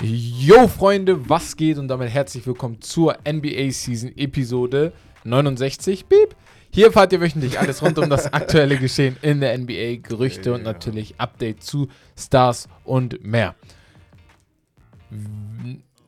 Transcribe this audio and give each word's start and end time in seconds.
Yo 0.00 0.68
Freunde, 0.68 1.28
was 1.28 1.56
geht 1.56 1.78
und 1.78 1.88
damit 1.88 2.10
herzlich 2.10 2.46
willkommen 2.46 2.80
zur 2.80 3.16
NBA 3.28 3.70
Season 3.70 4.12
Episode 4.16 4.92
69. 5.24 6.06
Beep. 6.06 6.36
Hier 6.70 6.86
erfahrt 6.86 7.12
ihr 7.12 7.20
wöchentlich 7.20 7.58
alles 7.58 7.82
rund 7.82 7.98
um 7.98 8.08
das 8.08 8.32
aktuelle 8.32 8.76
Geschehen 8.78 9.16
in 9.22 9.40
der 9.40 9.56
NBA, 9.58 9.96
Gerüchte 10.02 10.50
yeah. 10.50 10.58
und 10.58 10.64
natürlich 10.64 11.14
Update 11.18 11.62
zu 11.62 11.88
Stars 12.16 12.68
und 12.84 13.24
mehr. 13.24 13.54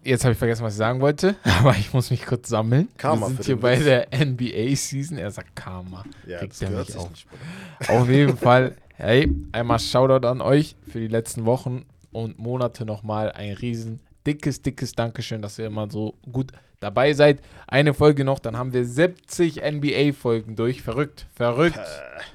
Jetzt 0.02 0.24
habe 0.24 0.32
ich 0.32 0.38
vergessen, 0.38 0.62
was 0.62 0.74
ich 0.74 0.78
sagen 0.78 1.00
wollte, 1.00 1.36
aber 1.44 1.76
ich 1.76 1.92
muss 1.92 2.10
mich 2.10 2.24
kurz 2.26 2.48
sammeln. 2.48 2.88
Karma 2.96 3.26
Wir 3.26 3.34
sind 3.34 3.44
hier 3.44 3.56
bei 3.60 3.76
der 3.76 4.08
NBA 4.12 4.76
Season. 4.76 5.18
Er 5.18 5.30
sagt 5.30 5.56
Karma. 5.56 6.04
Ja, 6.26 6.38
Kriegt 6.38 6.52
das 6.52 6.60
gehört 6.60 6.88
mich 6.88 6.96
auf. 6.96 7.10
Nicht, 7.10 7.90
auf 7.90 8.08
jeden 8.08 8.36
Fall, 8.36 8.76
hey, 8.96 9.28
einmal 9.50 9.80
Shoutout 9.80 10.26
an 10.26 10.40
euch 10.40 10.76
für 10.88 11.00
die 11.00 11.08
letzten 11.08 11.44
Wochen 11.46 11.84
und 12.12 12.38
Monate 12.38 12.84
nochmal 12.84 13.32
ein 13.32 13.54
riesen 13.54 14.00
dickes, 14.24 14.62
dickes 14.62 14.92
Dankeschön, 14.92 15.42
dass 15.42 15.58
ihr 15.58 15.66
immer 15.66 15.90
so 15.90 16.14
gut 16.30 16.52
dabei 16.78 17.12
seid. 17.12 17.40
Eine 17.66 17.92
Folge 17.92 18.24
noch, 18.24 18.38
dann 18.38 18.56
haben 18.56 18.72
wir 18.72 18.84
70 18.84 19.62
NBA-Folgen 19.62 20.54
durch. 20.54 20.82
Verrückt, 20.82 21.26
verrückt, 21.34 21.80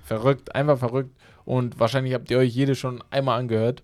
verrückt, 0.03 0.53
einfach 0.53 0.77
verrückt. 0.77 1.15
Und 1.45 1.79
wahrscheinlich 1.79 2.13
habt 2.13 2.29
ihr 2.29 2.39
euch 2.39 2.53
jede 2.53 2.75
schon 2.75 3.01
einmal 3.09 3.39
angehört. 3.39 3.81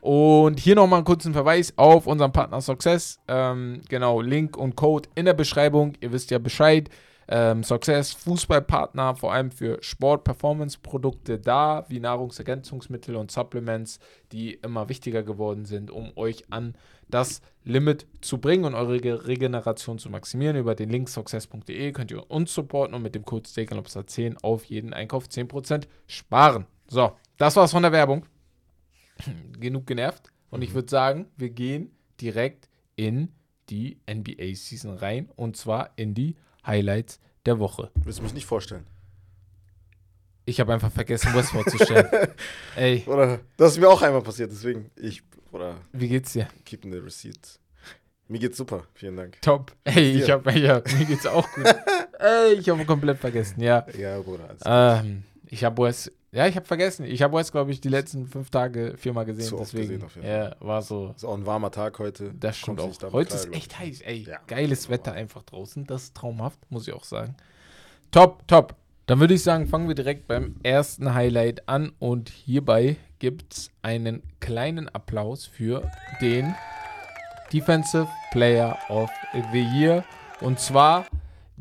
Und 0.00 0.58
hier 0.58 0.74
nochmal 0.74 0.98
einen 0.98 1.06
kurzen 1.06 1.32
Verweis 1.32 1.72
auf 1.76 2.06
unseren 2.06 2.32
Partner 2.32 2.60
Success. 2.60 3.20
Ähm, 3.28 3.82
genau, 3.88 4.20
Link 4.20 4.56
und 4.56 4.76
Code 4.76 5.08
in 5.14 5.26
der 5.26 5.34
Beschreibung. 5.34 5.94
Ihr 6.00 6.12
wisst 6.12 6.30
ja 6.30 6.38
Bescheid. 6.38 6.90
Ähm, 7.28 7.64
Success, 7.64 8.12
Fußballpartner, 8.12 9.16
vor 9.16 9.32
allem 9.32 9.50
für 9.50 9.78
Sport-Performance-Produkte 9.80 11.38
da, 11.38 11.84
wie 11.88 11.98
Nahrungsergänzungsmittel 11.98 13.16
und 13.16 13.30
Supplements, 13.30 13.98
die 14.32 14.54
immer 14.54 14.88
wichtiger 14.88 15.22
geworden 15.22 15.64
sind, 15.64 15.90
um 15.90 16.12
euch 16.16 16.44
an 16.50 16.76
das 17.08 17.40
Limit 17.64 18.06
zu 18.20 18.38
bringen 18.38 18.64
und 18.64 18.74
eure 18.74 19.26
Regeneration 19.26 19.98
zu 19.98 20.10
maximieren. 20.10 20.56
Über 20.56 20.74
den 20.74 20.88
Link 20.88 21.08
success.de 21.08 21.92
könnt 21.92 22.10
ihr 22.10 22.30
uns 22.30 22.54
supporten 22.54 22.94
und 22.94 23.02
mit 23.02 23.14
dem 23.14 23.24
Code 23.24 23.48
STEAKENLOBSTER10 23.48 24.38
auf 24.42 24.64
jeden 24.64 24.92
Einkauf 24.92 25.26
10% 25.26 25.86
sparen. 26.06 26.66
So, 26.88 27.12
das 27.38 27.56
war's 27.56 27.72
von 27.72 27.82
der 27.82 27.92
Werbung. 27.92 28.24
Genug 29.58 29.86
genervt. 29.86 30.32
Und 30.50 30.62
ich 30.62 30.70
mhm. 30.70 30.74
würde 30.74 30.90
sagen, 30.90 31.26
wir 31.36 31.50
gehen 31.50 31.90
direkt 32.20 32.68
in 32.94 33.32
die 33.68 33.98
NBA-Season 34.08 34.96
rein 34.96 35.28
und 35.34 35.56
zwar 35.56 35.90
in 35.96 36.14
die 36.14 36.36
Highlights 36.66 37.20
der 37.44 37.58
Woche. 37.58 37.90
Willst 37.94 38.18
du 38.18 38.22
mich 38.22 38.34
nicht 38.34 38.46
vorstellen? 38.46 38.86
Ich 40.44 40.60
habe 40.60 40.72
einfach 40.72 40.92
vergessen, 40.92 41.30
was 41.34 41.50
vorzustellen. 41.50 42.06
Ey. 42.76 43.02
Oder, 43.06 43.40
das 43.56 43.72
ist 43.72 43.78
mir 43.78 43.88
auch 43.88 44.00
einmal 44.00 44.22
passiert, 44.22 44.50
deswegen 44.52 44.90
ich, 44.94 45.22
oder. 45.50 45.76
Wie 45.92 46.08
geht's 46.08 46.32
dir? 46.32 46.48
Keeping 46.64 46.92
the 46.92 46.98
receipt. 46.98 47.58
Mir 48.28 48.38
geht's 48.38 48.56
super, 48.56 48.84
vielen 48.94 49.16
Dank. 49.16 49.40
Top. 49.42 49.72
Ey, 49.84 50.22
ich 50.22 50.30
hab, 50.30 50.46
ja, 50.52 50.82
mir 50.98 51.04
geht's 51.04 51.26
auch 51.26 51.48
gut. 51.52 51.64
Ey, 52.18 52.54
ich 52.54 52.68
habe 52.68 52.84
komplett 52.84 53.18
vergessen, 53.18 53.60
ja. 53.60 53.86
Ja, 53.96 54.18
Bruder. 54.20 54.56
Ähm, 54.64 55.22
ich 55.48 55.64
habe 55.64 55.82
was, 55.82 56.10
ja, 56.32 56.46
ich 56.46 56.56
habe 56.56 56.66
vergessen. 56.66 57.04
Ich 57.04 57.22
habe 57.22 57.34
was, 57.34 57.52
glaube 57.52 57.70
ich, 57.70 57.80
die 57.80 57.88
letzten 57.88 58.26
fünf 58.26 58.50
Tage 58.50 58.94
viermal 58.96 59.24
gesehen. 59.24 59.46
Zu 59.46 59.58
oft 59.58 59.72
deswegen, 59.72 59.88
gesehen 59.88 60.04
auf 60.04 60.14
jeden 60.16 60.26
Fall. 60.26 60.56
Ja, 60.60 60.66
war 60.66 60.82
so. 60.82 61.14
Ist 61.16 61.24
auch 61.24 61.36
ein 61.36 61.46
warmer 61.46 61.70
Tag 61.70 61.98
heute. 61.98 62.32
Das 62.38 62.58
stimmt 62.58 62.80
auch. 62.80 62.92
Heute 63.12 63.34
ist 63.34 63.52
echt 63.52 63.78
heiß, 63.78 64.02
ey. 64.02 64.24
Ja, 64.28 64.38
geiles 64.46 64.88
Wetter 64.90 65.12
einfach 65.12 65.42
draußen. 65.42 65.86
Das 65.86 66.04
ist 66.04 66.16
traumhaft, 66.16 66.58
muss 66.70 66.86
ich 66.88 66.94
auch 66.94 67.04
sagen. 67.04 67.36
Top, 68.10 68.46
top. 68.46 68.74
Dann 69.06 69.20
würde 69.20 69.34
ich 69.34 69.42
sagen, 69.42 69.68
fangen 69.68 69.86
wir 69.86 69.94
direkt 69.94 70.26
beim 70.26 70.56
ersten 70.62 71.14
Highlight 71.14 71.68
an. 71.68 71.92
Und 71.98 72.28
hierbei 72.28 72.96
gibt 73.18 73.54
es 73.54 73.70
einen 73.82 74.22
kleinen 74.40 74.88
Applaus 74.88 75.46
für 75.46 75.88
den 76.20 76.54
Defensive 77.52 78.08
Player 78.32 78.76
of 78.88 79.10
the 79.52 79.62
Year. 79.62 80.04
Und 80.40 80.58
zwar 80.58 81.06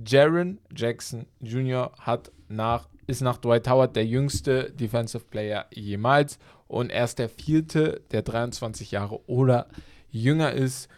Jaron 0.04 0.58
Jackson 0.76 1.28
Jr. 1.40 1.92
hat 2.00 2.32
nach 2.50 2.90
ist 3.08 3.22
nach 3.22 3.38
Dwight 3.38 3.68
Howard 3.70 3.96
der 3.96 4.06
jüngste 4.06 4.72
Defensive 4.72 5.26
Player 5.26 5.66
jemals 5.72 6.40
und 6.68 6.90
er 6.90 7.06
ist 7.06 7.20
der 7.20 7.30
vierte, 7.30 8.02
der 8.12 8.22
23 8.22 8.92
Jahre 8.92 9.28
oder 9.28 9.68
jünger 10.10 10.52
ist. 10.52 10.90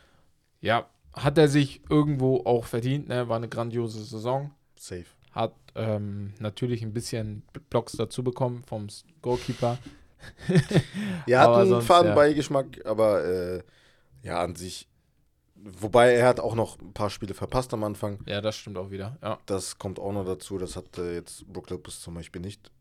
Ja, 0.61 0.87
hat 1.13 1.37
er 1.37 1.47
sich 1.47 1.81
irgendwo 1.89 2.43
auch 2.45 2.65
verdient, 2.65 3.09
ne? 3.09 3.27
war 3.27 3.37
eine 3.37 3.49
grandiose 3.49 4.03
Saison. 4.03 4.51
Safe. 4.75 5.05
Hat 5.31 5.53
ähm, 5.75 6.33
natürlich 6.39 6.83
ein 6.83 6.93
bisschen 6.93 7.43
Blocks 7.69 7.93
dazu 7.93 8.23
bekommen 8.23 8.63
vom 8.63 8.87
Goalkeeper. 9.21 9.77
er 11.27 11.39
hat 11.39 11.49
einen 11.49 11.81
Fadenbeigeschmack, 11.81 12.77
ja. 12.77 12.85
aber 12.85 13.25
äh, 13.25 13.63
ja, 14.23 14.41
an 14.41 14.55
sich 14.55 14.87
Wobei 15.59 16.13
er 16.13 16.27
hat 16.27 16.39
auch 16.39 16.55
noch 16.55 16.79
ein 16.79 16.93
paar 16.93 17.09
Spiele 17.09 17.33
verpasst 17.33 17.73
am 17.73 17.83
Anfang. 17.83 18.19
Ja, 18.25 18.41
das 18.41 18.55
stimmt 18.55 18.77
auch 18.77 18.91
wieder. 18.91 19.17
Ja. 19.21 19.39
Das 19.45 19.77
kommt 19.77 19.99
auch 19.99 20.13
noch 20.13 20.25
dazu. 20.25 20.57
Das 20.57 20.75
hat 20.75 20.97
äh, 20.97 21.15
jetzt 21.15 21.47
Brook 21.47 21.69
Lopez 21.69 21.99
zum 21.99 22.13
Beispiel 22.13 22.41
nicht. 22.41 22.71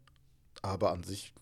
Aber 0.63 0.93
an 0.93 1.03
sich, 1.03 1.33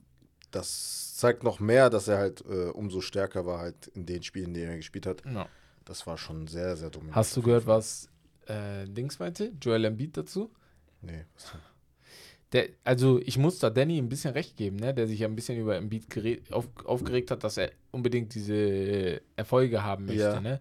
das 0.50 1.16
zeigt 1.16 1.42
noch 1.42 1.60
mehr, 1.60 1.90
dass 1.90 2.08
er 2.08 2.18
halt 2.18 2.44
äh, 2.48 2.70
umso 2.70 3.00
stärker 3.00 3.46
war 3.46 3.58
halt 3.58 3.88
in 3.88 4.06
den 4.06 4.22
Spielen, 4.22 4.48
in 4.48 4.54
denen 4.54 4.70
er 4.70 4.76
gespielt 4.76 5.06
hat. 5.06 5.22
Ja. 5.24 5.48
Das 5.84 6.06
war 6.06 6.16
schon 6.16 6.46
sehr, 6.46 6.76
sehr 6.76 6.90
dumm. 6.90 7.08
Hast 7.12 7.36
du 7.36 7.42
gehört, 7.42 7.66
was 7.66 8.08
äh, 8.46 8.86
Dings 8.86 9.18
meinte? 9.18 9.52
Joel 9.60 9.84
Embiid 9.84 10.16
dazu? 10.16 10.50
Nee. 11.02 11.24
Der, 12.52 12.68
also 12.84 13.20
ich 13.24 13.36
muss 13.36 13.58
da 13.58 13.68
Danny 13.68 13.98
ein 13.98 14.08
bisschen 14.08 14.32
recht 14.32 14.56
geben, 14.56 14.76
ne? 14.76 14.94
der 14.94 15.08
sich 15.08 15.18
ja 15.18 15.28
ein 15.28 15.34
bisschen 15.34 15.58
über 15.58 15.76
Embiid 15.76 16.06
auf, 16.52 16.68
aufgeregt 16.84 17.30
hat, 17.32 17.42
dass 17.42 17.56
er 17.56 17.72
unbedingt 17.90 18.34
diese 18.34 19.20
Erfolge 19.34 19.82
haben 19.82 20.06
möchte. 20.06 20.22
Ja. 20.22 20.40
Ne? 20.40 20.60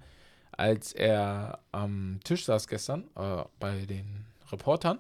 Als 0.58 0.94
er 0.94 1.60
am 1.72 2.20
Tisch 2.24 2.46
saß 2.46 2.68
gestern 2.68 3.10
äh, 3.16 3.44
bei 3.60 3.86
den 3.86 4.26
Reportern, 4.52 5.00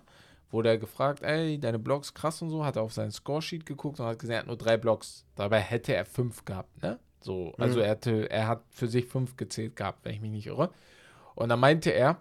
wurde 0.51 0.69
er 0.69 0.77
gefragt, 0.77 1.23
ey, 1.23 1.59
deine 1.59 1.79
Blogs 1.79 2.13
krass 2.13 2.41
und 2.41 2.49
so, 2.49 2.63
hat 2.63 2.75
er 2.75 2.83
auf 2.83 2.93
seinen 2.93 3.11
Scoresheet 3.11 3.65
geguckt 3.65 3.99
und 3.99 4.05
hat 4.05 4.19
gesehen, 4.19 4.35
er 4.35 4.39
hat 4.39 4.47
nur 4.47 4.57
drei 4.57 4.77
Blogs. 4.77 5.25
Dabei 5.35 5.59
hätte 5.59 5.95
er 5.95 6.05
fünf 6.05 6.45
gehabt, 6.45 6.81
ne? 6.81 6.99
So, 7.21 7.53
also 7.57 7.79
mhm. 7.79 7.85
er, 7.85 7.89
hatte, 7.91 8.29
er 8.29 8.47
hat 8.47 8.63
für 8.69 8.87
sich 8.87 9.05
fünf 9.05 9.37
gezählt 9.37 9.75
gehabt, 9.75 9.99
wenn 10.03 10.13
ich 10.13 10.21
mich 10.21 10.31
nicht 10.31 10.47
irre. 10.47 10.69
Und 11.35 11.49
dann 11.49 11.59
meinte 11.59 11.89
er, 11.89 12.17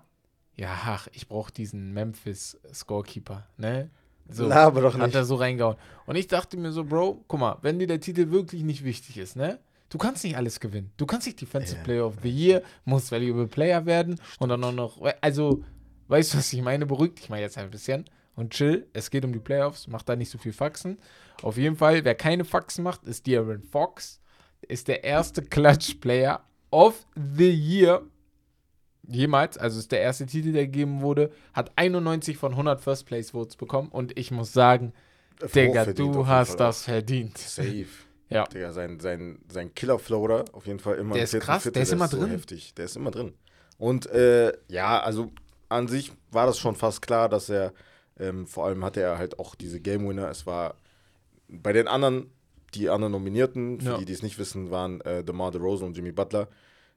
ja, 0.54 0.68
ach, 0.84 1.08
ich 1.12 1.28
brauche 1.28 1.52
diesen 1.52 1.92
Memphis 1.92 2.58
Scorekeeper, 2.72 3.46
ne? 3.56 3.90
So, 4.28 4.50
aber 4.50 4.80
doch 4.80 4.94
nicht. 4.94 5.02
Hat 5.02 5.14
er 5.14 5.24
so 5.24 5.34
reingehauen. 5.34 5.76
Und 6.06 6.16
ich 6.16 6.28
dachte 6.28 6.56
mir 6.56 6.72
so, 6.72 6.84
Bro, 6.84 7.24
guck 7.26 7.40
mal, 7.40 7.58
wenn 7.62 7.78
dir 7.78 7.86
der 7.88 8.00
Titel 8.00 8.30
wirklich 8.30 8.62
nicht 8.62 8.84
wichtig 8.84 9.18
ist, 9.18 9.36
ne? 9.36 9.58
Du 9.92 9.98
kannst 9.98 10.24
nicht 10.24 10.38
alles 10.38 10.58
gewinnen. 10.58 10.90
Du 10.96 11.04
kannst 11.04 11.26
nicht 11.26 11.38
Defensive 11.38 11.76
yeah. 11.76 11.84
Player 11.84 12.06
of 12.06 12.14
the 12.22 12.30
Year, 12.30 12.62
musst 12.86 13.12
Valuable 13.12 13.46
Player 13.46 13.84
werden 13.84 14.18
und 14.38 14.48
dann 14.48 14.64
auch 14.64 14.72
noch, 14.72 15.02
also, 15.20 15.62
weißt 16.08 16.32
du, 16.32 16.38
was 16.38 16.50
ich 16.50 16.62
meine? 16.62 16.86
Beruhig 16.86 17.16
dich 17.16 17.28
mal 17.28 17.40
jetzt 17.40 17.58
ein 17.58 17.68
bisschen 17.70 18.06
und 18.34 18.54
chill. 18.54 18.86
Es 18.94 19.10
geht 19.10 19.22
um 19.22 19.34
die 19.34 19.38
Playoffs, 19.38 19.88
mach 19.88 20.02
da 20.02 20.16
nicht 20.16 20.30
so 20.30 20.38
viel 20.38 20.54
Faxen. 20.54 20.96
Auf 21.42 21.58
jeden 21.58 21.76
Fall, 21.76 22.06
wer 22.06 22.14
keine 22.14 22.46
Faxen 22.46 22.84
macht, 22.84 23.04
ist 23.04 23.26
De'Aaron 23.26 23.60
Fox. 23.60 24.22
Ist 24.66 24.88
der 24.88 25.04
erste 25.04 25.42
Clutch-Player 25.42 26.42
of 26.70 27.06
the 27.14 27.50
Year 27.50 28.00
jemals. 29.06 29.58
Also 29.58 29.78
ist 29.78 29.92
der 29.92 30.00
erste 30.00 30.24
Titel, 30.24 30.52
der 30.52 30.68
gegeben 30.68 31.02
wurde. 31.02 31.30
Hat 31.52 31.70
91 31.76 32.38
von 32.38 32.52
100 32.52 32.80
First 32.80 33.04
Place 33.04 33.32
Votes 33.32 33.56
bekommen 33.56 33.90
und 33.90 34.18
ich 34.18 34.30
muss 34.30 34.54
sagen, 34.54 34.94
Digga, 35.54 35.84
du 35.84 36.26
hast 36.26 36.56
das 36.56 36.84
verdient. 36.84 37.36
Safe. 37.36 37.84
Ja. 38.28 38.44
Der, 38.46 38.72
sein, 38.72 38.98
sein, 39.00 39.38
sein 39.48 39.74
Killer-Floater 39.74 40.44
auf 40.52 40.66
jeden 40.66 40.78
Fall 40.78 40.96
immer 40.96 41.14
Der 41.14 41.24
ist 41.24 41.38
krass, 41.38 41.62
Viertel, 41.62 41.74
der 41.74 41.82
ist 41.82 41.92
immer 41.92 42.08
drin. 42.08 42.20
So 42.20 42.28
heftig. 42.28 42.74
Der 42.74 42.84
ist 42.86 42.96
immer 42.96 43.10
drin. 43.10 43.34
Und 43.78 44.06
äh, 44.06 44.52
ja, 44.68 45.00
also 45.00 45.32
an 45.68 45.88
sich 45.88 46.12
war 46.30 46.46
das 46.46 46.58
schon 46.58 46.76
fast 46.76 47.02
klar, 47.02 47.28
dass 47.28 47.48
er, 47.48 47.72
ähm, 48.18 48.46
vor 48.46 48.66
allem 48.66 48.84
hatte 48.84 49.00
er 49.00 49.18
halt 49.18 49.38
auch 49.38 49.54
diese 49.54 49.80
Game 49.80 50.08
Winner. 50.08 50.28
Es 50.30 50.46
war 50.46 50.76
bei 51.48 51.72
den 51.72 51.88
anderen, 51.88 52.30
die 52.74 52.88
anderen 52.88 53.12
Nominierten, 53.12 53.80
für 53.80 53.90
ja. 53.90 53.98
die, 53.98 54.04
die 54.04 54.12
es 54.12 54.22
nicht 54.22 54.38
wissen, 54.38 54.70
waren 54.70 55.00
äh, 55.02 55.24
DeMar 55.24 55.50
DeRozan 55.50 55.88
und 55.88 55.96
Jimmy 55.96 56.12
Butler. 56.12 56.48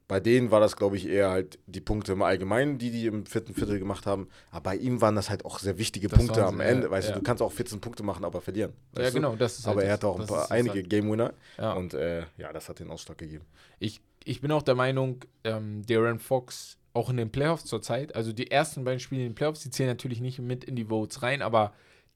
Bei 0.07 0.19
denen 0.19 0.51
war 0.51 0.59
das, 0.59 0.75
glaube 0.75 0.97
ich, 0.97 1.07
eher 1.07 1.31
halt 1.31 1.57
die 1.65 1.81
Punkte 1.81 2.11
im 2.11 2.21
Allgemeinen, 2.21 2.77
die 2.77 2.91
die 2.91 3.07
im 3.07 3.25
vierten 3.25 3.55
Viertel 3.55 3.79
gemacht 3.79 4.05
haben. 4.05 4.29
Aber 4.51 4.61
bei 4.61 4.75
ihm 4.75 5.01
waren 5.01 5.15
das 5.15 5.31
halt 5.31 5.45
auch 5.45 5.57
sehr 5.57 5.79
wichtige 5.79 6.09
das 6.09 6.19
Punkte 6.19 6.45
am 6.45 6.59
Ende. 6.59 6.85
Ja, 6.85 6.91
weißt 6.91 7.09
ja. 7.09 7.13
du, 7.15 7.21
du 7.21 7.25
kannst 7.25 7.41
auch 7.41 7.51
14 7.51 7.81
Punkte 7.81 8.03
machen, 8.03 8.23
aber 8.23 8.39
verlieren. 8.39 8.73
Ja, 8.95 9.09
genau. 9.09 9.35
Das 9.35 9.57
ist 9.57 9.65
halt 9.65 9.77
aber 9.77 9.85
er 9.85 9.93
hatte 9.93 10.07
auch 10.07 10.19
ein 10.19 10.27
paar, 10.27 10.51
einige 10.51 10.75
halt. 10.75 10.89
Game 10.91 11.11
Winner. 11.11 11.33
Ja. 11.57 11.73
Und 11.73 11.95
äh, 11.95 12.23
ja, 12.37 12.53
das 12.53 12.69
hat 12.69 12.79
den 12.79 12.91
Ausschlag 12.91 13.17
gegeben. 13.17 13.45
Ich, 13.79 13.99
ich 14.23 14.41
bin 14.41 14.51
auch 14.51 14.61
der 14.61 14.75
Meinung, 14.75 15.25
ähm, 15.43 15.83
Darren 15.87 16.19
Fox 16.19 16.77
auch 16.93 17.09
in 17.09 17.17
den 17.17 17.31
Playoffs 17.31 17.65
zurzeit, 17.65 18.15
also 18.15 18.31
die 18.31 18.51
ersten 18.51 18.85
beiden 18.85 18.99
Spiele 18.99 19.21
in 19.21 19.29
den 19.29 19.35
Playoffs, 19.35 19.61
die 19.61 19.69
zählen 19.69 19.89
natürlich 19.89 20.21
nicht 20.21 20.39
mit 20.39 20.63
in 20.63 20.77
die 20.77 20.85
Votes 20.85 21.23
rein, 21.23 21.41
aber 21.41 21.73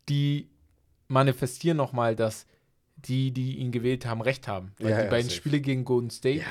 die 0.07 0.47
manifestieren 1.09 1.75
nochmal, 1.75 2.15
dass 2.15 2.45
die, 2.95 3.31
die 3.31 3.57
ihn 3.57 3.71
gewählt 3.71 4.05
haben, 4.05 4.21
recht 4.21 4.47
haben. 4.47 4.71
Weil 4.79 4.91
ja, 4.91 5.03
die 5.03 5.09
beiden 5.09 5.29
safe. 5.29 5.35
Spiele 5.35 5.59
gegen 5.59 5.83
Golden 5.83 6.11
State, 6.11 6.39
ja 6.39 6.45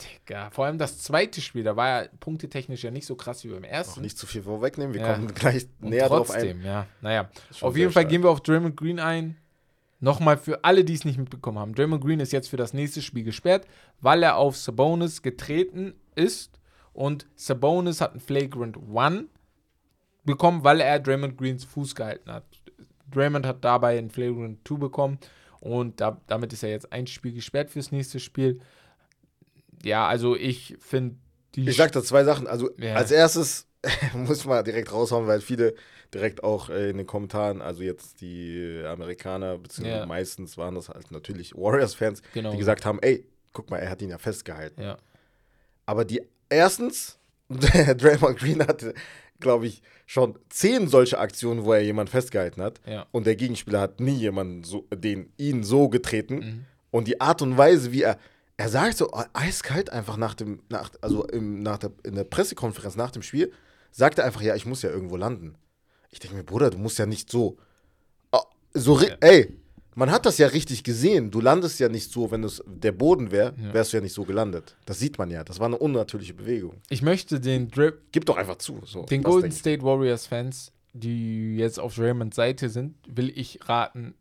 Digga, 0.00 0.50
vor 0.50 0.66
allem 0.66 0.78
das 0.78 1.02
zweite 1.02 1.40
Spiel, 1.40 1.64
da 1.64 1.76
war 1.76 2.02
ja 2.02 2.08
punktetechnisch 2.20 2.84
ja 2.84 2.90
nicht 2.90 3.06
so 3.06 3.14
krass 3.14 3.44
wie 3.44 3.48
beim 3.48 3.64
ersten. 3.64 4.00
Auch 4.00 4.02
nicht 4.02 4.18
zu 4.18 4.26
viel 4.26 4.42
vorwegnehmen, 4.42 4.94
wir 4.94 5.00
ja. 5.00 5.14
kommen 5.14 5.32
gleich 5.34 5.66
Und 5.80 5.90
näher 5.90 6.08
trotzdem, 6.08 6.58
drauf 6.62 6.64
ein. 6.64 6.64
ja. 6.64 6.86
Naja, 7.00 7.30
auf 7.60 7.76
jeden 7.76 7.92
Fall 7.92 8.02
stark. 8.02 8.10
gehen 8.10 8.22
wir 8.22 8.30
auf 8.30 8.40
Draymond 8.40 8.76
Green 8.76 9.00
ein. 9.00 9.36
Nochmal 9.98 10.36
für 10.36 10.62
alle, 10.62 10.84
die 10.84 10.94
es 10.94 11.04
nicht 11.04 11.18
mitbekommen 11.18 11.58
haben. 11.58 11.74
Draymond 11.74 12.04
Green 12.04 12.20
ist 12.20 12.32
jetzt 12.32 12.48
für 12.48 12.58
das 12.58 12.74
nächste 12.74 13.00
Spiel 13.00 13.24
gesperrt, 13.24 13.66
weil 14.00 14.22
er 14.22 14.36
auf 14.36 14.56
Sabonis 14.56 15.22
getreten 15.22 15.94
ist. 16.14 16.60
Und 16.92 17.26
Sabonis 17.34 18.00
hat 18.00 18.12
einen 18.12 18.20
Flagrant 18.20 18.76
One 18.76 19.26
bekommen, 20.24 20.64
weil 20.64 20.80
er 20.80 21.00
Draymond 21.00 21.38
Greens 21.38 21.64
Fuß 21.64 21.94
gehalten 21.94 22.30
hat. 22.30 22.44
Draymond 23.10 23.46
hat 23.46 23.64
dabei 23.64 23.98
einen 23.98 24.10
Flagrant 24.10 24.58
2 24.66 24.74
bekommen. 24.76 25.18
Und 25.60 26.00
da, 26.00 26.20
damit 26.26 26.52
ist 26.52 26.62
er 26.62 26.70
jetzt 26.70 26.92
ein 26.92 27.06
Spiel 27.06 27.32
gesperrt 27.32 27.70
fürs 27.70 27.90
nächste 27.90 28.20
Spiel. 28.20 28.60
Ja, 29.84 30.06
also 30.06 30.36
ich 30.36 30.76
finde 30.80 31.16
die. 31.54 31.68
Ich 31.68 31.76
sag 31.76 31.92
da 31.92 32.02
zwei 32.02 32.24
Sachen. 32.24 32.46
Also 32.46 32.70
ja. 32.78 32.94
als 32.94 33.10
erstes 33.10 33.66
muss 34.14 34.44
man 34.44 34.64
direkt 34.64 34.92
raushauen, 34.92 35.26
weil 35.26 35.40
viele 35.40 35.74
direkt 36.12 36.44
auch 36.44 36.70
äh, 36.70 36.90
in 36.90 36.98
den 36.98 37.06
Kommentaren, 37.06 37.60
also 37.60 37.82
jetzt 37.82 38.20
die 38.20 38.82
Amerikaner, 38.86 39.58
beziehungsweise 39.58 40.00
ja. 40.00 40.06
meistens 40.06 40.56
waren 40.56 40.74
das 40.74 40.88
halt 40.88 41.10
natürlich 41.10 41.54
Warriors-Fans, 41.54 42.22
genau. 42.32 42.52
die 42.52 42.58
gesagt 42.58 42.84
haben, 42.84 42.98
ey, 43.00 43.26
guck 43.52 43.70
mal, 43.70 43.78
er 43.78 43.90
hat 43.90 44.02
ihn 44.02 44.10
ja 44.10 44.18
festgehalten. 44.18 44.82
Ja. 44.82 44.98
Aber 45.84 46.04
die 46.04 46.22
erstens, 46.48 47.18
Draymond 47.48 48.38
Green 48.38 48.66
hatte, 48.66 48.94
glaube 49.40 49.66
ich, 49.66 49.82
schon 50.06 50.38
zehn 50.48 50.88
solche 50.88 51.18
Aktionen, 51.18 51.64
wo 51.64 51.72
er 51.72 51.82
jemanden 51.82 52.10
festgehalten 52.10 52.62
hat. 52.62 52.80
Ja. 52.86 53.06
Und 53.12 53.26
der 53.26 53.36
Gegenspieler 53.36 53.80
hat 53.80 54.00
nie 54.00 54.16
jemanden 54.16 54.64
so, 54.64 54.86
den 54.94 55.32
ihn 55.36 55.64
so 55.64 55.88
getreten. 55.88 56.34
Mhm. 56.34 56.64
Und 56.90 57.08
die 57.08 57.20
Art 57.20 57.42
und 57.42 57.58
Weise, 57.58 57.92
wie 57.92 58.02
er, 58.02 58.18
er 58.56 58.68
sagt 58.68 58.96
so 58.96 59.10
eiskalt 59.34 59.90
einfach 59.90 60.16
nach 60.16 60.34
dem, 60.34 60.62
nach, 60.68 60.90
also 61.00 61.26
im, 61.26 61.62
nach 61.62 61.78
der, 61.78 61.92
in 62.04 62.14
der 62.14 62.24
Pressekonferenz 62.24 62.96
nach 62.96 63.10
dem 63.10 63.22
Spiel, 63.22 63.52
sagt 63.90 64.18
er 64.18 64.24
einfach, 64.24 64.40
ja, 64.40 64.54
ich 64.54 64.66
muss 64.66 64.82
ja 64.82 64.90
irgendwo 64.90 65.16
landen. 65.16 65.56
Ich 66.10 66.20
denke 66.20 66.36
mir, 66.36 66.44
Bruder, 66.44 66.70
du 66.70 66.78
musst 66.78 66.98
ja 66.98 67.06
nicht 67.06 67.30
so. 67.30 67.58
Oh, 68.32 68.40
so, 68.72 68.98
ja. 69.00 69.14
ey, 69.20 69.54
man 69.94 70.10
hat 70.10 70.24
das 70.24 70.38
ja 70.38 70.46
richtig 70.48 70.84
gesehen. 70.84 71.30
Du 71.30 71.40
landest 71.40 71.80
ja 71.80 71.88
nicht 71.88 72.10
so, 72.10 72.30
wenn 72.30 72.44
es 72.44 72.62
der 72.66 72.92
Boden 72.92 73.30
wäre, 73.30 73.54
wärst 73.72 73.92
du 73.92 73.98
ja 73.98 74.02
nicht 74.02 74.12
so 74.12 74.24
gelandet. 74.24 74.76
Das 74.86 74.98
sieht 74.98 75.18
man 75.18 75.30
ja. 75.30 75.44
Das 75.44 75.58
war 75.58 75.66
eine 75.66 75.78
unnatürliche 75.78 76.34
Bewegung. 76.34 76.80
Ich 76.88 77.02
möchte 77.02 77.40
den 77.40 77.68
Drip. 77.68 78.02
Gib 78.12 78.24
doch 78.26 78.36
einfach 78.36 78.56
zu. 78.56 78.80
So, 78.84 79.04
den 79.04 79.22
Golden 79.22 79.52
State 79.52 79.82
Warriors 79.82 80.26
Fans, 80.26 80.72
die 80.92 81.56
jetzt 81.56 81.80
auf 81.80 81.94
Draymonds 81.94 82.36
Seite 82.36 82.70
sind, 82.70 82.94
will 83.08 83.30
ich 83.34 83.68
raten, 83.68 84.14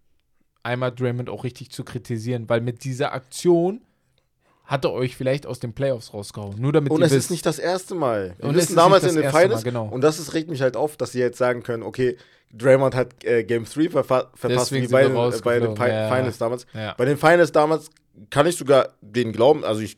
einmal 0.64 0.94
Draymond 0.94 1.30
auch 1.30 1.44
richtig 1.44 1.72
zu 1.72 1.84
kritisieren, 1.84 2.50
weil 2.50 2.62
mit 2.62 2.84
dieser 2.84 3.14
Aktion 3.14 3.82
hat 4.66 4.84
er 4.86 4.94
euch 4.94 5.16
vielleicht 5.16 5.46
aus 5.46 5.60
den 5.60 5.74
Playoffs 5.74 6.14
rausgehauen. 6.14 6.60
Nur 6.60 6.74
damit 6.74 6.92
Und 6.92 7.02
es 7.02 7.12
wisst. 7.12 7.26
ist 7.26 7.32
nicht 7.32 7.46
das 7.46 7.60
erste 7.60 7.96
Mal. 7.96 8.36
Wir 8.38 8.50
und 8.50 8.56
wissen 8.56 8.76
damals 8.76 9.04
in 9.04 9.16
den 9.16 9.30
Finals. 9.30 9.52
Mal, 9.52 9.64
genau. 9.64 9.88
Und 9.88 10.02
das 10.02 10.20
ist, 10.20 10.34
regt 10.34 10.50
mich 10.50 10.62
halt 10.62 10.76
auf, 10.76 10.98
dass 10.98 11.12
sie 11.12 11.20
jetzt 11.20 11.38
sagen 11.38 11.64
können, 11.64 11.84
okay, 11.84 12.18
Draymond 12.52 12.96
hat 12.96 13.24
äh, 13.24 13.44
Game 13.44 13.66
3 13.66 13.90
verpa 13.90 14.32
verpasst, 14.34 14.72
Deswegen 14.72 14.88
wie 14.88 14.92
bei, 14.92 15.04
den, 15.04 15.16
äh, 15.16 15.32
bei 15.44 15.60
den 15.60 15.76
Fi 15.76 15.88
ja. 15.88 16.14
Finals 16.14 16.38
damals. 16.38 16.66
Ja. 16.74 16.94
Bei 16.98 17.06
den 17.06 17.18
Finals 17.18 17.52
damals 17.52 17.90
kann 18.30 18.48
ich 18.48 18.56
sogar 18.56 18.90
den 19.02 19.32
glauben, 19.34 19.64
also 19.64 19.82
ich 19.82 19.98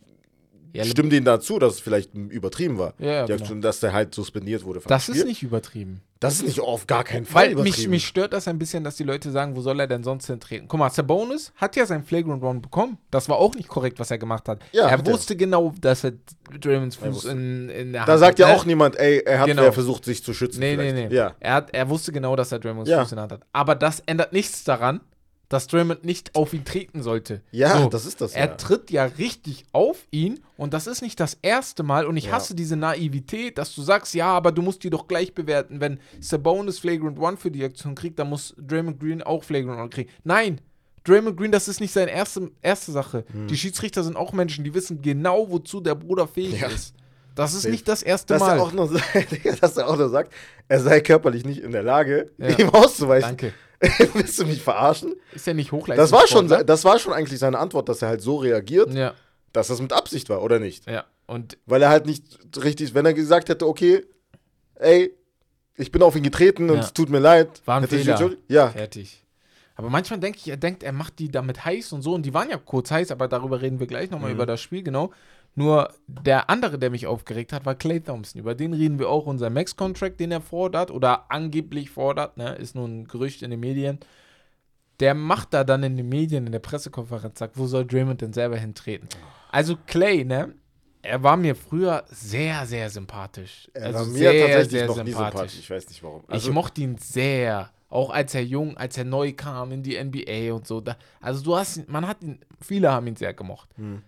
ja, 0.73 0.85
stimme 0.85 1.09
denen 1.09 1.25
dazu, 1.25 1.59
dass 1.59 1.75
es 1.75 1.79
vielleicht 1.79 2.13
übertrieben 2.13 2.77
war. 2.77 2.93
Ja, 2.99 3.25
genau. 3.25 3.55
Dass 3.55 3.79
der 3.79 3.93
halt 3.93 4.13
suspendiert 4.13 4.63
wurde. 4.63 4.81
Das 4.87 5.09
ist 5.09 5.25
nicht 5.25 5.43
übertrieben. 5.43 6.01
Das 6.19 6.35
ist 6.35 6.47
nicht 6.47 6.59
auf 6.59 6.87
gar 6.87 7.03
keinen 7.03 7.25
Fall 7.25 7.55
Weil 7.55 7.63
mich, 7.63 7.87
mich 7.87 8.07
stört 8.07 8.33
das 8.33 8.47
ein 8.47 8.57
bisschen, 8.57 8.83
dass 8.83 8.95
die 8.95 9.03
Leute 9.03 9.29
sagen, 9.29 9.55
wo 9.55 9.61
soll 9.61 9.79
er 9.79 9.87
denn 9.87 10.03
sonst 10.03 10.25
hintreten? 10.25 10.67
Guck 10.67 10.79
mal, 10.79 10.89
Sabonis 10.89 11.53
hat 11.55 11.75
ja 11.75 11.85
sein 11.85 12.03
Flagrant 12.03 12.41
One 12.43 12.59
bekommen. 12.59 12.97
Das 13.11 13.29
war 13.29 13.37
auch 13.37 13.53
nicht 13.53 13.67
korrekt, 13.67 13.99
was 13.99 14.09
er 14.09 14.17
gemacht 14.17 14.49
hat. 14.49 14.59
Ja, 14.71 14.87
er 14.87 15.05
wusste 15.05 15.33
er. 15.33 15.37
genau, 15.37 15.73
dass 15.79 16.03
er 16.03 16.13
Draymonds 16.59 16.95
Fuß 16.95 17.25
in, 17.25 17.69
in 17.69 17.91
der 17.91 18.01
Hand 18.01 18.09
Da 18.09 18.17
sagt 18.17 18.39
ja 18.39 18.55
auch 18.55 18.65
niemand, 18.65 18.97
ey, 18.99 19.19
er 19.25 19.39
hat 19.39 19.47
genau. 19.47 19.71
versucht, 19.71 20.05
sich 20.05 20.23
zu 20.23 20.33
schützen. 20.33 20.59
Nee, 20.59 20.75
vielleicht. 20.75 20.95
nee, 20.95 21.07
nee. 21.07 21.15
Ja. 21.15 21.35
Er, 21.39 21.53
hat, 21.53 21.73
er 21.73 21.87
wusste 21.89 22.11
genau, 22.11 22.35
dass 22.35 22.51
er 22.51 22.59
Draymonds 22.59 22.89
ja. 22.89 23.01
Fuß 23.01 23.11
in 23.11 23.15
der 23.17 23.23
Hand 23.23 23.31
hat. 23.33 23.41
Aber 23.53 23.75
das 23.75 24.01
ändert 24.05 24.33
nichts 24.33 24.63
daran, 24.63 25.01
dass 25.49 25.67
Draymond 25.67 26.03
nicht 26.03 26.35
auf 26.35 26.53
ihn 26.53 26.65
treten 26.65 27.01
sollte. 27.01 27.41
Ja, 27.51 27.81
so, 27.81 27.89
das 27.89 28.05
ist 28.05 28.21
das. 28.21 28.33
Er 28.33 28.47
ja. 28.47 28.55
tritt 28.55 28.91
ja 28.91 29.05
richtig 29.05 29.65
auf 29.71 30.07
ihn 30.11 30.39
und 30.57 30.73
das 30.73 30.87
ist 30.87 31.01
nicht 31.01 31.19
das 31.19 31.37
erste 31.41 31.83
Mal 31.83 32.05
und 32.05 32.17
ich 32.17 32.25
ja. 32.25 32.33
hasse 32.33 32.55
diese 32.55 32.75
Naivität, 32.75 33.57
dass 33.57 33.73
du 33.73 33.81
sagst, 33.81 34.13
ja, 34.13 34.27
aber 34.27 34.51
du 34.51 34.61
musst 34.61 34.83
die 34.83 34.89
doch 34.89 35.07
gleich 35.07 35.33
bewerten. 35.33 35.79
Wenn 35.79 35.99
Sabonis 36.19 36.79
Flagrant 36.79 37.19
One 37.19 37.37
für 37.37 37.51
die 37.51 37.63
Aktion 37.63 37.95
kriegt, 37.95 38.19
dann 38.19 38.29
muss 38.29 38.55
Draymond 38.57 38.99
Green 38.99 39.21
auch 39.21 39.43
Flagrant 39.43 39.79
One 39.79 39.89
kriegen. 39.89 40.09
Nein, 40.23 40.59
Draymond 41.05 41.37
Green, 41.37 41.51
das 41.51 41.67
ist 41.69 41.79
nicht 41.79 41.93
seine 41.93 42.11
erste, 42.11 42.51
erste 42.61 42.91
Sache. 42.91 43.23
Hm. 43.31 43.47
Die 43.47 43.57
Schiedsrichter 43.57 44.03
sind 44.03 44.17
auch 44.17 44.33
Menschen, 44.33 44.65
die 44.65 44.73
wissen 44.73 45.01
genau, 45.01 45.49
wozu 45.49 45.79
der 45.79 45.95
Bruder 45.95 46.27
fähig 46.27 46.61
ja. 46.61 46.67
ist. 46.67 46.93
Das 47.35 47.53
ist 47.53 47.69
nicht 47.69 47.87
das 47.87 48.01
erste 48.01 48.33
dass 48.33 48.41
Mal. 48.41 48.57
Er 48.57 48.63
auch 48.63 48.71
nur, 48.73 48.89
dass 49.61 49.77
er 49.77 49.87
auch 49.87 49.95
nur 49.95 50.09
sagt, 50.09 50.33
er 50.67 50.79
sei 50.81 51.01
körperlich 51.01 51.45
nicht 51.45 51.61
in 51.61 51.71
der 51.71 51.83
Lage, 51.83 52.31
ihm 52.39 52.69
auszuweichen. 52.71 53.37
Danke. 53.37 53.53
Willst 54.13 54.39
du 54.39 54.45
mich 54.45 54.61
verarschen? 54.61 55.15
Ist 55.33 55.47
ja 55.47 55.53
nicht 55.53 55.71
hochleistend. 55.71 56.03
Das 56.03 56.11
war, 56.11 56.27
schon, 56.27 56.47
das 56.47 56.83
war 56.83 56.99
schon 56.99 57.13
eigentlich 57.13 57.39
seine 57.39 57.59
Antwort, 57.59 57.89
dass 57.89 58.01
er 58.01 58.09
halt 58.09 58.21
so 58.21 58.37
reagiert, 58.37 58.93
ja. 58.93 59.13
dass 59.53 59.67
das 59.67 59.81
mit 59.81 59.93
Absicht 59.93 60.29
war, 60.29 60.41
oder 60.41 60.59
nicht? 60.59 60.89
Ja. 60.89 61.05
Und 61.27 61.57
Weil 61.65 61.81
er 61.81 61.89
halt 61.89 62.05
nicht 62.05 62.23
richtig, 62.63 62.93
wenn 62.93 63.05
er 63.05 63.13
gesagt 63.13 63.49
hätte, 63.49 63.67
okay, 63.67 64.03
ey, 64.75 65.13
ich 65.75 65.91
bin 65.91 66.01
auf 66.01 66.15
ihn 66.15 66.23
getreten 66.23 66.69
und 66.69 66.79
es 66.79 66.93
tut 66.93 67.09
mir 67.09 67.19
leid. 67.19 67.61
War 67.65 67.79
ein 67.79 67.87
Fehler. 67.87 68.31
ja. 68.47 68.69
Fertig. 68.69 69.23
Aber 69.75 69.91
manchmal 69.91 70.19
denke 70.19 70.39
ich, 70.39 70.47
er 70.47 70.57
denkt, 70.57 70.81
er 70.81 70.91
macht 70.91 71.19
die 71.19 71.29
damit 71.29 71.63
heiß 71.63 71.93
und 71.93 72.01
so. 72.01 72.15
Und 72.15 72.25
die 72.25 72.33
waren 72.33 72.49
ja 72.49 72.57
kurz 72.57 72.89
heiß, 72.89 73.11
aber 73.11 73.27
darüber 73.27 73.61
reden 73.61 73.79
wir 73.79 73.85
gleich 73.85 74.09
nochmal 74.09 74.31
mhm. 74.31 74.37
über 74.37 74.45
das 74.47 74.59
Spiel, 74.59 74.81
genau. 74.81 75.11
Nur 75.57 75.91
der 76.05 76.51
andere, 76.51 76.77
der 76.77 76.91
mich 76.91 77.07
aufgeregt 77.07 77.51
hat, 77.51 77.65
war 77.65 77.73
Clay 77.73 77.99
Thompson. 77.99 78.39
Über 78.39 78.53
den 78.53 78.73
reden 78.73 78.99
wir 78.99 79.09
auch, 79.09 79.25
unser 79.25 79.49
Max-Contract, 79.49 80.19
den 80.19 80.31
er 80.31 80.39
fordert 80.39 80.91
oder 80.91 81.31
angeblich 81.31 81.89
fordert, 81.89 82.37
ne? 82.37 82.53
ist 82.57 82.75
nur 82.75 82.87
ein 82.87 83.07
Gerücht 83.07 83.41
in 83.41 83.49
den 83.49 83.59
Medien. 83.59 83.97
Der 84.99 85.15
macht 85.15 85.55
da 85.55 85.63
dann 85.63 85.81
in 85.81 85.97
den 85.97 86.07
Medien, 86.09 86.45
in 86.45 86.51
der 86.51 86.59
Pressekonferenz, 86.59 87.39
sagt, 87.39 87.57
wo 87.57 87.65
soll 87.65 87.87
Draymond 87.87 88.21
denn 88.21 88.33
selber 88.33 88.55
hintreten? 88.55 89.09
Also 89.51 89.75
Clay, 89.87 90.23
ne? 90.23 90.53
Er 91.01 91.23
war 91.23 91.37
mir 91.37 91.55
früher 91.55 92.05
sehr, 92.07 92.63
sehr 92.67 92.91
sympathisch. 92.91 93.67
Er 93.73 93.87
also 93.87 93.99
war 93.99 94.05
mir 94.05 94.13
sehr, 94.13 94.41
tatsächlich 94.41 94.71
sehr 94.71 94.85
noch 94.85 94.95
sympathisch. 94.95 95.15
nie 95.15 95.25
sympathisch. 95.25 95.59
Ich 95.59 95.69
weiß 95.71 95.89
nicht 95.89 96.03
warum. 96.03 96.23
Also 96.27 96.49
ich 96.49 96.53
mochte 96.53 96.81
ihn 96.81 96.97
sehr. 96.99 97.71
Auch 97.89 98.11
als 98.11 98.35
er 98.35 98.43
jung, 98.43 98.77
als 98.77 98.95
er 98.95 99.05
neu 99.05 99.33
kam 99.33 99.71
in 99.71 99.81
die 99.81 99.97
NBA 99.97 100.53
und 100.53 100.67
so. 100.67 100.81
Da, 100.81 100.97
also 101.19 101.43
du 101.43 101.55
hast, 101.55 101.89
man 101.89 102.05
hat 102.05 102.21
ihn, 102.21 102.41
viele 102.61 102.91
haben 102.91 103.07
ihn 103.07 103.15
sehr 103.15 103.33
gemocht. 103.33 103.69
Hm. 103.77 104.03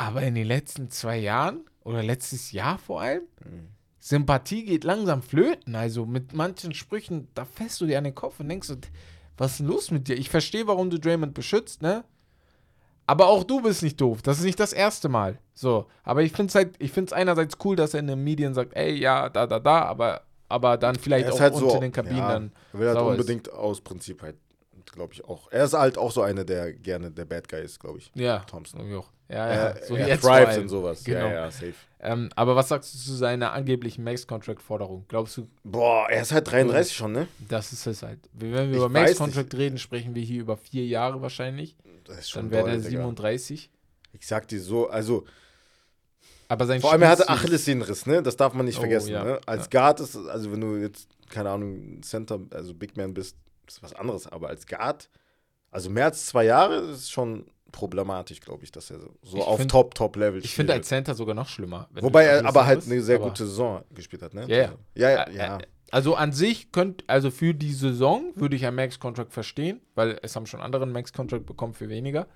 Aber 0.00 0.22
in 0.22 0.36
den 0.36 0.46
letzten 0.46 0.90
zwei 0.90 1.18
Jahren 1.18 1.64
oder 1.82 2.04
letztes 2.04 2.52
Jahr 2.52 2.78
vor 2.78 3.00
allem, 3.00 3.22
mhm. 3.44 3.68
Sympathie 3.98 4.64
geht 4.64 4.84
langsam 4.84 5.22
flöten. 5.22 5.74
Also 5.74 6.06
mit 6.06 6.32
manchen 6.32 6.72
Sprüchen, 6.72 7.26
da 7.34 7.44
fällst 7.44 7.80
du 7.80 7.86
dir 7.86 7.98
an 7.98 8.04
den 8.04 8.14
Kopf 8.14 8.38
und 8.38 8.48
denkst, 8.48 8.72
was 9.36 9.52
ist 9.52 9.58
denn 9.58 9.66
los 9.66 9.90
mit 9.90 10.06
dir? 10.06 10.16
Ich 10.16 10.30
verstehe, 10.30 10.68
warum 10.68 10.88
du 10.88 11.00
Draymond 11.00 11.34
beschützt, 11.34 11.82
ne? 11.82 12.04
Aber 13.06 13.26
auch 13.26 13.42
du 13.42 13.60
bist 13.60 13.82
nicht 13.82 14.00
doof. 14.00 14.22
Das 14.22 14.38
ist 14.38 14.44
nicht 14.44 14.60
das 14.60 14.72
erste 14.72 15.08
Mal. 15.08 15.38
So. 15.52 15.86
Aber 16.04 16.22
ich 16.22 16.30
finde 16.30 16.50
es 16.50 16.54
halt, 16.54 16.76
ich 16.78 16.92
finde 16.92 17.08
es 17.08 17.12
einerseits 17.12 17.56
cool, 17.64 17.74
dass 17.74 17.92
er 17.92 18.00
in 18.00 18.06
den 18.06 18.22
Medien 18.22 18.54
sagt, 18.54 18.76
ey, 18.76 18.94
ja, 18.94 19.28
da, 19.28 19.48
da, 19.48 19.58
da, 19.58 19.82
aber, 19.82 20.22
aber 20.48 20.76
dann 20.76 20.94
vielleicht 20.94 21.28
auch 21.28 21.40
halt 21.40 21.54
unter 21.54 21.70
so, 21.70 21.80
den 21.80 21.90
Kabinen 21.90 22.18
ja, 22.18 22.28
dann. 22.28 22.52
Er 22.72 22.78
will 22.78 22.88
halt 22.88 22.98
unbedingt 22.98 23.48
ist. 23.48 23.54
aus 23.54 23.80
Prinzip 23.80 24.22
halt 24.22 24.36
glaube 24.92 25.14
ich 25.14 25.24
auch. 25.24 25.50
Er 25.50 25.64
ist 25.64 25.74
halt 25.74 25.98
auch 25.98 26.12
so 26.12 26.22
einer, 26.22 26.44
der 26.44 26.72
gerne 26.72 27.10
der 27.10 27.24
Bad 27.24 27.48
Guy 27.48 27.62
ist, 27.62 27.80
glaube 27.80 27.98
ich. 27.98 28.10
Ja. 28.14 28.40
Thompson. 28.40 28.80
Auch. 28.94 29.08
Ja, 29.28 29.36
ja. 29.36 29.52
Er, 29.52 29.84
so 29.84 29.94
er 29.94 30.20
thrives 30.20 30.56
in 30.56 30.68
sowas. 30.68 31.04
Genau. 31.04 31.26
Ja, 31.26 31.32
ja, 31.32 31.50
safe. 31.50 31.74
Ähm, 32.00 32.30
aber 32.34 32.56
was 32.56 32.68
sagst 32.68 32.94
du 32.94 32.98
zu 32.98 33.14
seiner 33.14 33.52
angeblichen 33.52 34.04
Max-Contract-Forderung? 34.04 35.04
Glaubst 35.08 35.36
du? 35.36 35.48
Boah, 35.64 36.08
er 36.08 36.22
ist 36.22 36.32
halt 36.32 36.50
33 36.50 36.96
schon, 36.96 37.12
ne? 37.12 37.28
Das 37.48 37.72
ist 37.72 37.86
es 37.86 38.02
halt. 38.02 38.20
Wenn 38.32 38.52
wir 38.52 38.70
ich 38.70 38.76
über 38.76 38.88
Max-Contract 38.88 39.54
reden, 39.54 39.78
sprechen 39.78 40.14
wir 40.14 40.22
hier 40.22 40.40
über 40.40 40.56
vier 40.56 40.86
Jahre 40.86 41.20
wahrscheinlich. 41.20 41.76
Das 42.04 42.20
ist 42.20 42.30
schon 42.30 42.50
Dann 42.50 42.66
wäre 42.66 42.70
er 42.70 42.80
37. 42.80 43.70
Ich 44.12 44.26
sag 44.26 44.48
dir 44.48 44.60
so, 44.60 44.88
also. 44.88 45.26
Aber 46.50 46.64
sein 46.64 46.80
Vor 46.80 46.92
allem, 46.92 47.02
er 47.02 47.10
hatte 47.10 47.28
Achillessehnenriss, 47.28 48.06
ne? 48.06 48.22
Das 48.22 48.36
darf 48.36 48.54
man 48.54 48.64
nicht 48.64 48.78
oh, 48.78 48.80
vergessen. 48.80 49.10
Ja. 49.10 49.24
Ne? 49.24 49.40
Als 49.44 49.64
ja. 49.64 49.80
Guard 49.80 50.00
ist, 50.00 50.16
also 50.16 50.50
wenn 50.50 50.62
du 50.62 50.76
jetzt, 50.76 51.08
keine 51.28 51.50
Ahnung, 51.50 52.02
Center, 52.02 52.40
also 52.50 52.72
Big 52.72 52.96
Man 52.96 53.12
bist, 53.12 53.36
ist 53.68 53.82
was 53.82 53.94
anderes. 53.94 54.26
Aber 54.26 54.48
als 54.48 54.66
Guard, 54.66 55.08
also 55.70 55.90
mehr 55.90 56.06
als 56.06 56.26
zwei 56.26 56.44
Jahre, 56.44 56.76
ist 56.76 57.10
schon 57.10 57.46
problematisch, 57.72 58.40
glaube 58.40 58.64
ich, 58.64 58.72
dass 58.72 58.90
er 58.90 59.00
so 59.22 59.36
ich 59.36 59.42
auf 59.42 59.66
Top, 59.66 59.94
Top-Level. 59.94 60.44
Ich 60.44 60.54
finde 60.54 60.72
als 60.72 60.88
Center 60.88 61.14
sogar 61.14 61.34
noch 61.34 61.48
schlimmer. 61.48 61.88
Wobei 62.00 62.24
er 62.24 62.46
aber 62.46 62.66
halt 62.66 62.84
eine 62.86 63.00
sehr 63.02 63.18
gute 63.18 63.46
Saison 63.46 63.84
gespielt 63.94 64.22
hat, 64.22 64.34
ne? 64.34 64.46
Ja, 64.48 64.56
ja. 64.56 64.72
ja, 64.94 65.10
ja, 65.10 65.30
ja. 65.30 65.58
Also 65.90 66.14
an 66.14 66.32
sich 66.32 66.70
könnt, 66.70 67.04
also 67.06 67.30
für 67.30 67.54
die 67.54 67.72
Saison 67.72 68.32
würde 68.34 68.56
ich 68.56 68.66
einen 68.66 68.76
Max-Contract 68.76 69.32
verstehen, 69.32 69.80
weil 69.94 70.18
es 70.22 70.36
haben 70.36 70.46
schon 70.46 70.60
andere 70.60 70.82
einen 70.82 70.92
Max-Contract 70.92 71.46
bekommen 71.46 71.72
für 71.72 71.88
weniger. 71.88 72.26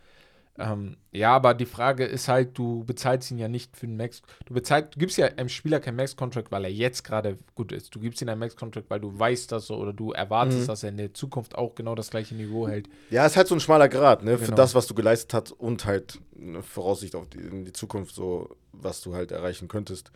Ähm, 0.59 0.97
ja, 1.13 1.35
aber 1.35 1.55
die 1.55 1.67
Frage 1.67 2.05
ist 2.05 2.29
halt, 2.29 2.59
du 2.59 2.85
bezahlst 2.85 3.31
ihn 3.31 3.39
ja 3.39 3.49
nicht 3.49 3.75
für 3.75 3.87
einen 3.87 3.97
Max. 3.97 4.21
Du 4.45 4.53
bezahlst, 4.53 4.95
du 4.95 4.99
gibst 4.99 5.17
ja 5.17 5.27
einem 5.27 5.49
Spieler 5.49 5.81
keinen 5.81 5.97
Max-Contract, 5.97 6.53
weil 6.53 6.65
er 6.65 6.71
jetzt 6.71 7.05
gerade 7.05 7.39
gut 7.55 7.73
ist. 7.73 7.95
Du 7.95 8.01
gibst 8.01 8.21
ihm 8.21 8.29
einen 8.29 8.39
Max-Contract, 8.39 8.91
weil 8.91 9.01
du 9.01 9.19
weißt, 9.19 9.51
dass 9.51 9.67
so 9.67 9.77
oder 9.77 9.95
du 9.95 10.13
erwartest, 10.13 10.61
mhm. 10.61 10.67
dass 10.67 10.83
er 10.83 10.91
in 10.91 10.99
der 10.99 11.15
Zukunft 11.15 11.55
auch 11.55 11.75
genau 11.75 11.95
das 11.95 12.11
gleiche 12.11 12.35
Niveau 12.35 12.69
hält. 12.69 12.89
Ja, 13.09 13.25
es 13.25 13.33
ist 13.33 13.37
halt 13.39 13.49
so 13.49 13.55
ein 13.55 13.61
schmaler 13.61 13.89
Grad, 13.89 14.23
ne? 14.23 14.33
Genau. 14.33 14.45
Für 14.45 14.53
das, 14.53 14.75
was 14.75 14.87
du 14.87 14.95
geleistet 14.95 15.33
hast 15.33 15.53
und 15.53 15.87
halt 15.87 16.21
eine 16.39 16.63
Voraussicht 16.63 17.15
auf 17.15 17.29
die, 17.29 17.39
in 17.39 17.65
die 17.65 17.73
Zukunft, 17.73 18.15
so 18.15 18.55
was 18.73 19.01
du 19.01 19.15
halt 19.15 19.33
erreichen 19.33 19.69
könntest. 19.69 20.13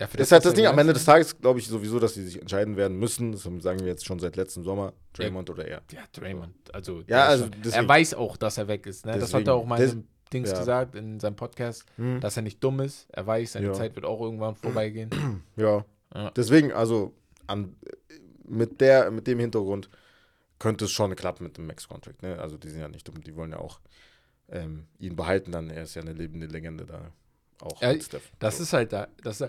Ja, 0.00 0.08
das 0.08 0.20
ist 0.20 0.32
halt 0.32 0.44
das 0.44 0.54
Ding. 0.54 0.66
Am 0.66 0.78
Ende 0.78 0.92
des 0.92 1.04
Tages 1.04 1.38
glaube 1.38 1.60
ich 1.60 1.68
sowieso, 1.68 2.00
dass 2.00 2.14
sie 2.14 2.24
sich 2.24 2.40
entscheiden 2.40 2.76
werden 2.76 2.98
müssen. 2.98 3.32
Das 3.32 3.42
sagen 3.42 3.80
wir 3.80 3.86
jetzt 3.86 4.04
schon 4.04 4.18
seit 4.18 4.36
letztem 4.36 4.64
Sommer. 4.64 4.92
Draymond 5.12 5.48
ja, 5.48 5.54
oder 5.54 5.66
er. 5.66 5.82
Ja, 5.92 6.00
Draymond. 6.12 6.74
Also, 6.74 7.02
ja, 7.06 7.26
also 7.26 7.48
er 7.70 7.88
weiß 7.88 8.14
auch, 8.14 8.36
dass 8.36 8.58
er 8.58 8.66
weg 8.68 8.86
ist. 8.86 9.06
Ne? 9.06 9.18
das 9.18 9.32
hat 9.32 9.46
er 9.46 9.54
auch 9.54 9.64
mal 9.64 9.80
in 9.80 10.06
Dings 10.32 10.50
ja. 10.50 10.58
gesagt, 10.58 10.96
in 10.96 11.20
seinem 11.20 11.36
Podcast, 11.36 11.84
hm. 11.96 12.20
dass 12.20 12.36
er 12.36 12.42
nicht 12.42 12.62
dumm 12.62 12.80
ist. 12.80 13.06
Er 13.12 13.26
weiß, 13.26 13.52
seine. 13.52 13.72
Zeit 13.72 13.94
wird 13.94 14.04
auch 14.04 14.20
irgendwann 14.20 14.56
vorbeigehen. 14.56 15.10
Ja. 15.56 15.84
ja. 16.14 16.30
Deswegen, 16.32 16.72
also 16.72 17.14
an, 17.46 17.76
mit, 18.46 18.80
der, 18.80 19.10
mit 19.10 19.26
dem 19.26 19.38
Hintergrund 19.38 19.88
könnte 20.58 20.86
es 20.86 20.90
schon 20.90 21.14
klappen 21.14 21.44
mit 21.44 21.56
dem 21.56 21.66
Max-Contract. 21.66 22.22
Ne? 22.22 22.38
Also 22.38 22.56
die 22.56 22.68
sind 22.68 22.80
ja 22.80 22.88
nicht 22.88 23.06
dumm, 23.06 23.22
die 23.22 23.36
wollen 23.36 23.52
ja 23.52 23.58
auch 23.58 23.80
ähm, 24.48 24.86
ihn 24.98 25.16
behalten 25.16 25.52
dann. 25.52 25.70
Er 25.70 25.84
ist 25.84 25.94
ja 25.94 26.02
eine 26.02 26.12
lebende 26.12 26.46
Legende 26.46 26.84
da. 26.86 27.12
Auch 27.64 27.80
ja, 27.80 27.94
das 28.38 28.60
ist 28.60 28.72
halt 28.72 28.92
da. 28.92 29.08
Das, 29.22 29.42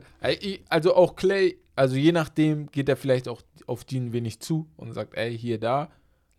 also 0.70 0.96
auch 0.96 1.16
Clay, 1.16 1.58
also 1.76 1.96
je 1.96 2.12
nachdem 2.12 2.72
geht 2.72 2.88
er 2.90 2.96
vielleicht 2.96 3.28
auch 3.28 3.42
auf 3.68 3.84
die 3.84 4.00
ein 4.00 4.14
wenig 4.14 4.40
zu 4.40 4.68
und 4.78 4.94
sagt, 4.94 5.16
ey, 5.16 5.38
hier, 5.38 5.60
da, 5.60 5.90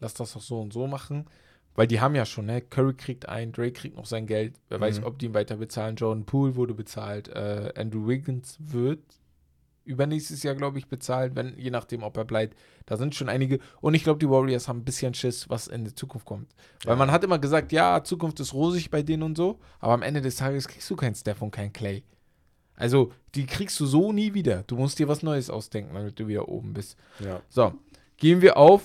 lass 0.00 0.14
das 0.14 0.32
doch 0.32 0.40
so 0.40 0.60
und 0.60 0.72
so 0.72 0.86
machen. 0.86 1.26
Weil 1.74 1.86
die 1.86 2.00
haben 2.00 2.14
ja 2.14 2.24
schon, 2.24 2.46
ne? 2.46 2.62
Curry 2.62 2.94
kriegt 2.94 3.28
ein, 3.28 3.52
Drake 3.52 3.72
kriegt 3.72 3.96
noch 3.96 4.06
sein 4.06 4.26
Geld. 4.26 4.58
Wer 4.68 4.78
mhm. 4.78 4.82
weiß, 4.82 5.02
ob 5.02 5.18
die 5.18 5.26
ihn 5.26 5.34
weiter 5.34 5.56
bezahlen. 5.56 5.96
Jordan 5.96 6.24
Poole 6.24 6.56
wurde 6.56 6.72
bezahlt. 6.72 7.28
Äh, 7.28 7.74
Andrew 7.76 8.06
Wiggins 8.06 8.56
wird 8.58 9.02
übernächstes 9.86 10.42
Jahr, 10.42 10.54
glaube 10.54 10.78
ich, 10.78 10.88
bezahlt, 10.88 11.34
wenn, 11.36 11.58
je 11.58 11.70
nachdem, 11.70 12.02
ob 12.02 12.16
er 12.16 12.24
bleibt. 12.24 12.58
Da 12.84 12.96
sind 12.96 13.14
schon 13.14 13.28
einige. 13.28 13.58
Und 13.80 13.94
ich 13.94 14.04
glaube, 14.04 14.18
die 14.18 14.28
Warriors 14.28 14.68
haben 14.68 14.80
ein 14.80 14.84
bisschen 14.84 15.14
Schiss, 15.14 15.48
was 15.48 15.68
in 15.68 15.84
der 15.84 15.94
Zukunft 15.94 16.26
kommt. 16.26 16.54
Weil 16.84 16.94
ja. 16.94 16.96
man 16.96 17.10
hat 17.10 17.24
immer 17.24 17.38
gesagt, 17.38 17.72
ja, 17.72 18.02
Zukunft 18.04 18.40
ist 18.40 18.52
rosig 18.52 18.90
bei 18.90 19.02
denen 19.02 19.22
und 19.22 19.36
so, 19.36 19.58
aber 19.78 19.94
am 19.94 20.02
Ende 20.02 20.20
des 20.20 20.36
Tages 20.36 20.68
kriegst 20.68 20.90
du 20.90 20.96
keinen 20.96 21.14
Steph 21.14 21.40
und 21.40 21.50
keinen 21.50 21.72
Clay. 21.72 22.02
Also, 22.74 23.12
die 23.34 23.46
kriegst 23.46 23.80
du 23.80 23.86
so 23.86 24.12
nie 24.12 24.34
wieder. 24.34 24.62
Du 24.66 24.76
musst 24.76 24.98
dir 24.98 25.08
was 25.08 25.22
Neues 25.22 25.48
ausdenken, 25.48 25.94
damit 25.94 26.18
du 26.18 26.28
wieder 26.28 26.48
oben 26.48 26.74
bist. 26.74 26.96
Ja. 27.20 27.40
So, 27.48 27.72
gehen 28.18 28.42
wir 28.42 28.58
auf 28.58 28.82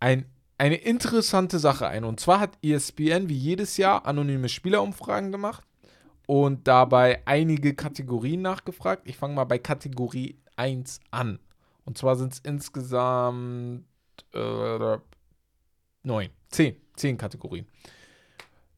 ein, 0.00 0.24
eine 0.58 0.76
interessante 0.76 1.60
Sache 1.60 1.86
ein. 1.86 2.04
Und 2.04 2.18
zwar 2.18 2.40
hat 2.40 2.58
ESPN 2.62 3.28
wie 3.28 3.36
jedes 3.36 3.76
Jahr 3.76 4.06
anonyme 4.06 4.48
Spielerumfragen 4.48 5.30
gemacht 5.30 5.64
und 6.26 6.66
dabei 6.68 7.22
einige 7.26 7.74
Kategorien 7.74 8.42
nachgefragt. 8.42 9.02
Ich 9.06 9.16
fange 9.16 9.34
mal 9.34 9.44
bei 9.44 9.58
Kategorie 9.58 10.38
1 10.56 11.00
an. 11.10 11.38
Und 11.84 11.98
zwar 11.98 12.16
sind 12.16 12.32
es 12.32 12.38
insgesamt 12.40 13.84
äh, 14.32 14.98
neun, 16.02 16.28
zehn, 16.48 16.76
zehn 16.96 17.16
Kategorien. 17.16 17.66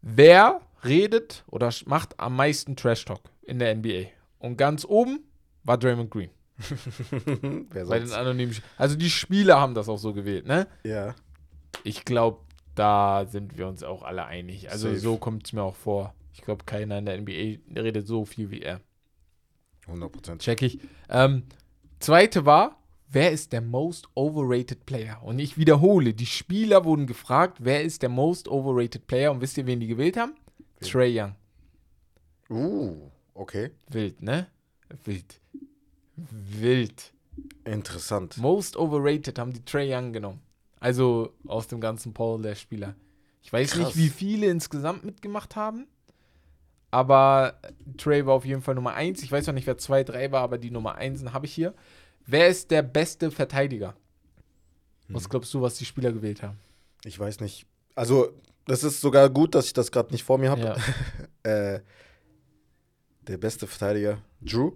Wer 0.01 0.61
redet 0.85 1.45
oder 1.49 1.73
macht 1.87 2.19
am 2.19 2.37
meisten 2.37 2.77
Trash 2.77 3.05
Talk 3.05 3.21
in 3.43 3.59
der 3.59 3.75
NBA? 3.75 4.09
Und 4.39 4.57
ganz 4.57 4.85
oben 4.85 5.21
war 5.65 5.79
Draymond 5.79 6.11
Green. 6.11 6.31
Wer 7.71 7.87
Bei 7.87 7.99
den 7.99 8.13
anonymen. 8.13 8.55
Also 8.77 8.97
die 8.97 9.11
Spieler 9.11 9.61
haben 9.61 9.75
das 9.75 9.89
auch 9.89 9.99
so 9.99 10.13
gewählt, 10.13 10.47
ne? 10.47 10.69
Ja. 10.85 11.15
Ich 11.83 12.05
glaube, 12.05 12.41
da 12.75 13.27
sind 13.27 13.59
wir 13.59 13.67
uns 13.67 13.83
auch 13.83 14.03
alle 14.03 14.25
einig. 14.27 14.71
Also 14.71 14.89
Safe. 14.89 15.01
so 15.01 15.17
kommt 15.17 15.47
es 15.47 15.53
mir 15.53 15.63
auch 15.63 15.77
vor. 15.77 16.15
Ich 16.35 16.43
glaube, 16.43 16.65
keiner 16.65 16.99
in 16.99 17.07
der 17.07 17.21
NBA 17.21 17.81
redet 17.81 18.07
so 18.07 18.25
viel 18.25 18.51
wie 18.51 18.61
er. 18.61 18.81
100%. 19.87 20.39
Check 20.39 20.63
ich. 20.63 20.81
Ähm, 21.09 21.45
zweite 22.01 22.45
war, 22.45 22.83
wer 23.09 23.31
ist 23.31 23.53
der 23.53 23.61
most 23.61 24.09
overrated 24.15 24.85
Player? 24.85 25.23
Und 25.23 25.39
ich 25.39 25.57
wiederhole, 25.57 26.13
die 26.13 26.27
Spieler 26.27 26.85
wurden 26.85 27.07
gefragt, 27.07 27.59
wer 27.61 27.83
ist 27.83 28.03
der 28.03 28.09
most 28.09 28.49
overrated 28.49 29.07
Player? 29.07 29.31
Und 29.31 29.41
wisst 29.41 29.57
ihr, 29.57 29.67
wen 29.67 29.81
die 29.81 29.87
gewählt 29.87 30.17
haben? 30.17 30.35
Okay. 30.77 30.91
Trey 30.91 31.21
Young. 31.21 31.35
Uh, 32.51 33.11
okay. 33.35 33.71
Wild, 33.89 34.21
ne? 34.21 34.49
Wild. 35.05 35.41
Wild. 36.17 37.13
Interessant. 37.65 38.37
Most 38.39 38.77
overrated 38.77 39.39
haben 39.39 39.53
die 39.53 39.65
Trey 39.65 39.95
Young 39.95 40.13
genommen. 40.13 40.41
Also 40.81 41.33
aus 41.47 41.69
dem 41.69 41.81
ganzen 41.81 42.13
Poll 42.13 42.43
der 42.43 42.55
Spieler. 42.55 42.97
Ich 43.43 43.53
weiß 43.53 43.73
Krass. 43.73 43.87
nicht, 43.87 43.97
wie 43.97 44.09
viele 44.09 44.47
insgesamt 44.47 45.05
mitgemacht 45.05 45.57
haben. 45.57 45.87
Aber 46.95 47.59
Trey 47.97 48.25
war 48.25 48.35
auf 48.35 48.45
jeden 48.45 48.63
Fall 48.63 48.77
Nummer 48.77 48.95
1. 48.95 49.25
Ich 49.25 49.33
weiß 49.33 49.49
noch 49.49 49.55
nicht, 49.55 49.67
wer 49.67 49.77
2, 49.77 50.05
3 50.05 50.31
war, 50.31 50.43
aber 50.43 50.59
die 50.59 50.71
Nummer 50.71 50.95
1 50.95 51.25
habe 51.33 51.45
ich 51.47 51.53
hier. 51.53 51.75
Wer 52.25 52.47
ist 52.47 52.71
der 52.71 52.83
beste 52.83 53.33
Verteidiger? 53.33 53.97
Was 55.09 55.25
hm. 55.25 55.31
glaubst 55.31 55.53
du, 55.53 55.61
was 55.61 55.75
die 55.75 55.87
Spieler 55.87 56.13
gewählt 56.13 56.45
haben? 56.45 56.57
Ich 57.05 57.19
weiß 57.19 57.41
nicht. 57.41 57.67
Also, 57.97 58.29
das 58.67 58.85
ist 58.85 59.01
sogar 59.01 59.29
gut, 59.29 59.57
dass 59.57 59.67
ich 59.67 59.73
das 59.73 59.91
gerade 59.91 60.13
nicht 60.13 60.23
vor 60.23 60.39
mir 60.39 60.53
habe. 60.53 60.63
Ja. 60.63 60.77
äh, 61.75 61.81
der 63.23 63.39
beste 63.39 63.67
Verteidiger, 63.67 64.19
Drew? 64.41 64.71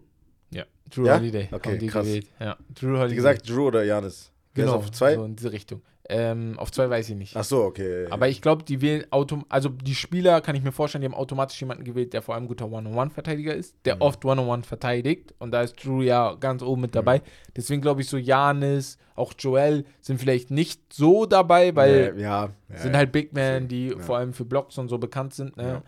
Ja, 0.50 0.64
Drew 0.90 1.06
ja? 1.06 1.20
Holiday. 1.20 1.48
Okay, 1.52 1.86
krass. 1.86 2.04
Gewählt. 2.04 2.26
Ja, 2.40 2.56
Drew 2.74 2.96
Holiday. 2.96 3.12
Wie 3.12 3.16
gesagt, 3.16 3.48
Drew 3.48 3.68
oder 3.68 3.84
Janis? 3.84 4.32
Genau, 4.64 4.76
auf 4.76 4.90
zwei? 4.90 5.14
so 5.14 5.24
in 5.24 5.36
diese 5.36 5.52
Richtung. 5.52 5.82
Ähm, 6.10 6.54
auf 6.58 6.72
zwei 6.72 6.88
weiß 6.88 7.10
ich 7.10 7.16
nicht. 7.16 7.36
Ach 7.36 7.44
so, 7.44 7.64
okay. 7.64 8.06
Aber 8.08 8.28
ich 8.28 8.40
glaube, 8.40 8.62
die 8.62 8.80
wählen 8.80 9.04
autom 9.10 9.44
also 9.50 9.68
die 9.68 9.94
Spieler, 9.94 10.40
kann 10.40 10.56
ich 10.56 10.62
mir 10.62 10.72
vorstellen, 10.72 11.02
die 11.02 11.06
haben 11.06 11.14
automatisch 11.14 11.60
jemanden 11.60 11.84
gewählt, 11.84 12.14
der 12.14 12.22
vor 12.22 12.34
allem 12.34 12.48
guter 12.48 12.70
One-on-One-Verteidiger 12.70 13.54
ist, 13.54 13.76
der 13.84 13.96
mhm. 13.96 14.02
oft 14.02 14.24
One-on-One 14.24 14.62
verteidigt. 14.62 15.34
Und 15.38 15.50
da 15.50 15.60
ist 15.60 15.84
Drew 15.84 16.00
ja 16.00 16.34
ganz 16.34 16.62
oben 16.62 16.80
mit 16.80 16.94
dabei. 16.94 17.18
Mhm. 17.18 17.22
Deswegen 17.56 17.82
glaube 17.82 18.00
ich, 18.00 18.08
so 18.08 18.16
Janis, 18.16 18.96
auch 19.16 19.34
Joel 19.38 19.84
sind 20.00 20.18
vielleicht 20.18 20.50
nicht 20.50 20.94
so 20.94 21.26
dabei, 21.26 21.76
weil 21.76 22.14
ja, 22.16 22.46
ja, 22.46 22.50
ja 22.70 22.76
sind 22.78 22.96
halt 22.96 23.12
Big 23.12 23.34
Men, 23.34 23.68
die 23.68 23.90
vor 23.98 24.16
allem 24.16 24.32
für 24.32 24.46
Blocks 24.46 24.78
und 24.78 24.88
so 24.88 24.96
bekannt 24.96 25.34
sind. 25.34 25.58
Ne? 25.58 25.82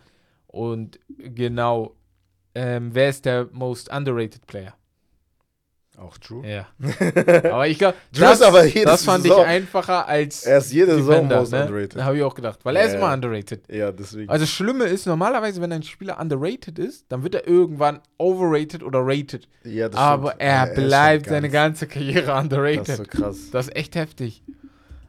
Und 0.45 0.99
genau, 1.17 1.95
ähm, 2.53 2.93
wer 2.93 3.09
ist 3.09 3.25
der 3.25 3.47
most 3.51 3.91
underrated 3.91 4.45
Player? 4.45 4.75
Auch 5.97 6.17
True. 6.17 6.47
Ja. 6.47 6.67
aber 7.51 7.67
ich 7.67 7.77
glaube, 7.77 7.97
das, 8.13 8.39
das 8.39 9.03
fand 9.03 9.23
Saison. 9.23 9.41
ich 9.41 9.45
einfacher 9.45 10.07
als. 10.07 10.45
Er 10.45 10.59
ist 10.59 10.71
jede 10.71 10.95
Saison 10.95 11.27
most 11.27 11.51
ne? 11.51 11.61
underrated. 11.61 12.01
Habe 12.01 12.17
ich 12.17 12.23
auch 12.23 12.33
gedacht, 12.33 12.59
weil 12.63 12.77
er 12.77 12.85
ist 12.85 12.95
immer 12.95 13.13
underrated. 13.13 13.61
Ja, 13.69 13.91
deswegen. 13.91 14.29
Also, 14.29 14.43
das 14.43 14.49
Schlimme 14.49 14.85
ist, 14.85 15.05
normalerweise, 15.05 15.61
wenn 15.61 15.71
ein 15.73 15.83
Spieler 15.83 16.19
underrated 16.19 16.79
ist, 16.79 17.05
dann 17.09 17.23
wird 17.23 17.35
er 17.35 17.45
irgendwann 17.45 17.99
overrated 18.17 18.83
oder 18.83 18.99
rated. 19.03 19.49
Ja, 19.63 19.89
das 19.89 19.99
aber 19.99 20.29
stimmt. 20.29 20.41
er 20.41 20.67
ja, 20.67 20.73
bleibt 20.73 21.27
seine 21.27 21.49
ganze 21.49 21.87
Karriere 21.87 22.33
underrated. 22.33 22.79
Das 22.79 22.89
ist 22.89 22.97
so 22.97 23.03
krass. 23.03 23.51
Das 23.51 23.67
ist 23.67 23.75
echt 23.75 23.95
heftig. 23.95 24.43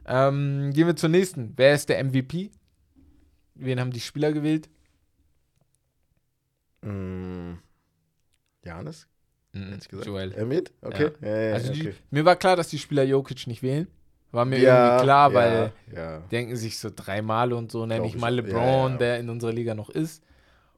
Ähm, 0.05 0.71
gehen 0.73 0.87
wir 0.87 0.97
zur 0.97 1.09
nächsten. 1.09 1.53
Wer 1.55 1.75
ist 1.75 1.87
der 1.87 2.03
MVP? 2.03 2.51
Wen 3.55 3.79
haben 3.79 3.91
die 3.91 4.01
Spieler 4.01 4.33
gewählt? 4.33 4.69
Mm, 6.81 7.53
Janis? 8.65 9.07
Mhm, 9.53 9.79
gesagt. 9.87 10.05
Joel. 10.05 10.33
Embiid? 10.33 10.71
Okay. 10.81 11.11
Ja. 11.21 11.27
Ja, 11.27 11.41
ja, 11.41 11.53
also 11.53 11.71
okay. 11.71 11.81
Die, 11.91 12.15
mir 12.15 12.25
war 12.25 12.35
klar, 12.35 12.55
dass 12.55 12.69
die 12.69 12.79
Spieler 12.79 13.03
Jokic 13.03 13.47
nicht 13.47 13.63
wählen. 13.63 13.87
War 14.31 14.45
mir 14.45 14.57
irgendwie 14.57 15.03
klar, 15.03 15.33
weil 15.33 15.71
denken 16.31 16.55
sich 16.55 16.79
so 16.79 16.89
dreimal 16.93 17.53
und 17.53 17.71
so, 17.71 17.85
nenne 17.85 18.07
ich 18.07 18.17
mal 18.17 18.33
LeBron, 18.33 18.97
der 18.97 19.19
in 19.19 19.29
unserer 19.29 19.53
Liga 19.53 19.75
noch 19.75 19.91
ist. 19.91 20.23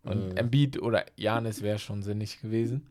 Und 0.03 0.31
mhm. 0.31 0.37
Embiid 0.37 0.81
oder 0.81 1.05
Janis 1.15 1.61
wäre 1.61 1.79
schon 1.79 2.03
sinnig 2.03 2.41
gewesen. 2.41 2.85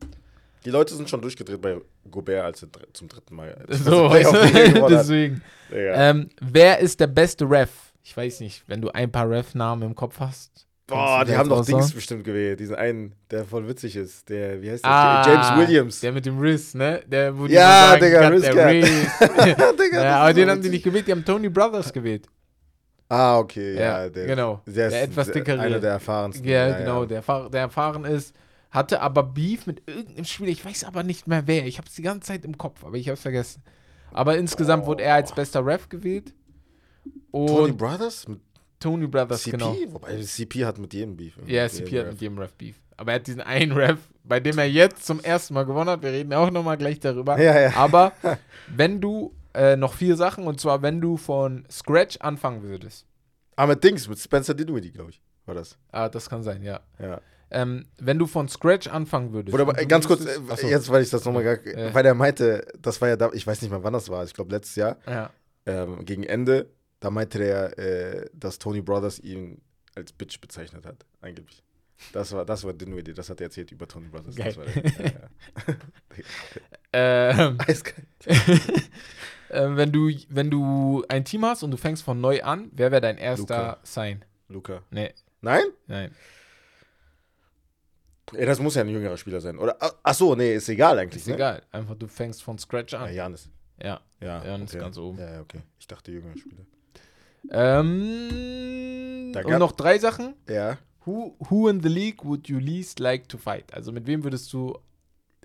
Die 0.65 0.71
Leute 0.71 0.95
sind 0.95 1.09
schon 1.09 1.21
durchgedreht 1.21 1.61
bei 1.61 1.79
Gobert, 2.09 2.43
als 2.43 2.63
er 2.63 2.69
zum 2.93 3.07
dritten 3.07 3.35
Mal. 3.35 3.63
So, 3.69 4.09
deswegen. 4.09 5.41
Ähm, 5.71 6.29
wer 6.41 6.79
ist 6.79 6.99
der 6.99 7.07
beste 7.07 7.49
Ref? 7.49 7.93
Ich 8.03 8.17
weiß 8.17 8.39
nicht, 8.39 8.63
wenn 8.67 8.81
du 8.81 8.89
ein 8.89 9.11
paar 9.11 9.29
Ref-Namen 9.29 9.83
im 9.83 9.95
Kopf 9.95 10.19
hast. 10.19 10.64
Boah, 10.87 11.25
die 11.25 11.35
haben 11.35 11.49
doch 11.49 11.65
Dings 11.65 11.91
bestimmt 11.91 12.23
gewählt. 12.23 12.59
Diesen 12.59 12.75
einen, 12.75 13.15
der 13.31 13.43
voll 13.43 13.67
witzig 13.67 13.95
ist. 13.95 14.29
Der, 14.29 14.61
wie 14.61 14.69
heißt 14.69 14.85
der? 14.85 14.91
Ah, 14.91 15.27
James 15.27 15.57
Williams. 15.67 15.99
Der 15.99 16.11
mit 16.11 16.25
dem 16.25 16.37
Riss, 16.37 16.75
ne? 16.75 17.01
Der, 17.07 17.35
wo 17.37 17.47
ja, 17.47 17.89
sagen, 17.89 18.05
Digga, 18.05 18.27
Riss. 18.27 18.41
Der 18.43 18.67
Riss. 18.67 18.89
Digga, 19.19 20.03
ja, 20.03 20.17
aber 20.17 20.33
den 20.33 20.49
haben 20.49 20.61
die 20.61 20.69
nicht 20.69 20.83
gewählt, 20.83 21.07
die 21.07 21.11
haben 21.11 21.25
Tony 21.25 21.49
Brothers 21.49 21.91
gewählt. 21.91 22.27
Ah, 23.09 23.37
okay, 23.39 23.73
ja. 23.75 24.03
ja 24.03 24.09
der, 24.09 24.27
genau. 24.27 24.61
Der, 24.67 24.89
der 24.89 25.03
etwas 25.03 25.31
dickere. 25.31 25.59
Einer 25.59 25.79
der 25.79 25.93
erfahrensten. 25.93 26.47
Ja, 26.47 26.67
ja 26.67 26.77
genau, 26.77 27.05
Der, 27.05 27.21
der 27.21 27.61
erfahren 27.61 28.05
ist. 28.05 28.35
Hatte 28.69 28.99
aber 29.01 29.23
Beef 29.23 29.67
mit 29.67 29.87
irgendeinem 29.87 30.25
Spieler. 30.25 30.49
Ich 30.49 30.65
weiß 30.65 30.83
aber 30.83 31.03
nicht 31.03 31.27
mehr 31.27 31.43
wer. 31.45 31.65
Ich 31.65 31.77
habe 31.77 31.87
es 31.87 31.95
die 31.95 32.01
ganze 32.01 32.27
Zeit 32.27 32.43
im 32.45 32.57
Kopf, 32.57 32.83
aber 32.83 32.97
ich 32.97 33.07
habe 33.07 33.13
es 33.13 33.21
vergessen. 33.21 33.63
Aber 34.11 34.37
insgesamt 34.37 34.83
oh. 34.83 34.87
wurde 34.87 35.03
er 35.03 35.15
als 35.15 35.33
bester 35.33 35.65
Ref 35.65 35.87
gewählt. 35.87 36.33
Und 37.31 37.47
Tony 37.47 37.71
Brothers? 37.71 38.27
Mit 38.27 38.39
Tony 38.79 39.07
Brothers, 39.07 39.43
CP? 39.43 39.57
genau. 39.57 39.75
Wobei 39.89 40.21
CP 40.21 40.65
hat 40.65 40.77
mit 40.77 40.93
jedem 40.93 41.15
Beef. 41.15 41.37
Ja, 41.45 41.67
CP 41.67 41.99
hat 41.99 42.07
mit 42.07 42.21
jedem 42.21 42.37
Ref 42.37 42.53
Beef. 42.53 42.75
Aber 42.97 43.11
er 43.11 43.15
hat 43.15 43.27
diesen 43.27 43.41
einen 43.41 43.71
Ref, 43.73 43.99
bei 44.23 44.39
dem 44.39 44.57
er 44.57 44.69
jetzt 44.69 45.05
zum 45.05 45.19
ersten 45.19 45.53
Mal 45.53 45.65
gewonnen 45.65 45.89
hat. 45.89 46.01
Wir 46.01 46.11
reden 46.11 46.33
auch 46.33 46.49
nochmal 46.51 46.77
gleich 46.77 46.99
darüber. 46.99 47.39
Ja, 47.39 47.59
ja. 47.59 47.73
Aber 47.75 48.13
wenn 48.75 49.01
du 49.01 49.33
äh, 49.53 49.75
noch 49.75 49.93
vier 49.93 50.15
Sachen, 50.15 50.47
und 50.47 50.59
zwar 50.59 50.81
wenn 50.81 51.01
du 51.01 51.17
von 51.17 51.65
Scratch 51.69 52.17
anfangen 52.17 52.63
würdest. 52.63 53.05
Ah, 53.55 53.67
mit 53.67 53.83
Dings, 53.83 54.07
mit 54.07 54.19
Spencer 54.19 54.53
Dinwiddie, 54.53 54.91
glaube 54.91 55.11
ich, 55.11 55.21
war 55.45 55.55
das. 55.55 55.77
Ah, 55.91 56.09
das 56.09 56.29
kann 56.29 56.43
sein, 56.43 56.61
ja. 56.61 56.81
Ja. 56.99 57.21
Ähm, 57.51 57.85
wenn 57.99 58.19
du 58.19 58.25
von 58.25 58.49
Scratch 58.49 58.87
anfangen 58.87 59.31
würdest. 59.31 59.53
Oder 59.53 59.65
ganz 59.85 60.07
kurz, 60.07 60.25
äh, 60.25 60.39
Achso. 60.49 60.67
jetzt, 60.67 60.89
weil 60.89 61.03
ich 61.03 61.09
das 61.09 61.23
nochmal 61.23 61.43
gar. 61.43 61.65
Ja. 61.65 61.93
Weil 61.93 62.05
er 62.05 62.13
meinte, 62.13 62.67
das 62.81 62.99
war 62.99 63.07
ja 63.07 63.15
da, 63.15 63.31
ich 63.31 63.45
weiß 63.45 63.61
nicht 63.61 63.71
mal, 63.71 63.83
wann 63.83 63.93
das 63.93 64.09
war, 64.09 64.23
ich 64.25 64.33
glaube 64.33 64.51
letztes 64.51 64.75
Jahr. 64.75 64.97
Ja. 65.07 65.29
Ähm, 65.65 66.03
gegen 66.05 66.23
Ende 66.23 66.69
da 67.05 67.11
meinte 67.11 67.37
er, 67.43 67.77
äh, 67.77 68.29
dass 68.33 68.57
Tony 68.57 68.81
Brothers 68.81 69.19
ihn 69.19 69.61
als 69.93 70.11
Bitch 70.11 70.41
bezeichnet 70.41 70.87
hat, 70.87 71.05
angeblich. 71.21 71.61
Das 72.11 72.31
war, 72.33 72.43
das 72.45 72.63
war 72.63 72.73
Dinwiddie, 72.73 73.13
das 73.13 73.29
hat 73.29 73.39
er 73.39 73.45
erzählt 73.45 73.71
über 73.71 73.87
Tony 73.87 74.07
Brothers. 74.07 74.35
Geil. 74.35 74.47
Das 74.47 74.57
war 74.57 74.65
der, 74.65 75.05
ja, 75.05 75.75
Ähm, 77.47 77.57
Eiskalt. 77.67 78.07
äh, 78.25 79.75
wenn, 79.75 79.91
du, 79.91 80.09
wenn 80.29 80.49
du 80.49 81.05
ein 81.09 81.23
Team 81.25 81.45
hast 81.45 81.61
und 81.61 81.69
du 81.71 81.77
fängst 81.77 82.01
von 82.03 82.19
neu 82.19 82.41
an, 82.41 82.69
wer 82.73 82.91
wäre 82.91 83.01
dein 83.01 83.17
erster 83.19 83.57
Luka. 83.57 83.79
Sign? 83.83 84.25
Luca. 84.49 84.81
Nee, 84.89 85.13
Nein? 85.41 85.65
nein. 85.85 86.11
Ey, 88.33 88.45
das 88.47 88.59
muss 88.59 88.73
ja 88.73 88.81
ein 88.81 88.89
jüngerer 88.89 89.17
Spieler 89.17 89.39
sein. 89.39 89.59
Oder? 89.59 89.77
ach- 89.79 89.93
Ach 90.01 90.13
so, 90.15 90.33
nee, 90.33 90.55
ist 90.55 90.67
egal 90.69 90.97
eigentlich. 90.97 91.21
Ist 91.21 91.27
ne? 91.27 91.35
egal. 91.35 91.61
Einfach 91.71 91.93
du 91.95 92.07
fängst 92.07 92.41
von 92.41 92.57
Scratch 92.57 92.93
Ja, 92.93 93.03
an. 93.03 93.13
Janis. 93.13 93.49
Ja. 93.81 94.01
Ja, 94.19 94.43
Janis 94.43 94.71
okay. 94.71 94.79
ganz 94.79 94.97
oben. 94.97 95.19
Ja, 95.19 95.33
ja, 95.35 95.41
okay. 95.41 95.61
Ich 95.79 95.85
dachte 95.85 96.11
jüngerer 96.11 96.35
Spieler. 96.37 96.65
Ähm, 97.51 99.31
Da 99.33 99.41
und 99.41 99.59
noch 99.59 99.71
drei 99.71 99.97
Sachen. 99.99 100.33
Ja. 100.49 100.77
Who, 101.05 101.35
who 101.49 101.67
in 101.69 101.81
the 101.83 101.89
league 101.89 102.23
would 102.25 102.47
you 102.47 102.57
least 102.57 102.99
like 102.99 103.27
to 103.29 103.37
fight? 103.37 103.71
Also 103.73 103.91
mit 103.91 104.07
wem 104.07 104.23
würdest 104.23 104.51
du 104.53 104.77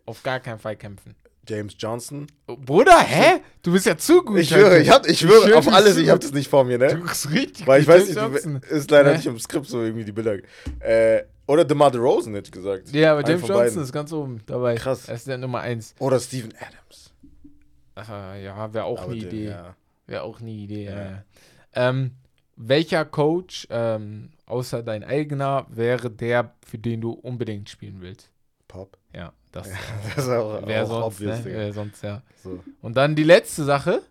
auf 0.06 0.22
gar 0.22 0.40
keinen 0.40 0.58
Fall 0.58 0.76
kämpfen? 0.76 1.14
James 1.48 1.74
Johnson. 1.78 2.26
Oh, 2.46 2.56
Bruder, 2.56 2.98
hä? 3.00 3.40
Du 3.62 3.72
bist 3.72 3.84
ja 3.86 3.96
zu 3.96 4.22
gut. 4.22 4.38
Ich 4.38 4.48
schwöre, 4.50 4.66
Alter. 4.70 4.80
ich, 4.82 4.90
hab, 4.90 5.06
ich 5.06 5.18
schwöre 5.18 5.56
auf 5.56 5.66
alles, 5.68 5.96
ich 5.96 6.08
habe 6.08 6.20
das 6.20 6.32
nicht 6.32 6.48
vor 6.48 6.64
mir, 6.64 6.78
ne? 6.78 6.88
Du 6.94 7.00
bist 7.02 7.30
richtig 7.30 7.66
Weil 7.66 7.80
ich 7.82 7.88
weiß 7.88 8.06
nicht, 8.06 8.16
Johnson. 8.16 8.60
ist 8.70 8.90
leider 8.90 9.10
Ja. 9.10 9.16
nicht 9.16 9.26
im 9.26 9.38
Skript 9.38 9.66
so 9.66 9.82
irgendwie 9.82 10.04
die 10.04 10.12
Bilder. 10.12 10.36
Äh, 10.80 11.24
oder 11.46 11.64
DeMar 11.64 11.90
DeRozan, 11.90 12.34
hätte 12.34 12.48
ich 12.48 12.52
gesagt. 12.52 12.92
Ja, 12.92 13.12
aber 13.12 13.22
James 13.28 13.40
Johnson 13.42 13.56
beiden. 13.56 13.82
ist 13.82 13.92
ganz 13.92 14.12
oben 14.12 14.40
dabei. 14.46 14.76
Krass. 14.76 15.08
Er 15.08 15.14
ist 15.16 15.26
der 15.26 15.38
Nummer 15.38 15.60
eins. 15.60 15.94
Oder 15.98 16.20
Steven 16.20 16.52
Adams. 16.56 17.12
Ach, 17.96 18.08
ja, 18.36 18.72
wäre 18.72 18.84
auch 18.84 19.00
Aber 19.02 19.10
eine 19.12 19.20
der- 19.20 19.28
Idee. 19.32 19.44
Ja. 19.48 19.76
Wäre 20.06 20.22
auch 20.22 20.40
eine 20.40 20.50
Idee. 20.50 20.84
Ja. 20.84 21.24
Ja. 21.74 21.82
Ja. 21.82 21.88
Ähm, 21.90 22.12
welcher 22.56 23.04
Coach, 23.04 23.66
ähm, 23.70 24.30
außer 24.46 24.82
dein 24.82 25.02
eigener, 25.02 25.66
wäre 25.70 26.10
der, 26.10 26.54
für 26.64 26.78
den 26.78 27.00
du 27.00 27.12
unbedingt 27.12 27.70
spielen 27.70 28.00
willst? 28.00 28.30
Pop. 28.68 28.98
Ja, 29.14 29.32
das 29.52 29.68
Das 30.14 30.24
ist 30.24 30.30
auch, 30.30 30.66
wäre 30.66 30.84
auch 30.84 30.88
sonst, 30.88 31.16
obvious, 31.16 31.38
ne? 31.38 31.44
Digga. 31.44 31.58
Wär 31.58 31.72
sonst, 31.72 32.02
ja. 32.02 32.22
So. 32.42 32.62
Und 32.82 32.96
dann 32.96 33.16
die 33.16 33.24
letzte 33.24 33.64
Sache. 33.64 34.02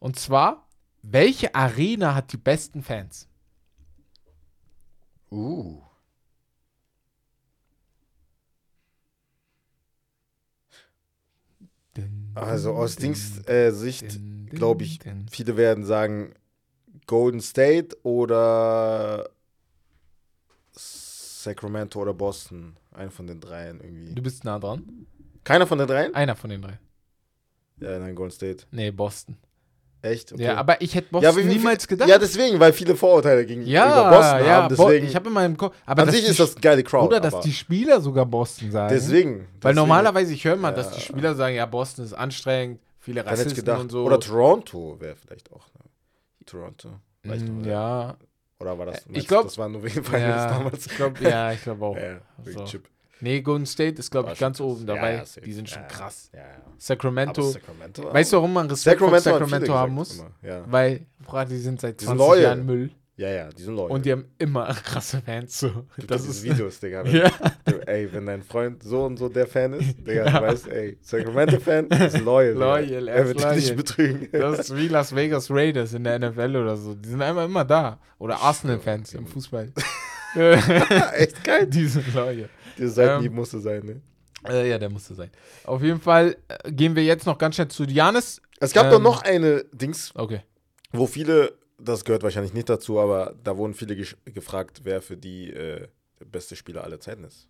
Und 0.00 0.18
zwar, 0.18 0.66
welche 1.02 1.54
Arena 1.54 2.14
hat 2.14 2.32
die 2.32 2.36
besten 2.36 2.82
Fans? 2.82 3.28
Uh. 5.30 5.80
Also 12.34 12.74
aus 12.74 12.96
Dings 12.96 13.46
äh, 13.48 13.70
Sicht, 13.70 14.20
glaube 14.50 14.84
ich, 14.84 15.00
viele 15.30 15.56
werden 15.56 15.84
sagen 15.84 16.34
Golden 17.06 17.40
State 17.40 17.96
oder 18.02 19.28
Sacramento 20.72 22.00
oder 22.00 22.14
Boston. 22.14 22.76
Einer 22.92 23.10
von 23.10 23.26
den 23.26 23.40
dreien 23.40 23.80
irgendwie. 23.82 24.14
Du 24.14 24.22
bist 24.22 24.44
nah 24.44 24.58
dran. 24.58 25.06
Keiner 25.44 25.66
von 25.66 25.78
den 25.78 25.86
dreien? 25.86 26.14
Einer 26.14 26.34
von 26.34 26.50
den 26.50 26.62
drei. 26.62 26.78
Ja, 27.78 27.98
nein, 27.98 28.14
Golden 28.14 28.32
State. 28.32 28.64
Nee, 28.70 28.90
Boston. 28.90 29.36
Echt? 30.02 30.32
Okay. 30.32 30.44
Ja, 30.44 30.56
aber 30.56 30.80
ich 30.80 30.94
hätte 30.94 31.08
Ja, 31.12 31.20
Boston 31.30 31.36
wie- 31.44 31.50
wie- 31.50 31.54
niemals 31.56 31.86
gedacht. 31.86 32.08
Ja, 32.08 32.18
deswegen, 32.18 32.58
weil 32.60 32.72
viele 32.72 32.94
Vorurteile 32.96 33.44
gegenüber 33.44 33.70
ja, 33.70 34.10
Boston 34.10 34.46
ja, 34.46 34.54
haben. 34.62 34.74
Bo- 34.76 34.84
Deswegen, 34.88 35.06
ich 35.06 35.16
habe 35.16 35.28
in 35.28 35.34
meinem 35.34 35.56
Kopf. 35.56 35.74
Aber 35.84 36.02
an 36.02 36.06
dass 36.08 36.14
sich 36.16 36.24
die 36.24 36.30
ist 36.30 36.40
das 36.40 36.52
eine 36.52 36.60
geile 36.60 36.82
Crowd. 36.84 37.06
Oder 37.06 37.20
dass 37.20 37.40
die 37.40 37.52
Spieler 37.52 38.00
sogar 38.00 38.24
Boston 38.26 38.70
sagen. 38.70 38.94
deswegen. 38.94 39.30
Weil 39.40 39.46
deswegen. 39.62 39.76
normalerweise, 39.76 40.32
ich 40.32 40.44
höre 40.44 40.56
mal, 40.56 40.72
dass 40.72 40.90
Ja. 40.90 40.94
die 40.96 41.00
Spieler 41.02 41.34
sagen, 41.34 41.54
ja, 41.56 41.66
Boston 41.66 42.04
ist 42.04 42.12
anstrengend, 42.12 42.80
viele 42.98 43.24
Rassisten 43.26 43.68
und 43.76 43.90
so. 43.90 44.04
Oder 44.04 44.20
Toronto 44.20 44.96
wäre 45.00 45.16
vielleicht 45.16 45.52
auch. 45.52 45.66
Toronto. 46.46 46.88
Mm, 47.24 47.62
du, 47.62 47.68
ja, 47.68 48.16
Oder 48.60 48.78
war 48.78 48.86
das? 48.86 48.98
Äh, 48.98 49.00
ich 49.00 49.06
meinst 49.08 49.24
du, 49.24 49.28
glaub- 49.28 49.44
Das 49.44 49.58
war 49.58 49.68
nur 49.68 49.82
wegen 49.82 50.02
Finals 50.04 50.22
ja, 50.22 50.48
damals. 50.58 50.86
ich 50.86 50.96
glaube, 50.96 51.22
ja, 51.22 51.52
ich 51.52 51.62
glaube 51.62 51.84
auch. 51.84 51.96
Ja, 51.96 52.02
ja, 52.12 52.18
wegen 52.38 52.58
So. 52.58 52.64
Chip. 52.64 52.88
Nee, 53.20 53.40
Golden 53.40 53.64
State 53.64 53.98
ist, 53.98 54.10
glaube 54.10 54.32
ich, 54.32 54.38
ganz 54.38 54.58
krass. 54.58 54.66
oben 54.66 54.80
Ja, 54.86 54.94
dabei. 54.94 55.14
ja, 55.14 55.24
safe. 55.24 55.40
die 55.40 55.52
sind 55.54 55.70
schon 55.70 55.80
Ja, 55.82 55.88
krass. 55.88 56.30
Ja, 56.34 56.40
ja. 56.40 56.46
Sacramento. 56.76 57.42
Sacramento 57.50 58.12
Weißt 58.12 58.32
du, 58.32 58.36
warum 58.36 58.52
man 58.52 58.66
Respekt 58.68 58.98
Sacramento, 59.00 59.30
Sacramento 59.30 59.74
haben 59.74 59.94
muss? 59.94 60.18
immer. 60.18 60.30
Ja. 60.42 60.64
Weil, 60.70 61.06
Bruder, 61.24 61.46
die 61.46 61.56
sind 61.56 61.80
seit 61.80 61.98
Die 62.00 62.04
sind 62.04 62.16
20 62.18 62.28
loyal. 62.28 62.42
Jahren 62.42 62.66
Müll 62.66 62.90
ja, 63.16 63.28
ja, 63.30 63.48
die 63.50 63.62
sind 63.62 63.74
loyal. 63.74 63.90
und 63.90 64.04
die 64.04 64.12
haben 64.12 64.26
immer 64.38 64.66
krasse 64.84 65.22
Fans. 65.22 65.58
So. 65.58 65.86
Das 66.06 66.26
ist 66.26 66.42
Videos, 66.42 66.78
Digga. 66.80 67.04
Wenn, 67.04 67.14
Ja. 67.22 67.30
du, 67.64 67.86
ey, 67.88 68.12
wenn 68.12 68.26
dein 68.26 68.42
Freund 68.42 68.82
so 68.82 69.04
und 69.04 69.16
so 69.18 69.28
der 69.28 69.46
Fan 69.46 69.72
ist, 69.74 69.98
Digga, 70.06 70.26
Ja. 70.26 70.40
du 70.40 70.46
weißt, 70.46 70.68
ey, 70.68 70.98
Sacramento-Fan 71.00 71.86
ist 71.90 72.20
loyal. 72.20 72.54
Loyal, 72.54 73.08
er 73.08 73.26
wird 73.26 73.38
dich 73.38 73.46
nicht 73.46 73.62
loyal. 73.64 73.76
betrügen. 73.76 74.28
Das 74.32 74.58
ist 74.58 74.76
wie 74.76 74.88
Las 74.88 75.14
Vegas 75.14 75.50
Raiders 75.50 75.94
in 75.94 76.04
der 76.04 76.18
NFL 76.18 76.56
oder 76.56 76.76
so. 76.76 76.94
Die 76.94 77.08
sind 77.08 77.22
einfach 77.22 77.44
immer 77.46 77.64
da. 77.64 77.98
Oder 78.18 78.40
Arsenal-Fans 78.40 79.14
im. 79.14 79.26
Fußball. 79.26 79.72
Echt 81.14 81.42
geil. 81.44 81.66
Die 81.66 81.86
sind 81.86 82.12
loyal. 82.14 82.48
Diese 82.76 82.90
Seitenhieb 82.90 83.30
Ähm, 83.30 83.36
musste 83.36 83.58
sein, 83.60 83.84
ne? 83.84 84.00
Äh, 84.48 84.68
ja, 84.70 84.78
der 84.78 84.90
musste 84.90 85.14
sein. 85.14 85.30
Auf 85.64 85.82
jeden 85.82 86.00
Fall 86.00 86.36
äh, 86.48 86.70
gehen 86.70 86.94
wir 86.94 87.02
jetzt 87.02 87.26
noch 87.26 87.38
ganz 87.38 87.54
schnell 87.54 87.68
zu 87.68 87.84
Janis. 87.84 88.40
Es 88.60 88.72
gab 88.72 88.90
doch 88.90 88.98
ähm, 88.98 89.02
noch 89.02 89.22
eine 89.22 89.64
Dings, 89.72 90.12
Okay. 90.14 90.40
wo 90.92 91.06
viele, 91.06 91.54
das 91.78 92.04
gehört 92.04 92.22
wahrscheinlich 92.22 92.54
nicht 92.54 92.68
dazu, 92.68 92.98
aber 93.00 93.34
da 93.44 93.56
wurden 93.56 93.74
viele 93.74 93.96
gefragt, 94.24 94.80
wer 94.84 95.02
für 95.02 95.16
die 95.16 95.50
äh, 95.50 95.86
der 96.20 96.24
beste 96.24 96.56
Spieler 96.56 96.84
aller 96.84 96.98
Zeiten 97.00 97.24
ist. 97.24 97.48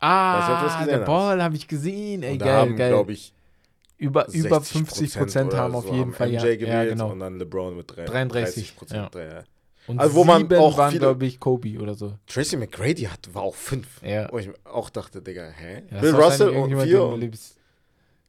Weiß 0.00 0.48
nicht, 0.48 0.56
ob 0.56 0.60
du 0.60 0.66
Ah, 0.66 0.84
der. 0.98 0.98
Ball 1.04 1.42
habe 1.42 1.56
ich 1.56 1.66
gesehen. 1.66 2.22
Ey, 2.22 2.32
Und 2.32 2.38
da 2.40 2.44
geil, 2.46 2.54
haben, 2.56 2.76
geil. 2.76 2.90
glaube 2.90 3.12
ich, 3.12 3.32
über, 3.96 4.26
über 4.32 4.60
60 4.60 4.76
50 4.78 5.14
Prozent 5.18 5.54
haben 5.54 5.74
auf 5.74 5.86
so 5.86 5.94
jeden 5.94 6.12
Fall 6.12 6.28
MJ 6.28 6.34
ja. 6.34 6.42
gewählt 6.56 6.66
Ja, 6.68 6.84
genau. 6.84 7.10
und 7.12 7.20
dann 7.20 7.38
LeBron 7.38 7.76
mit 7.76 7.90
drei- 7.96 8.04
33, 8.04 8.54
30 8.54 8.76
Prozent. 8.76 9.14
ja. 9.14 9.22
Ja. 9.22 9.44
Und 9.86 9.98
Also, 10.00 10.14
wo 10.14 10.24
man 10.24 10.50
auch 10.54 10.78
waren, 10.78 10.96
glaube 10.98 11.26
ich, 11.26 11.38
Kobe 11.38 11.78
oder 11.78 11.94
so. 11.94 12.14
Tracy 12.26 12.56
McGrady 12.56 13.02
hat, 13.02 13.28
war 13.34 13.42
auch 13.42 13.54
fünf. 13.54 14.00
Ja. 14.02 14.30
Wo 14.32 14.38
ich 14.38 14.48
auch 14.64 14.88
dachte, 14.90 15.20
Digga, 15.20 15.48
hä? 15.48 15.82
Ja, 15.90 16.00
Bill 16.00 16.14
Russell 16.14 16.48
und 16.48 16.54
irgendjemand, 16.54 16.88
vier. 16.88 16.98
den 17.00 17.06
du 17.08 17.14
Und, 17.14 17.20
liebst. 17.20 17.56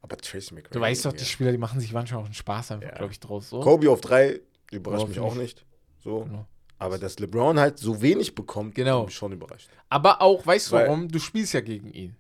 aber 0.02 0.18
Tracy 0.18 0.54
McGrady. 0.54 0.74
Du 0.74 0.82
weißt 0.82 1.06
doch, 1.06 1.14
die 1.14 1.24
Spieler, 1.26 1.52
die 1.52 1.58
machen 1.58 1.80
sich 1.80 1.94
manchmal 1.94 2.22
auch 2.22 2.26
einen 2.26 2.34
Spaß 2.34 2.72
einfach, 2.72 2.94
glaube 2.96 3.12
ich, 3.14 3.20
draus. 3.22 3.50
So. 3.50 3.60
Kobe 3.62 3.90
auf 3.90 4.02
drei 4.02 4.42
überrascht 4.76 5.08
mich 5.08 5.20
auch 5.20 5.36
nicht. 5.36 5.66
So. 6.00 6.24
Genau. 6.24 6.46
Aber 6.78 6.98
dass 6.98 7.20
LeBron 7.20 7.60
halt 7.60 7.80
so 7.80 8.02
wenig 8.02 8.36
bekommt, 8.36 8.76
Genau. 8.76 9.00
hat 9.00 9.06
mich 9.08 9.16
schon 9.16 9.32
überrascht. 9.32 9.70
Aber 9.90 10.22
auch, 10.22 10.46
weißt 10.46 10.72
du 10.72 10.76
warum? 10.76 11.08
Du 11.08 11.20
spielst 11.20 11.54
ja 11.54 11.62
gegen 11.62 11.92
ihn. 11.92 12.16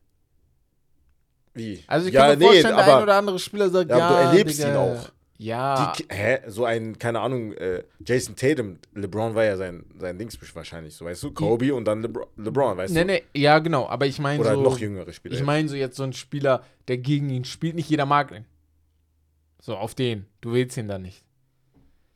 Wie? 1.54 1.84
Also 1.88 2.08
ich 2.08 2.14
ja, 2.14 2.28
kann 2.28 2.40
mir 2.40 2.46
vorstellen, 2.46 2.76
der 2.76 2.98
ein 2.98 3.04
oder 3.04 3.16
andere 3.16 3.40
Spieler 3.40 3.70
sagt, 3.70 3.90
Ja, 3.90 3.98
ja, 3.98 4.10
du 4.10 4.16
erlebst 4.30 4.60
Digga, 4.60 4.70
ihn 4.70 4.76
auch. 4.98 5.12
Ja, 5.38 5.94
die, 5.98 6.06
hä? 6.10 6.40
So 6.48 6.64
ein, 6.64 6.98
keine 6.98 7.20
Ahnung, 7.20 7.52
äh, 7.54 7.84
Jason 8.06 8.36
Tatum, 8.38 8.78
LeBron 8.94 9.36
war 9.36 9.44
ja 9.44 9.58
sein, 9.58 9.84
sein 9.98 10.18
Dings 10.18 10.38
wahrscheinlich, 10.56 10.94
so 10.96 11.04
weißt 11.06 11.24
du? 11.24 11.32
Kobe 11.32 11.74
und 11.76 11.86
dann 11.86 12.02
LeBron, 12.02 12.28
LeBron 12.38 12.78
weißt 12.78 12.94
nee, 12.94 13.02
du? 13.02 13.06
nee, 13.06 13.24
ja, 13.34 13.60
genau. 13.60 13.88
Aber 13.88 14.06
ich 14.06 14.20
meine 14.20 14.40
Oder 14.40 14.56
so, 14.56 14.62
noch 14.62 14.80
jüngere 14.80 15.12
Spieler. 15.12 15.36
ich 15.36 15.44
meine 15.44 15.68
so 15.68 15.76
jetzt 15.76 15.98
so 15.98 16.04
ein 16.04 16.14
Spieler, 16.14 16.64
der 16.88 16.98
gegen 17.00 17.30
ihn 17.30 17.44
spielt, 17.44 17.76
nicht 17.76 17.90
jeder 17.90 18.06
mag 18.06 18.32
ihn. 18.32 18.46
So, 19.62 19.76
auf 19.76 19.94
den. 19.96 20.26
Du 20.40 20.54
willst 20.54 20.78
ihn 20.78 20.88
dann 20.88 21.02
nicht. 21.02 21.25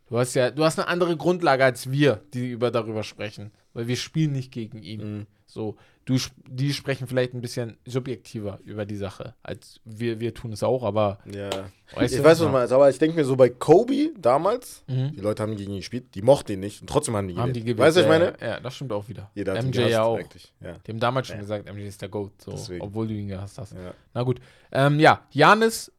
Du 0.09 0.17
hast 0.17 0.33
ja, 0.33 0.49
du 0.51 0.63
hast 0.63 0.79
eine 0.79 0.87
andere 0.87 1.15
Grundlage 1.17 1.63
als 1.63 1.91
wir, 1.91 2.21
die 2.33 2.49
über 2.49 2.71
darüber 2.71 3.03
sprechen. 3.03 3.51
Weil 3.73 3.87
wir 3.87 3.95
spielen 3.95 4.31
nicht 4.33 4.51
gegen 4.51 4.81
ihn. 4.81 5.19
Mhm. 5.19 5.27
So, 5.45 5.77
du, 6.05 6.17
die 6.47 6.73
sprechen 6.73 7.07
vielleicht 7.07 7.33
ein 7.33 7.41
bisschen 7.41 7.77
subjektiver 7.85 8.59
über 8.63 8.85
die 8.85 8.95
Sache, 8.95 9.35
als 9.43 9.79
wir, 9.83 10.19
wir 10.19 10.33
tun 10.33 10.51
es 10.51 10.61
auch, 10.63 10.83
aber 10.83 11.19
Ja. 11.31 11.49
weißt 11.95 12.13
ich 12.15 12.19
weiß, 12.19 12.25
was 12.25 12.39
Ja. 12.39 12.45
du 12.45 12.51
meinst, 12.51 12.73
aber 12.73 12.89
ich 12.89 12.97
denke 12.99 13.15
mir 13.15 13.25
so 13.25 13.35
bei 13.35 13.49
Kobe 13.49 14.11
damals, 14.17 14.83
Mhm. 14.87 15.11
die 15.15 15.21
Leute 15.21 15.41
haben 15.43 15.55
gegen 15.55 15.71
ihn 15.71 15.77
gespielt, 15.77 16.13
die 16.13 16.21
mochten 16.21 16.51
ihn 16.53 16.59
nicht 16.59 16.81
und 16.81 16.87
trotzdem 16.89 17.15
haben 17.15 17.27
die 17.27 17.35
Haben 17.35 17.49
gewählt. 17.53 17.55
die 17.55 17.61
gewählt. 17.61 17.79
Weißt 17.79 17.97
du, 17.97 18.01
was 18.01 18.05
ich 18.07 18.11
ja, 18.13 18.19
meine? 18.25 18.37
Ja, 18.41 18.47
ja, 18.55 18.59
das 18.59 18.75
stimmt 18.75 18.91
auch 18.91 19.07
wieder. 19.09 19.31
Jeder 19.35 19.53
hat 19.57 19.63
MJ 19.65 19.71
gehasst, 19.71 19.91
ja 19.91 20.03
auch. 20.03 20.17
eigentlich. 20.19 20.53
Ja. 20.61 20.77
Die 20.85 20.91
haben 20.91 20.99
damals 20.99 21.27
schon 21.27 21.35
Ja. 21.37 21.41
gesagt, 21.41 21.67
MJ 21.73 21.87
ist 21.87 22.01
der 22.01 22.09
GOAT, 22.09 22.31
so, 22.41 22.55
obwohl 22.79 23.07
du 23.07 23.13
ihn 23.15 23.27
gehasst 23.27 23.57
hast. 23.57 23.73
Ja. 23.73 23.93
Na 24.13 24.23
gut. 24.23 24.39
Ähm, 24.71 24.99
ja, 24.99 25.25
Janis 25.31 25.91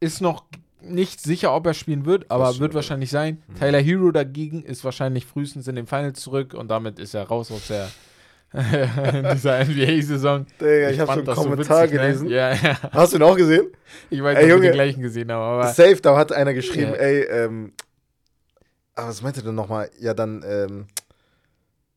ist 0.00 0.20
noch 0.22 0.44
nicht 0.84 1.20
sicher, 1.20 1.54
ob 1.54 1.66
er 1.66 1.74
spielen 1.74 2.04
wird, 2.06 2.30
aber 2.30 2.52
schon, 2.52 2.60
wird 2.60 2.74
wahrscheinlich 2.74 3.10
sein. 3.10 3.42
Mhm. 3.46 3.54
Tyler 3.58 3.80
Hero 3.80 4.10
dagegen 4.10 4.62
ist 4.62 4.84
wahrscheinlich 4.84 5.26
frühestens 5.26 5.68
in 5.68 5.76
den 5.76 5.86
Finals 5.86 6.20
zurück 6.20 6.54
und 6.54 6.68
damit 6.70 6.98
ist 6.98 7.14
er 7.14 7.24
raus 7.24 7.50
aus 7.50 7.68
der 7.68 7.88
dieser 9.34 9.64
NBA-Saison. 9.64 10.44
Digga, 10.60 10.90
ich, 10.90 11.00
habe 11.00 11.06
so 11.06 11.18
einen 11.18 11.24
das 11.24 11.36
so 11.36 11.42
Kommentar 11.42 11.84
witzig, 11.84 11.96
ne? 11.96 12.02
gelesen. 12.02 12.28
Ja, 12.28 12.52
ja. 12.52 12.78
Hast 12.92 13.12
du 13.12 13.16
ihn 13.16 13.22
auch 13.22 13.36
gesehen? 13.36 13.68
Ich 14.10 14.22
weiß 14.22 14.36
nicht, 14.36 14.44
ob 14.44 14.50
Junge. 14.50 14.62
den 14.62 14.72
gleichen 14.74 15.02
gesehen 15.02 15.32
haben, 15.32 15.42
aber 15.42 15.68
Safe, 15.68 15.96
da 15.96 16.16
hat 16.18 16.32
einer 16.32 16.52
geschrieben, 16.52 16.92
Ja. 16.92 16.98
ey, 16.98 17.22
ähm, 17.22 17.72
aber 18.94 19.08
was 19.08 19.22
meinte 19.22 19.42
denn 19.42 19.54
nochmal? 19.54 19.88
Ja, 19.98 20.12
dann, 20.12 20.44
ähm, 20.46 20.86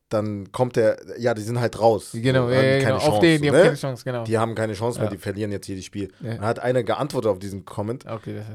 dann 0.10 0.52
kommt 0.52 0.76
der, 0.76 0.98
ja, 1.18 1.34
die 1.34 1.41
sind 1.41 1.60
halt 1.60 1.80
raus. 1.80 2.12
genau, 2.13 2.50
ja, 2.50 2.62
ja, 2.62 2.80
genau. 2.80 2.96
auf 2.98 3.04
Chance, 3.04 3.22
den, 3.22 3.41
die 3.41 3.48
so, 3.50 3.54
haben 3.54 3.58
ne? 3.60 3.63
keine 3.65 3.78
Chance, 3.78 4.04
genau. 4.04 4.24
Die 4.24 4.38
haben 4.38 4.56
keine 4.56 4.74
Chance 4.74 5.00
mehr, 5.00 5.10
Ja. 5.10 5.15
die 5.15 5.18
verlieren 5.18 5.52
jetzt 5.52 5.68
jedes 5.68 5.86
Spiel. 5.86 6.12
Dann 6.22 6.41
hat 6.41 6.60
einer 6.60 6.84
geantwortet 6.84 7.32
auf 7.32 7.39
diesen 7.39 7.65
Comment, 7.65 8.06
Okay, 8.06 8.36
das 8.36 8.46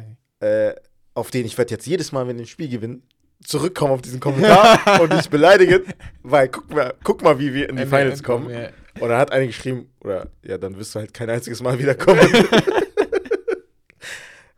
äh, 0.49 0.75
auf 1.15 1.31
den 1.31 1.45
ich 1.45 1.59
werde 1.59 1.73
jetzt 1.73 1.87
jedes 1.87 2.13
Mal, 2.13 2.29
wenn 2.29 2.37
wir 2.37 2.45
ein 2.45 2.49
Spiel 2.49 2.69
gewinnen, 2.69 3.03
zurückkommen 3.45 3.93
auf 3.93 4.03
diesen 4.03 4.21
Kommentar 4.21 5.01
und 5.01 5.13
dich 5.13 5.29
beleidigen, 5.29 5.83
weil 6.23 6.49
guck 6.49 6.73
mal, 6.73 6.95
guck 7.03 7.23
mal, 7.23 7.39
wie 7.39 7.53
wir 7.53 7.69
in 7.69 7.77
die 7.77 7.87
Finals 7.87 8.23
kommen. 8.23 8.51
Ja. 8.51 8.69
Und 9.01 9.09
dann 9.09 9.19
hat 9.19 9.33
einer 9.33 9.47
geschrieben, 9.47 9.91
oder 10.01 10.29
ja, 10.43 10.59
dann 10.59 10.77
wirst 10.77 10.95
du 10.95 11.01
halt 11.01 11.15
kein 11.15 11.31
einziges 11.31 11.63
Mal 11.63 11.79
wiederkommen. 11.79 12.21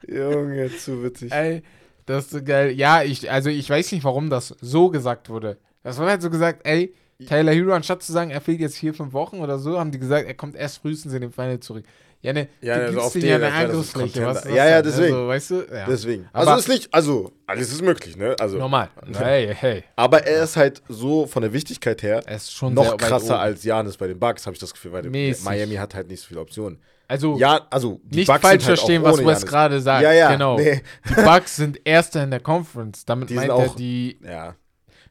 Junge, 0.07 0.71
zu 0.77 1.03
witzig. 1.03 1.33
Ey, 1.33 1.63
das 2.07 2.25
ist 2.25 2.31
so 2.33 2.43
geil. 2.43 2.73
Ja, 2.73 3.03
ich, 3.03 3.31
also 3.31 3.51
ich 3.51 3.69
weiß 3.69 3.93
nicht, 3.93 4.05
warum 4.05 4.31
das 4.31 4.49
so 4.61 4.91
gesagt 4.91 5.29
wurde. 5.29 5.59
Das 5.83 5.99
wurde 5.99 6.11
halt 6.11 6.23
so 6.23 6.31
gesagt, 6.31 6.61
ey, 6.65 6.95
Tyler 7.27 7.53
Hero, 7.53 7.73
anstatt 7.73 8.03
zu 8.03 8.13
sagen, 8.13 8.31
er 8.31 8.41
fehlt 8.41 8.61
jetzt 8.61 8.77
vier, 8.77 8.95
fünf 8.95 9.13
Wochen 9.13 9.41
oder 9.41 9.59
so, 9.59 9.79
haben 9.79 9.91
die 9.91 9.99
gesagt, 9.99 10.27
er 10.27 10.35
kommt 10.35 10.57
erst 10.57 10.79
frühestens 10.79 11.13
in 11.13 11.21
den 11.21 11.33
Final 11.33 11.61
zurück. 11.61 11.85
Ja, 12.23 12.33
ne, 12.33 12.49
ja, 12.61 12.77
du 12.77 12.85
also 12.85 13.01
gibst 13.01 13.15
dir 13.17 13.27
ja 13.27 13.37
eine 13.37 13.53
Angriffsfläche. 13.53 14.25
Was, 14.25 14.45
was 14.45 14.55
ja, 14.55 14.69
ja, 14.69 14.81
deswegen. 14.81 15.13
Also, 15.13 15.27
weißt 15.29 15.51
du? 15.51 15.55
Ja. 15.75 15.87
Deswegen. 15.89 16.29
Also 16.33 16.55
ist 16.55 16.69
nicht, 16.69 16.95
also 16.95 17.33
alles 17.47 17.73
ist 17.73 17.83
möglich, 17.83 18.17
ne? 18.17 18.37
Also 18.39 18.59
normal. 18.59 18.91
Hey, 19.13 19.53
hey. 19.53 19.83
Aber 19.97 20.25
er 20.25 20.45
ist 20.45 20.57
halt 20.57 20.83
so 20.89 21.27
von 21.27 21.43
der 21.43 21.53
Wichtigkeit 21.53 22.01
her 22.05 22.23
er 22.25 22.37
ist 22.37 22.53
schon 22.53 22.75
noch 22.75 22.97
krasser 22.97 23.41
als 23.41 23.65
Janis 23.65 23.97
bei 23.97 24.07
den 24.07 24.21
Bucks, 24.21 24.47
habe 24.47 24.55
ich 24.55 24.61
das 24.61 24.73
Gefühl, 24.73 24.93
weil 24.93 25.03
Mäßig. 25.03 25.45
Miami 25.45 25.75
hat 25.75 25.97
halt 25.97 26.09
nicht 26.09 26.21
so 26.21 26.29
viele 26.29 26.41
Optionen. 26.41 26.79
Also, 27.09 27.37
ja, 27.37 27.67
also 27.71 28.01
nicht 28.09 28.29
Bucks 28.29 28.41
falsch 28.41 28.53
halt 28.53 28.63
verstehen, 28.63 29.03
was 29.03 29.23
Wes 29.25 29.45
gerade 29.45 29.81
sagt. 29.81 30.05
Ja, 30.05 30.13
ja, 30.13 30.31
genau. 30.31 30.57
Nee. 30.57 30.81
Die 31.09 31.15
Bucks 31.23 31.57
sind 31.57 31.81
Erster 31.85 32.23
in 32.23 32.31
der 32.31 32.41
Conference. 32.41 33.05
Damit 33.05 33.31
die 33.31 33.35
meint 33.35 33.51
er 33.51 33.69
die. 33.77 34.19
Ja. 34.23 34.55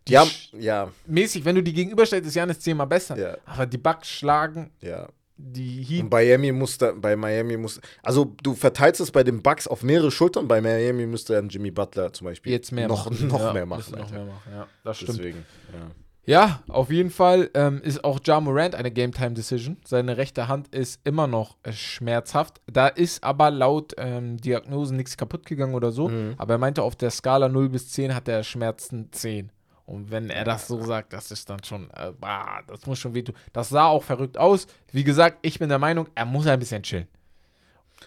Die, 0.08 0.12
die 0.12 0.18
haben, 0.18 0.30
ja. 0.60 0.92
Mäßig, 1.06 1.46
wenn 1.46 1.56
du 1.56 1.64
die 1.64 1.74
gegenüberstellst, 1.74 2.28
ist 2.28 2.36
Janis 2.36 2.60
zehnmal 2.60 2.88
besser. 2.88 3.18
Ja. 3.18 3.38
Aber 3.46 3.66
die 3.66 3.78
Bucks 3.78 4.10
schlagen 4.10 4.72
ja 4.82 5.08
die 5.42 5.84
Heat. 5.84 6.04
Und 6.04 6.12
Miami 6.12 6.52
muss 6.52 6.78
da, 6.78 6.92
bei 6.92 7.16
Miami 7.16 7.58
muss, 7.58 7.80
also 8.04 8.36
du 8.44 8.54
verteilst 8.54 9.02
es 9.02 9.12
bei 9.12 9.24
den 9.24 9.42
Bucks 9.42 9.68
auf 9.68 9.84
mehrere 9.84 10.12
Schultern. 10.12 10.48
Bei 10.48 10.62
Miami 10.62 11.06
müsste 11.06 11.34
dann 11.34 11.50
Jimmy 11.50 11.72
Butler 11.72 12.14
zum 12.14 12.26
Beispiel 12.26 12.52
jetzt 12.52 12.72
mehr 12.72 12.88
noch, 12.88 13.10
machen. 13.10 13.28
noch 13.28 13.40
ja, 13.40 13.54
mehr 13.54 13.66
machen. 13.66 13.96
Noch 13.98 14.12
mehr 14.12 14.26
machen. 14.26 14.52
Ja, 14.52 14.68
das 14.84 14.98
stimmt. 14.98 15.20
Deswegen, 15.20 15.46
ja. 15.74 15.92
Ja, 16.24 16.62
auf 16.68 16.92
jeden 16.92 17.10
Fall 17.10 17.50
ähm, 17.56 17.82
ist 17.84 18.04
auch 18.04 18.20
Ja 18.24 18.40
Morant 18.40 18.76
eine 18.76 18.92
Game 18.92 19.12
Time 19.12 19.32
Decision. 19.32 19.78
Seine 19.84 20.18
rechte 20.18 20.48
Hand 20.48 20.68
ist 20.68 21.02
immer 21.04 21.26
noch 21.26 21.58
äh, 21.64 21.72
schmerzhaft. 21.72 22.62
Da 22.72 22.88
ist 22.88 23.24
aber 23.24 23.50
laut 23.50 23.96
ähm, 23.98 24.38
Diagnosen 24.38 24.98
nichts 24.98 25.18
kaputt 25.18 25.48
gegangen 25.48 25.74
oder 25.74 25.92
so. 25.92 26.10
Mhm. 26.10 26.36
Aber 26.38 26.54
er 26.54 26.58
meinte, 26.60 26.84
auf 26.84 26.96
der 26.96 27.10
Skala 27.10 27.50
0 27.50 27.70
bis 27.70 27.90
10 27.90 28.14
hat 28.14 28.28
er 28.28 28.44
Schmerzen 28.44 29.12
10. 29.12 29.52
Und 29.86 30.12
wenn 30.12 30.30
er 30.30 30.44
das 30.44 30.68
so 30.68 30.82
sagt, 30.84 31.14
das 31.14 31.32
ist 31.32 31.50
dann 31.50 31.64
schon, 31.64 31.90
äh, 31.92 32.12
bah, 32.18 32.62
das 32.68 32.86
muss 32.86 33.00
schon 33.00 33.14
wehtun. 33.14 33.36
Das 33.52 33.70
sah 33.70 33.88
auch 33.88 34.04
verrückt 34.04 34.38
aus. 34.38 34.68
Wie 34.92 35.04
gesagt, 35.04 35.40
ich 35.42 35.60
bin 35.60 35.70
der 35.70 35.80
Meinung, 35.80 36.08
er 36.16 36.26
muss 36.26 36.48
ein 36.48 36.60
bisschen 36.60 36.84
chillen. 36.84 37.08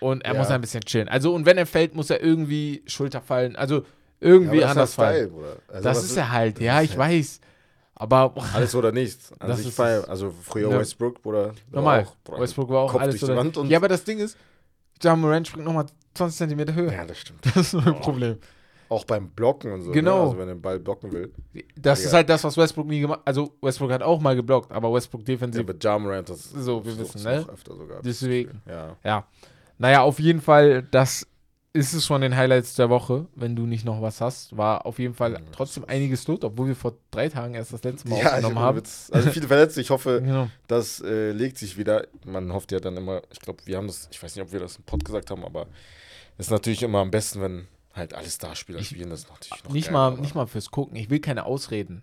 Und 0.01 0.25
er 0.25 0.33
ja. 0.33 0.39
muss 0.39 0.49
ein 0.51 0.61
bisschen 0.61 0.83
chillen. 0.83 1.09
Also, 1.09 1.35
und 1.35 1.47
wenn 1.47 1.59
er 1.59 1.67
fällt, 1.67 1.95
muss 1.95 2.11
er 2.11 2.23
irgendwie 2.23 2.83
Schulter 2.87 3.21
fallen. 3.21 3.57
Also, 3.57 3.85
irgendwie 4.21 4.59
ja, 4.59 4.71
anders 4.71 4.95
fallen. 4.95 5.29
Style, 5.29 5.57
also, 5.69 5.85
das 5.85 6.05
ist 6.05 6.17
er 6.17 6.33
halt, 6.33 6.61
ja, 6.61 6.81
ich 6.81 6.97
weiß. 6.97 7.41
Aber 7.97 8.31
boah, 8.31 8.45
alles 8.55 8.75
oder 8.75 8.91
nichts. 8.91 9.33
An 9.39 9.49
das 9.49 9.61
ist 9.61 9.77
Fall. 9.77 10.05
Also 10.07 10.35
früher 10.43 10.71
ja. 10.71 10.79
Westbrook, 10.79 11.23
Bruder. 11.23 11.55
Normal. 11.71 12.09
Auch, 12.29 12.41
Westbrook 12.41 12.69
war 12.71 12.83
auch 12.83 12.93
Kopf 12.93 13.03
alles 13.03 13.23
oder. 13.23 13.65
Ja, 13.67 13.79
aber 13.79 13.89
das 13.89 14.03
Ding 14.03 14.19
ist, 14.19 14.37
John 15.01 15.21
Moran 15.21 15.45
springt 15.45 15.67
nochmal 15.67 15.87
20 16.15 16.49
cm 16.49 16.75
höher. 16.75 16.93
Ja, 16.93 17.05
das 17.05 17.19
stimmt. 17.19 17.45
Das 17.55 17.57
ist 17.57 17.71
so 17.71 17.79
ein. 17.79 18.01
Problem. 18.01 18.39
Auch 18.95 19.05
beim 19.05 19.29
Blocken 19.31 19.73
und 19.73 19.83
so. 19.83 19.89
Ne? 19.89 19.95
Genau. 19.95 20.17
Ne? 20.17 20.23
Also 20.23 20.39
wenn 20.39 20.49
er 20.49 20.55
den 20.55 20.63
Ball 20.63 20.79
blocken 20.79 21.13
will. 21.13 21.33
Das 21.77 22.01
ja. 22.01 22.07
ist 22.07 22.13
halt 22.13 22.29
das, 22.29 22.45
was 22.45 22.57
Westbrook 22.57 22.87
nie 22.87 23.01
gemacht 23.01 23.21
hat. 23.21 23.27
Also 23.29 23.53
Westbrook 23.61 23.91
hat 23.93 24.03
auch 24.03 24.21
mal 24.21 24.37
geblockt, 24.37 24.71
aber 24.73 24.93
Westbrook 24.93 25.25
defensiv. 25.25 25.63
Ja, 25.63 25.69
aber 25.69 25.79
Jamorant, 25.81 26.29
das 26.29 26.51
so, 26.51 26.85
wir 26.85 26.99
wissen, 26.99 27.23
ne? 27.23 27.45
öfter 27.53 27.75
sogar. 27.75 28.03
Deswegen. 28.03 28.63
Ja. 28.69 28.97
ja. 29.03 29.27
Naja, 29.79 30.03
auf 30.03 30.21
jeden 30.21 30.41
Fall, 30.41 30.83
das 30.91 31.27
ist 31.75 31.93
es 31.93 32.07
von 32.07 32.21
den 32.21 32.37
Highlights 32.37 32.75
der 32.75 32.89
Woche, 32.89 33.27
wenn 33.35 33.57
du 33.57 33.67
nicht 33.67 33.85
noch 33.85 34.01
was 34.01 34.21
hast. 34.21 34.57
War 34.57 34.87
auf 34.87 35.01
jeden 35.01 35.13
Fall 35.13 35.33
ja, 35.33 35.41
trotzdem 35.51 35.85
einiges 35.87 36.27
los, 36.29 36.39
obwohl 36.43 36.69
wir 36.69 36.77
vor 36.77 36.95
drei 37.11 37.29
Tagen 37.29 37.55
erst 37.55 37.73
das 37.73 37.83
letzte 37.83 38.09
Mal 38.09 38.21
ja, 38.21 38.29
aufgenommen 38.29 38.61
haben. 38.61 38.83
Also 39.11 39.31
viele 39.31 39.49
Verletzte. 39.49 39.81
Ich 39.81 39.91
hoffe, 39.91 40.23
genau. 40.25 40.49
das 40.69 41.01
äh, 41.01 41.33
legt 41.33 41.59
sich 41.59 41.77
wieder. 41.77 42.07
Man 42.25 42.53
hofft 42.53 42.71
ja 42.71 42.79
dann 42.79 42.97
immer, 42.97 43.23
ich 43.33 43.41
glaube, 43.41 43.59
wir 43.65 43.77
haben 43.77 43.89
das, 43.89 44.09
ich 44.13 44.23
weiß 44.23 44.37
nicht, 44.37 44.45
ob 44.45 44.53
wir 44.53 44.61
das 44.61 44.77
im 44.77 44.85
Pod 44.85 45.05
gesagt 45.05 45.33
haben, 45.33 45.45
aber 45.45 45.67
es 46.39 46.47
ist 46.47 46.53
natürlich 46.53 46.85
immer 46.85 47.01
am 47.01 47.11
besten, 47.11 47.41
wenn 47.41 47.67
halt 47.95 48.15
alle 48.15 48.29
Starspieler 48.29 48.81
ich, 48.81 48.89
spielen, 48.89 49.11
das 49.11 49.21
ist 49.21 49.31
natürlich 49.31 49.65
noch 49.65 49.73
nicht 49.73 49.87
geil, 49.87 49.93
mal 49.93 50.17
Nicht 50.17 50.35
mal 50.35 50.47
fürs 50.47 50.71
Gucken. 50.71 50.97
Ich 50.97 51.11
will 51.11 51.21
keine 51.21 51.45
Ausreden. 51.47 52.03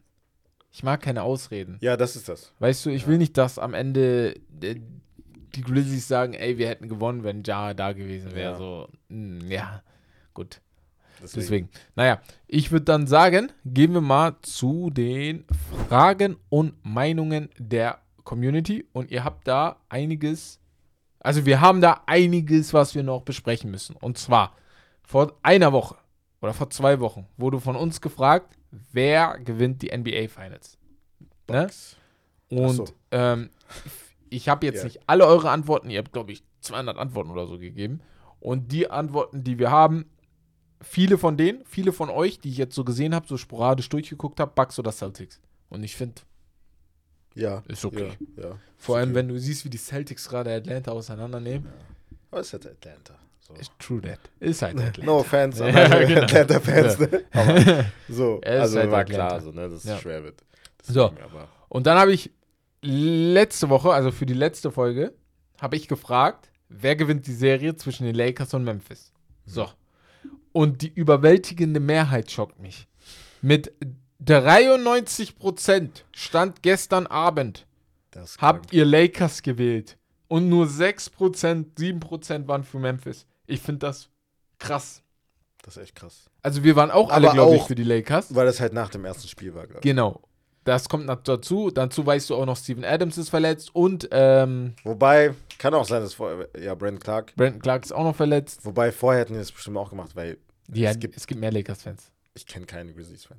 Ich 0.71 0.84
mag 0.84 1.01
keine 1.01 1.23
Ausreden. 1.23 1.77
Ja, 1.82 1.97
das 1.97 2.15
ist 2.15 2.30
das. 2.30 2.54
Weißt 2.60 2.86
du, 2.86 2.89
ich 2.89 3.04
ja. 3.04 3.08
will 3.10 3.17
nicht, 3.17 3.38
dass 3.38 3.60
am 3.60 3.73
Ende 3.73 4.36
die 4.49 5.62
Grizzlies 5.62 6.08
sagen, 6.08 6.34
ey, 6.34 6.58
wir 6.58 6.69
hätten 6.69 6.88
gewonnen, 6.88 7.23
wenn 7.23 7.43
Ja 7.43 7.73
da 7.73 7.91
gewesen 7.91 8.34
wäre. 8.34 8.54
Ja. 8.54 8.58
So, 8.58 8.88
mh, 9.10 9.41
hm, 9.41 9.51
ja, 9.51 9.84
gut. 10.34 10.62
Deswegen. 11.21 11.41
Deswegen. 11.41 11.69
Naja, 11.95 12.21
ich 12.47 12.71
würde 12.71 12.86
dann 12.86 13.06
sagen, 13.06 13.51
gehen 13.65 13.93
wir 13.93 14.01
mal 14.01 14.38
zu 14.41 14.89
den 14.89 15.45
Fragen 15.88 16.38
und 16.49 16.73
Meinungen 16.84 17.49
der 17.58 17.99
Community. 18.23 18.86
Und 18.93 19.12
ihr 19.12 19.23
habt 19.23 19.47
da 19.47 19.77
einiges, 19.89 20.60
also 21.19 21.45
wir 21.45 21.62
haben 21.62 21.82
da 21.82 22.01
einiges, 22.08 22.73
was 22.73 22.95
wir 22.95 23.04
noch 23.04 23.21
besprechen 23.21 23.69
müssen. 23.69 23.95
Und 23.95 24.17
zwar 24.17 24.56
vor 25.12 25.34
einer 25.43 25.74
Woche 25.74 25.97
oder 26.41 26.54
vor 26.54 26.69
zwei 26.69 27.02
Wochen 27.02 27.28
wurde 27.36 27.60
von 27.60 27.76
uns 27.76 28.00
gefragt, 28.00 28.58
wer 28.93 29.38
gewinnt 29.39 29.82
die 29.82 29.89
NBA 29.95 30.30
Finals. 30.30 30.78
Ne? 31.50 31.69
Und 32.50 32.76
so. 32.76 32.86
ähm, 33.12 33.50
ich 34.30 34.47
habe 34.47 34.65
jetzt 34.65 34.78
ja. 34.78 34.84
nicht 34.86 35.02
alle 35.08 35.26
eure 35.26 35.50
Antworten, 35.50 35.89
ihr 35.89 36.00
habt, 36.00 36.13
glaube 36.13 36.32
ich, 36.32 36.45
200 36.62 36.97
Antworten 36.97 37.30
oder 37.30 37.45
so 37.45 37.60
gegeben. 37.60 38.00
Und 38.39 38.71
die 38.71 38.89
Antworten, 38.89 39.43
die 39.43 39.60
wir 39.60 39.69
haben, 39.69 40.06
viele 40.80 41.17
von 41.17 41.36
denen, 41.36 41.65
viele 41.65 41.91
von 41.91 42.10
euch, 42.10 42.39
die 42.39 42.50
ich 42.50 42.58
jetzt 42.58 42.74
so 42.74 42.86
gesehen 42.86 43.13
habe, 43.13 43.28
so 43.28 43.36
sporadisch 43.36 43.89
durchgeguckt 43.89 44.39
habe, 44.39 44.54
Bucks 44.56 44.80
oder 44.80 44.93
Celtics. 44.93 45.41
Und 45.67 45.84
ich 45.84 45.97
finde, 45.97 46.21
ja, 47.36 47.63
ist 47.67 47.84
okay. 47.84 48.13
Ja, 48.38 48.43
ja, 48.43 48.60
Vor 48.78 48.95
ist 48.95 49.00
allem, 49.02 49.10
okay. 49.10 49.15
wenn 49.15 49.28
du 49.28 49.38
siehst, 49.38 49.65
wie 49.65 49.69
die 49.69 49.78
Celtics 49.78 50.30
gerade 50.30 50.56
Atlanta 50.56 50.93
auseinandernehmen. 50.93 51.67
Ja. 52.32 52.39
Es 52.39 52.54
ist 52.54 52.65
Atlanta. 52.65 53.15
So. 53.41 53.54
True 53.80 54.01
that. 54.01 54.19
Ist 54.39 54.62
halt 54.62 54.77
Atlanta. 54.77 55.04
No 55.04 55.19
offense, 55.19 55.67
ja, 55.67 55.99
genau. 56.06 56.21
Atlanta-Fans. 56.21 56.99
Ne? 56.99 57.25
Aber 57.32 57.86
so, 58.08 58.39
also 58.45 58.80
halt 58.80 58.91
war 58.91 58.99
Atlanta. 58.99 59.27
klar, 59.27 59.41
so, 59.41 59.51
ne, 59.51 59.67
dass 59.69 59.84
es 59.84 59.99
schwer 59.99 60.23
wird. 60.23 60.43
Das 60.77 60.88
so, 60.88 61.13
und 61.69 61.88
dann 61.88 61.97
habe 61.97 62.13
ich 62.13 62.32
letzte 62.82 63.69
Woche, 63.69 63.91
also 63.91 64.12
für 64.12 64.25
die 64.25 64.34
letzte 64.34 64.71
Folge, 64.71 65.13
habe 65.60 65.75
ich 65.75 65.88
gefragt, 65.88 66.51
wer 66.69 66.95
gewinnt 66.95 67.27
die 67.27 67.34
Serie 67.34 67.75
zwischen 67.75 68.06
den 68.06 68.15
Lakers 68.15 68.54
und 68.54 68.63
Memphis. 68.63 69.12
So. 69.45 69.69
Und 70.51 70.82
die 70.82 70.91
überwältigende 70.93 71.80
Mehrheit 71.80 72.32
schockt 72.32 72.60
mich. 72.60 72.88
Mit 73.41 73.73
93% 74.23 75.89
stand 76.12 76.62
gestern 76.62 77.08
Abend, 77.08 77.65
habt 78.39 78.73
ihr 78.73 78.86
Lakers 78.86 79.41
gewählt. 79.41 79.97
Und 80.27 80.47
nur 80.47 80.65
6% 80.65 81.75
7% 81.77 82.47
waren 82.47 82.63
für 82.63 82.80
Memphis. 82.80 83.25
Ich 83.51 83.61
finde 83.61 83.79
das 83.79 84.09
krass. 84.59 85.01
Das 85.63 85.77
ist 85.77 85.83
echt 85.83 85.95
krass. 85.95 86.29
Also 86.41 86.63
wir 86.63 86.75
waren 86.75 86.89
auch 86.89 87.11
alle, 87.11 87.29
glaube 87.31 87.55
ich, 87.55 87.63
für 87.63 87.75
die 87.75 87.83
Lakers. 87.83 88.33
Weil 88.33 88.45
das 88.45 88.59
halt 88.59 88.73
nach 88.73 88.89
dem 88.89 89.05
ersten 89.05 89.27
Spiel 89.27 89.53
war, 89.53 89.67
glaube 89.67 89.79
ich. 89.79 89.83
Genau. 89.83 90.21
Das 90.63 90.89
kommt 90.89 91.09
dazu. 91.27 91.71
Dazu 91.71 92.05
weißt 92.05 92.29
du 92.29 92.35
auch 92.35 92.45
noch, 92.45 92.57
Steven 92.57 92.85
Adams 92.85 93.17
ist 93.17 93.29
verletzt 93.29 93.73
und 93.73 94.07
ähm, 94.11 94.75
Wobei, 94.83 95.33
kann 95.57 95.73
auch 95.73 95.85
sein, 95.85 96.01
dass 96.01 96.13
vorher, 96.13 96.49
ja, 96.59 96.75
Brandon 96.75 96.99
Clark. 96.99 97.35
Brandon 97.35 97.61
Clark 97.61 97.83
ist 97.83 97.91
auch 97.91 98.03
noch 98.03 98.15
verletzt. 98.15 98.63
Wobei, 98.63 98.91
vorher 98.91 99.21
hätten 99.21 99.33
die 99.33 99.39
das 99.39 99.51
bestimmt 99.51 99.77
auch 99.77 99.89
gemacht, 99.89 100.15
weil 100.15 100.37
ja, 100.71 100.91
es, 100.91 100.99
gibt, 100.99 101.17
es 101.17 101.27
gibt 101.27 101.39
mehr 101.39 101.51
Lakers-Fans. 101.51 102.11
Ich 102.35 102.45
kenne 102.45 102.65
keinen 102.65 102.95
Grizzlies-Fan. 102.95 103.37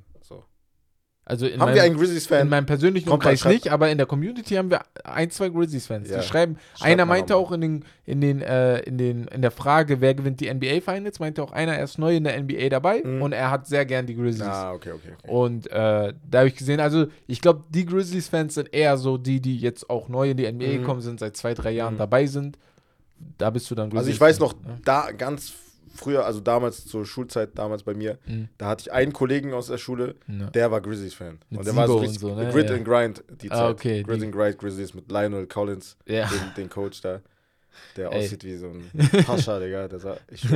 So. 1.25 1.33
Also 1.33 1.47
in 1.47 1.53
haben 1.53 1.69
meinem, 1.69 1.75
wir 1.77 1.83
einen 1.85 1.97
Grizzlies-Fan? 1.97 2.43
In 2.43 2.49
meinem 2.49 2.67
persönlichen 2.67 3.09
Kommt 3.09 3.25
Umkreis 3.25 3.45
nicht, 3.45 3.69
aber 3.69 3.91
in 3.91 3.97
der 3.97 4.07
Community 4.07 4.55
haben 4.57 4.71
wir 4.71 4.83
ein, 5.05 5.31
zwei 5.31 5.49
Grizzlies-Fans. 5.51 6.11
Ja. 6.11 6.19
Die 6.19 6.27
schreiben, 6.27 6.59
Schreibt 6.75 6.91
einer 6.91 7.07
meinte 7.07 7.37
auch 7.37 7.53
in 7.53 7.61
den, 7.61 7.85
in 8.05 8.21
den, 8.21 8.43
äh, 8.43 8.81
in 8.81 8.99
den, 8.99 9.29
in 9.29 9.41
der 9.41 9.53
Frage, 9.53 10.01
wer 10.01 10.15
gewinnt 10.15 10.41
die 10.41 10.53
NBA 10.53 10.81
Finals, 10.81 11.21
meinte 11.21 11.43
auch 11.43 11.53
einer, 11.53 11.75
er 11.77 11.85
ist 11.85 11.99
neu 11.99 12.17
in 12.17 12.25
der 12.25 12.41
NBA 12.43 12.69
dabei 12.71 13.03
mhm. 13.05 13.23
und 13.23 13.33
er 13.33 13.53
hat 13.53 13.69
sehr 13.69 13.87
gern 13.87 14.07
die 14.07 14.17
Grizzlies. 14.17 14.49
Ah, 14.49 14.73
okay, 14.73 14.91
okay. 14.91 15.13
okay. 15.17 15.31
Und 15.31 15.69
äh, 15.69 16.13
da 16.29 16.39
habe 16.39 16.49
ich 16.49 16.57
gesehen, 16.57 16.81
also 16.81 17.07
ich 17.29 17.41
glaube, 17.41 17.65
die 17.69 17.87
Grizzlies-Fans 17.87 18.55
sind 18.55 18.75
eher 18.75 18.97
so 18.97 19.17
die, 19.17 19.41
die 19.41 19.59
jetzt 19.59 19.89
auch 19.89 20.09
neu 20.09 20.31
in 20.31 20.37
die 20.37 20.51
NBA 20.51 20.67
mhm. 20.67 20.79
gekommen 20.79 21.01
sind, 21.03 21.21
seit 21.21 21.37
zwei, 21.37 21.55
drei 21.55 21.71
Jahren 21.71 21.95
mhm. 21.95 21.99
dabei 21.99 22.27
sind. 22.27 22.59
Da 23.39 23.51
bist 23.51 23.71
du 23.71 23.77
dann 23.77 23.91
Grizzlies. 23.91 24.01
Also 24.01 24.11
ich 24.11 24.21
weiß 24.21 24.41
noch, 24.41 24.55
ne? 24.55 24.81
da 24.85 25.13
ganz 25.13 25.53
früher, 25.95 26.25
also 26.25 26.41
damals 26.41 26.87
zur 26.87 27.07
Schulzeit, 27.07 27.51
damals 27.55 27.83
bei 27.83 27.95
mir, 27.95 28.19
mhm. 28.27 28.49
da 28.59 28.67
hatte 28.67 28.83
ich 28.83 28.93
einen 28.93 29.13
Kollegen 29.13 29.53
aus 29.53 29.67
der 29.67 29.79
Schule, 29.79 30.17
ja. 30.29 30.51
der 30.51 30.71
war 30.71 30.81
Grizzlies-Fan. 30.81 31.39
Und 31.51 31.67
der 31.67 31.77
war 31.77 31.87
so 31.87 31.99
richtig 31.99 32.21
so, 32.21 32.35
ne? 32.35 32.51
Grid 32.51 32.69
ja. 32.69 32.77
and 32.77 32.85
Grind, 32.85 33.25
die 33.43 33.51
ah, 33.51 33.57
Zeit. 33.57 33.71
Okay, 33.71 34.03
Grid 34.03 34.21
die. 34.21 34.27
and 34.27 34.35
Grind 34.35 34.59
Grizzlies 34.59 34.95
mit 34.95 35.11
Lionel 35.11 35.47
Collins, 35.47 35.97
ja. 36.07 36.27
den, 36.29 36.55
den, 36.57 36.71
Coach 36.71 37.01
da. 37.01 37.21
Der 37.97 38.13
Ey. 38.13 38.25
aussieht 38.25 38.45
wie 38.45 38.57
so 38.57 38.67
ein 38.67 39.09
Pascha, 39.25 39.59
Digga. 39.59 39.89
Das 39.89 40.05
war, 40.05 40.19
ich 40.31 40.47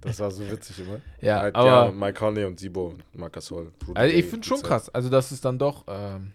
das 0.00 0.20
war 0.20 0.30
so 0.30 0.48
witzig 0.48 0.78
immer. 0.78 1.00
Ja, 1.20 1.40
halt, 1.40 1.54
aber 1.56 1.66
ja, 1.66 1.90
Mike 1.90 2.18
Conley 2.18 2.44
und 2.44 2.60
Sibo 2.60 2.88
und 2.88 3.02
Marcus 3.12 3.50
Hall. 3.50 3.72
Also 3.94 4.14
ich 4.14 4.24
finde 4.24 4.46
schon 4.46 4.62
krass. 4.62 4.88
Also 4.88 5.08
das 5.08 5.32
ist 5.32 5.44
dann 5.44 5.58
doch 5.58 5.84
ähm, 5.88 6.32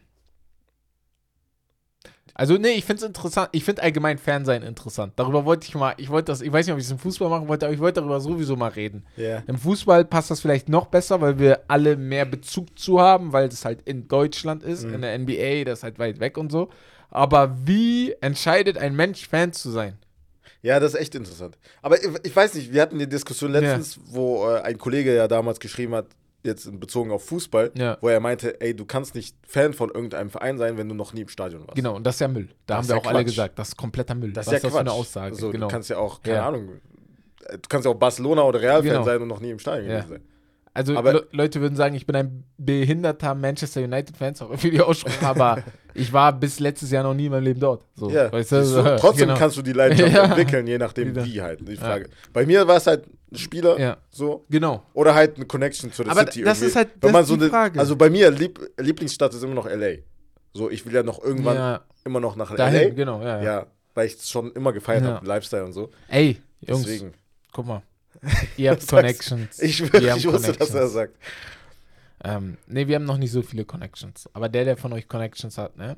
also, 2.39 2.58
nee, 2.58 2.69
ich 2.69 2.86
finde 2.86 3.02
es 3.02 3.06
interessant. 3.06 3.49
Ich 3.52 3.65
finde 3.65 3.84
allgemein 3.84 4.17
Fernsehen 4.17 4.63
interessant. 4.63 5.12
Darüber 5.17 5.43
wollte 5.43 5.67
ich 5.67 5.75
mal, 5.75 5.93
ich 5.97 6.08
wollte 6.08 6.32
das, 6.32 6.39
ich 6.39 6.49
weiß 6.49 6.65
nicht, 6.65 6.71
ob 6.71 6.80
ich 6.80 6.86
es 6.86 6.91
im 6.91 6.97
Fußball 6.97 7.30
machen 7.30 7.49
wollte, 7.49 7.65
aber 7.65 7.75
ich 7.75 7.82
wollte 7.82 7.99
darüber 7.99 8.21
sowieso 8.21 8.56
mal 8.56 8.69
reden. 8.69 9.06
Yeah. 9.17 9.43
Im 9.47 9.58
Fußball 9.58 10.06
passt 10.06 10.32
das 10.32 10.39
vielleicht 10.39 10.69
noch 10.69 10.86
besser, 10.86 11.19
weil 11.19 11.38
wir 11.38 11.63
alle 11.67 11.97
mehr 11.97 12.23
Bezug 12.23 12.80
zu 12.80 13.02
haben, 13.02 13.34
weil 13.34 13.49
es 13.49 13.65
halt 13.65 13.82
in 13.82 14.08
Deutschland 14.08 14.63
ist, 14.63 14.86
mhm. 14.86 14.93
in 14.93 15.02
der 15.02 15.19
NBA, 15.19 15.65
das 15.65 15.80
ist 15.80 15.84
halt 15.84 15.99
weit 15.99 16.21
weg 16.21 16.38
und 16.38 16.49
so. 16.49 16.69
Aber 17.10 17.58
wie 17.65 18.13
entscheidet 18.21 18.78
ein 18.78 18.95
Mensch, 18.95 19.28
Fan 19.28 19.52
zu 19.52 19.69
sein? 19.69 19.97
Ja, 20.62 20.80
das 20.80 20.93
ist 20.93 21.02
echt 21.02 21.15
interessant. 21.15 21.58
Aber 21.82 22.02
ich, 22.02 22.10
ich 22.23 22.34
weiß 22.34 22.54
nicht, 22.54 22.71
wir 22.71 22.82
hatten 22.82 22.99
die 22.99 23.10
Diskussion 23.10 23.52
letztens, 23.52 23.97
ja. 23.97 24.02
wo 24.06 24.49
äh, 24.49 24.62
ein 24.62 24.78
Kollege 24.78 25.13
ja 25.13 25.28
damals 25.28 25.60
geschrieben 25.60 25.93
hat, 25.93 26.08
jetzt 26.43 26.80
bezogen 26.80 27.12
auf 27.12 27.25
Fußball, 27.25 27.71
ja. 27.75 27.97
wo 28.02 28.10
er 28.10 28.19
meinte, 28.19 28.62
ey, 28.62 28.75
du 28.75 28.86
kannst 28.86 29.15
nicht 29.15 29.36
Fan 29.45 29.73
von 29.73 29.89
irgendeinem 29.89 30.30
Verein 30.30 30.58
sein, 30.58 30.78
wenn 30.78 30.88
du 30.88 30.95
noch 30.95 31.13
nie 31.13 31.21
im 31.21 31.28
Stadion 31.28 31.62
warst. 31.67 31.75
Genau, 31.75 31.95
und 31.95 32.06
das 32.06 32.15
ist 32.15 32.21
ja 32.21 32.28
Müll. 32.28 32.49
Da 32.65 32.78
das 32.78 32.78
haben 32.78 32.88
wir 32.88 32.97
auch 32.97 33.04
Quatsch. 33.04 33.15
alle 33.15 33.25
gesagt, 33.25 33.60
das 33.60 33.69
ist 33.69 33.78
kompletter 33.78 34.15
Müll. 34.15 34.32
Das 34.32 34.47
ist 34.47 34.47
Was 34.47 34.52
ja 34.52 34.58
ist 34.58 34.63
das 34.63 34.73
für 34.73 34.80
eine 34.80 34.91
Aussage? 34.91 35.36
So, 35.36 35.52
genau. 35.52 35.67
Du 35.67 35.71
kannst 35.71 35.89
ja 35.89 35.97
auch, 35.97 36.21
keine 36.21 36.38
ja. 36.38 36.47
Ahnung, 36.47 36.69
du 37.52 37.60
kannst 37.67 37.86
ja 37.86 37.91
auch 37.91 37.95
Barcelona 37.95 38.43
oder 38.43 38.62
Real-Fan 38.62 38.84
genau. 38.84 39.04
sein 39.04 39.21
und 39.21 39.28
noch 39.28 39.41
nie 39.41 39.52
im 39.52 39.60
Stadion 39.60 39.89
ja. 39.89 40.06
sein. 40.06 40.21
Also 40.80 40.94
Le 40.94 41.28
Leute 41.32 41.60
würden 41.60 41.76
sagen, 41.76 41.94
ich 41.94 42.06
bin 42.06 42.15
ein 42.15 42.46
behinderter 42.58 43.36
Manchester 43.36 43.82
United-Fan, 43.82 44.36
auch 44.39 44.58
für 44.58 44.72
die 44.72 44.80
Aussprache, 44.80 45.26
aber 45.26 45.63
ich 45.94 46.13
war 46.13 46.32
bis 46.32 46.62
letztes 46.62 46.89
Jahr 46.89 47.04
noch 47.04 47.13
nie 47.13 47.26
in 47.26 47.32
meinem 47.34 47.44
Leben 47.44 47.60
dort. 47.60 47.86
So, 47.96 48.10
ja, 48.10 48.32
weißt 48.32 48.54
du? 48.54 48.65
so, 48.65 48.82
trotzdem 48.98 49.28
genau. 49.28 49.38
kannst 49.38 49.58
du 49.58 49.62
die 49.62 49.74
Leidenschaft 49.74 50.13
ja. 50.13 50.24
entwickeln, 50.24 50.68
je 50.68 50.78
nachdem 50.78 51.13
wie 51.26 51.42
halt. 51.42 51.68
Die 51.68 51.76
Frage. 51.76 52.06
Ja. 52.06 52.12
Bei 52.32 52.46
mir 52.46 52.65
war 52.65 52.78
es 52.78 52.88
halt 52.88 53.08
ein 53.30 53.38
Spieler, 53.38 53.98
so. 54.10 54.46
Genau. 54.50 54.84
Oder 54.94 55.13
halt 55.15 55.36
eine 55.36 55.46
Connection 55.46 55.92
zu 55.92 56.04
der 56.04 56.13
aber 56.13 56.22
City. 56.22 56.44
Das 56.44 56.60
irgendwie. 56.60 56.68
ist 56.68 56.76
halt 56.78 56.89
Wenn 57.02 57.12
man 57.12 57.26
so 57.26 57.34
eine, 57.34 57.50
Frage. 57.50 57.78
Also 57.78 57.98
bei 57.98 58.10
mir, 58.10 58.32
Lieb 58.32 58.58
Lieblingsstadt 58.78 59.34
ist 59.34 59.44
immer 59.44 59.56
noch 59.56 59.65
L.A. 59.65 59.98
So, 60.54 60.70
ich 60.70 60.86
will 60.86 60.94
ja 60.94 61.04
noch 61.04 61.22
irgendwann 61.22 61.80
immer 62.06 62.22
noch 62.22 62.38
nach 62.38 62.56
Dahin, 62.56 62.82
L.A. 62.82 62.94
genau, 62.94 63.22
ja. 63.22 63.42
Ja, 63.42 63.65
weil 63.96 64.08
ich 64.08 64.13
es 64.13 64.30
schon 64.30 64.54
immer 64.54 64.72
gefeiert 64.72 65.04
habe, 65.04 65.26
Lifestyle 65.26 65.65
und 65.65 65.74
so. 65.74 65.89
Ey, 66.08 66.38
Jungs, 66.62 66.84
Deswegen. 66.84 67.13
guck 67.52 67.68
mal. 67.68 67.84
Ihr 68.58 68.72
habt 68.72 68.88
Connections. 68.88 69.60
Ich, 69.60 69.78
schwöre, 69.78 70.17
ich 70.17 70.26
wusste, 70.28 70.54
dass 70.54 70.74
er 70.74 70.88
sagt. 70.88 71.17
Ähm, 72.24 72.58
ne, 72.67 72.88
wir 72.88 72.95
haben 72.95 73.06
noch 73.06 73.17
nicht 73.17 73.32
so 73.32 73.41
viele 73.41 73.65
Connections. 73.65 74.30
Aber 74.34 74.50
der, 74.50 74.65
der 74.65 74.78
von 74.78 74.91
euch 74.93 75.08
Connections 75.08 75.58
hat, 75.58 75.78
ne? 75.78 75.95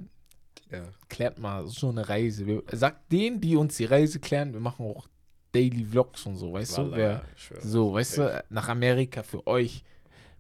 Ja. 0.72 0.84
Klärt 1.10 1.40
mal 1.40 1.68
so 1.68 1.90
eine 1.90 2.08
Reise. 2.08 2.46
Wir, 2.46 2.64
sagt 2.72 3.12
denen, 3.12 3.42
die 3.42 3.56
uns 3.56 3.78
die 3.78 3.86
Reise 3.86 4.20
klären, 4.20 4.54
wir 4.54 4.60
machen 4.60 4.86
auch 4.86 5.08
Daily 5.52 5.84
Vlogs 5.84 6.26
und 6.26 6.38
so, 6.38 6.54
weißt 6.54 6.78
Lala, 6.78 6.90
du? 6.90 6.96
Wer, 6.96 7.22
so, 7.62 7.94
weißt 7.94 8.20
Echt. 8.20 8.30
du, 8.30 8.44
nach 8.50 8.70
Amerika 8.70 9.24
für 9.24 9.46
euch. 9.48 9.84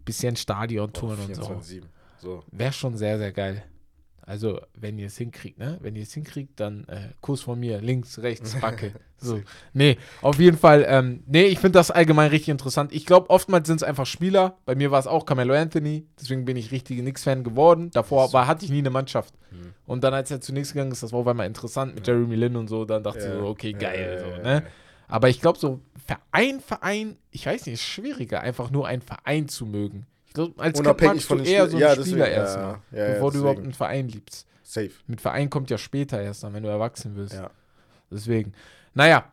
Bisschen 0.03 0.35
Stadion-Touren 0.35 1.19
oh, 1.21 1.25
und 1.25 1.63
so. 1.63 1.83
so. 2.17 2.43
Wäre 2.51 2.73
schon 2.73 2.97
sehr, 2.97 3.19
sehr 3.19 3.31
geil. 3.31 3.63
Also, 4.23 4.61
wenn 4.75 4.97
ihr 4.97 5.07
es 5.07 5.17
hinkriegt, 5.17 5.57
ne? 5.57 5.77
Wenn 5.81 5.95
ihr 5.95 6.03
es 6.03 6.13
hinkriegt, 6.13 6.59
dann 6.59 6.85
äh, 6.85 7.09
Kurs 7.21 7.41
von 7.41 7.59
mir, 7.59 7.81
links, 7.81 8.19
rechts, 8.19 8.55
Backe. 8.59 8.93
so. 9.17 9.41
Nee, 9.73 9.97
auf 10.21 10.39
jeden 10.39 10.57
Fall, 10.57 10.85
ähm, 10.87 11.23
nee, 11.25 11.45
ich 11.45 11.59
finde 11.59 11.79
das 11.79 11.91
allgemein 11.91 12.29
richtig 12.29 12.49
interessant. 12.49 12.93
Ich 12.93 13.05
glaube, 13.05 13.29
oftmals 13.29 13.67
sind 13.67 13.77
es 13.77 13.83
einfach 13.83 14.05
Spieler. 14.05 14.57
Bei 14.65 14.75
mir 14.75 14.91
war 14.91 14.99
es 14.99 15.07
auch 15.07 15.25
Carmelo 15.25 15.53
Anthony, 15.53 16.05
deswegen 16.19 16.45
bin 16.45 16.55
ich 16.55 16.71
richtig 16.71 17.01
Nix-Fan 17.01 17.43
geworden. 17.43 17.89
Davor 17.91 18.31
war, 18.33 18.47
hatte 18.47 18.63
ich 18.63 18.71
nie 18.71 18.79
eine 18.79 18.91
Mannschaft. 18.91 19.33
Mhm. 19.51 19.73
Und 19.85 20.03
dann, 20.03 20.13
als 20.13 20.29
er 20.31 20.39
zunächst 20.39 20.73
gegangen 20.73 20.91
ist, 20.91 21.03
das 21.03 21.11
war 21.11 21.19
auf 21.19 21.27
einmal 21.27 21.47
interessant 21.47 21.95
mit 21.95 22.05
Jeremy 22.05 22.35
Lin 22.35 22.55
und 22.55 22.67
so, 22.67 22.85
dann 22.85 23.03
dachte 23.03 23.19
ja. 23.19 23.27
ich 23.27 23.33
so, 23.33 23.45
okay, 23.45 23.73
geil. 23.73 24.23
Ja, 24.23 24.35
so, 24.35 24.41
ne? 24.43 24.63
Aber 25.07 25.27
ich 25.27 25.41
glaube, 25.41 25.59
so 25.59 25.81
Verein, 26.05 26.61
Verein, 26.61 27.17
ich 27.31 27.45
weiß 27.45 27.65
nicht, 27.65 27.73
ist 27.73 27.83
schwieriger, 27.83 28.41
einfach 28.41 28.71
nur 28.71 28.87
einen 28.87 29.01
Verein 29.01 29.49
zu 29.49 29.65
mögen. 29.65 30.05
Glaub, 30.33 30.59
als 30.59 30.79
Unabhängig 30.79 31.25
von 31.25 31.39
du 31.39 31.43
eher 31.43 31.67
so 31.67 31.77
einen 31.77 31.81
ja, 31.81 31.95
Spieler 31.95 32.29
erstmal, 32.29 32.79
ja, 32.91 32.97
ja, 32.97 33.13
bevor 33.13 33.31
du 33.31 33.39
überhaupt 33.39 33.59
einen 33.59 33.73
Verein 33.73 34.07
liebst. 34.07 34.47
Safe. 34.63 34.91
Mit 35.07 35.19
Verein 35.19 35.49
kommt 35.49 35.69
ja 35.69 35.77
später 35.77 36.21
erst 36.21 36.43
dann, 36.43 36.53
wenn 36.53 36.63
du 36.63 36.69
erwachsen 36.69 37.15
bist. 37.15 37.33
Ja. 37.33 37.49
Deswegen. 38.09 38.53
Naja, 38.93 39.25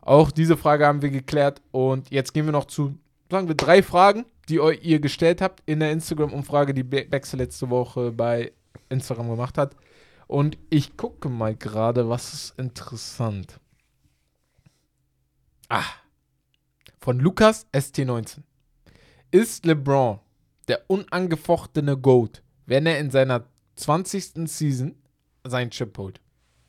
auch 0.00 0.30
diese 0.30 0.56
Frage 0.56 0.86
haben 0.86 1.02
wir 1.02 1.10
geklärt 1.10 1.60
und 1.72 2.10
jetzt 2.10 2.32
gehen 2.32 2.46
wir 2.46 2.52
noch 2.52 2.66
zu, 2.66 2.96
sagen 3.30 3.48
wir, 3.48 3.54
drei 3.54 3.82
Fragen, 3.82 4.24
die 4.48 4.56
ihr 4.56 5.00
gestellt 5.00 5.42
habt 5.42 5.62
in 5.66 5.80
der 5.80 5.92
Instagram-Umfrage, 5.92 6.72
die 6.72 6.84
Bexel 6.84 7.38
letzte 7.38 7.68
Woche 7.68 8.12
bei 8.12 8.52
Instagram 8.88 9.28
gemacht 9.28 9.58
hat. 9.58 9.76
Und 10.26 10.56
ich 10.70 10.96
gucke 10.96 11.28
mal 11.28 11.54
gerade, 11.54 12.08
was 12.08 12.32
ist 12.32 12.58
interessant. 12.58 13.60
Ah. 15.68 15.84
Von 16.98 17.18
Lukas 17.18 17.66
ST19. 17.72 18.38
Ist 19.30 19.66
LeBron 19.66 20.20
der 20.68 20.88
unangefochtene 20.88 21.96
Goat, 21.96 22.42
wenn 22.66 22.86
er 22.86 22.98
in 22.98 23.10
seiner 23.10 23.46
20. 23.76 24.48
Season 24.48 24.94
seinen 25.44 25.70
Chip 25.70 25.96
holt. 25.98 26.20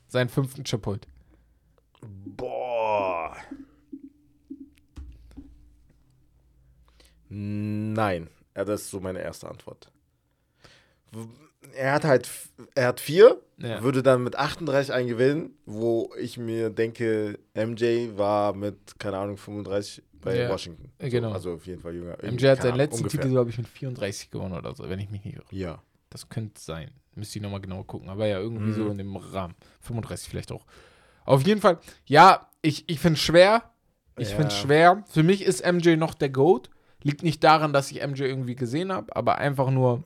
Seinen 0.07 0.29
fünften 0.29 0.63
Chip 0.63 0.86
holt. 0.86 1.07
Boah. 2.01 3.36
Nein. 7.29 8.29
Ja, 8.55 8.65
das 8.65 8.83
ist 8.83 8.89
so 8.89 8.99
meine 8.99 9.21
erste 9.21 9.49
Antwort. 9.49 9.91
Er 11.73 11.93
hat 11.93 12.05
halt, 12.05 12.29
er 12.75 12.88
hat 12.88 12.99
vier, 12.99 13.41
ja. 13.57 13.83
würde 13.83 14.01
dann 14.01 14.23
mit 14.23 14.36
38 14.36 14.93
einen 14.93 15.07
gewinnen, 15.07 15.57
wo 15.65 16.13
ich 16.17 16.38
mir 16.38 16.69
denke, 16.69 17.39
MJ 17.53 18.10
war 18.15 18.53
mit, 18.53 18.99
keine 18.99 19.17
Ahnung, 19.17 19.38
35 19.38 20.03
bei 20.21 20.38
ja, 20.38 20.49
Washington. 20.49 20.91
So, 20.99 21.10
genau. 21.10 21.32
Also 21.32 21.53
auf 21.53 21.65
jeden 21.65 21.82
Fall 21.82 21.95
jünger. 21.95 22.17
MJ 22.21 22.47
hat 22.47 22.62
seinen 22.62 22.77
letzten 22.77 23.03
ungefähr. 23.03 23.21
Titel, 23.21 23.32
glaube 23.32 23.49
ich, 23.49 23.58
mit 23.58 23.67
34 23.67 24.32
gewonnen 24.32 24.53
oder 24.53 24.73
so, 24.75 24.89
wenn 24.89 24.99
ich 24.99 25.10
mich 25.10 25.23
nicht 25.23 25.36
irre. 25.36 25.45
Ja. 25.51 25.82
Das 26.10 26.30
könnte 26.30 26.60
sein. 26.60 26.91
Müsste 27.15 27.39
ich 27.39 27.43
nochmal 27.43 27.62
genau 27.62 27.84
gucken. 27.84 28.10
Aber 28.10 28.27
ja, 28.27 28.39
irgendwie 28.39 28.71
mhm. 28.71 28.73
so 28.73 28.88
in 28.89 28.97
dem 28.97 29.15
Rahmen. 29.15 29.56
35 29.82 30.30
vielleicht 30.30 30.51
auch. 30.51 30.65
Auf 31.25 31.45
jeden 31.45 31.60
Fall, 31.60 31.80
ja, 32.06 32.49
ich, 32.62 32.89
ich 32.89 32.99
finde 32.99 33.17
es 33.17 33.23
schwer. 33.23 33.63
Ich 34.17 34.30
ja. 34.30 34.36
finde 34.36 34.53
es 34.53 34.58
schwer. 34.58 35.03
Für 35.10 35.23
mich 35.23 35.43
ist 35.43 35.65
MJ 35.65 35.95
noch 35.95 36.13
der 36.13 36.30
GOAT. 36.30 36.69
Liegt 37.03 37.23
nicht 37.23 37.43
daran, 37.43 37.73
dass 37.73 37.91
ich 37.91 38.06
MJ 38.06 38.23
irgendwie 38.23 38.56
gesehen 38.56 38.91
habe, 38.91 39.15
aber 39.15 39.38
einfach 39.38 39.69
nur 39.69 40.03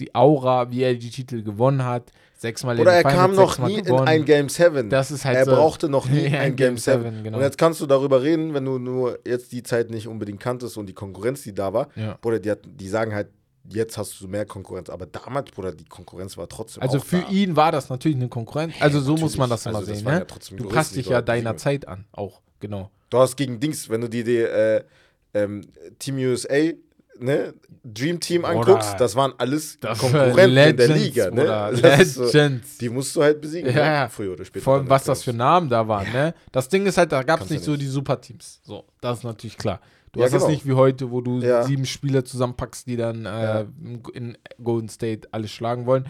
die 0.00 0.14
Aura, 0.14 0.70
wie 0.70 0.82
er 0.82 0.94
die 0.94 1.10
Titel 1.10 1.42
gewonnen 1.42 1.84
hat. 1.84 2.10
Sechsmal 2.36 2.80
Oder 2.80 2.94
er 2.94 3.02
kam 3.02 3.34
noch 3.34 3.58
nie 3.58 3.82
gewonnen. 3.82 4.04
in 4.04 4.08
ein 4.08 4.24
Game 4.24 4.48
7. 4.48 4.88
Das 4.88 5.10
ist 5.10 5.26
halt 5.26 5.36
er 5.36 5.44
so 5.44 5.50
brauchte 5.50 5.90
noch 5.90 6.08
nie 6.08 6.26
ein 6.36 6.56
Game 6.56 6.78
7. 6.78 7.22
Genau. 7.22 7.36
Und 7.36 7.44
jetzt 7.44 7.58
kannst 7.58 7.82
du 7.82 7.86
darüber 7.86 8.22
reden, 8.22 8.54
wenn 8.54 8.64
du 8.64 8.78
nur 8.78 9.18
jetzt 9.26 9.52
die 9.52 9.62
Zeit 9.62 9.90
nicht 9.90 10.08
unbedingt 10.08 10.40
kanntest 10.40 10.78
und 10.78 10.86
die 10.86 10.94
Konkurrenz, 10.94 11.42
die 11.42 11.54
da 11.54 11.74
war. 11.74 11.88
Ja. 11.96 12.16
Bruder, 12.22 12.38
die, 12.38 12.50
hat, 12.50 12.60
die 12.64 12.88
sagen 12.88 13.14
halt, 13.14 13.28
jetzt 13.68 13.98
hast 13.98 14.18
du 14.20 14.26
mehr 14.26 14.46
Konkurrenz. 14.46 14.88
Aber 14.88 15.04
damals, 15.04 15.50
Bruder, 15.50 15.72
die 15.72 15.84
Konkurrenz 15.84 16.38
war 16.38 16.48
trotzdem 16.48 16.82
Also 16.82 16.98
für 16.98 17.20
da. 17.20 17.28
ihn 17.28 17.56
war 17.56 17.72
das 17.72 17.90
natürlich 17.90 18.16
eine 18.16 18.28
Konkurrenz. 18.28 18.74
Also 18.80 18.98
ja, 18.98 19.04
so 19.04 19.16
muss 19.16 19.36
man 19.36 19.50
das 19.50 19.66
immer 19.66 19.78
also 19.78 19.92
sehen. 19.92 20.04
Ne? 20.04 20.26
Ja 20.26 20.56
du 20.56 20.68
passt 20.68 20.96
dich 20.96 21.08
ja 21.08 21.20
deiner 21.20 21.58
Zeit 21.58 21.86
an, 21.86 22.06
auch, 22.12 22.40
genau. 22.58 22.90
Du 23.10 23.18
hast 23.18 23.36
gegen 23.36 23.60
Dings, 23.60 23.90
wenn 23.90 24.00
du 24.00 24.08
dir 24.08 24.24
die 24.24 24.36
äh, 24.38 24.82
ähm, 25.34 25.62
Team 25.98 26.16
USA 26.16 26.70
ne, 27.20 27.54
Dream 27.84 28.20
Team 28.20 28.44
anguckst, 28.44 28.96
das 28.98 29.16
waren 29.16 29.32
alles 29.38 29.78
das 29.80 29.98
Konkurrenten 29.98 30.50
Legends, 30.50 30.82
in 30.82 30.88
der 30.88 30.96
Liga. 30.96 31.30
Ne? 31.30 31.70
Legends. 31.72 32.14
So, 32.14 32.78
die 32.80 32.88
musst 32.88 33.16
du 33.16 33.22
halt 33.22 33.40
besiegen, 33.40 33.74
ja, 33.74 34.04
ne? 34.04 34.10
früher 34.10 34.32
oder 34.32 34.44
später. 34.44 34.64
Vor 34.64 34.74
allem, 34.74 34.88
was 34.88 35.04
das 35.04 35.22
für 35.22 35.32
Namen 35.32 35.68
da 35.68 35.86
waren. 35.86 36.06
Ja. 36.06 36.24
Ne? 36.24 36.34
Das 36.52 36.68
Ding 36.68 36.86
ist 36.86 36.98
halt, 36.98 37.12
da 37.12 37.22
gab 37.22 37.40
es 37.40 37.50
nicht 37.50 37.64
so 37.64 37.76
die 37.76 37.86
Superteams. 37.86 38.60
So, 38.64 38.84
das 39.00 39.18
ist 39.18 39.24
natürlich 39.24 39.56
klar. 39.56 39.80
Du 40.12 40.20
ja, 40.20 40.26
hast 40.26 40.32
genau. 40.32 40.44
das 40.44 40.50
nicht 40.50 40.66
wie 40.66 40.72
heute, 40.72 41.10
wo 41.10 41.20
du 41.20 41.40
ja. 41.40 41.62
sieben 41.62 41.86
Spieler 41.86 42.24
zusammenpackst, 42.24 42.86
die 42.86 42.96
dann 42.96 43.26
äh, 43.26 43.64
in 44.12 44.36
Golden 44.62 44.88
State 44.88 45.28
alles 45.30 45.52
schlagen 45.52 45.86
wollen. 45.86 46.06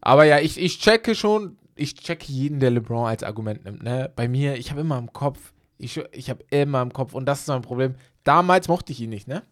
Aber 0.00 0.24
ja, 0.24 0.40
ich, 0.40 0.60
ich 0.60 0.80
checke 0.80 1.14
schon, 1.14 1.56
ich 1.76 1.94
checke 1.94 2.30
jeden, 2.32 2.58
der 2.58 2.72
LeBron 2.72 3.06
als 3.06 3.22
Argument 3.22 3.64
nimmt. 3.64 3.82
Ne? 3.82 4.10
Bei 4.16 4.26
mir, 4.26 4.56
ich 4.56 4.70
habe 4.70 4.80
immer 4.80 4.98
im 4.98 5.12
Kopf, 5.12 5.52
ich, 5.78 6.00
ich 6.12 6.30
habe 6.30 6.44
immer 6.50 6.82
im 6.82 6.92
Kopf, 6.92 7.14
und 7.14 7.26
das 7.26 7.42
ist 7.42 7.48
mein 7.48 7.62
Problem. 7.62 7.94
Damals 8.24 8.68
mochte 8.68 8.92
ich 8.92 9.00
ihn 9.00 9.10
nicht, 9.10 9.28
ne? 9.28 9.42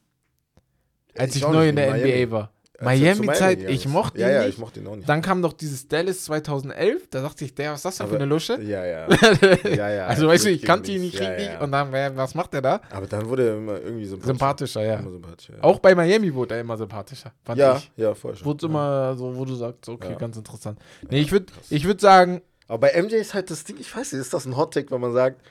Als 1.17 1.37
ich, 1.37 1.43
ich 1.43 1.49
neu 1.49 1.69
in 1.69 1.77
der 1.77 1.91
Miami. 1.91 2.25
NBA 2.27 2.31
war. 2.31 2.53
Miami-Zeit, 2.81 3.59
Miami, 3.59 3.75
ich 3.75 3.87
mochte 3.87 4.19
ihn 4.19 4.23
ja, 4.23 4.31
ja, 4.31 4.41
nicht. 4.41 4.55
ich 4.55 4.59
mochte 4.59 4.81
ihn 4.81 4.87
auch 4.87 4.97
nicht. 4.97 5.09
Dann 5.09 5.21
kam 5.21 5.43
doch 5.43 5.53
dieses 5.53 5.87
Dallas 5.87 6.25
2011, 6.25 7.09
da 7.11 7.21
dachte 7.21 7.45
ich, 7.45 7.55
der, 7.55 7.73
was 7.73 7.81
ist 7.81 7.85
das 7.85 7.99
denn 7.99 8.09
für 8.09 8.17
eine 8.17 8.25
Lusche? 8.25 8.61
Ja, 8.63 8.85
ja. 8.85 9.07
ja, 9.65 9.91
ja 9.91 10.07
also 10.07 10.29
weißt 10.29 10.47
du, 10.47 10.51
ich 10.51 10.63
kannte 10.63 10.91
ihn 10.91 11.03
nicht 11.03 11.21
richtig 11.21 11.49
ja, 11.49 11.61
und 11.61 11.73
dann, 11.73 11.93
was 11.93 12.35
macht 12.35 12.55
er 12.55 12.63
da? 12.63 12.81
Aber 12.91 13.07
dann 13.07 13.29
wurde 13.29 13.49
er 13.49 13.57
immer 13.59 13.81
irgendwie 13.81 14.07
sympathischer. 14.07 14.33
Sympathischer, 14.33 14.83
ja. 14.83 15.03
Sympathischer, 15.03 15.55
Auch 15.61 15.79
bei 15.79 15.95
Miami 15.95 16.35
wurde 16.35 16.55
er 16.55 16.63
immer 16.63 16.79
sympathischer, 16.79 17.33
fand 17.45 17.59
ja, 17.59 17.77
ich. 17.77 17.91
Ja, 17.97 18.15
voll 18.15 18.35
schon. 18.35 18.47
Wurde 18.47 18.67
immer 18.67 19.15
so, 19.15 19.37
wo 19.37 19.45
du 19.45 19.55
sagst, 19.55 19.87
okay, 19.89 20.17
ganz 20.19 20.39
interessant. 20.39 20.79
Nee, 21.11 21.21
ich 21.21 21.33
würde 21.33 21.47
ich 21.69 21.85
würd 21.85 22.01
sagen... 22.01 22.41
Aber 22.67 22.79
bei 22.79 23.03
MJ 23.03 23.17
ist 23.17 23.35
halt 23.35 23.51
das 23.51 23.65
Ding, 23.65 23.77
ich 23.79 23.95
weiß 23.95 24.13
nicht, 24.13 24.21
ist 24.21 24.33
das 24.33 24.47
ein 24.47 24.57
Hot-Take, 24.57 24.91
wenn 24.93 25.01
man 25.01 25.13
sagt, 25.13 25.43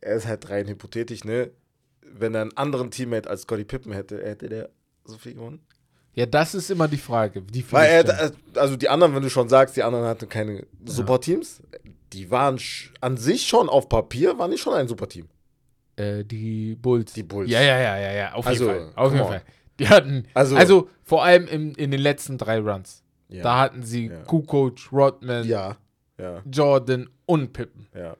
er 0.00 0.14
ist 0.14 0.26
halt 0.26 0.48
rein 0.48 0.68
hypothetisch, 0.68 1.24
ne? 1.24 1.50
Wenn 2.12 2.34
er 2.34 2.42
einen 2.42 2.56
anderen 2.56 2.90
Teammate 2.90 3.28
als 3.28 3.42
Scotty 3.42 3.64
Pippen 3.64 3.92
hätte, 3.92 4.22
hätte 4.22 4.48
der 4.48 4.70
so 5.04 5.18
viel 5.18 5.34
gewonnen? 5.34 5.60
Ja, 6.14 6.24
das 6.24 6.54
ist 6.54 6.70
immer 6.70 6.88
die 6.88 6.96
Frage. 6.96 7.42
Die 7.42 7.64
Weil 7.70 8.06
er, 8.06 8.32
also 8.54 8.76
die 8.76 8.88
anderen, 8.88 9.14
wenn 9.14 9.22
du 9.22 9.28
schon 9.28 9.50
sagst, 9.50 9.76
die 9.76 9.82
anderen 9.82 10.06
hatten 10.06 10.28
keine 10.28 10.66
Superteams, 10.84 11.62
die 12.12 12.30
waren 12.30 12.58
an 13.02 13.16
sich 13.18 13.46
schon 13.46 13.68
auf 13.68 13.88
Papier, 13.88 14.38
waren 14.38 14.50
die 14.50 14.56
schon 14.56 14.72
ein 14.72 14.88
Superteam. 14.88 15.28
Äh, 15.96 16.24
die 16.24 16.74
Bulls. 16.74 17.12
Die 17.12 17.22
Bulls. 17.22 17.50
Ja, 17.50 17.60
ja, 17.60 17.78
ja, 17.78 17.98
ja, 17.98 18.12
ja. 18.12 18.32
Auf 18.32 18.46
also, 18.46 18.64
jeden 18.64 18.76
Fall. 18.76 18.92
Auf 18.94 19.12
jeden 19.12 19.26
Fall. 19.26 19.42
Die 19.78 19.88
hatten, 19.88 20.26
also, 20.32 20.56
also 20.56 20.88
vor 21.02 21.22
allem 21.22 21.46
in, 21.46 21.74
in 21.74 21.90
den 21.90 22.00
letzten 22.00 22.38
drei 22.38 22.60
Runs. 22.60 23.02
Ja, 23.28 23.42
da 23.42 23.58
hatten 23.58 23.82
sie 23.82 24.06
ja. 24.06 24.22
Kukoc, 24.22 24.90
Rodman, 24.92 25.46
ja, 25.46 25.76
ja. 26.18 26.42
Jordan 26.50 27.10
und 27.26 27.52
Pippen. 27.52 27.88
Ja. 27.94 28.16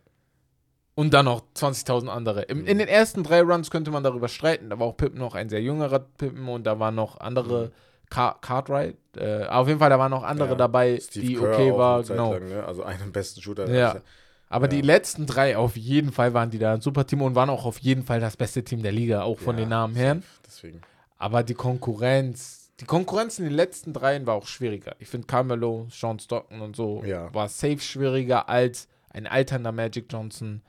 Und 0.96 1.12
dann 1.12 1.26
noch 1.26 1.42
20.000 1.54 2.08
andere. 2.08 2.46
Mhm. 2.50 2.66
In 2.66 2.78
den 2.78 2.88
ersten 2.88 3.22
drei 3.22 3.42
Runs 3.42 3.70
könnte 3.70 3.90
man 3.90 4.02
darüber 4.02 4.28
streiten. 4.28 4.70
Da 4.70 4.78
war 4.80 4.86
auch 4.86 4.96
Pippen 4.96 5.18
noch 5.18 5.34
ein 5.34 5.48
sehr 5.48 5.62
jüngerer 5.62 6.00
Pippen 6.00 6.48
und 6.48 6.66
da 6.66 6.80
waren 6.80 6.94
noch 6.94 7.20
andere. 7.20 7.66
Mhm. 7.66 7.72
Car 8.08 8.38
Cartwright, 8.40 8.96
äh, 9.16 9.46
auf 9.46 9.66
jeden 9.66 9.80
Fall, 9.80 9.90
da 9.90 9.98
waren 9.98 10.10
noch 10.10 10.22
andere 10.22 10.50
ja. 10.50 10.54
dabei, 10.54 10.98
Steve 11.00 11.26
die 11.26 11.34
Kerr 11.34 11.52
okay 11.52 11.76
war. 11.76 12.02
Genau. 12.02 12.34
Lang, 12.34 12.48
ne? 12.48 12.64
Also 12.64 12.84
einen 12.84 13.12
besten 13.12 13.42
Shooter. 13.42 13.68
Ja. 13.68 14.00
Aber 14.48 14.66
ja. 14.66 14.70
die 14.70 14.80
letzten 14.80 15.26
drei 15.26 15.56
auf 15.56 15.76
jeden 15.76 16.12
Fall 16.12 16.32
waren 16.32 16.50
die 16.50 16.58
da 16.58 16.74
ein 16.74 16.80
super 16.80 17.06
Team 17.06 17.22
und 17.22 17.34
waren 17.34 17.50
auch 17.50 17.64
auf 17.64 17.78
jeden 17.78 18.04
Fall 18.04 18.20
das 18.20 18.36
beste 18.36 18.62
Team 18.62 18.82
der 18.82 18.92
Liga, 18.92 19.22
auch 19.22 19.38
von 19.38 19.56
ja, 19.56 19.64
den 19.64 19.70
Namen 19.70 19.96
her. 19.96 20.18
Deswegen. 20.46 20.80
Aber 21.18 21.42
die 21.42 21.54
Konkurrenz, 21.54 22.70
die 22.78 22.84
Konkurrenz 22.84 23.38
in 23.38 23.46
den 23.46 23.54
letzten 23.54 23.92
dreien 23.92 24.26
war 24.26 24.34
auch 24.34 24.46
schwieriger. 24.46 24.94
Ich 25.00 25.08
finde 25.08 25.26
Carmelo, 25.26 25.88
Sean 25.90 26.18
Stockton 26.18 26.60
und 26.60 26.76
so 26.76 27.02
war 27.32 27.48
safe 27.48 27.80
schwieriger 27.80 28.48
als 28.48 28.86
ein 29.10 29.26
alternder 29.26 29.72
Magic 29.72 30.06
Johnson, 30.10 30.62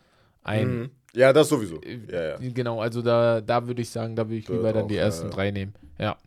ein. 0.48 0.80
Mhm. 0.80 0.90
Ja, 1.14 1.34
das 1.34 1.50
sowieso. 1.50 1.82
Äh, 1.82 2.00
ja, 2.12 2.24
ja. 2.24 2.38
Genau, 2.40 2.80
also 2.82 3.02
da, 3.02 3.42
da 3.42 3.66
würde 3.66 3.82
ich 3.82 3.90
sagen, 3.90 4.16
da 4.16 4.26
würde 4.28 4.38
ich 4.38 4.48
lieber 4.48 4.74
dann 4.74 4.88
die 4.88 4.98
ersten 4.98 5.30
drei 5.30 5.52
nehmen. 5.52 5.74
Ja. 5.98 6.18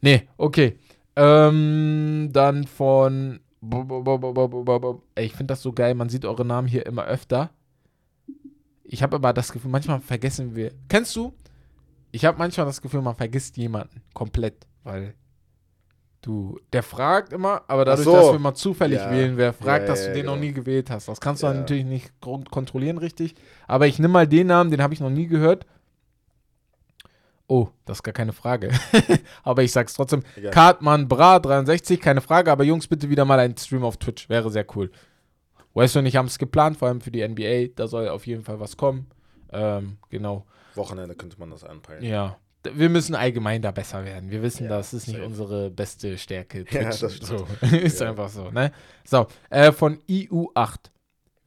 Nee, 0.00 0.28
okay. 0.36 0.78
Ähm, 1.16 2.30
dann 2.32 2.66
von. 2.66 3.40
Ey, 5.14 5.26
ich 5.26 5.32
finde 5.32 5.52
das 5.52 5.62
so 5.62 5.72
geil. 5.72 5.94
Man 5.94 6.08
sieht 6.08 6.24
eure 6.24 6.44
Namen 6.44 6.66
hier 6.66 6.84
immer 6.86 7.04
öfter. 7.04 7.50
Ich 8.84 9.02
habe 9.02 9.16
aber 9.16 9.32
das 9.32 9.52
Gefühl, 9.52 9.70
manchmal 9.70 10.00
vergessen 10.00 10.56
wir. 10.56 10.72
Kennst 10.88 11.14
du? 11.14 11.32
Ich 12.10 12.24
habe 12.24 12.38
manchmal 12.38 12.66
das 12.66 12.82
Gefühl, 12.82 13.02
man 13.02 13.14
vergisst 13.14 13.56
jemanden 13.56 14.02
komplett, 14.12 14.66
weil 14.82 15.14
du, 16.22 16.58
der 16.72 16.82
fragt 16.82 17.32
immer, 17.32 17.62
aber 17.68 17.84
dadurch, 17.84 18.04
so. 18.04 18.12
dass 18.16 18.32
wir 18.32 18.38
mal 18.38 18.54
zufällig 18.54 18.98
ja. 18.98 19.10
wählen, 19.10 19.36
wer 19.36 19.52
fragt, 19.52 19.82
ja, 19.82 19.88
dass 19.88 20.02
du 20.02 20.12
den 20.12 20.22
genau. 20.22 20.34
noch 20.34 20.40
nie 20.40 20.52
gewählt 20.52 20.90
hast. 20.90 21.08
Das 21.08 21.20
kannst 21.20 21.42
du 21.42 21.46
natürlich 21.48 21.84
nicht 21.84 22.12
kontrollieren 22.20 22.98
richtig. 22.98 23.34
Aber 23.66 23.86
ich 23.86 23.98
nehme 23.98 24.12
mal 24.12 24.26
den 24.26 24.46
Namen, 24.46 24.70
den 24.70 24.82
habe 24.82 24.94
ich 24.94 25.00
noch 25.00 25.10
nie 25.10 25.26
gehört. 25.26 25.66
Oh, 27.48 27.68
das 27.84 27.98
ist 27.98 28.02
gar 28.02 28.14
keine 28.14 28.32
Frage. 28.32 28.70
aber 29.42 29.62
ich 29.62 29.72
sag's 29.72 29.94
trotzdem. 29.94 30.22
Kartmann 30.52 31.08
Bra 31.08 31.38
63, 31.38 32.00
keine 32.00 32.22
Frage, 32.22 32.50
aber 32.50 32.64
Jungs, 32.64 32.86
bitte 32.86 33.10
wieder 33.10 33.24
mal 33.24 33.38
ein 33.38 33.56
Stream 33.56 33.84
auf 33.84 33.98
Twitch. 33.98 34.28
Wäre 34.28 34.50
sehr 34.50 34.64
cool. 34.74 34.90
Weißt 35.74 35.94
du, 35.94 35.98
und 35.98 36.06
ich 36.06 36.16
habe 36.16 36.28
es 36.28 36.38
geplant, 36.38 36.78
vor 36.78 36.88
allem 36.88 37.00
für 37.00 37.10
die 37.10 37.26
NBA. 37.26 37.74
Da 37.74 37.88
soll 37.88 38.08
auf 38.08 38.26
jeden 38.26 38.44
Fall 38.44 38.60
was 38.60 38.76
kommen. 38.76 39.10
Ähm, 39.50 39.98
genau. 40.08 40.46
Wochenende 40.74 41.14
könnte 41.14 41.38
man 41.38 41.50
das 41.50 41.64
anpeilen. 41.64 42.04
Ja. 42.04 42.38
Wir 42.62 42.88
müssen 42.88 43.14
allgemein 43.14 43.60
da 43.60 43.72
besser 43.72 44.04
werden. 44.04 44.30
Wir 44.30 44.42
wissen, 44.42 44.64
ja, 44.64 44.70
das 44.70 44.94
ist 44.94 45.08
nicht 45.08 45.16
safe. 45.16 45.26
unsere 45.26 45.70
beste 45.70 46.16
Stärke. 46.16 46.64
Ja, 46.70 46.84
das 46.84 47.16
stimmt. 47.16 47.24
So. 47.60 47.66
ist 47.76 48.00
ja. 48.00 48.10
einfach 48.10 48.28
so, 48.28 48.50
ne? 48.50 48.72
So, 49.04 49.26
äh, 49.50 49.72
von 49.72 49.98
EU8. 50.08 50.78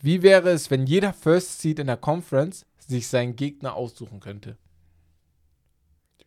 Wie 0.02 0.22
wäre 0.22 0.50
es, 0.50 0.70
wenn 0.70 0.86
jeder 0.86 1.14
First 1.14 1.62
Seed 1.62 1.80
in 1.80 1.88
der 1.88 1.98
Conference 1.98 2.66
sich 2.78 3.08
seinen 3.08 3.36
Gegner 3.36 3.76
aussuchen 3.76 4.20
könnte? 4.20 4.58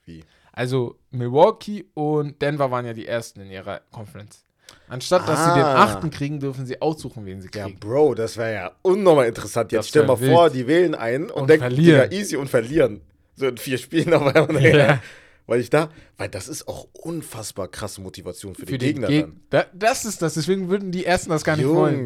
Wie? 0.04 0.24
Also 0.52 0.96
Milwaukee 1.10 1.84
und 1.94 2.40
Denver 2.42 2.70
waren 2.70 2.86
ja 2.86 2.92
die 2.92 3.06
ersten 3.06 3.40
in 3.40 3.50
ihrer 3.50 3.80
Conference. 3.92 4.42
Anstatt 4.88 5.28
dass 5.28 5.38
ah. 5.38 5.48
sie 5.48 5.60
den 5.60 5.64
ah. 5.64 5.84
achten 5.84 6.10
kriegen, 6.10 6.40
dürfen 6.40 6.66
sie 6.66 6.80
aussuchen, 6.80 7.26
wen 7.26 7.40
sie 7.40 7.48
kriegen. 7.48 7.68
Ja, 7.68 7.74
Bro, 7.78 8.14
das 8.14 8.36
wäre 8.36 8.54
ja 8.54 8.72
unnormal 8.82 9.26
interessant. 9.26 9.70
Jetzt 9.70 9.88
stell 9.88 10.06
mal 10.06 10.18
wild. 10.18 10.32
vor, 10.32 10.50
die 10.50 10.66
wählen 10.66 10.94
einen 10.94 11.24
und, 11.24 11.42
und 11.42 11.50
denken, 11.50 11.62
verlieren. 11.62 12.10
easy 12.10 12.36
und 12.36 12.48
verlieren. 12.48 13.02
So 13.38 13.46
in 13.46 13.56
vier 13.56 13.78
Spielen 13.78 14.12
auf 14.12 14.34
einmal. 14.34 14.62
Ja. 14.62 15.02
Weil 15.46 15.60
ich 15.60 15.70
da, 15.70 15.90
weil 16.18 16.28
das 16.28 16.46
ist 16.46 16.68
auch 16.68 16.88
unfassbar 16.92 17.68
krasse 17.68 18.02
Motivation 18.02 18.54
für, 18.54 18.66
für 18.66 18.76
die 18.76 18.86
Gegner 18.86 19.08
Geg 19.08 19.22
dann. 19.22 19.40
Da, 19.48 19.66
das 19.72 20.04
ist 20.04 20.20
das, 20.20 20.34
deswegen 20.34 20.68
würden 20.68 20.92
die 20.92 21.06
Ersten 21.06 21.30
das 21.30 21.42
gar 21.42 21.56
nicht 21.56 21.64
Junge. 21.64 21.78
wollen. 21.78 22.02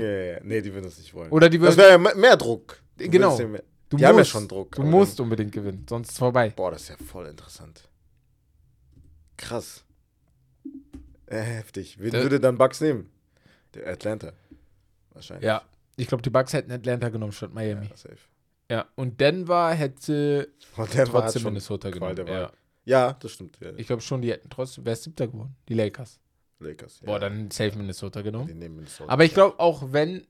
Nee, 0.46 0.62
die 0.62 0.72
würden 0.72 0.84
das 0.84 0.98
nicht 0.98 1.12
wollen. 1.12 1.28
Oder 1.32 1.50
die 1.50 1.60
würden, 1.60 1.76
das 1.76 1.76
wäre 1.76 1.90
ja 1.90 1.98
mehr 1.98 2.36
Druck. 2.36 2.80
Du 2.98 3.10
genau. 3.10 3.36
Ja 3.36 3.48
mehr, 3.48 3.64
du 3.88 3.96
die 3.96 4.02
musst, 4.02 4.08
haben 4.08 4.18
ja 4.18 4.24
schon 4.24 4.46
Druck. 4.46 4.76
Du 4.76 4.82
musst 4.84 5.18
unbedingt 5.18 5.50
gewinnen, 5.50 5.84
sonst 5.88 6.08
ist 6.08 6.12
es 6.12 6.18
vorbei. 6.18 6.50
Boah, 6.50 6.70
das 6.70 6.82
ist 6.82 6.88
ja 6.90 6.96
voll 7.04 7.26
interessant. 7.26 7.88
Krass. 9.36 9.82
Äh, 11.26 11.40
heftig. 11.40 11.98
Wen 11.98 12.12
würde 12.12 12.38
dann 12.38 12.56
Bucks 12.56 12.80
nehmen? 12.80 13.10
Der 13.74 13.88
Atlanta. 13.88 14.34
Wahrscheinlich. 15.14 15.46
Ja, 15.46 15.62
ich 15.96 16.06
glaube, 16.06 16.22
die 16.22 16.30
Bucks 16.30 16.52
hätten 16.52 16.70
Atlanta 16.70 17.08
genommen 17.08 17.32
statt 17.32 17.52
Miami. 17.52 17.86
Ja, 17.86 17.96
safe. 17.96 18.18
Ja, 18.72 18.86
und 18.94 19.20
Denver 19.20 19.74
hätte 19.74 20.48
und 20.78 20.94
Denver 20.94 21.20
trotzdem 21.20 21.42
Minnesota 21.42 21.90
genommen. 21.90 22.26
Ja. 22.26 22.50
ja. 22.86 23.12
das 23.12 23.32
stimmt. 23.32 23.58
Ja. 23.60 23.70
Ich 23.76 23.86
glaube 23.86 24.00
schon, 24.00 24.22
die 24.22 24.30
hätten 24.30 24.48
trotzdem, 24.48 24.86
wer 24.86 24.94
ist 24.94 25.02
siebter 25.02 25.28
geworden? 25.28 25.54
Die 25.68 25.74
Lakers. 25.74 26.18
Lakers, 26.58 27.00
ja. 27.00 27.06
Boah, 27.06 27.18
dann 27.18 27.50
safe 27.50 27.76
Minnesota 27.76 28.22
genommen. 28.22 28.46
Die 28.46 28.54
nehmen 28.54 28.76
Minnesota, 28.76 29.12
Aber 29.12 29.24
ich 29.26 29.34
glaube 29.34 29.60
auch, 29.60 29.92
wenn 29.92 30.26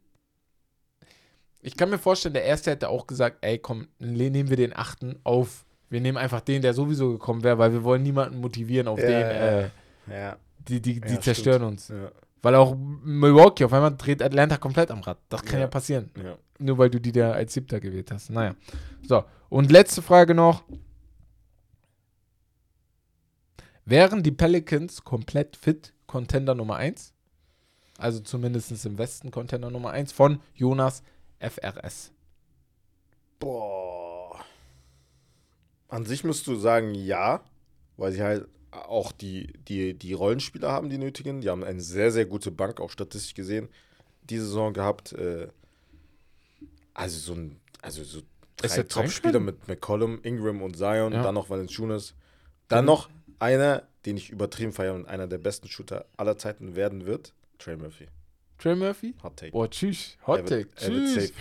ich 1.61 1.77
kann 1.77 1.91
mir 1.91 1.99
vorstellen, 1.99 2.35
der 2.35 2.43
Erste 2.43 2.73
hätte 2.73 2.89
auch 2.89 3.07
gesagt, 3.07 3.39
ey, 3.43 3.61
komm, 3.61 3.87
nehmen 4.01 4.51
wir 4.51 4.57
den 4.57 4.75
Achten 4.75 5.21
auf. 5.23 5.65
Wir 5.89 6.01
nehmen 6.01 6.19
einfach 6.19 6.41
den, 6.41 6.63
der 6.63 6.75
sowieso 6.75 7.13
gekommen 7.13 7.45
wäre, 7.45 7.59
weil 7.59 7.73
wir 7.73 7.85
wollen 7.85 8.03
niemanden 8.03 8.41
motivieren 8.41 8.89
auf 8.89 8.99
ja, 8.99 9.07
den. 9.07 9.23
Äh, 9.23 9.71
ja. 10.11 10.37
Die, 10.67 10.83
die, 10.83 11.01
die 11.01 11.21
zerstören 11.21 11.79
stimmt. 11.79 12.01
uns. 12.01 12.11
Weil 12.43 12.57
auch 12.57 12.77
Milwaukee 12.77 13.65
auf 13.65 13.73
einmal 13.73 13.97
dreht 13.97 14.21
Atlanta 14.21 14.57
komplett 14.57 14.91
am 14.91 15.01
Rad. 15.01 15.19
Das 15.29 15.43
kann 15.43 15.55
ja, 15.55 15.61
ja 15.61 15.67
passieren. 15.69 16.11
Ja. 16.23 16.37
Nur 16.59 16.77
weil 16.77 16.91
du 16.91 17.01
die 17.01 17.13
da 17.13 17.33
als 17.33 17.55
Siebter 17.55 17.79
gewählt 17.79 18.11
hast. 18.11 18.31
Naja. 18.31 18.57
So, 19.07 19.25
und 19.49 19.71
letzte 19.71 20.03
Frage 20.03 20.35
noch. 20.35 20.65
Wären 23.85 24.23
die 24.23 24.33
Pelicans 24.33 25.05
komplett 25.05 25.57
fit 25.57 25.93
Contender 26.07 26.55
Nummer 26.55 26.77
1? 26.77 27.13
Also 27.99 28.21
zumindest 28.21 28.85
im 28.87 28.99
Westen 28.99 29.31
Contender 29.31 29.71
Nummer 29.71 29.91
1 29.91 30.13
von 30.13 30.41
Jonas 30.55 31.03
FRS. 31.39 32.13
Boah. 33.39 34.45
An 35.89 36.07
sich 36.07 36.25
musst 36.25 36.47
du 36.47 36.57
sagen, 36.57 36.95
ja, 36.95 37.45
weil 37.97 38.13
sie 38.13 38.23
halt 38.23 38.49
auch 38.73 39.13
die, 39.13 39.53
die, 39.69 39.95
die 39.95 40.15
Rollenspieler 40.15 40.73
haben 40.73 40.89
die 40.89 40.99
nötigen. 40.99 41.41
Die 41.41 41.51
haben 41.51 41.63
eine 41.63 41.81
sehr, 41.81 42.11
sehr 42.11 42.25
gute 42.25 42.51
Bank, 42.51 42.81
auch 42.81 42.91
statistisch 42.91 43.35
gesehen, 43.35 43.69
diese 44.23 44.47
Saison 44.47 44.73
gehabt. 44.73 45.13
Äh, 45.13 45.49
also 46.95 47.19
so 47.19 47.35
ein, 47.35 47.61
also 47.83 48.03
so 48.03 48.23
drei 48.57 48.83
Top-Spieler 48.83 49.41
mit 49.41 49.69
McCollum, 49.69 50.21
Ingram 50.23 50.63
und 50.63 50.77
Zion, 50.77 51.13
ja. 51.13 51.23
dann 51.23 51.35
noch 51.35 51.51
Valanciunas. 51.51 52.15
Dann 52.69 52.85
mhm. 52.85 52.87
noch 52.87 53.11
einer, 53.39 53.83
den 54.07 54.17
ich 54.17 54.31
übertrieben 54.31 54.73
feiere 54.73 54.95
und 54.95 55.07
einer 55.07 55.27
der 55.27 55.39
besten 55.39 55.69
Shooter 55.69 56.07
aller 56.17 56.39
Zeiten 56.39 56.75
werden 56.75 57.07
wird, 57.07 57.35
Trey 57.59 57.77
Murphy. 57.77 58.09
Trey 58.59 58.75
Murphy? 58.75 59.15
Hot 59.23 59.37
Take. 59.37 59.53
Boah, 59.53 59.71
tschüss. 59.71 60.17
Hot 60.27 60.49
Take. 60.49 60.69
Tschüss. 60.77 61.33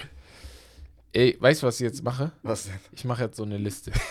Ey, 1.14 1.38
weißt 1.40 1.62
du, 1.62 1.68
was 1.68 1.80
ich 1.80 1.86
jetzt 1.86 2.04
mache? 2.04 2.32
Was 2.42 2.66
denn? 2.66 2.80
Ich 2.92 3.06
mache 3.06 3.24
jetzt 3.24 3.38
so 3.38 3.44
eine 3.44 3.58
Liste. 3.58 3.92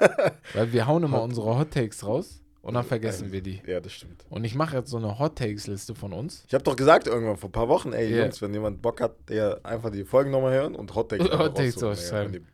Weil 0.54 0.72
wir 0.72 0.86
hauen 0.86 1.02
immer 1.02 1.18
Hot. 1.18 1.24
unsere 1.24 1.58
Hot 1.58 1.70
Takes 1.72 2.06
raus 2.06 2.42
und 2.62 2.74
dann 2.74 2.84
vergessen 2.84 3.26
ähm, 3.26 3.32
wir 3.32 3.42
die. 3.42 3.62
Ja, 3.66 3.80
das 3.80 3.92
stimmt. 3.92 4.24
Und 4.28 4.44
ich 4.44 4.54
mache 4.54 4.76
jetzt 4.76 4.90
so 4.90 4.96
eine 4.96 5.18
Hot 5.18 5.36
Takes 5.36 5.66
Liste 5.66 5.94
von 5.94 6.12
uns. 6.12 6.44
Ich 6.46 6.54
habe 6.54 6.64
doch 6.64 6.76
gesagt 6.76 7.06
irgendwann 7.06 7.36
vor 7.36 7.48
ein 7.48 7.52
paar 7.52 7.68
Wochen, 7.68 7.92
ey 7.92 8.10
yeah. 8.10 8.24
Jungs, 8.24 8.42
wenn 8.42 8.52
jemand 8.52 8.82
Bock 8.82 9.00
hat, 9.00 9.16
der 9.28 9.60
einfach 9.62 9.90
die 9.90 10.04
Folgen 10.04 10.30
nochmal 10.30 10.52
hören 10.52 10.74
und 10.74 10.94
Hot 10.94 11.10
Takes 11.10 11.30
Hot 11.38 11.56
Takes 11.56 11.82
ausschreiben. 11.82 12.46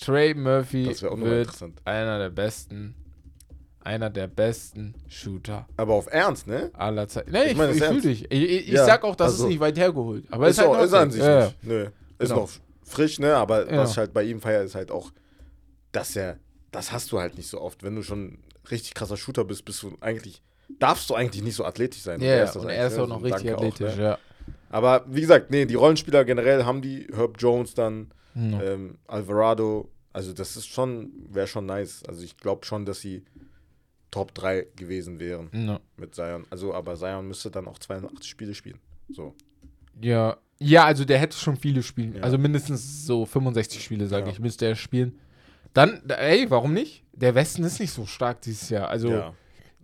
Trey 0.00 0.34
Murphy 0.34 0.86
wird 0.86 1.50
einer 1.84 2.18
der 2.18 2.30
besten 2.30 2.94
einer 3.84 4.10
der 4.10 4.26
besten 4.26 4.94
Shooter. 5.08 5.66
Aber 5.76 5.94
auf 5.94 6.06
Ernst, 6.10 6.46
ne? 6.46 6.70
Aller 6.74 7.08
Zeiten. 7.08 7.32
Nee, 7.32 7.46
ich, 7.46 7.58
ich, 7.58 7.76
ich 7.76 7.82
fühle 7.82 8.00
dich. 8.00 8.24
Ich, 8.30 8.50
ich, 8.50 8.68
ja, 8.68 8.84
sag 8.84 9.04
auch, 9.04 9.16
das 9.16 9.32
also, 9.32 9.44
ist 9.44 9.50
nicht 9.50 9.60
weit 9.60 9.78
hergeholt. 9.78 10.24
Aber 10.30 10.48
ist, 10.48 10.58
ist, 10.58 10.64
halt 10.64 10.76
auch, 10.76 10.82
ist 10.82 10.94
an 10.94 11.10
sich 11.10 11.22
ja. 11.22 11.46
nicht. 11.46 11.64
Nö. 11.64 11.88
Ist 12.18 12.28
genau. 12.28 12.42
noch 12.42 12.50
frisch, 12.84 13.18
ne? 13.18 13.34
Aber 13.34 13.70
ja. 13.70 13.78
was 13.78 13.92
ich 13.92 13.98
halt 13.98 14.12
bei 14.12 14.22
ihm 14.24 14.40
feiere, 14.40 14.62
ist 14.62 14.74
halt 14.74 14.90
auch, 14.90 15.10
dass 15.90 16.16
er, 16.16 16.38
das 16.72 16.90
hast 16.90 17.12
du 17.12 17.20
halt 17.20 17.36
nicht 17.36 17.48
so 17.48 17.60
oft. 17.60 17.82
Wenn 17.82 17.94
du 17.94 18.02
schon 18.02 18.38
richtig 18.70 18.94
krasser 18.94 19.16
Shooter 19.16 19.44
bist, 19.44 19.64
bist 19.64 19.82
du 19.82 19.96
eigentlich, 20.00 20.42
darfst 20.78 21.08
du 21.10 21.14
eigentlich 21.14 21.42
nicht 21.42 21.54
so 21.54 21.64
athletisch 21.64 22.02
sein. 22.02 22.20
Ja, 22.20 22.26
yeah, 22.26 22.34
und 22.34 22.40
er 22.40 22.48
ist, 22.48 22.56
und 22.56 22.68
er 22.68 22.86
ist 22.88 22.98
auch 22.98 23.08
noch 23.08 23.22
richtig 23.22 23.50
Danke 23.50 23.56
athletisch, 23.56 23.92
auch, 23.92 23.96
ne? 23.96 24.02
ja. 24.02 24.18
Aber 24.70 25.04
wie 25.06 25.20
gesagt, 25.20 25.50
nee, 25.50 25.66
die 25.66 25.74
Rollenspieler 25.74 26.24
generell 26.24 26.64
haben 26.64 26.82
die, 26.82 27.06
Herb 27.14 27.36
Jones 27.38 27.74
dann, 27.74 28.10
no. 28.34 28.60
ähm, 28.60 28.98
Alvarado, 29.06 29.90
also 30.12 30.32
das 30.32 30.56
ist 30.56 30.66
schon, 30.66 31.12
wäre 31.30 31.46
schon 31.46 31.66
nice. 31.66 32.02
Also 32.08 32.24
ich 32.24 32.36
glaube 32.36 32.64
schon, 32.64 32.84
dass 32.84 33.00
sie 33.00 33.22
Top 34.10 34.34
3 34.34 34.66
gewesen 34.76 35.20
wären 35.20 35.48
no. 35.52 35.78
mit 35.96 36.14
Zion. 36.14 36.44
Also, 36.50 36.74
aber 36.74 36.96
Zion 36.96 37.28
müsste 37.28 37.50
dann 37.50 37.66
auch 37.66 37.78
82 37.78 38.28
Spiele 38.28 38.54
spielen. 38.54 38.78
So. 39.10 39.34
Ja. 40.00 40.36
Ja, 40.58 40.84
also 40.84 41.04
der 41.04 41.18
hätte 41.18 41.36
schon 41.36 41.56
viele 41.56 41.82
Spiele. 41.82 42.18
Ja. 42.18 42.22
Also 42.22 42.38
mindestens 42.38 43.06
so 43.06 43.26
65 43.26 43.82
Spiele, 43.82 44.06
sage 44.06 44.26
ja. 44.26 44.32
ich, 44.32 44.38
müsste 44.38 44.66
er 44.66 44.76
spielen. 44.76 45.18
Dann, 45.72 46.02
ey, 46.08 46.50
warum 46.50 46.74
nicht? 46.74 47.04
Der 47.12 47.34
Westen 47.34 47.64
ist 47.64 47.80
nicht 47.80 47.92
so 47.92 48.06
stark 48.06 48.40
dieses 48.42 48.68
Jahr. 48.68 48.88
Also 48.88 49.10
ja, 49.10 49.34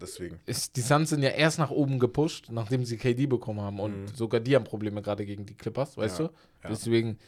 deswegen. 0.00 0.40
Ist, 0.46 0.76
die 0.76 0.80
Suns 0.80 1.10
sind 1.10 1.22
ja 1.22 1.30
erst 1.30 1.58
nach 1.58 1.70
oben 1.70 1.98
gepusht, 1.98 2.48
nachdem 2.50 2.84
sie 2.84 2.96
KD 2.96 3.26
bekommen 3.26 3.60
haben. 3.60 3.80
Und 3.80 4.02
mhm. 4.02 4.08
sogar 4.08 4.40
die 4.40 4.54
haben 4.54 4.64
Probleme 4.64 5.02
gerade 5.02 5.24
gegen 5.24 5.46
die 5.46 5.54
Clippers, 5.54 5.96
weißt 5.96 6.20
ja, 6.20 6.26
du? 6.26 6.32
Ja. 6.62 6.70
Deswegen. 6.70 7.18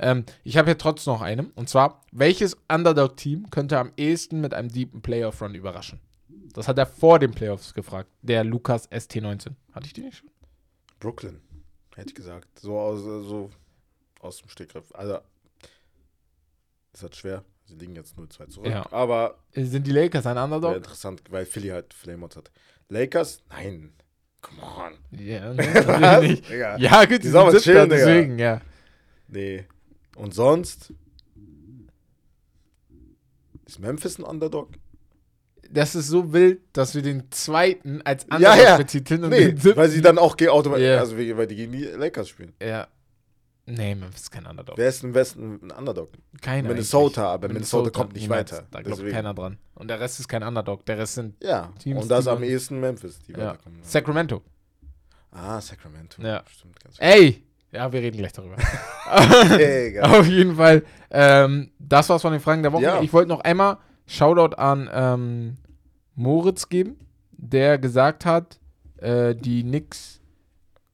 Ähm, 0.00 0.24
ich 0.44 0.56
habe 0.56 0.66
hier 0.66 0.78
trotzdem 0.78 1.14
noch 1.14 1.22
eine. 1.22 1.50
Und 1.56 1.68
zwar, 1.68 2.02
welches 2.12 2.56
Underdog-Team 2.72 3.50
könnte 3.50 3.78
am 3.78 3.92
ehesten 3.96 4.40
mit 4.40 4.54
einem 4.54 4.68
deepen 4.68 5.02
Playoff-Run 5.02 5.54
überraschen? 5.54 6.00
Das 6.52 6.68
hat 6.68 6.78
er 6.78 6.86
vor 6.86 7.18
den 7.18 7.32
Playoffs 7.32 7.74
gefragt. 7.74 8.08
Der 8.22 8.44
Lukas 8.44 8.90
ST19. 8.90 9.52
Hatte 9.72 9.86
ich 9.86 9.92
die 9.92 10.02
nicht 10.02 10.18
schon? 10.18 10.30
Brooklyn, 11.00 11.40
hätte 11.94 12.08
ich 12.08 12.14
gesagt. 12.14 12.48
So 12.58 12.78
aus, 12.78 13.00
so 13.02 13.50
aus 14.20 14.38
dem 14.38 14.48
Stegreif. 14.48 14.84
Also, 14.92 15.18
ist 16.92 17.02
halt 17.02 17.16
schwer. 17.16 17.44
Sie 17.68 17.74
liegen 17.74 17.94
jetzt 17.94 18.16
0-2 18.16 18.48
zurück. 18.48 18.70
Ja. 18.70 18.90
Aber. 18.90 19.38
Sind 19.52 19.86
die 19.86 19.92
Lakers 19.92 20.26
ein 20.26 20.38
Underdog? 20.38 20.76
Interessant, 20.76 21.22
weil 21.30 21.44
Philly 21.44 21.68
halt 21.68 21.92
Flameouts 21.92 22.36
hat. 22.36 22.50
Lakers? 22.88 23.42
Nein. 23.50 23.92
Come 24.40 24.62
on. 24.62 24.92
Ja, 25.18 25.52
ne, 25.54 26.20
nicht. 26.22 26.48
ja, 26.48 27.04
gut, 27.04 27.18
die, 27.18 27.18
die 27.18 27.28
sind 27.28 27.58
chillen, 27.58 27.90
deswegen, 27.90 28.38
ja. 28.38 28.60
Nee. 29.26 29.66
Und 30.16 30.32
sonst? 30.32 30.92
Ist 33.66 33.80
Memphis 33.80 34.18
ein 34.18 34.24
Underdog? 34.24 34.70
das 35.70 35.94
ist 35.94 36.08
so 36.08 36.32
wild, 36.32 36.60
dass 36.72 36.94
wir 36.94 37.02
den 37.02 37.30
zweiten 37.30 38.00
als 38.02 38.24
Underdog 38.24 38.56
ja, 38.56 38.62
ja. 38.62 38.76
betiteln. 38.76 39.24
Und 39.24 39.30
nee, 39.30 39.54
weil 39.76 39.88
sie 39.88 40.00
dann 40.00 40.18
auch 40.18 40.36
automatisch, 40.40 40.84
yeah. 40.84 41.00
also 41.00 41.16
weil 41.16 41.46
die 41.46 41.56
gegen 41.56 41.72
die 41.72 41.84
Lakers 41.84 42.28
spielen. 42.28 42.52
Ja. 42.62 42.88
Nee, 43.70 43.94
Memphis 43.94 44.22
ist 44.22 44.30
kein 44.30 44.46
Underdog. 44.46 44.78
Wer 44.78 44.88
ist 44.88 45.04
im 45.04 45.12
Westen 45.12 45.60
ein 45.62 45.70
Underdog? 45.70 46.10
Keiner. 46.40 46.68
Minnesota, 46.68 47.20
eigentlich. 47.20 47.34
aber 47.34 47.48
Minnesota, 47.48 47.82
Minnesota, 47.82 48.02
kommt 48.02 48.14
nicht 48.14 48.28
weiter. 48.30 48.66
Da 48.70 48.80
glaubt 48.80 49.06
keiner 49.10 49.34
dran. 49.34 49.58
Und 49.74 49.88
der 49.88 50.00
Rest 50.00 50.20
ist 50.20 50.28
kein 50.28 50.42
Underdog. 50.42 50.86
Der 50.86 50.96
Rest 50.96 51.14
sind 51.14 51.42
ja, 51.44 51.70
Teams. 51.78 52.02
Und 52.02 52.08
das 52.08 52.26
am 52.26 52.42
ehesten 52.42 52.80
Memphis, 52.80 53.18
die 53.20 53.32
ja. 53.32 53.38
weiterkommen. 53.38 53.82
Sacramento. 53.82 54.42
Ah, 55.30 55.60
Sacramento. 55.60 56.22
Ja. 56.22 56.42
Stimmt, 56.48 56.82
ganz 56.82 56.96
Ey! 56.98 57.44
Ja, 57.70 57.92
wir 57.92 58.00
reden 58.00 58.16
gleich 58.16 58.32
darüber. 58.32 58.56
Auf 60.18 60.26
jeden 60.26 60.56
Fall. 60.56 60.82
Ähm, 61.10 61.70
das 61.78 62.08
war's 62.08 62.22
von 62.22 62.32
den 62.32 62.40
Fragen 62.40 62.62
der 62.62 62.72
Woche. 62.72 62.84
Ja. 62.84 63.02
Ich 63.02 63.12
wollte 63.12 63.28
noch 63.28 63.40
einmal 63.40 63.76
Shoutout 64.06 64.56
an 64.56 64.88
ähm, 64.90 65.56
Moritz 66.14 66.70
geben, 66.70 66.98
der 67.32 67.76
gesagt 67.76 68.24
hat, 68.24 68.58
äh, 68.96 69.34
die 69.34 69.62
Knicks 69.62 70.22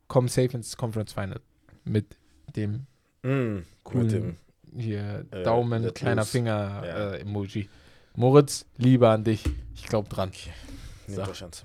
kommen 0.08 0.26
safe 0.26 0.50
ins 0.56 0.76
Conference 0.76 1.12
Final 1.12 1.40
mit 1.84 2.16
dem 2.56 2.86
mm, 3.22 3.64
coolen 3.82 4.08
dem, 4.08 4.36
hier 4.76 5.26
äh, 5.30 5.42
Daumen, 5.42 5.92
kleiner 5.94 6.24
Finger 6.24 6.82
ja. 6.84 7.12
äh, 7.12 7.20
Emoji. 7.20 7.68
Moritz, 8.16 8.66
Liebe 8.76 9.08
an 9.08 9.24
dich. 9.24 9.44
Ich 9.74 9.86
glaube 9.86 10.08
dran. 10.08 10.28
Okay. 10.28 10.52
So. 11.06 11.24
Spaß. 11.34 11.64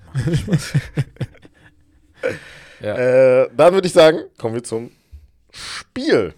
ja. 2.80 2.96
äh, 2.96 3.50
dann 3.56 3.74
würde 3.74 3.86
ich 3.86 3.92
sagen, 3.92 4.18
kommen 4.36 4.54
wir 4.54 4.64
zum 4.64 4.90
Spiel. 5.50 6.34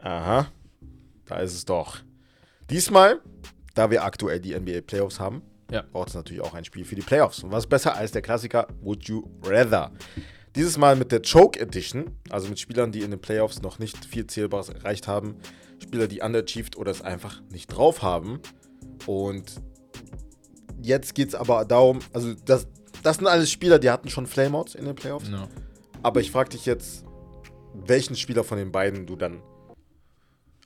Aha, 0.00 0.48
da 1.24 1.36
ist 1.38 1.54
es 1.54 1.64
doch. 1.64 1.98
Diesmal, 2.68 3.20
da 3.74 3.90
wir 3.90 4.04
aktuell 4.04 4.38
die 4.38 4.54
NBA 4.54 4.82
Playoffs 4.82 5.18
haben, 5.18 5.42
ja. 5.70 5.82
braucht 5.92 6.08
es 6.08 6.14
natürlich 6.14 6.42
auch 6.42 6.54
ein 6.54 6.64
Spiel 6.64 6.84
für 6.84 6.94
die 6.94 7.02
Playoffs. 7.02 7.42
Und 7.42 7.52
was 7.52 7.66
besser 7.66 7.96
als 7.96 8.12
der 8.12 8.20
Klassiker 8.20 8.68
Would 8.82 9.04
You 9.04 9.24
Rather? 9.42 9.92
Dieses 10.56 10.78
Mal 10.78 10.94
mit 10.94 11.10
der 11.10 11.20
Choke 11.20 11.58
Edition, 11.58 12.12
also 12.30 12.48
mit 12.48 12.60
Spielern, 12.60 12.92
die 12.92 13.00
in 13.00 13.10
den 13.10 13.20
Playoffs 13.20 13.60
noch 13.60 13.80
nicht 13.80 14.04
viel 14.04 14.26
Zählbares 14.26 14.68
erreicht 14.68 15.08
haben, 15.08 15.36
Spieler, 15.82 16.06
die 16.06 16.20
underachieved 16.20 16.76
oder 16.76 16.92
es 16.92 17.02
einfach 17.02 17.42
nicht 17.50 17.66
drauf 17.68 18.02
haben. 18.02 18.40
Und 19.06 19.60
jetzt 20.80 21.14
geht 21.14 21.28
es 21.28 21.34
aber 21.34 21.64
darum, 21.64 21.98
also 22.12 22.34
das, 22.34 22.68
das 23.02 23.16
sind 23.16 23.26
alles 23.26 23.50
Spieler, 23.50 23.80
die 23.80 23.90
hatten 23.90 24.08
schon 24.08 24.26
Flameouts 24.26 24.76
in 24.76 24.84
den 24.84 24.94
Playoffs. 24.94 25.28
No. 25.28 25.48
Aber 26.02 26.20
ich 26.20 26.30
frage 26.30 26.50
dich 26.50 26.66
jetzt, 26.66 27.04
welchen 27.72 28.14
Spieler 28.14 28.44
von 28.44 28.56
den 28.56 28.70
beiden 28.70 29.06
du 29.06 29.16
dann 29.16 29.42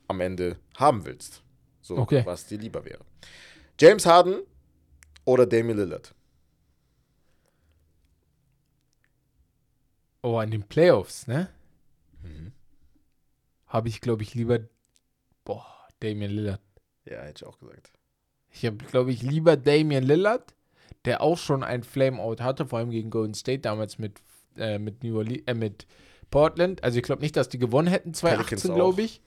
am 0.07 0.21
Ende 0.21 0.57
haben 0.77 1.05
willst. 1.05 1.41
So, 1.81 1.97
okay. 1.97 2.21
was 2.25 2.45
dir 2.45 2.59
lieber 2.59 2.85
wäre. 2.85 2.99
James 3.79 4.05
Harden 4.05 4.41
oder 5.25 5.47
Damian 5.47 5.77
Lillard? 5.77 6.13
Oh, 10.21 10.39
in 10.41 10.51
den 10.51 10.63
Playoffs, 10.63 11.27
ne? 11.27 11.49
Mhm. 12.21 12.51
Habe 13.67 13.89
ich, 13.89 14.01
glaube 14.01 14.23
ich, 14.23 14.33
lieber. 14.33 14.59
Boah, 15.45 15.65
Damian 15.99 16.31
Lillard. 16.31 16.61
Ja, 17.05 17.21
hätte 17.21 17.43
ich 17.43 17.47
auch 17.47 17.59
gesagt. 17.59 17.91
Ich 18.51 18.65
habe, 18.65 18.77
glaube 18.77 19.11
ich, 19.11 19.21
lieber 19.21 19.57
Damian 19.57 20.03
Lillard, 20.03 20.55
der 21.05 21.21
auch 21.21 21.37
schon 21.37 21.63
ein 21.63 21.83
Flameout 21.83 22.37
hatte, 22.39 22.65
vor 22.65 22.79
allem 22.79 22.89
gegen 22.89 23.09
Golden 23.09 23.33
State 23.33 23.59
damals 23.59 23.99
mit, 23.99 24.21
äh, 24.57 24.79
mit, 24.79 25.03
New 25.03 25.17
Orleans, 25.17 25.43
äh, 25.45 25.53
mit 25.53 25.87
Portland. 26.31 26.83
Also 26.83 26.97
ich 26.97 27.03
glaube 27.03 27.21
nicht, 27.21 27.35
dass 27.35 27.49
die 27.49 27.59
gewonnen 27.59 27.87
hätten, 27.87 28.13
2018, 28.13 28.73
glaube 28.73 29.03
ich. 29.03 29.21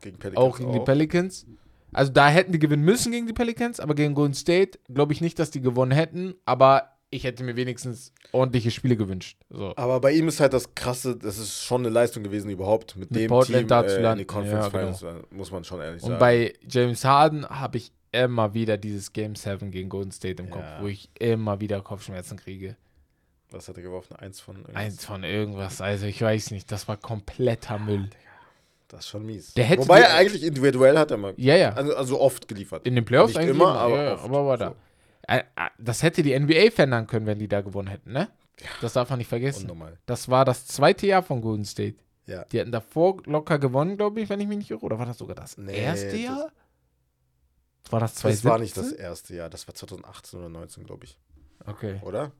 Gegen 0.00 0.18
Pelicans 0.18 0.44
auch 0.44 0.58
gegen 0.58 0.70
auch. 0.70 0.74
die 0.74 0.80
Pelicans. 0.80 1.46
Also 1.92 2.10
da 2.10 2.28
hätten 2.28 2.52
die 2.52 2.58
gewinnen 2.58 2.84
müssen 2.84 3.12
gegen 3.12 3.26
die 3.26 3.34
Pelicans, 3.34 3.78
aber 3.78 3.94
gegen 3.94 4.14
Golden 4.14 4.34
State 4.34 4.78
glaube 4.92 5.12
ich 5.12 5.20
nicht, 5.20 5.38
dass 5.38 5.50
die 5.50 5.60
gewonnen 5.60 5.92
hätten. 5.92 6.34
Aber 6.46 6.91
ich 7.12 7.24
hätte 7.24 7.44
mir 7.44 7.56
wenigstens 7.56 8.12
ordentliche 8.32 8.70
Spiele 8.70 8.96
gewünscht. 8.96 9.36
So. 9.50 9.74
Aber 9.76 10.00
bei 10.00 10.12
ihm 10.12 10.28
ist 10.28 10.40
halt 10.40 10.54
das 10.54 10.74
Krasse, 10.74 11.14
das 11.14 11.36
ist 11.36 11.62
schon 11.62 11.82
eine 11.82 11.90
Leistung 11.90 12.24
gewesen 12.24 12.50
überhaupt 12.50 12.96
mit, 12.96 13.10
mit 13.10 13.20
dem 13.20 13.28
Portland 13.28 13.60
Team 13.60 13.68
da 13.68 13.86
zu 13.86 14.00
landen. 14.00 14.12
in 14.12 14.18
die 14.18 14.24
Conference 14.24 14.64
ja, 14.64 14.70
Finals, 14.70 15.00
genau. 15.00 15.20
muss 15.30 15.52
man 15.52 15.62
schon 15.62 15.80
ehrlich 15.80 16.00
sagen. 16.00 16.14
Und 16.14 16.18
bei 16.18 16.54
James 16.66 17.04
Harden 17.04 17.46
habe 17.46 17.76
ich 17.76 17.92
immer 18.12 18.54
wieder 18.54 18.78
dieses 18.78 19.12
Game 19.12 19.34
7 19.34 19.70
gegen 19.70 19.90
Golden 19.90 20.10
State 20.10 20.42
im 20.42 20.50
Kopf, 20.50 20.64
ja. 20.64 20.82
wo 20.82 20.86
ich 20.86 21.10
immer 21.18 21.60
wieder 21.60 21.82
Kopfschmerzen 21.82 22.38
kriege. 22.38 22.76
Was 23.50 23.68
hat 23.68 23.76
er 23.76 23.82
geworfen? 23.82 24.16
Eins 24.16 24.40
von 24.40 24.56
irgendwas? 24.56 24.76
Eins 24.76 25.04
von 25.04 25.24
irgendwas. 25.24 25.80
Also 25.82 26.06
ich 26.06 26.20
weiß 26.20 26.50
nicht, 26.50 26.72
das 26.72 26.88
war 26.88 26.96
kompletter 26.96 27.78
Müll. 27.78 28.08
Das 28.88 29.00
ist 29.00 29.08
schon 29.08 29.26
mies. 29.26 29.54
Wobei 29.54 30.00
er 30.00 30.14
eigentlich 30.14 30.42
individuell 30.42 30.98
hat 30.98 31.10
er 31.10 31.18
mal. 31.18 31.34
Ja, 31.36 31.56
ja. 31.56 31.72
Also, 31.74 31.94
also 31.94 32.20
oft 32.20 32.48
geliefert. 32.48 32.86
In 32.86 32.94
den 32.94 33.04
Playoffs 33.04 33.34
Nicht 33.34 33.48
immer, 33.48 33.74
aber, 33.74 34.02
ja, 34.02 34.14
oft. 34.14 34.24
aber 34.24 34.46
war 34.46 34.56
da. 34.56 34.68
So. 34.68 34.76
Das 35.78 36.02
hätte 36.02 36.22
die 36.22 36.38
NBA 36.38 36.70
verändern 36.70 37.06
können, 37.06 37.26
wenn 37.26 37.38
die 37.38 37.48
da 37.48 37.60
gewonnen 37.60 37.88
hätten, 37.88 38.12
ne? 38.12 38.28
Ja. 38.60 38.68
Das 38.80 38.92
darf 38.92 39.10
man 39.10 39.18
nicht 39.18 39.28
vergessen. 39.28 39.62
Unnormal. 39.62 39.98
Das 40.06 40.28
war 40.28 40.44
das 40.44 40.66
zweite 40.66 41.06
Jahr 41.06 41.22
von 41.22 41.40
Golden 41.40 41.64
State. 41.64 41.96
Ja. 42.26 42.44
Die 42.44 42.60
hatten 42.60 42.72
davor 42.72 43.22
locker 43.26 43.58
gewonnen, 43.58 43.96
glaube 43.96 44.20
ich, 44.20 44.28
wenn 44.28 44.40
ich 44.40 44.46
mich 44.46 44.58
nicht 44.58 44.70
irre. 44.70 44.82
Oder 44.82 44.98
war 44.98 45.06
das 45.06 45.18
sogar 45.18 45.34
das 45.34 45.58
nee, 45.58 45.76
erste 45.76 46.16
Jahr? 46.16 46.52
Das 47.82 47.92
war 47.92 48.00
das 48.00 48.14
2017? 48.14 48.42
Das 48.42 48.44
war 48.44 48.58
nicht 48.58 48.76
das 48.76 48.92
erste 48.92 49.34
Jahr. 49.34 49.50
Das 49.50 49.66
war 49.66 49.74
2018 49.74 50.38
oder 50.38 50.48
2019, 50.48 50.84
glaube 50.84 51.04
ich. 51.04 51.18
Okay. 51.66 52.00
Oder? 52.02 52.32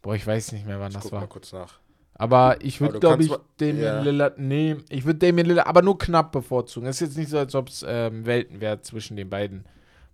Boah, 0.00 0.14
ich 0.14 0.26
weiß 0.26 0.52
nicht 0.52 0.66
mehr, 0.66 0.80
wann 0.80 0.88
ich 0.88 0.94
das 0.94 1.04
guck 1.04 1.12
war. 1.12 1.20
Mal 1.20 1.26
kurz 1.26 1.52
nach. 1.52 1.80
Aber 2.14 2.56
ich 2.60 2.80
würde, 2.80 3.00
glaube 3.00 3.22
ich, 3.22 3.32
Damien 3.56 3.82
ja. 3.82 4.02
Lillard 4.02 4.38
nehmen. 4.38 4.84
Ich 4.88 5.04
würde 5.04 5.18
Damien 5.18 5.46
Lillard 5.46 5.66
aber 5.66 5.82
nur 5.82 5.98
knapp 5.98 6.32
bevorzugen. 6.32 6.86
Es 6.86 6.96
ist 6.96 7.08
jetzt 7.08 7.16
nicht 7.18 7.30
so, 7.30 7.38
als 7.38 7.54
ob 7.54 7.68
es 7.68 7.84
ähm, 7.86 8.26
Welten 8.26 8.60
wäre 8.60 8.80
zwischen 8.80 9.16
den 9.16 9.30
beiden. 9.30 9.64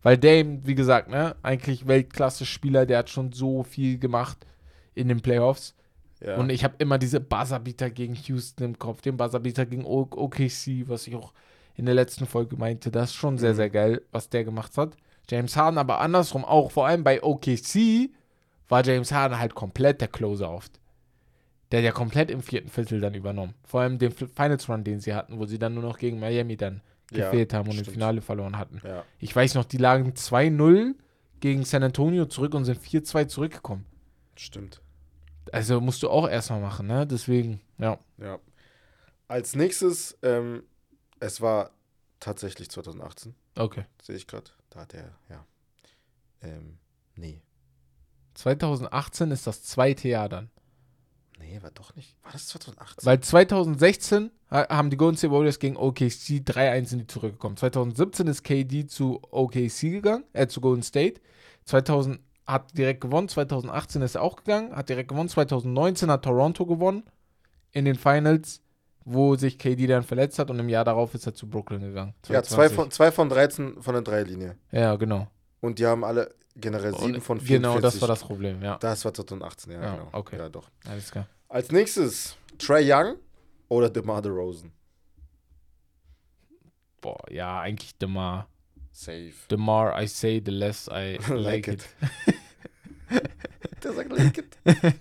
Weil 0.02 0.16
Dame, 0.16 0.60
wie 0.64 0.74
gesagt, 0.74 1.08
ne, 1.08 1.36
eigentlich 1.42 1.86
Weltklasse-Spieler, 1.86 2.86
der 2.86 2.98
hat 2.98 3.10
schon 3.10 3.32
so 3.32 3.62
viel 3.62 3.98
gemacht 3.98 4.46
in 4.94 5.08
den 5.08 5.20
Playoffs. 5.20 5.74
Ja. 6.20 6.36
Und 6.36 6.50
ich 6.50 6.64
habe 6.64 6.74
immer 6.78 6.98
diese 6.98 7.20
Buzzerbeater 7.20 7.90
gegen 7.90 8.14
Houston 8.14 8.64
im 8.64 8.78
Kopf, 8.78 9.02
den 9.02 9.16
Buzzerbeater 9.16 9.66
gegen 9.66 9.84
OKC, 9.84 10.88
was 10.88 11.06
ich 11.06 11.14
auch 11.14 11.32
in 11.76 11.86
der 11.86 11.94
letzten 11.94 12.26
Folge 12.26 12.56
meinte. 12.56 12.90
Das 12.90 13.10
ist 13.10 13.16
schon 13.16 13.38
sehr, 13.38 13.52
mhm. 13.52 13.56
sehr 13.56 13.70
geil, 13.70 14.02
was 14.10 14.28
der 14.28 14.44
gemacht 14.44 14.76
hat. 14.76 14.96
James 15.30 15.56
Harden 15.56 15.78
aber 15.78 16.00
andersrum 16.00 16.44
auch, 16.44 16.70
vor 16.70 16.86
allem 16.86 17.04
bei 17.04 17.22
OKC 17.22 18.10
war 18.68 18.84
James 18.84 19.12
Harden 19.12 19.38
halt 19.38 19.54
komplett 19.54 20.00
der 20.00 20.08
Closer 20.08 20.50
oft. 20.50 20.80
Der 21.70 21.80
hat 21.80 21.84
ja 21.84 21.92
komplett 21.92 22.30
im 22.30 22.42
vierten 22.42 22.68
Viertel 22.68 23.00
dann 23.00 23.14
übernommen. 23.14 23.54
Vor 23.64 23.82
allem 23.82 23.98
den 23.98 24.10
Finals 24.10 24.68
Run, 24.68 24.84
den 24.84 25.00
sie 25.00 25.14
hatten, 25.14 25.38
wo 25.38 25.44
sie 25.44 25.58
dann 25.58 25.74
nur 25.74 25.82
noch 25.82 25.98
gegen 25.98 26.18
Miami 26.18 26.56
dann 26.56 26.80
gefehlt 27.10 27.52
ja, 27.52 27.58
haben 27.58 27.66
und 27.66 27.74
stimmt. 27.74 27.88
im 27.88 27.94
Finale 27.94 28.20
verloren 28.20 28.58
hatten. 28.58 28.80
Ja. 28.84 29.04
Ich 29.18 29.34
weiß 29.34 29.54
noch, 29.54 29.64
die 29.64 29.78
lagen 29.78 30.12
2-0 30.12 30.94
gegen 31.40 31.64
San 31.64 31.82
Antonio 31.82 32.26
zurück 32.26 32.54
und 32.54 32.64
sind 32.64 32.80
4-2 32.80 33.28
zurückgekommen. 33.28 33.86
Stimmt. 34.36 34.80
Also 35.52 35.80
musst 35.80 36.02
du 36.02 36.10
auch 36.10 36.28
erstmal 36.28 36.60
machen, 36.60 36.86
ne? 36.86 37.06
Deswegen, 37.06 37.60
ja. 37.78 37.98
Ja. 38.18 38.38
Als 39.28 39.54
nächstes, 39.54 40.18
ähm, 40.22 40.62
es 41.20 41.40
war 41.40 41.70
tatsächlich 42.20 42.70
2018. 42.70 43.34
Okay. 43.56 43.84
Sehe 44.02 44.16
ich 44.16 44.26
gerade. 44.26 44.50
Da 44.70 44.80
hat 44.80 44.94
er, 44.94 45.14
ja. 45.28 45.44
Ähm, 46.42 46.78
nee. 47.16 47.40
2018 48.34 49.30
ist 49.30 49.46
das 49.46 49.64
zweite 49.64 50.08
Jahr 50.08 50.28
dann. 50.28 50.50
Nee, 51.50 51.62
war 51.62 51.70
doch 51.70 51.94
nicht. 51.96 52.16
War 52.22 52.32
das 52.32 52.46
2018? 52.48 53.06
Weil 53.06 53.20
2016 53.20 54.30
haben 54.50 54.90
die 54.90 54.96
Golden 54.96 55.16
State 55.16 55.32
Warriors 55.32 55.58
gegen 55.58 55.76
OKC 55.76 56.42
3-1 56.44 56.92
in 56.92 56.98
die 57.00 57.06
zurückgekommen. 57.06 57.56
2017 57.56 58.26
ist 58.26 58.42
KD 58.42 58.86
zu 58.86 59.20
OKC 59.30 59.90
gegangen, 59.90 60.24
äh, 60.32 60.46
zu 60.46 60.60
Golden 60.60 60.82
State. 60.82 61.20
2000 61.64 62.20
hat 62.46 62.76
direkt 62.76 63.02
gewonnen, 63.02 63.28
2018 63.28 64.00
ist 64.02 64.14
er 64.14 64.22
auch 64.22 64.36
gegangen, 64.36 64.74
hat 64.74 64.88
direkt 64.88 65.10
gewonnen. 65.10 65.28
2019 65.28 66.10
hat 66.10 66.24
Toronto 66.24 66.64
gewonnen 66.64 67.02
in 67.72 67.84
den 67.84 67.96
Finals, 67.96 68.62
wo 69.04 69.36
sich 69.36 69.58
KD 69.58 69.86
dann 69.86 70.02
verletzt 70.02 70.38
hat 70.38 70.50
und 70.50 70.58
im 70.58 70.68
Jahr 70.68 70.84
darauf 70.84 71.14
ist 71.14 71.26
er 71.26 71.34
zu 71.34 71.48
Brooklyn 71.48 71.80
gegangen. 71.80 72.14
2020. 72.22 72.32
Ja, 72.32 72.42
zwei 72.42 72.74
von, 72.74 72.90
zwei 72.90 73.12
von 73.12 73.28
13 73.28 73.82
von 73.82 73.94
der 73.94 74.02
Dreierlinie. 74.02 74.56
Ja, 74.70 74.96
genau. 74.96 75.28
Und 75.60 75.78
die 75.78 75.86
haben 75.86 76.04
alle 76.04 76.34
generell 76.56 76.94
7 76.94 77.20
von 77.20 77.40
44. 77.40 77.48
Genau, 77.48 77.80
das 77.80 78.00
war 78.00 78.08
das 78.08 78.20
Problem, 78.20 78.62
ja. 78.62 78.78
Das 78.78 79.04
war 79.04 79.12
2018, 79.12 79.72
ja, 79.72 79.82
ja 79.82 79.90
genau. 79.92 80.08
Okay. 80.12 80.38
Ja, 80.38 80.48
doch. 80.48 80.70
Alles 80.88 81.10
klar. 81.10 81.26
Als 81.50 81.72
nächstes 81.72 82.36
Trey 82.58 82.92
Young 82.92 83.16
oder 83.68 83.88
DeMar 83.88 84.20
DeRozan? 84.20 84.70
Boah, 87.00 87.18
ja, 87.30 87.60
eigentlich 87.60 87.96
DeMar. 87.96 88.48
Safe. 88.92 89.32
DeMar, 89.50 89.98
I 89.98 90.06
say, 90.06 90.42
the 90.44 90.50
less 90.50 90.88
I 90.88 91.18
like, 91.30 91.66
like 91.66 91.68
it. 91.68 91.88
Der 93.82 93.92
sagt 93.94 94.12
like 94.12 94.36
it. 94.36 94.58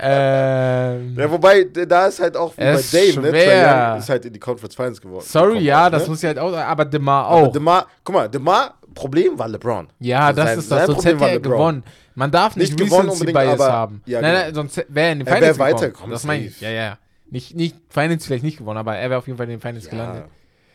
ähm, 0.00 1.16
ja, 1.16 1.30
wobei, 1.30 1.64
da 1.64 2.08
ist 2.08 2.18
halt 2.18 2.36
auch 2.36 2.52
wie 2.56 2.62
bei 2.62 2.82
Dame, 2.90 3.22
ne? 3.22 3.30
Trey 3.30 3.64
Young 3.64 3.98
ist 3.98 4.08
halt 4.08 4.24
in 4.24 4.32
die 4.32 4.40
Conference 4.40 4.74
Finals 4.74 5.00
geworden. 5.00 5.24
Sorry, 5.24 5.60
ja, 5.60 5.88
das 5.88 6.02
ne? 6.02 6.08
muss 6.08 6.22
ja 6.22 6.28
halt 6.28 6.40
auch 6.40 6.52
aber 6.52 6.84
DeMar 6.84 7.28
auch. 7.28 7.44
Aber 7.44 7.52
DeMar, 7.52 7.86
guck 8.02 8.14
mal, 8.14 8.28
DeMar, 8.28 8.77
Problem 8.98 9.38
war 9.38 9.48
LeBron. 9.48 9.88
Ja, 10.00 10.32
das 10.32 10.48
sein, 10.48 10.58
ist 10.58 10.70
das, 10.72 10.86
sonst 10.86 11.04
hätte 11.04 11.24
er 11.24 11.40
gewonnen. 11.40 11.84
Man 12.14 12.32
darf 12.32 12.56
nicht, 12.56 12.78
nicht 12.78 12.92
Recency 12.92 13.26
Bias 13.26 13.60
haben. 13.60 14.02
Ja, 14.06 14.20
nein, 14.20 14.32
nein, 14.32 14.46
genau. 14.46 14.56
sonst 14.56 14.76
wäre 14.88 15.06
er 15.06 15.12
in 15.12 15.18
den 15.20 15.26
Finals 15.26 15.44
er 15.44 15.58
weitergekommen. 15.58 16.10
Das 16.10 16.24
meine 16.24 16.46
ich, 16.46 16.60
ja, 16.60 16.70
ja. 16.70 16.98
Nicht, 17.30 17.54
nicht, 17.54 17.76
Finals 17.88 18.26
vielleicht 18.26 18.42
nicht 18.42 18.58
gewonnen, 18.58 18.78
aber 18.78 18.96
er 18.96 19.08
wäre 19.10 19.18
auf 19.18 19.26
jeden 19.26 19.36
Fall 19.36 19.46
in 19.46 19.50
den 19.50 19.60
Finals 19.60 19.84
ja. 19.84 19.90
gelandet. 19.90 20.24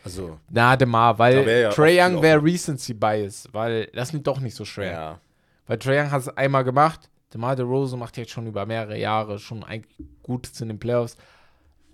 Also. 0.05 0.39
Na, 0.49 0.75
Demar, 0.75 1.17
weil 1.19 1.47
ja 1.47 1.69
Trae 1.69 1.99
Young 1.99 2.21
wäre 2.21 2.41
Recency 2.41 2.93
Bias, 2.93 3.49
weil 3.51 3.87
das 3.93 4.13
ist 4.13 4.25
doch 4.25 4.39
nicht 4.39 4.55
so 4.55 4.63
schwer. 4.63 4.91
Ja. 4.91 5.19
Weil 5.67 5.77
Trae 5.79 5.99
Young 5.99 6.11
hat 6.11 6.21
es 6.21 6.29
einmal 6.29 6.63
gemacht. 6.63 7.09
DeMar 7.33 7.55
DeRozan 7.55 7.99
macht 7.99 8.17
jetzt 8.17 8.31
schon 8.31 8.47
über 8.47 8.65
mehrere 8.65 8.97
Jahre 8.97 9.39
schon 9.39 9.63
eigentlich 9.63 10.07
Gutes 10.21 10.61
in 10.61 10.67
den 10.67 10.79
Playoffs. 10.79 11.17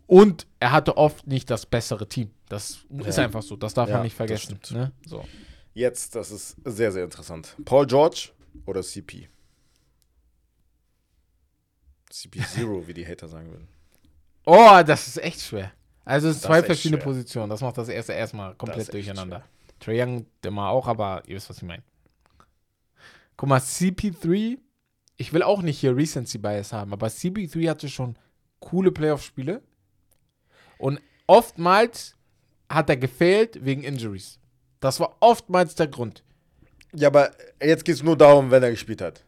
Und 0.06 0.48
er 0.60 0.72
hatte 0.72 0.98
oft 0.98 1.28
nicht 1.28 1.50
das 1.50 1.66
bessere 1.66 2.08
Team. 2.08 2.32
Das 2.50 2.80
ja. 2.90 3.06
ist 3.06 3.20
einfach 3.20 3.42
so. 3.42 3.56
Das 3.56 3.74
darf 3.74 3.90
ja, 3.90 3.96
man 3.96 4.04
nicht 4.04 4.16
vergessen. 4.16 4.60
Ne? 4.72 4.92
So. 5.06 5.24
Jetzt, 5.80 6.14
das 6.14 6.30
ist 6.30 6.58
sehr, 6.66 6.92
sehr 6.92 7.06
interessant. 7.06 7.56
Paul 7.64 7.88
George 7.88 8.32
oder 8.66 8.84
CP? 8.84 9.30
CP0, 12.12 12.86
wie 12.88 12.94
die 12.94 13.08
Hater 13.08 13.30
sagen 13.30 13.50
würden. 13.50 13.70
Oh, 14.46 14.82
das 14.86 15.08
ist 15.08 15.24
echt 15.24 15.40
schwer. 15.40 15.72
Also 16.04 16.28
es 16.28 16.42
sind 16.42 16.48
zwei 16.48 16.62
verschiedene 16.62 17.00
schwer. 17.00 17.06
Positionen. 17.06 17.50
Das 17.50 17.62
macht 17.62 17.78
das 17.78 17.88
erste 17.88 18.12
erstmal 18.12 18.56
komplett 18.56 18.92
durcheinander. 18.92 19.46
Trae 19.80 20.04
Young 20.04 20.26
immer 20.44 20.68
auch, 20.68 20.86
aber 20.86 21.24
ihr 21.28 21.38
wisst, 21.38 21.50
was 21.50 21.58
ich 21.58 21.64
meine. 21.64 21.84
Guck 23.38 23.48
mal, 23.48 23.60
CP3, 23.60 24.58
ich 25.16 25.32
will 25.32 25.44
auch 25.44 25.62
nicht 25.62 25.80
hier 25.80 25.96
Recency 25.96 26.40
Bias 26.40 26.74
haben, 26.74 26.92
aber 26.92 27.08
CP3 27.08 27.70
hatte 27.70 27.88
schon 27.88 28.18
coole 28.60 28.92
Playoff-Spiele. 28.92 29.62
Und 30.78 31.00
oftmals 31.26 32.18
hat 32.68 32.90
er 32.90 32.98
gefehlt 32.98 33.64
wegen 33.64 33.84
Injuries. 33.84 34.40
Das 34.80 35.00
war 35.00 35.18
oftmals 35.20 35.76
der 35.76 35.88
Grund. 35.88 36.24
Ja, 36.94 37.10
aber 37.10 37.32
jetzt 37.62 37.86
geht 37.86 37.96
es 37.96 38.04
nur 38.04 38.18
darum, 38.18 38.50
wenn 38.52 38.64
er 38.64 38.72
gespielt 38.72 39.02
hat. 39.02 39.24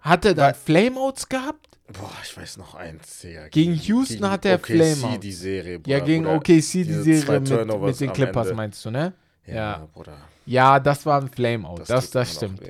Hat 0.00 0.24
er 0.24 0.34
da 0.34 0.52
Flameouts 0.52 1.28
gehabt? 1.28 1.78
Boah, 1.92 2.10
ich 2.22 2.36
weiß 2.36 2.56
noch 2.56 2.74
eins. 2.74 3.22
Ja, 3.22 3.48
gegen, 3.48 3.74
Houston 3.74 4.16
gegen 4.16 4.30
hat 4.30 4.44
er 4.44 4.56
OKC 4.56 4.66
Flameouts. 4.66 5.20
die 5.20 5.32
Serie, 5.32 5.78
Bruder, 5.78 5.96
Ja, 5.98 6.04
gegen 6.04 6.26
OKC 6.26 6.46
die 6.46 6.84
Serie 6.84 7.40
mit, 7.40 7.80
mit, 7.80 8.00
den 8.00 8.12
Clippers 8.12 8.52
meinst 8.52 8.84
du, 8.84 8.90
ne? 8.90 9.12
Ja, 9.46 9.54
ja. 9.54 9.88
Bruder. 9.92 10.16
Ja, 10.46 10.80
das 10.80 11.04
war 11.06 11.20
ein 11.20 11.28
Flameout. 11.28 11.78
Das, 11.78 11.88
das, 11.88 12.10
das 12.10 12.34
stimmt. 12.34 12.62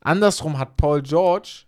Andersrum 0.00 0.58
hat 0.58 0.76
Paul 0.76 1.02
George 1.02 1.64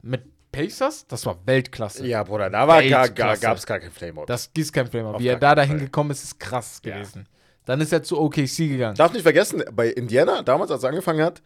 mit 0.00 0.24
Pacers, 0.50 1.06
das 1.06 1.24
war 1.26 1.38
Weltklasse. 1.46 2.06
Ja, 2.06 2.22
Bruder, 2.22 2.50
da 2.50 2.68
war 2.68 2.82
gar, 2.82 3.08
gar, 3.08 3.36
gab 3.36 3.56
es 3.56 3.66
gar 3.66 3.80
kein 3.80 3.90
Flameout. 3.90 4.26
Das 4.26 4.50
ist 4.56 4.72
kein 4.72 4.86
Flameout. 4.86 5.18
Wie 5.18 5.28
er 5.28 5.38
da 5.38 5.54
dahin 5.54 5.78
gekommen 5.78 6.10
ist, 6.10 6.22
ist 6.22 6.38
krass 6.38 6.80
ja. 6.84 6.94
gewesen. 6.94 7.26
Dann 7.64 7.80
ist 7.80 7.92
er 7.92 8.02
zu 8.02 8.20
OKC 8.20 8.68
gegangen. 8.68 8.96
Darf 8.96 9.12
nicht 9.12 9.22
vergessen, 9.22 9.62
bei 9.72 9.88
Indiana, 9.88 10.42
damals, 10.42 10.70
als 10.70 10.82
er 10.82 10.90
angefangen 10.90 11.22
hat, 11.22 11.42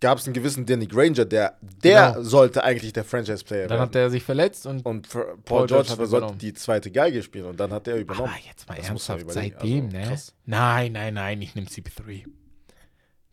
gab 0.00 0.18
es 0.18 0.26
einen 0.26 0.34
gewissen 0.34 0.66
Danny 0.66 0.86
Granger, 0.86 1.24
der, 1.24 1.56
der 1.82 2.12
genau. 2.12 2.22
sollte 2.22 2.62
eigentlich 2.62 2.92
der 2.92 3.04
Franchise-Player 3.04 3.62
werden. 3.62 3.70
Dann 3.70 3.80
hat 3.80 3.94
er 3.94 4.10
sich 4.10 4.22
verletzt 4.22 4.66
und, 4.66 4.84
und 4.84 5.08
Paul, 5.08 5.38
Paul 5.44 5.66
George, 5.66 5.88
George 5.88 6.06
sollte 6.06 6.34
die 6.36 6.52
zweite 6.52 6.90
Geige 6.90 7.22
spielen 7.22 7.46
und 7.46 7.58
dann 7.58 7.72
hat 7.72 7.88
er 7.88 7.96
übernommen. 7.96 8.28
Aber 8.28 8.38
jetzt 8.46 8.68
mal 8.68 8.76
das 8.76 8.88
ernsthaft, 8.88 9.24
seitdem, 9.28 9.86
also, 9.86 9.96
ne? 9.96 10.04
Krass. 10.04 10.34
Nein, 10.44 10.92
nein, 10.92 11.14
nein, 11.14 11.42
ich 11.42 11.54
nehme 11.54 11.66
CP3. 11.66 12.24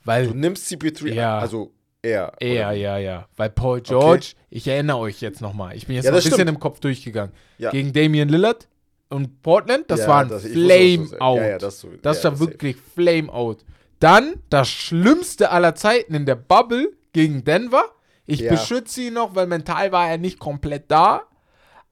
Weil, 0.06 0.28
du 0.28 0.34
nimmst 0.34 0.72
CP3, 0.72 1.14
ja. 1.14 1.40
also 1.40 1.74
er. 2.02 2.34
Er, 2.40 2.72
ja, 2.74 2.98
ja. 2.98 3.28
Weil 3.36 3.50
Paul 3.50 3.82
George, 3.82 4.34
okay. 4.34 4.46
ich 4.50 4.68
erinnere 4.68 4.98
euch 4.98 5.22
jetzt 5.22 5.42
nochmal, 5.42 5.76
ich 5.76 5.88
bin 5.88 5.96
jetzt 5.96 6.06
ja, 6.06 6.12
ein 6.12 6.16
bisschen 6.16 6.34
stimmt. 6.34 6.50
im 6.50 6.60
Kopf 6.60 6.80
durchgegangen. 6.80 7.34
Ja. 7.58 7.72
Gegen 7.72 7.94
Damian 7.94 8.30
Lillard 8.30 8.68
und 9.14 9.42
Portland, 9.42 9.86
das 9.90 10.02
ja, 10.02 10.08
war 10.08 10.22
ein 10.22 10.40
Flame-Out. 10.40 11.42
Ja, 11.42 11.58
das, 11.58 11.80
so, 11.80 11.90
das 12.02 12.24
war 12.24 12.40
wirklich 12.40 12.76
Flame-Out. 12.76 13.64
Dann 14.00 14.42
das 14.50 14.68
Schlimmste 14.68 15.52
aller 15.52 15.76
Zeiten 15.76 16.14
in 16.14 16.26
der 16.26 16.36
Bubble 16.36 16.92
gegen 17.14 17.44
Denver. 17.44 17.86
Ich 18.26 18.48
beschütze 18.48 19.02
ihn 19.02 19.14
noch, 19.14 19.36
weil 19.36 19.48
mental 19.48 19.92
war 19.92 20.10
er 20.10 20.18
nicht 20.18 20.40
komplett 20.40 20.90
da. 20.90 21.24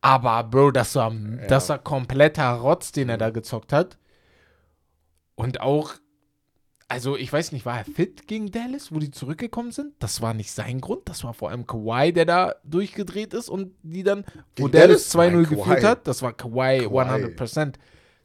Aber, 0.02 0.44
Bro, 0.44 0.72
das 0.72 0.96
war, 0.96 1.14
das 1.48 1.70
war 1.70 1.78
kompletter 1.78 2.52
Rotz, 2.54 2.92
den 2.92 3.10
er 3.10 3.18
da 3.18 3.30
gezockt 3.30 3.72
hat. 3.72 3.98
Und 5.36 5.62
auch 5.62 5.94
also 6.92 7.16
ich 7.16 7.32
weiß 7.32 7.54
nicht, 7.54 7.66
war 7.66 7.78
er 7.78 7.86
fit 7.86 8.28
gegen 8.28 8.52
Dallas, 8.52 8.92
wo 8.92 9.00
die 9.00 9.12
zurückgekommen 9.12 9.72
sind? 9.72 9.94
Das 10.00 10.22
war 10.22 10.34
nicht 10.34 10.52
sein 10.52 10.82
Grund, 10.82 11.08
das 11.08 11.24
war 11.24 11.34
vor 11.34 11.50
allem 11.50 11.66
Kawhi, 11.66 12.12
der 12.12 12.26
da 12.26 12.56
durchgedreht 12.66 13.34
ist 13.34 13.48
und 13.48 13.74
die 13.82 14.04
dann, 14.04 14.26
wo 14.58 14.66
gegen 14.66 14.72
Dallas 14.72 15.16
2-0 15.16 15.48
geführt 15.48 15.84
hat, 15.86 16.06
das 16.06 16.22
war 16.22 16.34
Kawhi, 16.34 16.80
Kawhi. 16.80 17.34
100%. 17.38 17.76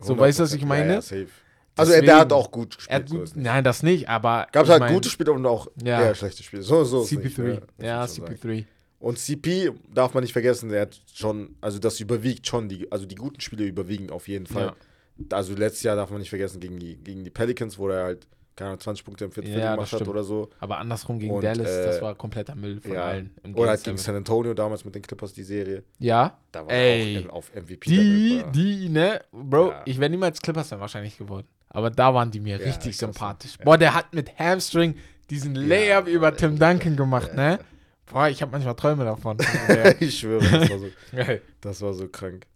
So, 0.00 0.18
weißt 0.18 0.40
du, 0.40 0.42
was 0.42 0.52
ich 0.52 0.64
meine? 0.64 0.94
Ja, 0.94 0.96
also 0.96 1.92
Deswegen, 1.92 2.06
der 2.06 2.18
hat 2.18 2.32
auch 2.32 2.50
gut 2.50 2.76
gespielt. 2.76 3.08
Gut, 3.08 3.30
nein, 3.36 3.62
das 3.62 3.84
nicht, 3.84 4.08
aber. 4.08 4.48
Gab 4.50 4.64
es 4.64 4.70
halt 4.70 4.80
mein, 4.80 4.94
gute 4.94 5.10
Spiele 5.10 5.32
und 5.32 5.46
auch 5.46 5.68
ja, 5.84 6.02
eher 6.02 6.14
schlechte 6.16 6.42
Spiele. 6.42 6.62
So, 6.62 6.82
so 6.82 7.02
CP3. 7.02 7.62
ja, 7.78 8.04
CP3. 8.04 8.64
Und 8.98 9.18
CP 9.18 9.72
darf 9.94 10.12
man 10.12 10.24
nicht 10.24 10.32
vergessen, 10.32 10.70
der 10.70 10.82
hat 10.82 11.00
schon, 11.14 11.54
also 11.60 11.78
das 11.78 12.00
überwiegt 12.00 12.46
schon, 12.46 12.68
die, 12.68 12.90
also 12.90 13.06
die 13.06 13.14
guten 13.14 13.40
Spiele 13.40 13.64
überwiegen 13.64 14.10
auf 14.10 14.26
jeden 14.26 14.46
Fall. 14.46 14.74
Ja. 15.18 15.36
Also 15.36 15.54
letztes 15.54 15.84
Jahr 15.84 15.94
darf 15.94 16.10
man 16.10 16.18
nicht 16.18 16.30
vergessen, 16.30 16.58
gegen 16.58 16.78
die, 16.80 16.96
gegen 16.96 17.22
die 17.22 17.30
Pelicans, 17.30 17.78
wo 17.78 17.88
er 17.88 18.04
halt 18.04 18.26
keine 18.56 18.70
Ahnung, 18.70 18.80
20 18.80 19.04
Punkte 19.04 19.26
im 19.26 19.32
vierten 19.32 19.52
ja, 19.52 19.74
gemacht 19.74 19.92
hat 19.92 20.08
oder 20.08 20.24
so. 20.24 20.48
Aber 20.60 20.78
andersrum 20.78 21.18
gegen 21.18 21.34
und, 21.34 21.44
Dallas, 21.44 21.70
äh, 21.70 21.84
das 21.84 22.00
war 22.00 22.14
kompletter 22.14 22.54
Müll 22.54 22.80
von 22.80 22.92
ja. 22.92 23.04
allen. 23.04 23.34
oder 23.54 23.70
halt 23.70 23.84
gegen 23.84 23.98
San 23.98 24.16
Antonio 24.16 24.54
damals 24.54 24.84
mit 24.84 24.94
den 24.94 25.02
Clippers 25.02 25.34
die 25.34 25.42
Serie. 25.42 25.84
Ja. 25.98 26.38
Da 26.52 26.64
war 26.64 26.72
Ey, 26.72 27.26
auch 27.28 27.34
auf 27.34 27.54
MVP. 27.54 27.90
Die, 27.90 28.44
die, 28.52 28.88
ne? 28.88 29.20
Bro, 29.30 29.70
ja. 29.70 29.82
ich 29.84 30.00
wäre 30.00 30.10
niemals 30.10 30.40
Clippers 30.40 30.70
dann 30.70 30.80
wahrscheinlich 30.80 31.18
geworden. 31.18 31.46
Aber 31.68 31.90
da 31.90 32.14
waren 32.14 32.30
die 32.30 32.40
mir 32.40 32.58
richtig 32.58 32.96
sympathisch. 32.96 33.58
Boah, 33.58 33.76
der 33.76 33.94
hat 33.94 34.14
mit 34.14 34.38
Hamstring 34.38 34.96
diesen 35.28 35.54
Layup 35.54 36.08
über 36.08 36.34
Tim 36.34 36.58
Duncan 36.58 36.96
gemacht, 36.96 37.34
ne? 37.34 37.58
Boah, 38.06 38.28
ich 38.28 38.40
habe 38.40 38.52
manchmal 38.52 38.74
Träume 38.74 39.04
davon. 39.04 39.36
ich 40.00 40.18
schwöre, 40.18 40.42
das 40.48 40.70
war, 40.70 40.78
so, 40.78 40.86
das 41.60 41.82
war 41.82 41.92
so 41.92 42.08
krank. 42.08 42.46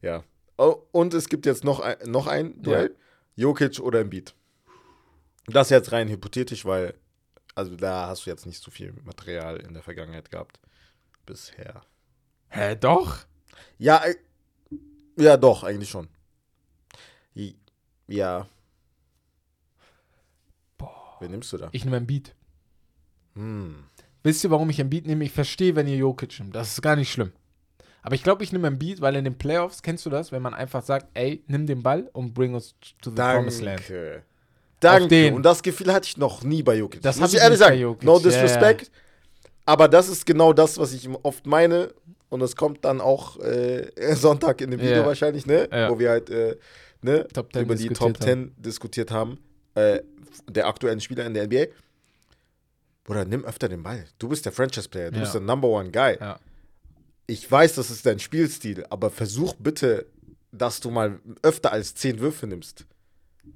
Ja. 0.00 0.22
Oh, 0.56 0.76
und 0.92 1.12
es 1.12 1.28
gibt 1.28 1.44
jetzt 1.44 1.64
noch 1.64 1.80
ein, 1.80 1.96
noch 2.06 2.26
ein 2.26 2.62
Duell. 2.62 2.94
Jokic 3.36 3.78
oder 3.80 4.00
Embiid. 4.00 4.34
Das 5.48 5.70
jetzt 5.70 5.92
rein 5.92 6.08
hypothetisch, 6.08 6.64
weil, 6.64 6.94
also 7.54 7.74
da 7.76 8.08
hast 8.08 8.26
du 8.26 8.30
jetzt 8.30 8.46
nicht 8.46 8.62
so 8.62 8.70
viel 8.70 8.92
Material 9.04 9.56
in 9.56 9.74
der 9.74 9.82
Vergangenheit 9.82 10.30
gehabt. 10.30 10.60
Bisher. 11.26 11.82
Hä, 12.48 12.76
doch? 12.76 13.18
Ja, 13.78 14.04
äh, 14.04 14.14
ja, 15.16 15.36
doch, 15.36 15.64
eigentlich 15.64 15.90
schon. 15.90 16.08
Ja. 18.08 18.48
Boah. 20.78 21.16
Wen 21.20 21.30
nimmst 21.30 21.52
du 21.52 21.58
da? 21.58 21.68
Ich 21.72 21.84
nehme 21.84 21.98
ein 21.98 22.06
Beat. 22.06 22.34
Hm. 23.34 23.84
Wisst 24.22 24.42
ihr, 24.42 24.50
warum 24.50 24.70
ich 24.70 24.80
ein 24.80 24.90
Beat 24.90 25.06
nehme? 25.06 25.24
Ich 25.24 25.32
verstehe, 25.32 25.76
wenn 25.76 25.86
ihr 25.86 25.96
Jokic 25.96 26.40
nimmt. 26.40 26.56
Das 26.56 26.72
ist 26.72 26.82
gar 26.82 26.96
nicht 26.96 27.12
schlimm. 27.12 27.32
Aber 28.02 28.14
ich 28.14 28.22
glaube, 28.22 28.42
ich 28.42 28.52
nehme 28.52 28.66
ein 28.66 28.78
Beat, 28.78 29.00
weil 29.00 29.16
in 29.16 29.24
den 29.24 29.36
Playoffs, 29.36 29.82
kennst 29.82 30.06
du 30.06 30.10
das, 30.10 30.32
wenn 30.32 30.42
man 30.42 30.54
einfach 30.54 30.82
sagt, 30.82 31.08
ey, 31.14 31.44
nimm 31.46 31.66
den 31.66 31.82
Ball 31.82 32.08
und 32.14 32.32
bring 32.32 32.54
uns 32.54 32.74
to 33.02 33.10
the 33.10 33.16
Danke. 33.16 33.36
Promised 33.36 33.62
Land. 33.62 34.24
Danke. 34.80 35.34
Und 35.34 35.42
das 35.42 35.62
Gefühl 35.62 35.92
hatte 35.92 36.06
ich 36.06 36.16
noch 36.16 36.42
nie 36.42 36.62
bei 36.62 36.76
Jokic. 36.76 37.02
Das 37.02 37.18
muss 37.18 37.32
ich 37.32 37.40
ehrlich 37.40 37.58
sagen. 37.58 37.78
Jokic. 37.78 38.04
No 38.04 38.18
disrespect. 38.18 38.82
Ja, 38.82 38.90
Aber 39.66 39.88
das 39.88 40.08
ist 40.08 40.24
genau 40.24 40.52
das, 40.52 40.78
was 40.78 40.92
ich 40.92 41.08
oft 41.22 41.46
meine. 41.46 41.92
Und 42.28 42.42
es 42.42 42.56
kommt 42.56 42.84
dann 42.84 43.00
auch 43.00 43.38
äh, 43.40 43.90
Sonntag 44.14 44.60
in 44.60 44.70
dem 44.70 44.80
Video 44.80 44.98
ja. 44.98 45.06
wahrscheinlich, 45.06 45.46
ne? 45.46 45.68
Ja. 45.72 45.90
Wo 45.90 45.98
wir 45.98 46.10
halt 46.10 46.30
äh, 46.30 46.56
ne? 47.02 47.26
über 47.56 47.74
die 47.74 47.88
Top 47.88 48.22
10 48.22 48.30
haben. 48.30 48.54
diskutiert 48.58 49.10
haben. 49.10 49.38
Äh, 49.74 50.00
der 50.48 50.66
aktuellen 50.66 51.00
Spieler 51.00 51.26
in 51.26 51.34
der 51.34 51.46
NBA. 51.46 51.66
Oder 53.08 53.24
nimm 53.24 53.44
öfter 53.44 53.68
den 53.68 53.82
Ball. 53.82 54.04
Du 54.18 54.28
bist 54.28 54.44
der 54.44 54.52
Franchise-Player. 54.52 55.10
Du 55.10 55.20
bist 55.20 55.34
der 55.34 55.40
Number 55.40 55.68
One 55.68 55.90
Guy. 55.90 56.18
Ich 57.26 57.50
weiß, 57.50 57.74
das 57.74 57.90
ist 57.90 58.06
dein 58.06 58.18
Spielstil, 58.18 58.84
aber 58.90 59.10
versuch 59.10 59.54
bitte, 59.58 60.06
dass 60.52 60.80
du 60.80 60.90
mal 60.90 61.18
öfter 61.42 61.72
als 61.72 61.94
10 61.94 62.20
Würfe 62.20 62.46
nimmst. 62.46 62.86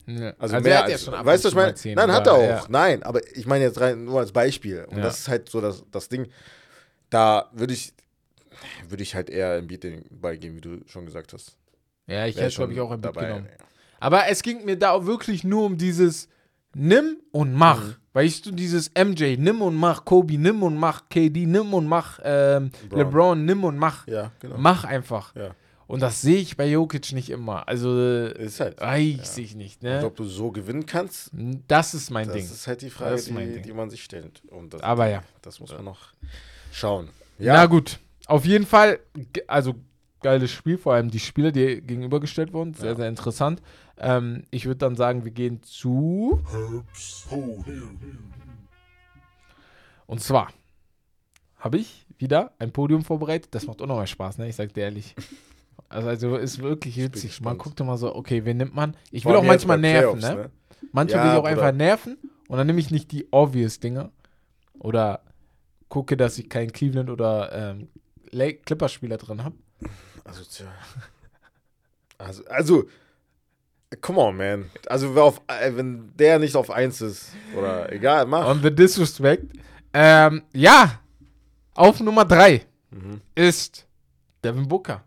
Ja. 0.06 0.34
Also, 0.38 0.56
also 0.56 0.60
mehr 0.60 0.84
als, 0.84 1.06
ja 1.06 1.24
weißt 1.24 1.44
du, 1.44 1.48
ich 1.48 1.54
meine? 1.54 1.74
Nein, 1.84 2.12
hat 2.12 2.26
er 2.26 2.34
auch. 2.34 2.42
Ja. 2.42 2.64
Nein, 2.68 3.02
aber 3.02 3.20
ich 3.36 3.46
meine 3.46 3.64
jetzt 3.64 3.80
rein 3.80 4.04
nur 4.04 4.20
als 4.20 4.32
Beispiel. 4.32 4.84
Und 4.88 4.98
das 4.98 5.20
ist 5.20 5.28
halt 5.28 5.48
so 5.48 5.60
das, 5.60 5.84
das 5.90 6.08
Ding. 6.08 6.28
Da 7.10 7.50
würde 7.52 7.74
ich, 7.74 7.92
würde 8.88 9.02
ich 9.02 9.14
halt 9.14 9.30
eher 9.30 9.58
im 9.58 9.66
Beat 9.66 9.84
den 9.84 10.04
Ball 10.10 10.38
geben, 10.38 10.56
wie 10.56 10.60
du 10.60 10.80
schon 10.86 11.06
gesagt 11.06 11.32
hast. 11.32 11.56
Ja, 12.06 12.26
ich 12.26 12.36
hätte, 12.36 12.54
glaube 12.54 12.72
ich, 12.72 12.80
auch 12.80 12.90
ein 12.90 13.00
Beat 13.00 13.14
genommen. 13.14 13.48
Aber 14.00 14.28
es 14.28 14.42
ging 14.42 14.64
mir 14.64 14.76
da 14.76 14.90
auch 14.90 15.06
wirklich 15.06 15.44
nur 15.44 15.64
um 15.64 15.78
dieses 15.78 16.28
Nimm 16.74 17.18
und 17.30 17.52
mach. 17.52 17.82
Mhm. 17.82 17.96
Weißt 18.14 18.44
du, 18.44 18.50
dieses 18.50 18.90
MJ, 18.94 19.36
nimm 19.38 19.62
und 19.62 19.74
mach, 19.74 20.04
Kobe, 20.04 20.36
nimm 20.36 20.62
und 20.62 20.76
mach, 20.76 21.08
KD, 21.08 21.46
nimm 21.46 21.72
und 21.72 21.86
mach, 21.86 22.18
ähm, 22.22 22.70
LeBron, 22.90 23.42
nimm 23.44 23.64
und 23.64 23.78
mach. 23.78 24.06
Ja, 24.06 24.32
genau. 24.38 24.56
Mach 24.58 24.84
einfach. 24.84 25.34
Ja. 25.34 25.54
Und 25.86 26.00
das 26.00 26.22
sehe 26.22 26.38
ich 26.38 26.56
bei 26.56 26.66
Jokic 26.68 27.12
nicht 27.12 27.30
immer. 27.30 27.68
Also, 27.68 28.26
ist 28.26 28.60
halt, 28.60 28.80
weiß 28.80 29.36
ja. 29.36 29.42
ich 29.42 29.54
nicht. 29.54 29.82
Ne? 29.82 29.98
Und 29.98 30.04
ob 30.04 30.16
du 30.16 30.24
so 30.24 30.50
gewinnen 30.50 30.86
kannst, 30.86 31.30
das 31.68 31.94
ist 31.94 32.10
mein 32.10 32.26
das 32.26 32.36
Ding. 32.36 32.44
Das 32.44 32.52
ist 32.52 32.66
halt 32.66 32.82
die 32.82 32.90
Frage, 32.90 33.20
die, 33.20 33.62
die, 33.62 33.72
man 33.72 33.90
sich 33.90 34.02
stellt. 34.02 34.42
Das, 34.70 34.82
Aber 34.82 35.08
ja. 35.08 35.22
Das 35.42 35.60
muss 35.60 35.72
man 35.72 35.84
noch 35.84 36.12
schauen. 36.72 37.08
Ja. 37.38 37.54
Na 37.54 37.66
gut. 37.66 37.98
Auf 38.26 38.44
jeden 38.44 38.66
Fall, 38.66 39.00
also 39.46 39.74
geiles 40.22 40.50
Spiel, 40.50 40.78
vor 40.78 40.94
allem 40.94 41.10
die 41.10 41.18
Spiele, 41.18 41.52
die 41.52 41.82
gegenübergestellt 41.82 42.52
wurden. 42.52 42.74
Sehr, 42.74 42.90
ja. 42.90 42.96
sehr 42.96 43.08
interessant. 43.08 43.60
Ähm, 43.98 44.44
ich 44.50 44.66
würde 44.66 44.78
dann 44.78 44.96
sagen, 44.96 45.24
wir 45.24 45.32
gehen 45.32 45.62
zu. 45.62 46.40
Und 50.06 50.20
zwar 50.20 50.52
habe 51.58 51.78
ich 51.78 52.06
wieder 52.18 52.52
ein 52.58 52.72
Podium 52.72 53.04
vorbereitet. 53.04 53.54
Das 53.54 53.66
macht 53.66 53.82
auch 53.82 53.86
noch 53.86 53.96
mal 53.96 54.06
Spaß, 54.06 54.38
ne? 54.38 54.48
Ich 54.48 54.56
sag 54.56 54.72
dir 54.72 54.82
ehrlich. 54.82 55.14
Also, 55.92 56.08
also 56.08 56.36
ist 56.36 56.62
wirklich 56.62 56.96
witzig. 56.96 57.40
Man 57.40 57.58
guckt 57.58 57.78
immer 57.80 57.96
so, 57.96 58.14
okay, 58.14 58.44
wen 58.44 58.56
nimmt 58.56 58.74
man? 58.74 58.96
Ich 59.10 59.24
will 59.24 59.36
auch 59.36 59.44
manchmal 59.44 59.78
nerven, 59.78 60.20
ne? 60.20 60.34
ne? 60.34 60.50
Manchmal 60.92 61.18
ja, 61.18 61.24
will 61.24 61.32
ich 61.32 61.38
auch 61.38 61.48
einfach 61.48 61.72
nerven 61.72 62.16
und 62.48 62.58
dann 62.58 62.66
nehme 62.66 62.80
ich 62.80 62.90
nicht 62.90 63.12
die 63.12 63.28
obvious 63.30 63.80
Dinge. 63.80 64.10
Oder 64.78 65.20
gucke, 65.88 66.16
dass 66.16 66.38
ich 66.38 66.48
keinen 66.48 66.72
Cleveland 66.72 67.10
oder 67.10 67.52
ähm, 67.52 67.88
Clippers-Spieler 68.32 69.18
drin 69.18 69.44
habe. 69.44 69.56
Also, 70.24 70.42
tja. 70.44 70.66
Also, 72.18 72.44
also, 72.46 72.84
come 74.00 74.20
on, 74.20 74.36
man. 74.36 74.70
Also, 74.86 75.12
auf, 75.20 75.40
äh, 75.48 75.74
wenn 75.74 76.12
der 76.16 76.38
nicht 76.38 76.56
auf 76.56 76.70
1 76.70 77.00
ist, 77.00 77.32
oder 77.56 77.92
egal, 77.92 78.26
mach. 78.26 78.46
On 78.46 78.60
the 78.62 78.74
disrespect. 78.74 79.44
Ähm, 79.92 80.42
ja, 80.52 81.00
auf 81.74 82.00
Nummer 82.00 82.24
3 82.24 82.62
mhm. 82.90 83.20
ist 83.34 83.86
Devin 84.42 84.68
Booker. 84.68 85.04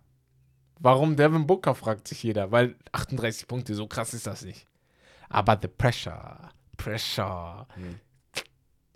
Warum 0.79 1.15
Devin 1.15 1.47
Booker, 1.47 1.75
fragt 1.75 2.07
sich 2.07 2.23
jeder, 2.23 2.51
weil 2.51 2.75
38 2.91 3.47
Punkte, 3.47 3.75
so 3.75 3.87
krass 3.87 4.13
ist 4.13 4.27
das 4.27 4.43
nicht. 4.43 4.67
Aber 5.29 5.57
the 5.61 5.67
pressure, 5.67 6.49
pressure. 6.77 7.67
Mhm. 7.75 7.99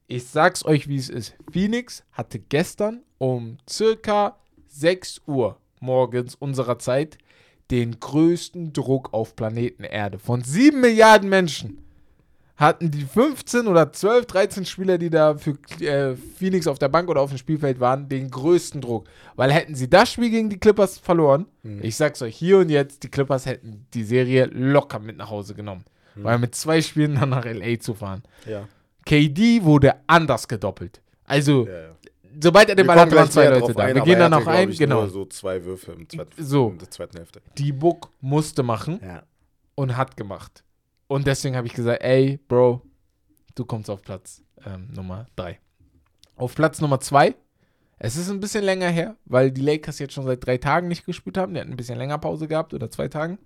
Ich 0.07 0.25
sag's 0.27 0.65
euch, 0.65 0.88
wie 0.88 0.97
es 0.97 1.09
ist. 1.09 1.36
Phoenix 1.51 2.03
hatte 2.11 2.39
gestern 2.39 3.03
um 3.17 3.57
circa 3.69 4.38
6 4.67 5.21
Uhr 5.27 5.59
morgens 5.80 6.36
unserer 6.36 6.80
Zeit 6.80 7.17
den 7.71 7.99
größten 7.99 8.73
Druck 8.73 9.13
auf 9.13 9.36
Planeten 9.36 9.84
Erde. 9.84 10.17
Von 10.19 10.43
7 10.43 10.82
Milliarden 10.82 11.30
Menschen 11.30 11.86
hatten 12.60 12.91
die 12.91 13.05
15 13.05 13.68
oder 13.68 13.91
12, 13.91 14.26
13 14.26 14.66
Spieler, 14.66 14.97
die 14.97 15.10
da 15.10 15.38
für 15.38 15.57
äh, 15.80 16.16
Phoenix 16.16 16.68
auf 16.68 16.78
der 16.78 16.89
Bank 16.89 17.10
oder 17.10 17.22
auf 17.22 17.30
dem 17.30 17.38
Spielfeld 17.38 17.80
waren, 17.80 18.10
den 18.10 18.30
größten 18.30 18.82
Druck. 18.82 19.07
Weil 19.38 19.51
hätten 19.53 19.76
sie 19.76 19.89
das 19.89 20.12
Spiel 20.12 20.30
gegen 20.30 20.49
die 20.49 20.60
Clippers 20.60 20.97
verloren, 20.97 21.45
mhm. 21.64 21.80
ich 21.82 21.95
sag's 21.95 22.22
euch 22.22 22.36
hier 22.36 22.57
und 22.57 22.70
jetzt, 22.70 23.03
die 23.03 23.07
Clippers 23.07 23.45
hätten 23.45 23.88
die 23.93 24.03
Serie 24.03 24.45
locker 24.45 24.99
mit 24.99 25.16
nach 25.16 25.30
Hause 25.30 25.55
genommen. 25.55 25.86
Mhm. 26.16 26.24
Weil 26.26 26.38
mit 26.39 26.53
zwei 26.53 26.82
Spielen 26.82 27.16
dann 27.16 27.30
nach 27.30 27.45
LA 27.45 27.80
zu 27.80 27.93
fahren. 27.93 28.24
Ja. 28.45 28.68
KD 29.05 29.64
wurde 29.64 29.95
anders 30.05 30.45
gedoppelt. 30.45 31.01
Also, 31.24 31.66
ja, 31.66 31.72
ja. 31.72 31.89
sobald 32.41 32.68
er 32.68 32.76
den 32.76 32.86
Ball 32.86 32.99
hat, 32.99 33.16
waren 33.16 33.32
zwei 33.32 33.47
Leute 33.47 33.74
da. 33.74 33.84
Ein, 33.84 33.95
Wir 33.95 34.01
gehen 34.01 34.20
da 34.20 34.28
noch 34.28 34.45
ein, 34.45 34.70
genau. 34.72 35.07
so 35.07 35.26
zwei 35.26 35.64
Würfe 35.64 35.93
im 35.93 36.10
zweiten, 36.10 36.43
so. 36.43 36.72
in 36.72 36.80
der 36.80 36.91
zweiten 36.91 37.16
Hälfte. 37.16 37.41
Die 37.57 37.72
Book 37.72 38.10
musste 38.20 38.64
machen 38.64 38.99
und 39.76 39.95
hat 39.95 40.18
gemacht. 40.18 40.66
Und 41.10 41.26
deswegen 41.26 41.55
habe 41.55 41.66
ich 41.66 41.74
gesagt, 41.74 42.03
ey, 42.03 42.39
Bro, 42.47 42.84
du 43.55 43.66
kommst 43.66 43.89
auf 43.89 44.03
Platz 44.03 44.43
ähm, 44.64 44.89
Nummer 44.93 45.26
3. 45.38 45.60
Auf 46.36 46.53
Platz 46.53 46.80
Nummer 46.82 46.99
2, 46.99 47.34
es 47.97 48.16
ist 48.16 48.30
ein 48.30 48.39
bisschen 48.39 48.64
länger 48.64 48.89
her, 48.89 49.16
weil 49.26 49.51
die 49.51 49.62
Lakers 49.62 49.97
jetzt 49.97 50.14
schon 50.14 50.26
seit 50.26 50.45
drei 50.45 50.60
Tagen 50.60 50.88
nicht 50.88 51.07
gespielt 51.07 51.36
haben. 51.36 51.55
Die 51.55 51.60
hatten 51.60 51.72
ein 51.72 51.78
bisschen 51.78 51.97
länger 51.97 52.20
Pause 52.20 52.47
gehabt 52.47 52.76
oder 52.76 52.91
zwei 52.91 53.07
Tagen. 53.07 53.39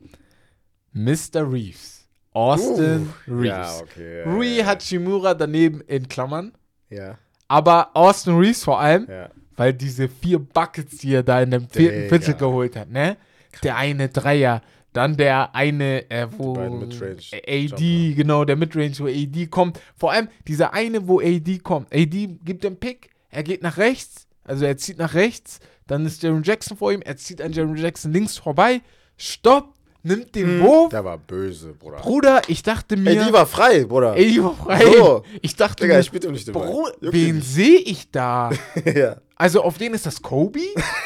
Mr. 0.91 1.49
Reeves. 1.49 2.05
Austin 2.33 3.13
uh, 3.27 3.31
Reeves. 3.31 3.47
Ja, 3.47 3.77
okay, 3.81 4.19
ja, 4.19 4.31
Rui 4.31 4.57
ja, 4.57 4.65
Hachimura 4.65 5.33
daneben 5.33 5.79
in 5.87 6.05
Klammern. 6.09 6.51
Ja. 6.89 7.17
Aber 7.47 7.95
Austin 7.95 8.35
Reeves 8.35 8.65
vor 8.65 8.81
allem, 8.81 9.07
ja. 9.09 9.29
weil 9.55 9.73
diese 9.73 10.09
vier 10.09 10.37
Buckets, 10.37 10.97
die 10.97 11.13
er 11.15 11.23
da 11.23 11.41
in 11.41 11.51
dem 11.51 11.69
vierten 11.69 12.09
Viertel 12.09 12.33
geholt 12.33 12.75
hat, 12.75 12.89
ne? 12.89 13.15
Der 13.63 13.77
eine 13.77 14.09
Dreier, 14.09 14.61
dann 14.93 15.17
der 15.17 15.53
eine, 15.55 16.09
äh, 16.09 16.27
wo 16.37 16.55
AD, 16.55 18.13
genau, 18.15 18.45
der 18.45 18.55
Midrange, 18.55 18.99
wo 18.99 19.07
AD 19.07 19.47
kommt. 19.47 19.79
Vor 19.95 20.11
allem 20.11 20.29
dieser 20.47 20.73
eine, 20.73 21.07
wo 21.07 21.19
AD 21.19 21.59
kommt. 21.59 21.93
AD 21.93 22.27
gibt 22.43 22.63
den 22.63 22.77
Pick, 22.77 23.09
er 23.29 23.43
geht 23.43 23.63
nach 23.63 23.77
rechts, 23.77 24.27
also 24.43 24.65
er 24.65 24.77
zieht 24.77 24.99
nach 24.99 25.13
rechts, 25.13 25.59
dann 25.87 26.05
ist 26.05 26.23
Jaron 26.23 26.43
Jackson 26.43 26.77
vor 26.77 26.91
ihm, 26.91 27.01
er 27.01 27.17
zieht 27.17 27.41
an 27.41 27.51
Jaron 27.51 27.75
Jackson 27.75 28.13
links 28.13 28.37
vorbei, 28.37 28.81
stoppt, 29.17 29.77
nimmt 30.03 30.35
den 30.35 30.59
hm, 30.59 30.61
Wurf. 30.61 30.89
Der 30.89 31.03
war 31.03 31.17
böse, 31.17 31.73
Bruder. 31.73 31.97
Bruder, 31.97 32.41
ich 32.47 32.61
dachte 32.61 32.95
mir. 32.97 33.23
Die 33.25 33.33
war 33.33 33.45
frei, 33.45 33.85
Bruder. 33.85 34.15
Die 34.15 34.43
war 34.43 34.55
frei. 34.55 34.85
So. 34.85 35.23
Ich 35.41 35.55
dachte 35.55 35.83
Digga, 35.83 35.95
mir, 35.95 36.01
ich 36.01 36.11
bitte 36.11 36.31
nicht 36.31 36.51
Bro, 36.51 36.89
wen 37.01 37.41
sehe 37.41 37.79
ich 37.79 38.11
da? 38.11 38.51
ja. 38.85 39.17
Also 39.35 39.63
auf 39.63 39.77
den 39.77 39.93
ist 39.93 40.05
das 40.05 40.21
Kobe? 40.21 40.59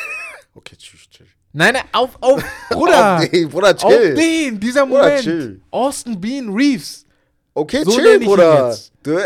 okay, 0.54 0.76
tschüss, 0.76 1.10
tschüss. 1.10 1.37
Nein, 1.54 1.74
nein, 1.74 1.84
auf, 1.92 2.18
auf, 2.22 2.44
Bruder. 2.70 3.18
auf 3.18 3.30
den, 3.30 3.50
Bruder, 3.50 3.76
chill. 3.76 3.88
Auf 3.88 4.16
den, 4.16 4.60
dieser 4.60 4.86
Moment. 4.86 5.16
Bruder, 5.16 5.22
chill. 5.22 5.62
Austin 5.72 6.20
Bean 6.20 6.50
Reeves. 6.50 7.06
Okay, 7.54 7.84
so 7.84 7.92
chill, 7.92 8.20
Bruder. 8.20 8.76
Du, 9.02 9.18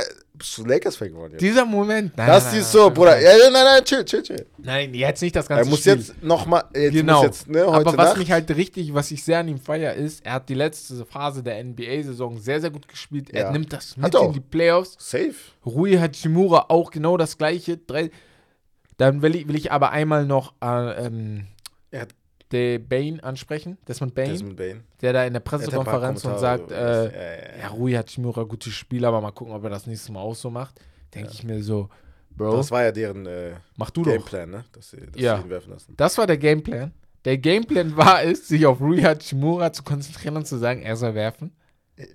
bist 0.41 0.57
du 0.57 0.65
Lakers-Fan 0.65 1.09
geworden 1.09 1.33
jetzt? 1.33 1.41
Dieser 1.41 1.65
Moment. 1.65 2.17
Nein, 2.17 2.27
das 2.27 2.51
ist 2.53 2.71
so, 2.71 2.89
Bruder. 2.89 3.19
Ja, 3.19 3.29
nein, 3.51 3.63
nein, 3.63 3.83
chill, 3.83 4.03
chill, 4.03 4.23
chill. 4.23 4.45
Nein, 4.57 4.93
jetzt 4.93 5.21
nicht 5.21 5.35
das 5.35 5.47
ganze 5.47 5.65
Er 5.65 5.69
muss 5.69 5.81
Spiel. 5.81 5.97
jetzt 5.97 6.23
nochmal. 6.23 6.63
Genau. 6.73 7.23
Jetzt, 7.23 7.47
ne, 7.47 7.63
Aber 7.63 7.85
was 7.85 7.95
Nacht. 7.95 8.17
mich 8.17 8.31
halt 8.31 8.49
richtig, 8.55 8.91
was 8.93 9.11
ich 9.11 9.23
sehr 9.23 9.39
an 9.39 9.47
ihm 9.47 9.59
feier, 9.59 9.93
ist, 9.93 10.25
er 10.25 10.33
hat 10.33 10.49
die 10.49 10.55
letzte 10.55 11.05
Phase 11.05 11.43
der 11.43 11.63
NBA-Saison 11.63 12.39
sehr, 12.39 12.59
sehr 12.59 12.71
gut 12.71 12.87
gespielt. 12.87 13.29
Er 13.29 13.43
ja. 13.43 13.51
nimmt 13.51 13.71
das 13.71 13.95
mit 13.97 14.15
in 14.15 14.33
die 14.33 14.39
Playoffs. 14.39 14.95
Safe. 14.97 15.35
Rui 15.63 15.97
Hachimura 15.97 16.65
auch 16.69 16.89
genau 16.89 17.17
das 17.17 17.37
gleiche. 17.37 17.77
Drei, 17.77 18.09
dann 18.97 19.21
will 19.21 19.35
ich, 19.35 19.47
will 19.47 19.55
ich 19.55 19.71
aber 19.71 19.91
einmal 19.91 20.25
noch 20.25 20.53
äh, 20.63 21.05
ähm, 21.05 21.47
er 21.91 22.01
hat 22.01 22.15
der 22.51 22.79
Bane 22.79 23.23
ansprechen, 23.23 23.77
Desmond 23.87 24.13
Bane, 24.13 24.29
Desmond 24.29 24.57
Bane, 24.57 24.83
der 25.01 25.13
da 25.13 25.23
in 25.25 25.33
der 25.33 25.39
Pressekonferenz 25.39 26.25
und 26.25 26.37
sagt, 26.37 26.71
äh, 26.71 26.75
ja, 26.75 27.11
ja, 27.11 27.57
ja. 27.59 27.67
Rui 27.69 27.93
Hachimura, 27.93 28.43
gutes 28.43 28.73
Spiel, 28.73 29.05
aber 29.05 29.21
mal 29.21 29.31
gucken, 29.31 29.53
ob 29.53 29.63
er 29.63 29.69
das 29.69 29.87
nächstes 29.87 30.09
Mal 30.09 30.19
auch 30.19 30.35
so 30.35 30.49
macht. 30.49 30.81
Denke 31.13 31.29
ja. 31.29 31.33
ich 31.33 31.43
mir 31.43 31.63
so, 31.63 31.89
Bro. 32.35 32.57
Das 32.57 32.71
war 32.71 32.83
ja 32.83 32.91
deren 32.91 33.25
äh, 33.25 33.53
mach 33.75 33.89
du 33.89 34.03
Gameplan, 34.03 34.49
ne? 34.49 34.65
Dass 34.71 34.91
sie, 34.91 34.97
dass 34.97 35.21
ja. 35.21 35.37
sie 35.37 35.43
ihn 35.43 35.49
werfen 35.49 35.71
lassen. 35.71 35.93
Das 35.97 36.17
war 36.17 36.27
der 36.27 36.37
Gameplan. 36.37 36.93
Der 37.25 37.37
Gameplan 37.37 37.95
war 37.97 38.23
es, 38.23 38.47
sich 38.47 38.65
auf 38.65 38.79
Rui 38.79 39.01
Hachimura 39.01 39.71
zu 39.73 39.83
konzentrieren 39.83 40.37
und 40.37 40.47
zu 40.47 40.57
sagen, 40.57 40.81
er 40.81 40.95
soll 40.95 41.13
werfen. 41.13 41.51
Ja. 41.97 42.05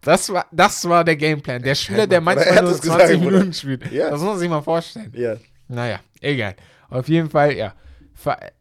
Das 0.00 0.32
war, 0.32 0.46
das 0.50 0.88
war 0.88 1.04
der 1.04 1.16
Gameplan. 1.16 1.62
Der 1.62 1.74
Spieler, 1.74 2.06
der 2.06 2.20
manchmal 2.20 2.62
nur 2.62 2.72
20 2.72 2.82
gesagt, 2.82 3.20
Minuten 3.20 3.52
spielt. 3.52 3.92
Ja. 3.92 4.10
Das 4.10 4.20
muss 4.20 4.30
man 4.30 4.38
sich 4.38 4.48
mal 4.48 4.62
vorstellen. 4.62 5.12
Ja. 5.14 5.36
Naja, 5.68 6.00
egal. 6.20 6.56
Auf 6.88 7.08
jeden 7.08 7.30
Fall, 7.30 7.54
ja. 7.54 7.74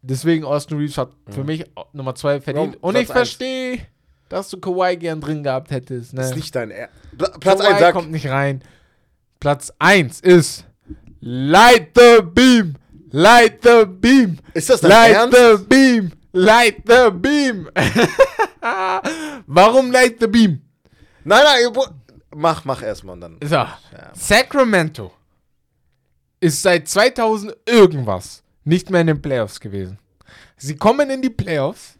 Deswegen 0.01 0.45
Austin 0.45 0.78
Reeves 0.78 0.97
hat 0.97 1.12
für 1.30 1.43
mich 1.43 1.66
Nummer 1.93 2.16
zwei 2.16 2.39
verdient. 2.41 2.78
Und 2.82 2.93
Platz 2.93 3.03
ich 3.03 3.07
verstehe, 3.12 3.80
dass 4.30 4.49
du 4.49 4.60
Kawhi 4.60 4.95
gern 4.97 5.20
drin 5.22 5.43
gehabt 5.43 5.72
hättest. 5.72 6.14
Ne? 6.14 6.22
Ist 6.22 6.36
nicht 6.36 6.55
dein 6.55 6.72
er 6.72 6.89
Platz 7.39 7.62
1 7.62 7.93
kommt 7.93 8.12
nicht 8.12 8.28
rein. 8.28 8.62
Platz 9.39 9.74
1 9.80 10.22
ist 10.22 10.66
Light 11.20 11.91
the 11.95 12.22
Beam. 12.22 12.76
Light 13.12 13.60
the 13.64 13.86
Beam. 13.86 14.38
Ist 14.53 14.70
das 14.70 14.82
dein 14.82 14.89
Light 14.91 15.14
Ernst? 15.14 15.38
the 15.38 15.64
Beam. 15.66 16.12
Light 16.32 16.84
the 16.86 17.10
Beam. 17.12 17.70
Warum 19.47 19.91
Light 19.91 20.18
the 20.20 20.28
Beam? 20.28 20.62
Nein, 21.24 21.43
nein, 21.43 21.84
mach, 22.36 22.66
mach 22.66 22.82
erstmal 22.84 23.14
und 23.14 23.22
dann. 23.22 23.38
So. 23.43 23.55
Ja. 23.55 23.80
Sacramento 24.14 25.12
ist 26.39 26.62
seit 26.62 26.88
2000 26.88 27.55
irgendwas 27.66 28.43
nicht 28.70 28.89
mehr 28.89 29.01
in 29.01 29.07
den 29.07 29.22
Playoffs 29.22 29.59
gewesen. 29.59 29.99
Sie 30.55 30.76
kommen 30.76 31.09
in 31.09 31.22
die 31.22 31.30
Playoffs. 31.30 31.97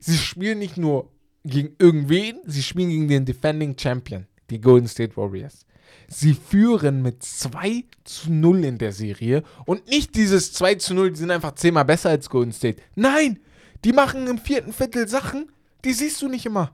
Sie 0.00 0.16
spielen 0.16 0.58
nicht 0.58 0.76
nur 0.76 1.10
gegen 1.44 1.76
irgendwen, 1.78 2.40
sie 2.46 2.62
spielen 2.62 2.88
gegen 2.88 3.08
den 3.08 3.24
Defending 3.24 3.76
Champion, 3.78 4.26
die 4.48 4.60
Golden 4.60 4.88
State 4.88 5.16
Warriors. 5.16 5.66
Sie 6.08 6.34
führen 6.34 7.02
mit 7.02 7.22
2 7.22 7.84
zu 8.04 8.32
0 8.32 8.64
in 8.64 8.78
der 8.78 8.92
Serie 8.92 9.42
und 9.66 9.88
nicht 9.88 10.14
dieses 10.14 10.52
2 10.54 10.76
zu 10.76 10.94
0, 10.94 11.10
die 11.12 11.18
sind 11.18 11.30
einfach 11.30 11.54
zehnmal 11.54 11.84
besser 11.84 12.10
als 12.10 12.28
Golden 12.28 12.52
State. 12.52 12.82
Nein, 12.94 13.38
die 13.84 13.92
machen 13.92 14.26
im 14.26 14.38
vierten 14.38 14.72
Viertel 14.72 15.06
Sachen, 15.06 15.52
die 15.84 15.92
siehst 15.92 16.20
du 16.22 16.28
nicht 16.28 16.46
immer. 16.46 16.72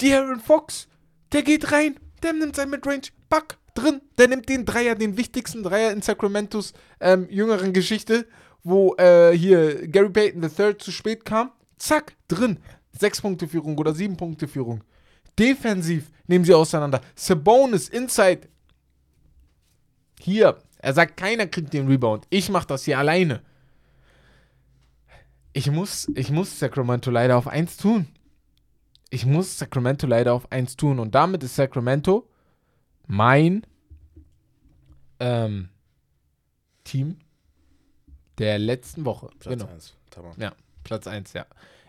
Die 0.00 0.12
Aaron 0.14 0.40
Fox, 0.40 0.88
der 1.32 1.42
geht 1.42 1.72
rein, 1.72 1.96
der 2.22 2.32
nimmt 2.32 2.56
sein 2.56 2.70
Midrange, 2.70 3.08
Back, 3.28 3.58
drin, 3.76 4.00
der 4.18 4.28
nimmt 4.28 4.48
den 4.48 4.64
Dreier, 4.64 4.94
den 4.94 5.16
wichtigsten 5.16 5.62
Dreier 5.62 5.92
in 5.92 6.02
Sacramentos 6.02 6.72
ähm, 7.00 7.28
jüngeren 7.30 7.72
Geschichte 7.72 8.26
wo 8.66 8.96
äh, 8.96 9.30
hier 9.32 9.86
Gary 9.86 10.10
Payton 10.10 10.42
III 10.42 10.76
zu 10.76 10.90
spät 10.90 11.24
kam, 11.24 11.52
zack, 11.76 12.16
drin. 12.26 12.58
Sechs 12.90 13.20
Punkte 13.20 13.46
Führung 13.46 13.78
oder 13.78 13.94
sieben 13.94 14.16
Punkte 14.16 14.48
Führung. 14.48 14.82
Defensiv 15.38 16.10
nehmen 16.26 16.44
sie 16.44 16.54
auseinander. 16.54 17.00
Sabonis, 17.14 17.88
Inside. 17.88 18.48
Hier, 20.18 20.58
er 20.78 20.94
sagt, 20.94 21.16
keiner 21.16 21.46
kriegt 21.46 21.72
den 21.74 21.86
Rebound. 21.86 22.26
Ich 22.30 22.48
mache 22.48 22.66
das 22.66 22.84
hier 22.84 22.98
alleine. 22.98 23.42
Ich 25.52 25.70
muss, 25.70 26.10
ich 26.16 26.30
muss 26.30 26.58
Sacramento 26.58 27.10
leider 27.10 27.36
auf 27.36 27.46
1 27.46 27.76
tun. 27.76 28.08
Ich 29.10 29.26
muss 29.26 29.58
Sacramento 29.58 30.08
leider 30.08 30.32
auf 30.32 30.50
1 30.50 30.76
tun. 30.76 30.98
Und 30.98 31.14
damit 31.14 31.44
ist 31.44 31.54
Sacramento 31.54 32.28
mein 33.06 33.62
ähm, 35.20 35.68
Team 36.82 37.18
der 38.38 38.58
letzten 38.58 39.04
Woche. 39.04 39.28
Platz 39.38 39.58
genau. 39.58 39.70
1. 39.72 39.94
Ja, 40.38 40.52
Platz 40.84 41.06
1, 41.06 41.32
ja. 41.32 41.46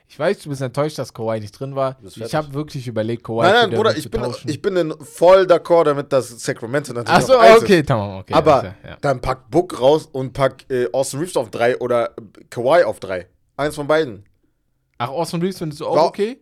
Ich 0.10 0.18
weiß, 0.18 0.40
du 0.40 0.50
bist 0.50 0.62
enttäuscht, 0.62 0.98
dass 0.98 1.14
Kawhi 1.14 1.40
nicht 1.42 1.52
drin 1.52 1.76
war. 1.76 1.98
Ich 2.16 2.34
habe 2.34 2.54
wirklich 2.54 2.88
überlegt, 2.88 3.26
Kawhi 3.26 3.44
Nein, 3.44 3.54
nein, 3.54 3.70
Bruder, 3.72 3.96
ich 3.98 4.10
bin, 4.10 4.22
ich 4.46 4.62
bin 4.62 4.94
voll 5.02 5.44
d'accord 5.44 5.84
damit, 5.84 6.14
dass 6.14 6.30
Sacramento 6.30 6.94
natürlich 6.94 7.30
Achso, 7.30 7.62
okay, 7.62 7.84
tamam, 7.84 8.20
okay. 8.20 8.34
Aber 8.34 8.56
also, 8.56 8.68
ja. 8.86 8.98
dann 9.02 9.20
pack 9.20 9.50
Book 9.52 9.80
raus 9.82 10.08
und 10.10 10.32
pack 10.32 10.66
äh, 10.70 10.88
Austin 10.94 11.20
Reeves 11.20 11.36
auf 11.36 11.52
3 11.52 11.80
oder 11.80 12.16
Kawhi 12.50 12.84
auf 12.84 13.02
3. 13.02 13.28
Eins 13.58 13.76
von 13.76 13.88
beiden. 13.88 14.24
Ach, 14.98 15.10
Austin 15.10 15.42
Reeves 15.42 15.58
findest 15.58 15.82
du 15.82 15.88
auch 15.88 15.96
War, 15.98 16.06
okay? 16.06 16.40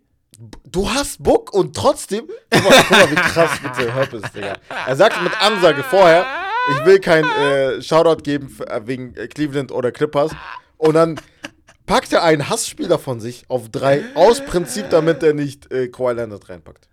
Du 0.70 0.90
hast 0.90 1.24
Book 1.24 1.54
und 1.54 1.76
trotzdem. 1.76 2.28
Guck 2.52 2.64
mal, 2.64 2.84
guck 2.88 2.92
mal 2.92 3.12
wie 3.12 3.16
krass 3.16 3.52
bitte 3.64 3.94
Herpes, 3.94 4.22
Digga. 4.34 4.58
Er 4.86 4.96
sagt 4.96 5.24
mit 5.24 5.32
Ansage 5.42 5.82
vorher, 5.82 6.26
ich 6.72 6.86
will 6.86 7.00
kein 7.00 7.24
äh, 7.24 7.82
Shoutout 7.82 8.24
geben 8.24 8.50
für, 8.50 8.68
äh, 8.70 8.88
wegen 8.88 9.16
äh, 9.16 9.28
Cleveland 9.28 9.72
oder 9.72 9.92
Clippers. 9.92 10.32
Und 10.78 10.96
dann 10.96 11.20
packt 11.86 12.12
er 12.14 12.24
einen 12.24 12.50
Hassspieler 12.50 13.00
von 13.00 13.20
sich 13.20 13.46
auf 13.48 13.70
drei, 13.70 14.04
aus 14.16 14.44
Prinzip, 14.44 14.90
damit 14.90 15.24
er 15.24 15.34
nicht 15.34 15.72
äh, 15.72 15.88
Kawhi 15.88 16.14
Leonard 16.14 16.50
reinpackt. 16.50 16.88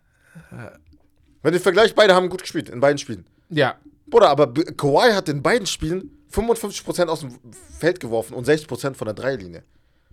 Wenn 1.42 1.54
ihr 1.54 1.60
vergleicht, 1.60 1.94
beide 1.94 2.14
haben 2.14 2.28
gut 2.28 2.42
gespielt, 2.42 2.68
in 2.68 2.80
beiden 2.80 2.98
Spielen. 2.98 3.26
Ja. 3.48 3.76
Bruder, 4.06 4.28
aber 4.28 4.52
Kawhi 4.52 5.12
hat 5.12 5.28
in 5.28 5.42
beiden 5.42 5.66
Spielen 5.66 6.10
55% 6.32 7.06
aus 7.06 7.20
dem 7.20 7.38
Feld 7.78 8.00
geworfen 8.00 8.34
und 8.34 8.46
60% 8.46 8.94
von 8.94 9.06
der 9.06 9.14
Dreilinie. 9.14 9.62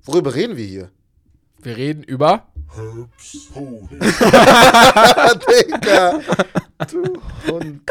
Worüber 0.03 0.34
reden 0.34 0.57
wir 0.57 0.66
hier? 0.66 0.89
Wir 1.62 1.76
reden 1.76 2.03
über. 2.03 2.47
Herbst 2.74 3.51
Digga. 5.49 6.22
Du 6.89 7.22
Hund. 7.47 7.82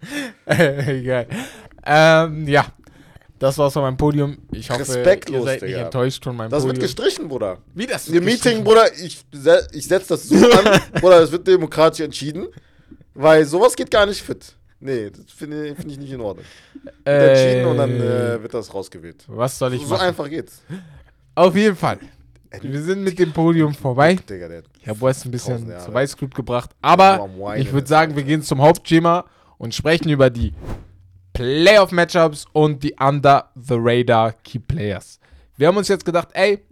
Egal. 0.46 1.26
Ähm, 1.84 2.48
ja. 2.48 2.66
Das 3.38 3.56
war's 3.56 3.72
von 3.72 3.82
meinem 3.82 3.96
Podium. 3.96 4.36
Ich 4.52 4.68
hoffe, 4.68 4.80
Respektlos, 4.80 5.38
ihr 5.38 5.44
seid 5.44 5.62
nicht 5.62 5.70
Digga. 5.70 5.84
enttäuscht 5.86 6.22
von 6.22 6.36
meinem 6.36 6.50
das 6.50 6.62
Podium. 6.62 6.78
Das 6.78 6.82
wird 6.82 7.04
gestrichen, 7.04 7.26
Bruder. 7.26 7.56
Wie 7.74 7.86
das? 7.86 8.06
Im 8.08 8.22
Meeting, 8.22 8.62
Bruder, 8.62 8.92
ich, 8.92 9.24
ich 9.72 9.86
setze 9.88 10.08
das 10.10 10.28
so 10.28 10.36
an. 10.36 10.80
Bruder, 11.00 11.20
das 11.20 11.32
wird 11.32 11.46
demokratisch 11.46 12.00
entschieden. 12.00 12.48
Weil 13.14 13.46
sowas 13.46 13.74
geht 13.74 13.90
gar 13.90 14.04
nicht 14.04 14.20
fit. 14.20 14.54
Nee, 14.78 15.10
das 15.10 15.32
finde 15.34 15.74
find 15.74 15.90
ich 15.90 15.98
nicht 15.98 16.12
in 16.12 16.20
Ordnung. 16.20 16.44
Wird 16.82 16.96
entschieden 17.06 17.66
und 17.66 17.76
dann 17.78 17.90
äh, 17.90 18.42
wird 18.42 18.52
das 18.52 18.72
rausgewählt. 18.72 19.24
Was 19.26 19.58
soll 19.58 19.72
ich 19.72 19.82
so, 19.82 19.88
machen? 19.88 20.00
So 20.00 20.06
einfach 20.06 20.28
geht's. 20.28 20.62
Auf 21.34 21.56
jeden 21.56 21.76
Fall. 21.76 21.98
Wir 22.60 22.82
sind 22.82 23.04
mit 23.04 23.18
dem 23.18 23.32
Podium 23.32 23.74
vorbei. 23.74 24.18
ich 24.80 24.88
habe 24.88 25.00
West 25.00 25.24
ein 25.24 25.30
bisschen 25.30 25.72
zu 25.78 25.94
Weißglut 25.94 26.34
gebracht. 26.34 26.70
Aber 26.82 27.28
ich 27.56 27.72
würde 27.72 27.86
sagen, 27.86 28.16
wir 28.16 28.22
gehen 28.22 28.42
zum 28.42 28.60
Hauptthema 28.60 29.24
und 29.60 29.74
sprechen 29.74 30.08
über 30.08 30.30
die 30.30 30.54
Playoff-Matchups 31.34 32.46
und 32.52 32.82
die 32.82 32.96
Under 32.98 33.50
the 33.54 33.74
Radar 33.76 34.32
Key 34.32 34.58
Players. 34.58 35.20
Wir 35.58 35.68
haben 35.68 35.76
uns 35.76 35.88
jetzt 35.88 36.06
gedacht, 36.06 36.28
ey, 36.32 36.64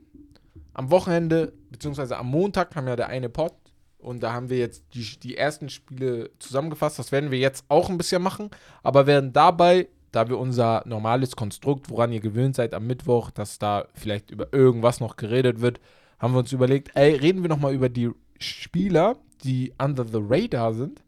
am 0.73 0.91
Wochenende, 0.91 1.53
beziehungsweise 1.71 2.17
am 2.17 2.31
Montag 2.31 2.75
haben 2.75 2.89
ja 2.89 2.97
der 2.97 3.09
eine 3.09 3.29
Pod 3.29 3.53
und 3.99 4.23
da 4.23 4.33
haben 4.33 4.49
wir 4.49 4.57
jetzt 4.57 4.85
die, 4.95 5.05
die 5.23 5.37
ersten 5.37 5.69
Spiele 5.69 6.31
zusammengefasst. 6.39 6.99
Das 6.99 7.13
werden 7.13 7.31
wir 7.31 7.39
jetzt 7.39 7.67
auch 7.69 7.91
ein 7.91 7.99
bisschen 7.99 8.23
machen, 8.23 8.51
aber 8.83 9.07
werden 9.07 9.35
dabei, 9.35 9.89
da 10.11 10.31
wir 10.31 10.39
unser 10.39 10.83
normales 10.87 11.37
Konstrukt, 11.37 11.91
woran 11.91 12.11
ihr 12.11 12.21
gewöhnt 12.21 12.57
seid 12.57 12.73
am 12.73 12.87
Mittwoch, 12.87 13.31
dass 13.31 13.59
da 13.59 13.87
vielleicht 13.93 14.31
über 14.31 14.51
irgendwas 14.55 14.99
noch 14.99 15.17
geredet 15.17 15.61
wird, 15.61 15.79
haben 16.19 16.33
wir 16.33 16.39
uns 16.39 16.53
überlegt, 16.53 16.93
ey, 16.95 17.15
reden 17.15 17.43
wir 17.43 17.51
nochmal 17.51 17.75
über 17.75 17.91
die 17.91 18.11
Spieler, 18.39 19.17
die 19.45 19.75
under 19.79 20.07
the 20.07 20.21
radar 20.27 20.73
sind, 20.73 21.03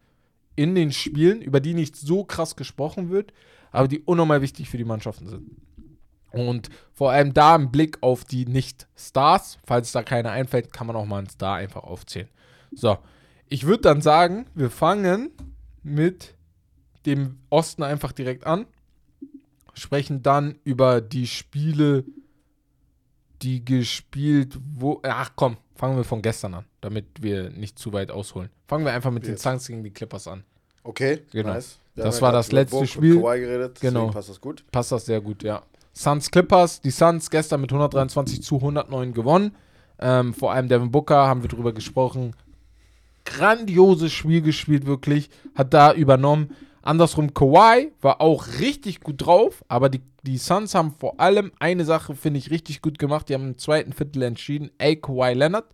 in 0.56 0.74
den 0.74 0.92
Spielen, 0.92 1.42
über 1.42 1.60
die 1.60 1.74
nicht 1.74 1.96
so 1.96 2.24
krass 2.24 2.56
gesprochen 2.56 3.10
wird, 3.10 3.32
aber 3.70 3.88
die 3.88 4.00
unnormal 4.00 4.42
wichtig 4.42 4.68
für 4.68 4.78
die 4.78 4.84
Mannschaften 4.84 5.28
sind. 5.28 5.50
Und 6.32 6.68
vor 6.92 7.10
allem 7.10 7.34
da 7.34 7.56
im 7.56 7.70
Blick 7.70 7.98
auf 8.02 8.24
die 8.24 8.46
Nicht-Stars, 8.46 9.58
falls 9.64 9.92
da 9.92 10.02
keiner 10.02 10.30
einfällt, 10.30 10.72
kann 10.72 10.86
man 10.86 10.96
auch 10.96 11.06
mal 11.06 11.18
einen 11.18 11.28
Star 11.28 11.56
einfach 11.56 11.82
aufzählen. 11.82 12.28
So, 12.72 12.98
ich 13.48 13.66
würde 13.66 13.82
dann 13.82 14.00
sagen, 14.00 14.46
wir 14.54 14.70
fangen 14.70 15.30
mit 15.82 16.34
dem 17.06 17.38
Osten 17.48 17.82
einfach 17.82 18.12
direkt 18.12 18.46
an, 18.46 18.66
sprechen 19.74 20.22
dann 20.22 20.56
über 20.62 21.00
die 21.00 21.26
Spiele, 21.26 22.04
die 23.42 23.64
gespielt, 23.64 24.58
wo. 24.74 25.00
Ach 25.02 25.32
komm, 25.36 25.56
fangen 25.74 25.96
wir 25.96 26.04
von 26.04 26.22
gestern 26.22 26.54
an, 26.54 26.64
damit 26.80 27.06
wir 27.20 27.50
nicht 27.50 27.78
zu 27.78 27.92
weit 27.92 28.10
ausholen. 28.10 28.50
Fangen 28.68 28.84
wir 28.84 28.92
einfach 28.92 29.10
mit 29.10 29.26
Jetzt. 29.26 29.44
den 29.44 29.52
Suns 29.52 29.66
gegen 29.66 29.84
die 29.84 29.90
Clippers 29.90 30.28
an. 30.28 30.44
Okay, 30.82 31.22
genau. 31.32 31.54
Nice. 31.54 31.78
Das 31.96 32.22
war 32.22 32.32
das 32.32 32.52
letzte 32.52 32.86
Spiel. 32.86 33.20
Geredet, 33.20 33.80
genau. 33.80 34.08
Passt 34.08 34.30
das 34.30 34.40
gut? 34.40 34.64
Passt 34.72 34.92
das 34.92 35.04
sehr 35.04 35.20
gut, 35.20 35.42
ja. 35.42 35.62
Suns 35.92 36.30
Clippers, 36.30 36.80
die 36.80 36.90
Suns 36.90 37.28
gestern 37.28 37.60
mit 37.60 37.70
123 37.70 38.42
zu 38.42 38.56
109 38.56 39.12
gewonnen. 39.12 39.56
Ähm, 39.98 40.32
vor 40.32 40.52
allem 40.52 40.68
Devin 40.68 40.90
Booker 40.90 41.26
haben 41.26 41.42
wir 41.42 41.48
drüber 41.48 41.72
gesprochen 41.74 42.34
grandioses 43.24 44.12
Spiel 44.12 44.42
gespielt, 44.42 44.86
wirklich. 44.86 45.30
Hat 45.54 45.74
da 45.74 45.92
übernommen. 45.92 46.56
Andersrum, 46.82 47.34
Kawhi 47.34 47.92
war 48.00 48.20
auch 48.20 48.46
richtig 48.58 49.00
gut 49.00 49.26
drauf, 49.26 49.62
aber 49.68 49.88
die, 49.88 50.00
die 50.22 50.38
Suns 50.38 50.74
haben 50.74 50.92
vor 50.92 51.20
allem 51.20 51.52
eine 51.58 51.84
Sache, 51.84 52.14
finde 52.14 52.38
ich, 52.38 52.50
richtig 52.50 52.82
gut 52.82 52.98
gemacht. 52.98 53.28
Die 53.28 53.34
haben 53.34 53.48
im 53.48 53.58
zweiten 53.58 53.92
Viertel 53.92 54.22
entschieden, 54.22 54.70
ey, 54.78 54.96
Kawhi 54.96 55.34
Leonard, 55.34 55.66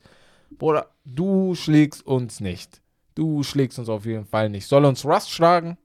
Bruder, 0.58 0.90
du 1.04 1.54
schlägst 1.54 2.06
uns 2.06 2.40
nicht. 2.40 2.80
Du 3.14 3.42
schlägst 3.42 3.78
uns 3.78 3.88
auf 3.88 4.04
jeden 4.04 4.26
Fall 4.26 4.50
nicht. 4.50 4.66
Soll 4.66 4.84
uns 4.84 5.04
Rush 5.04 5.28
schlagen? 5.28 5.78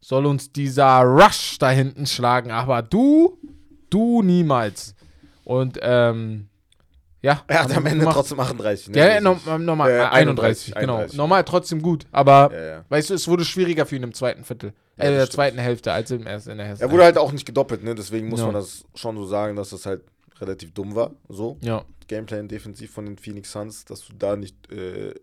Soll 0.00 0.26
uns 0.26 0.52
dieser 0.52 1.00
Rush 1.00 1.58
da 1.58 1.70
hinten 1.70 2.06
schlagen? 2.06 2.50
Aber 2.50 2.82
du, 2.82 3.38
du 3.90 4.22
niemals. 4.22 4.94
Und 5.44 5.78
ähm, 5.82 6.49
ja. 7.22 7.42
Er 7.46 7.64
hat 7.64 7.76
am 7.76 7.86
Ende 7.86 8.00
gemacht. 8.00 8.16
trotzdem 8.16 8.40
38. 8.40 8.88
Ne? 8.90 8.98
Ja, 8.98 9.20
no, 9.20 9.38
normal, 9.58 9.90
äh, 9.90 10.00
31, 10.04 10.14
31, 10.14 10.74
genau. 10.74 10.94
31. 10.94 11.16
Normal 11.18 11.44
trotzdem 11.44 11.82
gut, 11.82 12.06
aber 12.12 12.50
ja, 12.52 12.64
ja. 12.64 12.84
weißt 12.88 13.10
du, 13.10 13.14
es 13.14 13.28
wurde 13.28 13.44
schwieriger 13.44 13.86
für 13.86 13.96
ihn 13.96 14.02
im 14.02 14.14
zweiten 14.14 14.44
Viertel. 14.44 14.72
Ja, 14.96 15.04
äh, 15.04 15.10
der 15.10 15.20
stimmt. 15.20 15.32
zweiten 15.32 15.58
Hälfte 15.58 15.92
als 15.92 16.10
im 16.10 16.26
ersten, 16.26 16.50
in 16.50 16.58
der 16.58 16.66
ersten. 16.66 16.84
Er 16.84 16.90
wurde 16.90 17.04
halt 17.04 17.18
auch 17.18 17.32
nicht 17.32 17.46
gedoppelt, 17.46 17.82
ne? 17.84 17.94
Deswegen 17.94 18.28
muss 18.28 18.40
man 18.40 18.54
das 18.54 18.84
schon 18.94 19.16
so 19.16 19.26
sagen, 19.26 19.56
dass 19.56 19.70
das 19.70 19.86
halt 19.86 20.02
relativ 20.40 20.72
dumm 20.72 20.94
war. 20.94 21.12
So. 21.28 21.58
Ja. 21.60 21.84
Gameplan 22.08 22.48
defensiv 22.48 22.90
von 22.90 23.06
den 23.06 23.16
Phoenix 23.18 23.52
Suns, 23.52 23.84
dass 23.84 24.06
du 24.06 24.14
da 24.18 24.36
nicht 24.36 24.70
äh, 24.72 25.14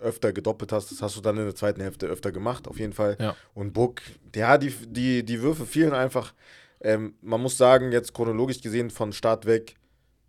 öfter 0.00 0.32
gedoppelt 0.32 0.72
hast. 0.72 0.90
Das 0.90 1.02
hast 1.02 1.16
du 1.16 1.20
dann 1.20 1.36
in 1.38 1.44
der 1.44 1.54
zweiten 1.54 1.80
Hälfte 1.80 2.06
öfter 2.06 2.32
gemacht, 2.32 2.66
auf 2.66 2.78
jeden 2.78 2.92
Fall. 2.92 3.16
Ja. 3.20 3.36
Und 3.54 3.72
Book, 3.72 4.02
ja, 4.34 4.58
die, 4.58 4.70
die, 4.70 5.24
die 5.24 5.42
Würfe 5.42 5.66
fielen 5.66 5.92
einfach. 5.92 6.34
Ähm, 6.80 7.14
man 7.22 7.40
muss 7.40 7.56
sagen, 7.56 7.92
jetzt 7.92 8.12
chronologisch 8.12 8.60
gesehen 8.60 8.90
von 8.90 9.12
Start 9.12 9.46
weg 9.46 9.76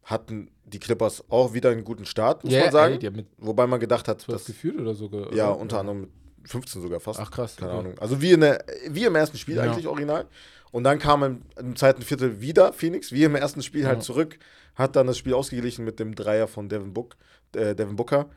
hatten 0.03 0.49
die 0.65 0.79
Clippers 0.79 1.23
auch 1.29 1.53
wieder 1.53 1.69
einen 1.69 1.83
guten 1.83 2.05
Start, 2.05 2.43
muss 2.43 2.53
yeah, 2.53 2.63
man 2.63 2.71
sagen. 2.71 2.99
Ey, 3.01 3.25
Wobei 3.37 3.67
man 3.67 3.79
gedacht 3.79 4.07
hat, 4.07 4.27
dass 4.27 4.45
geführt 4.45 4.79
oder 4.79 4.93
sogar. 4.93 5.33
Ja, 5.33 5.51
oder? 5.51 5.59
unter 5.59 5.79
anderem 5.79 6.01
mit 6.01 6.09
15 6.45 6.81
sogar 6.81 6.99
fast. 6.99 7.19
Ach 7.19 7.31
krass. 7.31 7.55
Keine 7.55 7.71
okay. 7.71 7.79
Ahnung. 7.79 7.99
Also 7.99 8.21
wie, 8.21 8.31
in 8.31 8.41
der, 8.41 8.63
wie 8.89 9.05
im 9.05 9.15
ersten 9.15 9.37
Spiel 9.37 9.55
ja. 9.55 9.63
eigentlich 9.63 9.87
original. 9.87 10.25
Und 10.71 10.83
dann 10.83 10.99
kam 10.99 11.23
im, 11.23 11.41
im, 11.57 11.75
zweiten 11.75 12.01
Viertel 12.01 12.41
wieder 12.41 12.73
Phoenix, 12.73 13.11
wie 13.11 13.23
im 13.23 13.35
ersten 13.35 13.61
Spiel 13.61 13.85
halt 13.85 13.99
ja. 13.99 14.01
zurück, 14.01 14.39
hat 14.75 14.95
dann 14.95 15.07
das 15.07 15.17
Spiel 15.17 15.33
ausgeglichen 15.33 15.85
mit 15.85 15.99
dem 15.99 16.15
Dreier 16.15 16.47
von 16.47 16.67
Devin, 16.67 16.93
Book, 16.93 17.15
äh, 17.55 17.75
Devin 17.75 17.95
Booker. 17.95 18.29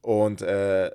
Und 0.00 0.42
äh, 0.42 0.90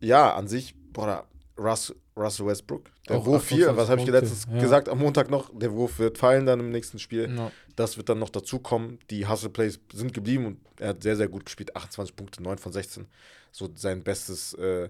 ja, 0.00 0.34
an 0.34 0.46
sich, 0.46 0.74
boah, 0.92 1.26
Russ, 1.60 1.94
Russell 2.16 2.46
Westbrook. 2.46 2.90
Der 3.08 3.18
auch 3.18 3.26
Wurf 3.26 3.44
4, 3.44 3.76
was 3.76 3.88
habe 3.88 4.00
ich 4.00 4.06
dir 4.06 4.12
letztens 4.12 4.46
ja. 4.50 4.60
gesagt 4.60 4.88
am 4.88 4.98
Montag 4.98 5.30
noch, 5.30 5.50
der 5.52 5.72
Wurf 5.72 5.98
wird 5.98 6.16
fallen 6.16 6.46
dann 6.46 6.60
im 6.60 6.70
nächsten 6.70 6.98
Spiel. 6.98 7.32
Ja. 7.36 7.52
Das 7.76 7.96
wird 7.96 8.08
dann 8.08 8.18
noch 8.18 8.30
dazukommen. 8.30 8.98
Die 9.10 9.28
Hustle 9.28 9.50
Plays 9.50 9.78
sind 9.92 10.14
geblieben 10.14 10.46
und 10.46 10.60
er 10.78 10.88
hat 10.88 11.02
sehr, 11.02 11.16
sehr 11.16 11.28
gut 11.28 11.44
gespielt. 11.44 11.76
28 11.76 12.16
Punkte, 12.16 12.42
9 12.42 12.58
von 12.58 12.72
16. 12.72 13.06
So 13.52 13.68
sein 13.74 14.02
bestes, 14.02 14.54
äh, 14.54 14.88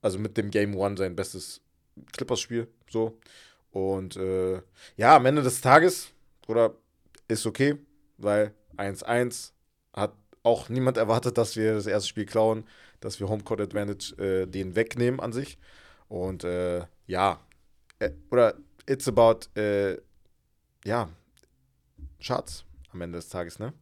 also 0.00 0.18
mit 0.18 0.36
dem 0.36 0.50
Game 0.50 0.74
One 0.76 0.96
sein 0.96 1.14
bestes 1.14 1.60
Clippers-Spiel. 2.12 2.68
So. 2.90 3.18
Und 3.70 4.16
äh, 4.16 4.62
ja, 4.96 5.16
am 5.16 5.26
Ende 5.26 5.42
des 5.42 5.60
Tages, 5.60 6.08
oder 6.46 6.74
ist 7.28 7.46
okay, 7.46 7.76
weil 8.18 8.52
1-1 8.76 9.52
hat 9.92 10.14
auch 10.42 10.68
niemand 10.68 10.96
erwartet, 10.96 11.38
dass 11.38 11.56
wir 11.56 11.74
das 11.74 11.86
erste 11.86 12.08
Spiel 12.08 12.26
klauen, 12.26 12.64
dass 13.00 13.20
wir 13.20 13.28
Homecourt 13.28 13.60
Advantage 13.60 14.14
äh, 14.18 14.46
den 14.46 14.74
wegnehmen 14.76 15.20
an 15.20 15.32
sich. 15.32 15.58
Und 16.12 16.44
äh, 16.44 16.84
ja, 17.06 17.40
äh, 17.98 18.10
oder 18.30 18.56
it's 18.86 19.08
about, 19.08 19.48
äh, 19.58 19.96
ja, 20.84 21.08
Schatz 22.18 22.66
am 22.92 23.00
Ende 23.00 23.16
des 23.16 23.30
Tages, 23.30 23.58
ne? 23.58 23.72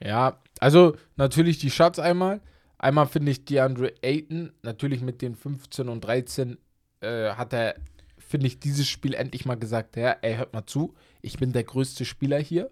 Ja, 0.00 0.40
also 0.60 0.94
natürlich 1.16 1.58
die 1.58 1.72
Schatz 1.72 1.98
einmal. 1.98 2.40
Einmal 2.78 3.08
finde 3.08 3.32
ich 3.32 3.44
DeAndre 3.44 3.92
Ayton, 4.02 4.52
natürlich 4.62 5.02
mit 5.02 5.20
den 5.20 5.34
15 5.34 5.88
und 5.88 6.02
13 6.02 6.58
äh, 7.00 7.30
hat 7.30 7.52
er, 7.52 7.74
finde 8.18 8.46
ich, 8.46 8.60
dieses 8.60 8.88
Spiel 8.88 9.14
endlich 9.14 9.44
mal 9.44 9.56
gesagt, 9.56 9.96
ja, 9.96 10.12
ey, 10.22 10.36
hört 10.36 10.52
mal 10.52 10.66
zu, 10.66 10.94
ich 11.22 11.38
bin 11.38 11.52
der 11.52 11.64
größte 11.64 12.04
Spieler 12.04 12.38
hier. 12.38 12.70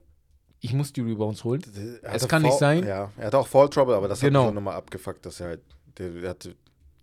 Ich 0.60 0.74
muss 0.74 0.92
die 0.92 1.00
Rebounds 1.00 1.42
holen. 1.42 1.60
Es 2.02 2.28
kann 2.28 2.42
nicht 2.42 2.56
sein. 2.56 2.86
Ja, 2.86 3.10
er 3.16 3.26
hat 3.26 3.34
auch 3.34 3.48
Fall 3.48 3.68
Trouble, 3.68 3.96
aber 3.96 4.06
das 4.06 4.20
genau. 4.20 4.42
hat 4.42 4.46
mich 4.50 4.54
nochmal 4.54 4.76
abgefuckt, 4.76 5.26
dass 5.26 5.40
er 5.40 5.48
halt, 5.48 5.62
der, 5.98 6.10
der 6.10 6.30
hatte 6.30 6.54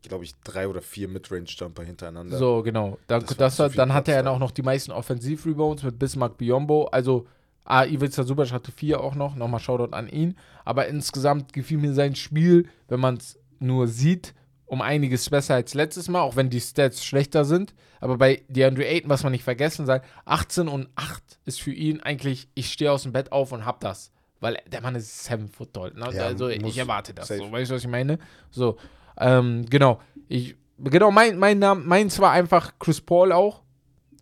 glaube 0.01 0.23
ich, 0.23 0.33
drei 0.43 0.67
oder 0.67 0.81
vier 0.81 1.07
Midrange-Jumper 1.07 1.83
hintereinander. 1.83 2.37
So, 2.37 2.61
genau. 2.63 2.97
Dann, 3.07 3.25
das 3.37 3.57
das, 3.57 3.73
dann 3.73 3.93
hatte 3.93 4.11
er 4.11 4.29
auch 4.29 4.39
noch 4.39 4.51
die 4.51 4.61
meisten 4.61 4.91
Offensiv-Rebounds 4.91 5.83
mit 5.83 5.99
Bismarck 5.99 6.37
Biombo. 6.37 6.85
Also, 6.85 7.27
ah, 7.65 7.85
Ivica 7.85 8.23
Subac 8.23 8.51
hatte 8.51 8.71
vier 8.71 9.01
auch 9.01 9.15
noch. 9.15 9.35
Nochmal 9.35 9.59
Shoutout 9.59 9.95
an 9.95 10.07
ihn. 10.07 10.37
Aber 10.65 10.87
insgesamt 10.87 11.53
gefiel 11.53 11.77
mir 11.77 11.93
sein 11.93 12.15
Spiel, 12.15 12.67
wenn 12.87 12.99
man 12.99 13.17
es 13.17 13.37
nur 13.59 13.87
sieht, 13.87 14.33
um 14.65 14.81
einiges 14.81 15.29
besser 15.29 15.55
als 15.55 15.73
letztes 15.73 16.07
Mal, 16.07 16.21
auch 16.21 16.35
wenn 16.35 16.49
die 16.49 16.61
Stats 16.61 17.03
schlechter 17.03 17.43
sind. 17.43 17.73
Aber 17.99 18.17
bei 18.17 18.43
DeAndre 18.47 18.85
Ayton, 18.85 19.09
was 19.09 19.23
man 19.23 19.31
nicht 19.31 19.43
vergessen 19.43 19.85
soll, 19.85 20.01
18 20.25 20.67
und 20.67 20.89
8 20.95 21.39
ist 21.45 21.59
für 21.59 21.73
ihn 21.73 22.01
eigentlich, 22.01 22.47
ich 22.53 22.71
stehe 22.71 22.91
aus 22.91 23.03
dem 23.03 23.11
Bett 23.11 23.31
auf 23.31 23.51
und 23.51 23.65
hab 23.65 23.79
das. 23.79 24.11
Weil 24.39 24.57
der 24.67 24.81
Mann 24.81 24.95
ist 24.95 25.25
seven 25.25 25.49
foot 25.49 25.73
tall. 25.73 25.91
Ne? 25.93 26.09
Ja, 26.13 26.25
also 26.25 26.47
ich 26.47 26.77
erwarte 26.77 27.13
das 27.13 27.27
safe. 27.27 27.41
so. 27.41 27.51
Weißt 27.51 27.71
du, 27.71 27.75
was 27.75 27.81
ich 27.83 27.89
meine? 27.89 28.19
So, 28.51 28.77
ähm, 29.19 29.65
genau. 29.69 29.99
Ich, 30.27 30.55
genau, 30.79 31.11
mein, 31.11 31.37
mein 31.37 31.59
Name, 31.59 31.81
meins 31.81 32.19
war 32.19 32.31
einfach 32.31 32.73
Chris 32.79 33.01
Paul 33.01 33.31
auch. 33.31 33.61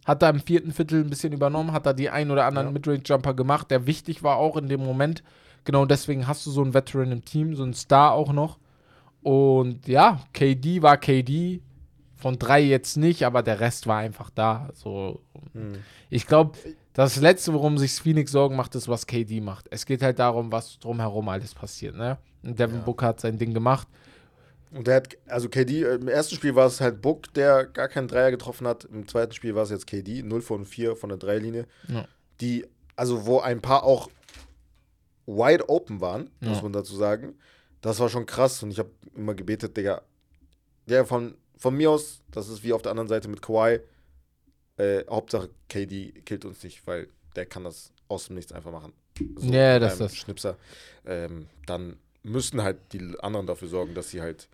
Hat 0.06 0.22
da 0.22 0.30
im 0.30 0.40
vierten 0.40 0.72
Viertel 0.72 1.04
ein 1.04 1.10
bisschen 1.10 1.34
übernommen, 1.34 1.74
hat 1.74 1.86
da 1.86 1.94
die 1.94 2.10
ein 2.10 2.32
oder 2.32 2.46
anderen 2.46 2.70
ja. 2.70 2.72
Midrange-Jumper 2.72 3.34
gemacht, 3.34 3.70
der 3.72 3.88
wichtig 3.88 4.24
war 4.24 4.38
auch 4.38 4.56
in 4.56 4.70
dem 4.70 4.82
Moment. 4.82 5.22
Genau 5.66 5.86
deswegen 5.86 6.28
hast 6.28 6.46
du 6.46 6.52
so 6.52 6.62
einen 6.62 6.74
Veteran 6.74 7.12
im 7.12 7.26
Team, 7.26 7.56
so 7.56 7.64
einen 7.64 7.74
Star 7.74 8.14
auch 8.14 8.32
noch. 8.32 8.58
Und 9.22 9.86
ja, 9.88 10.22
KD 10.34 10.82
war 10.82 10.98
KD. 10.98 11.62
Von 12.16 12.40
drei 12.40 12.62
jetzt 12.62 12.98
nicht, 12.98 13.26
aber 13.26 13.44
der 13.44 13.60
Rest 13.60 13.86
war 13.86 13.98
einfach 13.98 14.32
da. 14.32 14.70
So, 14.74 15.22
hm. 15.54 15.76
Ich 16.10 16.26
glaube, 16.26 16.58
das 16.94 17.18
Letzte, 17.18 17.54
worum 17.54 17.78
sich 17.78 17.92
Phoenix 17.92 18.32
Sorgen 18.32 18.56
macht, 18.56 18.74
ist, 18.74 18.88
was 18.88 19.06
KD 19.06 19.40
macht. 19.42 19.68
Es 19.70 19.86
geht 19.86 20.02
halt 20.02 20.18
darum, 20.18 20.52
was 20.52 20.80
drumherum 20.80 21.30
alles 21.30 21.54
passiert. 21.54 21.96
Ne? 21.96 22.18
Und 22.42 22.58
Devin 22.58 22.78
ja. 22.78 22.84
Booker 22.84 23.08
hat 23.08 23.20
sein 23.20 23.38
Ding 23.38 23.54
gemacht. 23.54 23.88
Und 24.72 24.88
der 24.88 24.96
hat, 24.96 25.18
also 25.28 25.50
KD, 25.50 25.84
im 25.84 26.08
ersten 26.08 26.36
Spiel 26.36 26.56
war 26.56 26.68
es 26.68 26.82
halt 26.82 27.02
Book, 27.02 27.34
der 27.34 27.66
gar 27.66 27.88
keinen 27.88 28.08
Dreier 28.08 28.32
getroffen 28.32 28.68
hat. 28.68 28.86
Im 28.86 29.08
zweiten 29.08 29.32
Spiel 29.32 29.56
war 29.56 29.64
es 29.64 29.70
jetzt 29.70 29.88
KD, 29.88 30.24
0 30.24 30.42
von 30.42 30.66
4 30.66 30.96
von 30.96 31.10
der 31.10 31.18
Dreilinie. 31.18 31.66
Ja. 31.88 32.08
Die, 32.42 32.66
also 32.96 33.26
wo 33.26 33.40
ein 33.40 33.62
paar 33.62 33.84
auch 33.84 34.10
wide 35.26 35.70
open 35.70 36.02
waren, 36.02 36.30
ja. 36.42 36.50
muss 36.50 36.62
man 36.62 36.74
dazu 36.74 36.96
sagen. 36.96 37.36
Das 37.82 38.00
war 38.00 38.10
schon 38.10 38.26
krass 38.26 38.62
und 38.64 38.72
ich 38.72 38.80
habe 38.80 38.92
immer 39.16 39.36
gebetet, 39.36 39.78
Digga. 39.78 40.02
Ja, 40.86 41.06
von, 41.06 41.36
von 41.58 41.76
mir 41.76 41.92
aus, 41.92 42.22
das 42.32 42.50
ist 42.50 42.64
wie 42.64 42.74
auf 42.74 42.82
der 42.82 42.92
anderen 42.92 43.10
Seite 43.10 43.28
mit 43.28 43.42
Kawhi. 43.42 43.80
Äh, 44.78 45.06
Hauptsache 45.10 45.50
KD 45.70 46.22
killt 46.26 46.46
uns 46.46 46.64
nicht, 46.64 46.86
weil 46.86 47.08
der 47.36 47.46
kann 47.46 47.64
das 47.64 47.92
aus 48.08 48.28
dem 48.28 48.36
Nichts 48.36 48.52
einfach 48.52 48.72
machen. 48.72 48.94
So 49.36 49.52
ja, 49.52 49.80
das 49.80 49.94
ist 49.94 50.02
das. 50.02 50.16
Schnipser. 50.16 50.58
Ähm, 51.06 51.48
dann 51.66 51.98
müssten 52.24 52.62
halt 52.62 52.78
die 52.94 53.16
anderen 53.20 53.48
dafür 53.48 53.68
sorgen, 53.68 53.94
dass 53.94 54.10
sie 54.10 54.22
halt 54.22 54.48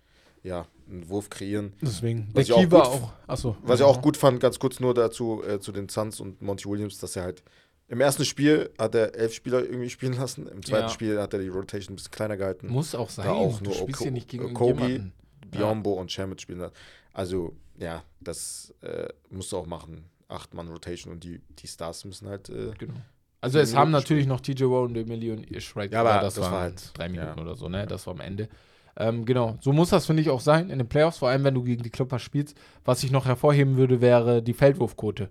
ja, 0.44 0.66
einen 0.88 1.08
Wurf 1.08 1.30
kreieren. 1.30 1.72
Deswegen. 1.80 2.28
Was 2.32 2.46
der 2.46 2.56
Key 2.56 2.70
war 2.70 2.86
auch. 2.86 3.12
Achso. 3.26 3.56
Was 3.62 3.80
ich 3.80 3.86
auch 3.86 4.00
gut 4.00 4.16
fand, 4.16 4.38
ganz 4.38 4.58
kurz 4.60 4.78
nur 4.78 4.94
dazu, 4.94 5.42
äh, 5.42 5.58
zu 5.58 5.72
den 5.72 5.88
Suns 5.88 6.20
und 6.20 6.40
Monty 6.40 6.68
Williams, 6.68 6.98
dass 6.98 7.16
er 7.16 7.24
halt 7.24 7.42
im 7.88 8.00
ersten 8.00 8.24
Spiel 8.24 8.70
hat 8.78 8.94
er 8.94 9.14
elf 9.14 9.34
Spieler 9.34 9.62
irgendwie 9.62 9.90
spielen 9.90 10.14
lassen. 10.14 10.46
Im 10.48 10.64
zweiten 10.64 10.84
ja. 10.84 10.88
Spiel 10.88 11.20
hat 11.20 11.32
er 11.34 11.40
die 11.40 11.48
Rotation 11.48 11.92
ein 11.92 11.96
bisschen 11.96 12.12
kleiner 12.12 12.36
gehalten. 12.36 12.68
Muss 12.68 12.94
auch 12.94 13.10
sein. 13.10 13.26
Da 13.26 13.32
auch 13.32 13.60
nur 13.60 13.74
du 13.74 13.98
hier 13.98 14.10
nicht 14.10 14.28
gegen 14.28 14.54
Kobe, 14.54 15.10
Biombo 15.50 15.94
ja. 15.94 16.00
und 16.00 16.10
Shamit 16.10 16.40
spielen 16.40 16.60
lassen. 16.60 16.74
Also, 17.12 17.54
ja, 17.78 18.02
das 18.20 18.72
äh, 18.80 19.08
musst 19.28 19.52
du 19.52 19.58
auch 19.58 19.66
machen. 19.66 20.04
Acht 20.28 20.54
Mann 20.54 20.68
Rotation 20.68 21.12
und 21.12 21.24
die, 21.24 21.40
die 21.58 21.66
Stars 21.66 22.04
müssen 22.06 22.28
halt. 22.28 22.48
Äh, 22.48 22.72
genau. 22.78 22.94
Also, 23.42 23.58
es 23.58 23.76
haben 23.76 23.90
natürlich 23.90 24.26
noch 24.26 24.40
TJ 24.40 24.64
Warren, 24.64 24.96
Emily 24.96 25.30
und 25.30 25.46
right 25.76 25.92
Ja, 25.92 26.00
aber 26.00 26.22
das, 26.22 26.34
das 26.34 26.50
war 26.50 26.60
halt 26.60 26.90
drei 26.94 27.10
Minuten 27.10 27.36
ja. 27.36 27.42
oder 27.42 27.54
so, 27.54 27.68
ne? 27.68 27.86
Das 27.86 28.06
war 28.06 28.14
am 28.14 28.20
Ende. 28.20 28.48
Ähm, 28.96 29.24
genau, 29.24 29.56
so 29.60 29.72
muss 29.72 29.90
das, 29.90 30.06
finde 30.06 30.22
ich, 30.22 30.30
auch 30.30 30.40
sein 30.40 30.70
in 30.70 30.78
den 30.78 30.88
Playoffs, 30.88 31.18
vor 31.18 31.28
allem 31.28 31.44
wenn 31.44 31.54
du 31.54 31.62
gegen 31.62 31.82
die 31.82 31.90
Clippers 31.90 32.22
spielst. 32.22 32.56
Was 32.84 33.02
ich 33.02 33.10
noch 33.10 33.26
hervorheben 33.26 33.76
würde, 33.76 34.00
wäre 34.00 34.42
die 34.42 34.54
Feldwurfquote. 34.54 35.30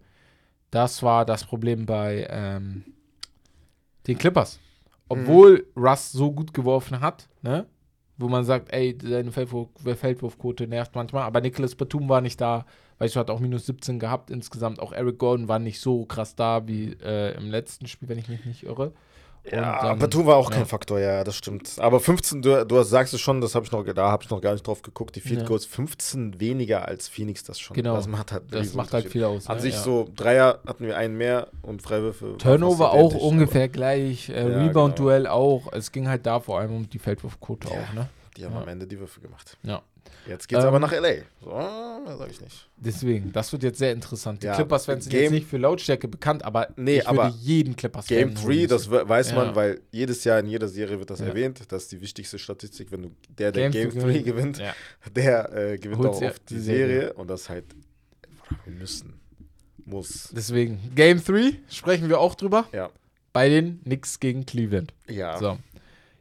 Das 0.71 1.03
war 1.03 1.25
das 1.25 1.45
Problem 1.45 1.85
bei 1.85 2.27
ähm, 2.29 2.83
den 4.07 4.17
Clippers. 4.17 4.59
Obwohl 5.07 5.67
mhm. 5.75 5.83
Russ 5.83 6.11
so 6.11 6.31
gut 6.31 6.53
geworfen 6.53 6.99
hat, 6.99 7.29
ne? 7.41 7.67
wo 8.17 8.27
man 8.27 8.43
sagt, 8.43 8.71
ey, 8.73 8.97
seine 9.01 9.31
Feldwurf 9.31 9.69
Feldwurfquote 9.83 10.67
nervt 10.67 10.95
manchmal, 10.95 11.23
aber 11.23 11.41
Nicholas 11.41 11.75
Batum 11.75 12.09
war 12.09 12.21
nicht 12.21 12.39
da, 12.39 12.65
weil 12.97 13.07
ich 13.07 13.17
hat 13.17 13.29
auch 13.29 13.39
minus 13.39 13.65
17 13.65 13.99
gehabt 13.99 14.29
insgesamt. 14.29 14.79
Auch 14.79 14.93
Eric 14.93 15.17
Gordon 15.17 15.47
war 15.47 15.59
nicht 15.59 15.79
so 15.79 16.05
krass 16.05 16.35
da 16.35 16.67
wie 16.67 16.93
äh, 17.03 17.35
im 17.35 17.49
letzten 17.49 17.87
Spiel, 17.87 18.09
wenn 18.09 18.19
ich 18.19 18.29
mich 18.29 18.45
nicht 18.45 18.63
irre. 18.63 18.93
Ja, 19.51 19.81
dann, 19.81 19.99
Batum 19.99 20.25
war 20.25 20.37
auch 20.37 20.49
ja. 20.49 20.57
kein 20.57 20.65
Faktor, 20.65 20.99
ja, 20.99 21.23
das 21.23 21.35
stimmt. 21.35 21.77
Aber 21.77 21.99
15, 21.99 22.41
du, 22.41 22.65
du 22.65 22.81
sagst 22.83 23.13
es 23.13 23.19
schon, 23.19 23.41
das 23.41 23.55
habe 23.55 23.65
ich 23.65 23.71
noch, 23.71 23.83
da 23.83 24.09
habe 24.09 24.23
ich 24.23 24.29
noch 24.29 24.39
gar 24.39 24.53
nicht 24.53 24.65
drauf 24.65 24.81
geguckt. 24.81 25.15
Die 25.17 25.21
Field 25.21 25.41
ja. 25.41 25.45
Goals 25.45 25.65
15 25.65 26.39
weniger 26.39 26.87
als 26.87 27.09
Phoenix 27.09 27.43
das 27.43 27.59
schon. 27.59 27.75
Genau. 27.75 27.95
Das 27.95 28.07
macht 28.07 28.31
halt, 28.31 28.43
das 28.51 28.73
macht 28.73 28.93
halt 28.93 29.09
viel 29.09 29.25
aus. 29.25 29.47
An 29.47 29.57
ne? 29.57 29.61
sich 29.61 29.73
ja. 29.73 29.81
so 29.81 30.09
Dreier 30.15 30.59
hatten 30.65 30.85
wir 30.85 30.95
einen 30.95 31.17
mehr 31.17 31.49
und 31.61 31.81
Freiwürfe. 31.81 32.37
Turnover 32.37 32.93
auch 32.93 33.13
ungefähr 33.15 33.67
gleich, 33.67 34.29
äh, 34.29 34.41
Rebound-Duell 34.41 35.23
genau. 35.23 35.33
auch. 35.33 35.73
Es 35.73 35.91
ging 35.91 36.07
halt 36.07 36.25
da 36.25 36.39
vor 36.39 36.59
allem 36.59 36.75
um 36.75 36.89
die 36.89 36.99
Feldwurfquote 36.99 37.67
auch, 37.67 37.93
ne? 37.93 38.09
Die 38.37 38.45
haben 38.45 38.55
am 38.55 38.67
Ende 38.67 38.87
die 38.87 38.97
Würfe 38.97 39.19
gemacht. 39.19 39.57
Ja. 39.63 39.81
Jetzt 40.27 40.47
geht's 40.47 40.61
ähm, 40.61 40.69
aber 40.69 40.79
nach 40.79 40.91
LA. 40.91 41.15
So, 41.41 41.51
sag 42.17 42.31
ich 42.31 42.39
nicht. 42.39 42.69
Deswegen, 42.77 43.31
das 43.33 43.51
wird 43.51 43.63
jetzt 43.63 43.79
sehr 43.79 43.91
interessant. 43.91 44.41
Die 44.41 44.47
ja, 44.47 44.55
Clippers-Fans 44.55 45.05
sind 45.05 45.13
jetzt 45.13 45.31
nicht 45.31 45.47
für 45.47 45.57
Lautstärke 45.57 46.07
bekannt, 46.07 46.43
aber 46.43 46.69
nee, 46.77 46.99
ich 46.99 47.07
aber 47.07 47.25
würde 47.25 47.37
jeden 47.39 47.75
Clippers-Fan 47.75 48.17
Game 48.17 48.35
3, 48.35 48.67
das 48.67 48.89
weiß 48.89 49.33
man, 49.33 49.47
ja. 49.47 49.55
weil 49.55 49.81
jedes 49.91 50.23
Jahr 50.23 50.39
in 50.39 50.47
jeder 50.47 50.67
Serie 50.67 50.99
wird 50.99 51.09
das 51.09 51.19
ja. 51.19 51.27
erwähnt. 51.27 51.61
Das 51.67 51.83
ist 51.83 51.91
die 51.91 52.01
wichtigste 52.01 52.39
Statistik, 52.39 52.91
wenn 52.91 53.03
du 53.03 53.11
der, 53.37 53.51
der 53.51 53.69
Game, 53.69 53.89
3 53.89 54.19
gewinnt, 54.19 54.61
der 55.15 55.53
äh, 55.53 55.77
gewinnt 55.77 55.99
Holt's 55.99 56.17
auch 56.17 56.23
oft 56.23 56.49
die 56.49 56.59
Serie. 56.59 57.01
Serie. 57.01 57.13
Und 57.13 57.29
das 57.29 57.49
halt, 57.49 57.65
wir 58.65 58.73
müssen, 58.73 59.19
muss. 59.85 60.29
Deswegen, 60.35 60.79
Game 60.95 61.23
3 61.23 61.59
sprechen 61.69 62.07
wir 62.09 62.19
auch 62.19 62.35
drüber. 62.35 62.67
Ja. 62.71 62.89
Bei 63.33 63.49
den 63.49 63.81
Knicks 63.83 64.19
gegen 64.19 64.45
Cleveland. 64.45 64.93
Ja. 65.09 65.37
So. 65.37 65.57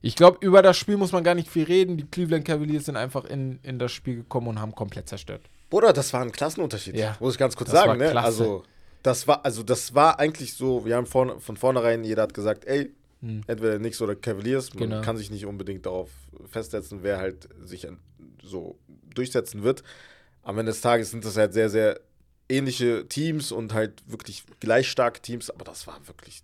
Ich 0.02 0.16
glaube, 0.16 0.38
über 0.44 0.62
das 0.62 0.76
Spiel 0.76 0.96
muss 0.96 1.12
man 1.12 1.22
gar 1.22 1.34
nicht 1.34 1.48
viel 1.48 1.64
reden. 1.64 1.96
Die 1.96 2.04
Cleveland 2.04 2.44
Cavaliers 2.44 2.86
sind 2.86 2.96
einfach 2.96 3.24
in, 3.24 3.60
in 3.62 3.78
das 3.78 3.92
Spiel 3.92 4.16
gekommen 4.16 4.48
und 4.48 4.60
haben 4.60 4.74
komplett 4.74 5.08
zerstört. 5.08 5.42
Bruder, 5.70 5.92
das 5.92 6.12
war 6.12 6.20
ein 6.22 6.32
Klassenunterschied. 6.32 6.96
Ja. 6.96 7.16
Muss 7.20 7.34
ich 7.34 7.38
ganz 7.38 7.56
kurz 7.56 7.70
das 7.70 7.84
sagen, 7.84 7.98
ne? 7.98 8.20
Also, 8.20 8.64
das 9.02 9.26
war, 9.28 9.44
also 9.44 9.62
das 9.62 9.94
war 9.94 10.18
eigentlich 10.18 10.54
so, 10.54 10.84
wir 10.84 10.96
haben 10.96 11.06
von, 11.06 11.40
von 11.40 11.56
vornherein, 11.56 12.04
jeder 12.04 12.22
hat 12.22 12.34
gesagt, 12.34 12.64
ey, 12.66 12.92
hm. 13.20 13.42
entweder 13.46 13.78
Knicks 13.78 14.02
oder 14.02 14.16
Cavaliers. 14.16 14.74
Man 14.74 14.90
genau. 14.90 15.00
kann 15.02 15.16
sich 15.16 15.30
nicht 15.30 15.46
unbedingt 15.46 15.86
darauf 15.86 16.10
festsetzen, 16.50 16.98
wer 17.02 17.18
halt 17.18 17.48
sich 17.64 17.86
so 18.42 18.78
durchsetzen 19.14 19.62
wird. 19.62 19.84
Am 20.42 20.58
Ende 20.58 20.72
des 20.72 20.80
Tages 20.80 21.12
sind 21.12 21.24
das 21.24 21.36
halt 21.36 21.52
sehr, 21.52 21.70
sehr 21.70 22.00
ähnliche 22.48 23.06
Teams 23.08 23.52
und 23.52 23.72
halt 23.72 24.02
wirklich 24.06 24.42
gleich 24.58 24.90
starke 24.90 25.22
Teams, 25.22 25.48
aber 25.48 25.64
das 25.64 25.86
war 25.86 26.00
wirklich 26.06 26.42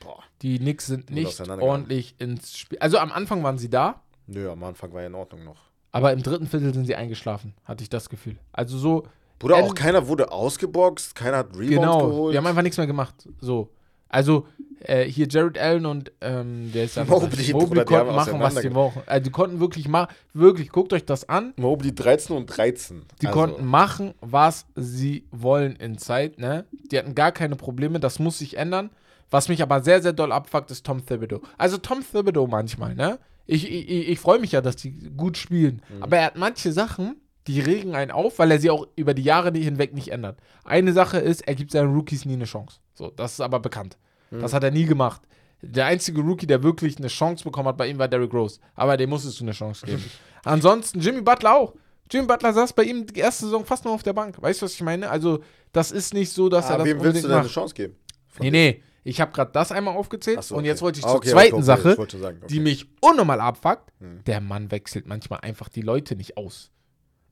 Boah. 0.00 0.22
Die 0.42 0.58
Knicks 0.58 0.86
sind 0.86 1.10
nicht 1.10 1.40
ordentlich 1.48 2.14
ins 2.18 2.56
Spiel. 2.58 2.78
Also 2.78 2.98
am 2.98 3.12
Anfang 3.12 3.42
waren 3.42 3.58
sie 3.58 3.70
da. 3.70 4.02
Nö, 4.26 4.50
am 4.50 4.62
Anfang 4.64 4.92
war 4.92 5.00
ja 5.00 5.06
in 5.06 5.14
Ordnung 5.14 5.44
noch. 5.44 5.70
Aber 5.92 6.12
im 6.12 6.22
dritten 6.22 6.46
Viertel 6.46 6.72
sind 6.72 6.86
sie 6.86 6.94
eingeschlafen, 6.94 7.54
hatte 7.64 7.82
ich 7.82 7.90
das 7.90 8.08
Gefühl. 8.08 8.36
Also 8.52 8.78
so. 8.78 9.06
Bruder, 9.38 9.56
auch 9.56 9.74
keiner 9.74 10.06
wurde 10.06 10.30
ausgeboxt, 10.30 11.14
keiner 11.14 11.38
hat 11.38 11.54
Rebounds 11.54 11.68
genau, 11.68 12.08
geholt. 12.08 12.34
Die 12.34 12.38
haben 12.38 12.46
einfach 12.46 12.62
nichts 12.62 12.76
mehr 12.76 12.86
gemacht. 12.86 13.14
So. 13.40 13.70
Also, 14.10 14.46
äh, 14.80 15.04
hier 15.04 15.28
Jared 15.28 15.56
Allen 15.56 15.86
und 15.86 16.12
ähm, 16.20 16.72
der 16.74 16.84
ist 16.84 16.96
dann 16.96 17.08
Mobley, 17.08 17.52
Mobley 17.52 17.68
Bruder, 17.68 17.84
konnten 17.84 18.14
machen, 18.14 18.40
was 18.40 18.56
sie 18.56 18.74
wollten. 18.74 19.00
Also, 19.06 19.24
die 19.24 19.30
konnten 19.30 19.60
wirklich 19.60 19.88
machen, 19.88 20.12
wirklich, 20.34 20.70
guckt 20.70 20.92
euch 20.92 21.04
das 21.04 21.28
an. 21.28 21.54
Mobley 21.56 21.94
13 21.94 22.36
und 22.36 22.46
13. 22.46 23.02
Die 23.22 23.28
also. 23.28 23.38
konnten 23.38 23.64
machen, 23.64 24.14
was 24.20 24.66
sie 24.74 25.24
wollen 25.30 25.76
in 25.76 25.96
Zeit, 25.96 26.38
ne? 26.38 26.66
Die 26.72 26.98
hatten 26.98 27.14
gar 27.14 27.30
keine 27.30 27.56
Probleme, 27.56 28.00
das 28.00 28.18
muss 28.18 28.38
sich 28.38 28.56
ändern. 28.56 28.90
Was 29.30 29.48
mich 29.48 29.62
aber 29.62 29.80
sehr, 29.82 30.02
sehr 30.02 30.12
doll 30.12 30.32
abfuckt, 30.32 30.70
ist 30.70 30.84
Tom 30.84 31.04
Thibodeau. 31.04 31.40
Also 31.56 31.78
Tom 31.78 32.04
Thibodeau 32.04 32.46
manchmal, 32.46 32.94
ne? 32.94 33.18
Ich, 33.46 33.70
ich, 33.70 34.08
ich 34.08 34.20
freue 34.20 34.38
mich 34.38 34.52
ja, 34.52 34.60
dass 34.60 34.76
die 34.76 34.92
gut 35.16 35.36
spielen. 35.36 35.82
Mhm. 35.88 36.02
Aber 36.02 36.18
er 36.18 36.26
hat 36.26 36.36
manche 36.36 36.72
Sachen, 36.72 37.16
die 37.46 37.60
regen 37.60 37.94
einen 37.94 38.10
auf, 38.10 38.38
weil 38.38 38.50
er 38.50 38.60
sie 38.60 38.70
auch 38.70 38.86
über 38.96 39.14
die 39.14 39.22
Jahre 39.22 39.50
hinweg 39.56 39.94
nicht 39.94 40.08
ändert. 40.08 40.38
Eine 40.64 40.92
Sache 40.92 41.18
ist, 41.18 41.46
er 41.48 41.54
gibt 41.54 41.70
seinen 41.70 41.94
Rookies 41.94 42.24
nie 42.24 42.34
eine 42.34 42.44
Chance. 42.44 42.78
So, 42.94 43.10
das 43.10 43.32
ist 43.32 43.40
aber 43.40 43.60
bekannt. 43.60 43.96
Mhm. 44.30 44.40
Das 44.40 44.52
hat 44.52 44.62
er 44.62 44.70
nie 44.70 44.84
gemacht. 44.84 45.22
Der 45.62 45.86
einzige 45.86 46.20
Rookie, 46.20 46.46
der 46.46 46.62
wirklich 46.62 46.98
eine 46.98 47.08
Chance 47.08 47.44
bekommen 47.44 47.68
hat 47.68 47.76
bei 47.76 47.88
ihm, 47.88 47.98
war 47.98 48.08
Derrick 48.08 48.32
Rose. 48.32 48.60
Aber 48.74 48.96
dem 48.96 49.10
musstest 49.10 49.40
du 49.40 49.44
eine 49.44 49.52
Chance 49.52 49.84
geben. 49.86 50.04
Ansonsten 50.44 51.00
Jimmy 51.00 51.20
Butler 51.20 51.54
auch. 51.54 51.74
Jimmy 52.10 52.26
Butler 52.26 52.52
saß 52.52 52.72
bei 52.72 52.84
ihm 52.84 53.06
die 53.06 53.20
erste 53.20 53.44
Saison 53.44 53.64
fast 53.64 53.84
nur 53.84 53.94
auf 53.94 54.02
der 54.02 54.12
Bank. 54.12 54.40
Weißt 54.40 54.60
du, 54.60 54.66
was 54.66 54.74
ich 54.74 54.82
meine? 54.82 55.10
Also, 55.10 55.40
das 55.72 55.92
ist 55.92 56.14
nicht 56.14 56.32
so, 56.32 56.48
dass 56.48 56.66
ah, 56.66 56.72
er 56.72 56.78
das 56.78 56.86
wem 56.86 57.02
willst 57.02 57.24
du 57.24 57.28
denn 57.28 57.38
eine 57.38 57.48
Chance 57.48 57.74
geben? 57.74 57.96
Nee, 58.38 58.50
nee. 58.50 58.82
Ich 59.02 59.20
habe 59.20 59.32
gerade 59.32 59.50
das 59.52 59.72
einmal 59.72 59.96
aufgezählt 59.96 60.42
so, 60.42 60.56
und 60.56 60.64
jetzt 60.64 60.82
wollte 60.82 60.98
ich 60.98 61.06
zur 61.06 61.16
okay, 61.16 61.30
zweiten 61.30 61.54
okay, 61.54 61.62
Sache, 61.62 61.94
sagen, 61.94 62.38
okay. 62.42 62.46
die 62.48 62.60
mich 62.60 62.86
unnormal 63.00 63.40
abfuckt. 63.40 63.92
Hm. 64.00 64.22
Der 64.24 64.40
Mann 64.40 64.70
wechselt 64.70 65.06
manchmal 65.06 65.40
einfach 65.40 65.68
die 65.68 65.82
Leute 65.82 66.16
nicht 66.16 66.36
aus. 66.36 66.70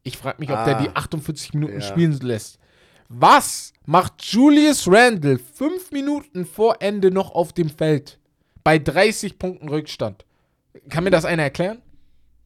Ich 0.03 0.17
frage 0.17 0.41
mich, 0.41 0.51
ob 0.51 0.57
ah, 0.57 0.65
der 0.65 0.81
die 0.81 0.89
48 0.89 1.55
Minuten 1.55 1.81
ja. 1.81 1.83
spielen 1.83 2.19
lässt. 2.21 2.59
Was 3.09 3.73
macht 3.87 4.23
Julius 4.25 4.87
Randle 4.91 5.39
fünf 5.39 5.91
Minuten 5.93 6.47
vor 6.47 6.77
Ende 6.81 7.11
noch 7.11 7.33
auf 7.33 7.53
dem 7.53 7.71
Feld? 7.71 8.19
Bei 8.65 8.79
30 8.79 9.39
Punkten 9.39 9.69
Rückstand. 9.69 10.25
Kann 10.89 11.05
mir 11.05 11.11
das 11.11 11.25
einer 11.25 11.43
erklären? 11.43 11.83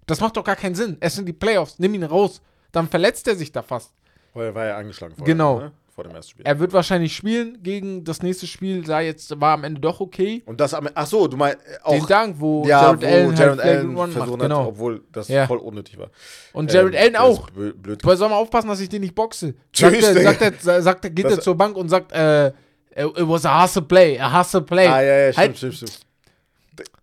Das 0.07 0.20
macht 0.20 0.37
doch 0.37 0.45
gar 0.45 0.57
keinen 0.57 0.75
Sinn. 0.75 0.97
Es 1.01 1.14
sind 1.14 1.27
die 1.27 1.33
Playoffs. 1.33 1.79
Nimm 1.79 1.95
ihn 1.95 2.05
raus. 2.05 2.41
Dann 2.70 2.89
verletzt 2.89 3.29
er 3.29 3.37
sich 3.37 3.53
da 3.53 3.62
fast. 3.62 3.93
Weil 4.35 4.47
er 4.47 4.55
war 4.55 4.66
ja 4.66 4.77
angeschlagen 4.77 5.14
vorher. 5.14 5.35
Genau. 5.35 5.59
Ne? 5.61 5.73
Vor 5.95 6.05
dem 6.05 6.14
ersten 6.14 6.30
Spiel. 6.30 6.47
Er 6.47 6.59
wird 6.59 6.72
wahrscheinlich 6.72 7.14
spielen 7.14 7.62
gegen 7.62 8.03
das 8.05 8.22
nächste 8.22 8.47
Spiel, 8.47 8.86
sah 8.86 9.01
jetzt, 9.01 9.38
war 9.40 9.55
am 9.55 9.64
Ende 9.64 9.80
doch 9.80 10.01
okay. 10.01 10.43
Und 10.47 10.61
das 10.61 10.72
am 10.72 10.88
Ach 10.95 11.07
so, 11.07 11.28
du 11.28 11.36
meinst 11.36 11.59
äh, 11.66 11.78
auch. 11.82 11.93
Den 11.93 12.07
Dank, 12.07 12.36
wo 12.38 12.64
ja, 12.66 12.82
Jared 12.82 13.03
wo 13.03 13.07
Allen, 13.07 13.36
Jared 13.36 13.59
halt 13.59 13.61
Allen 13.61 14.12
versucht 14.12 14.40
genau. 14.40 14.61
hat, 14.61 14.66
obwohl 14.68 15.03
das 15.12 15.28
ja. 15.28 15.47
voll 15.47 15.59
unnötig 15.59 15.99
war. 15.99 16.09
Und 16.53 16.72
Jared 16.72 16.95
ähm, 16.95 17.01
Allen 17.01 17.16
auch. 17.16 17.51
Blöd. 17.51 18.01
soll 18.03 18.28
mal 18.28 18.36
aufpassen, 18.36 18.68
dass 18.68 18.80
ich 18.80 18.88
den 18.88 19.03
nicht 19.03 19.14
boxe. 19.14 19.55
Sagt 19.74 20.03
er, 20.03 20.22
sagt 20.22 20.64
er, 20.64 20.82
sagt 20.82 21.05
er, 21.05 21.11
geht 21.11 21.26
er 21.26 21.40
zur 21.40 21.57
Bank 21.57 21.76
und 21.76 21.88
sagt, 21.88 22.12
äh, 22.12 22.49
it 22.95 23.28
was 23.28 23.45
a 23.45 23.62
hustle 23.62 23.82
play, 23.82 24.18
a 24.18 24.38
hustle 24.38 24.62
play. 24.62 24.86
Ah, 24.86 25.03
ja, 25.03 25.16
ja, 25.16 25.32
stimmt, 25.32 25.38
halt, 25.38 25.57
stimmt, 25.59 25.74
stimmt. 25.74 26.01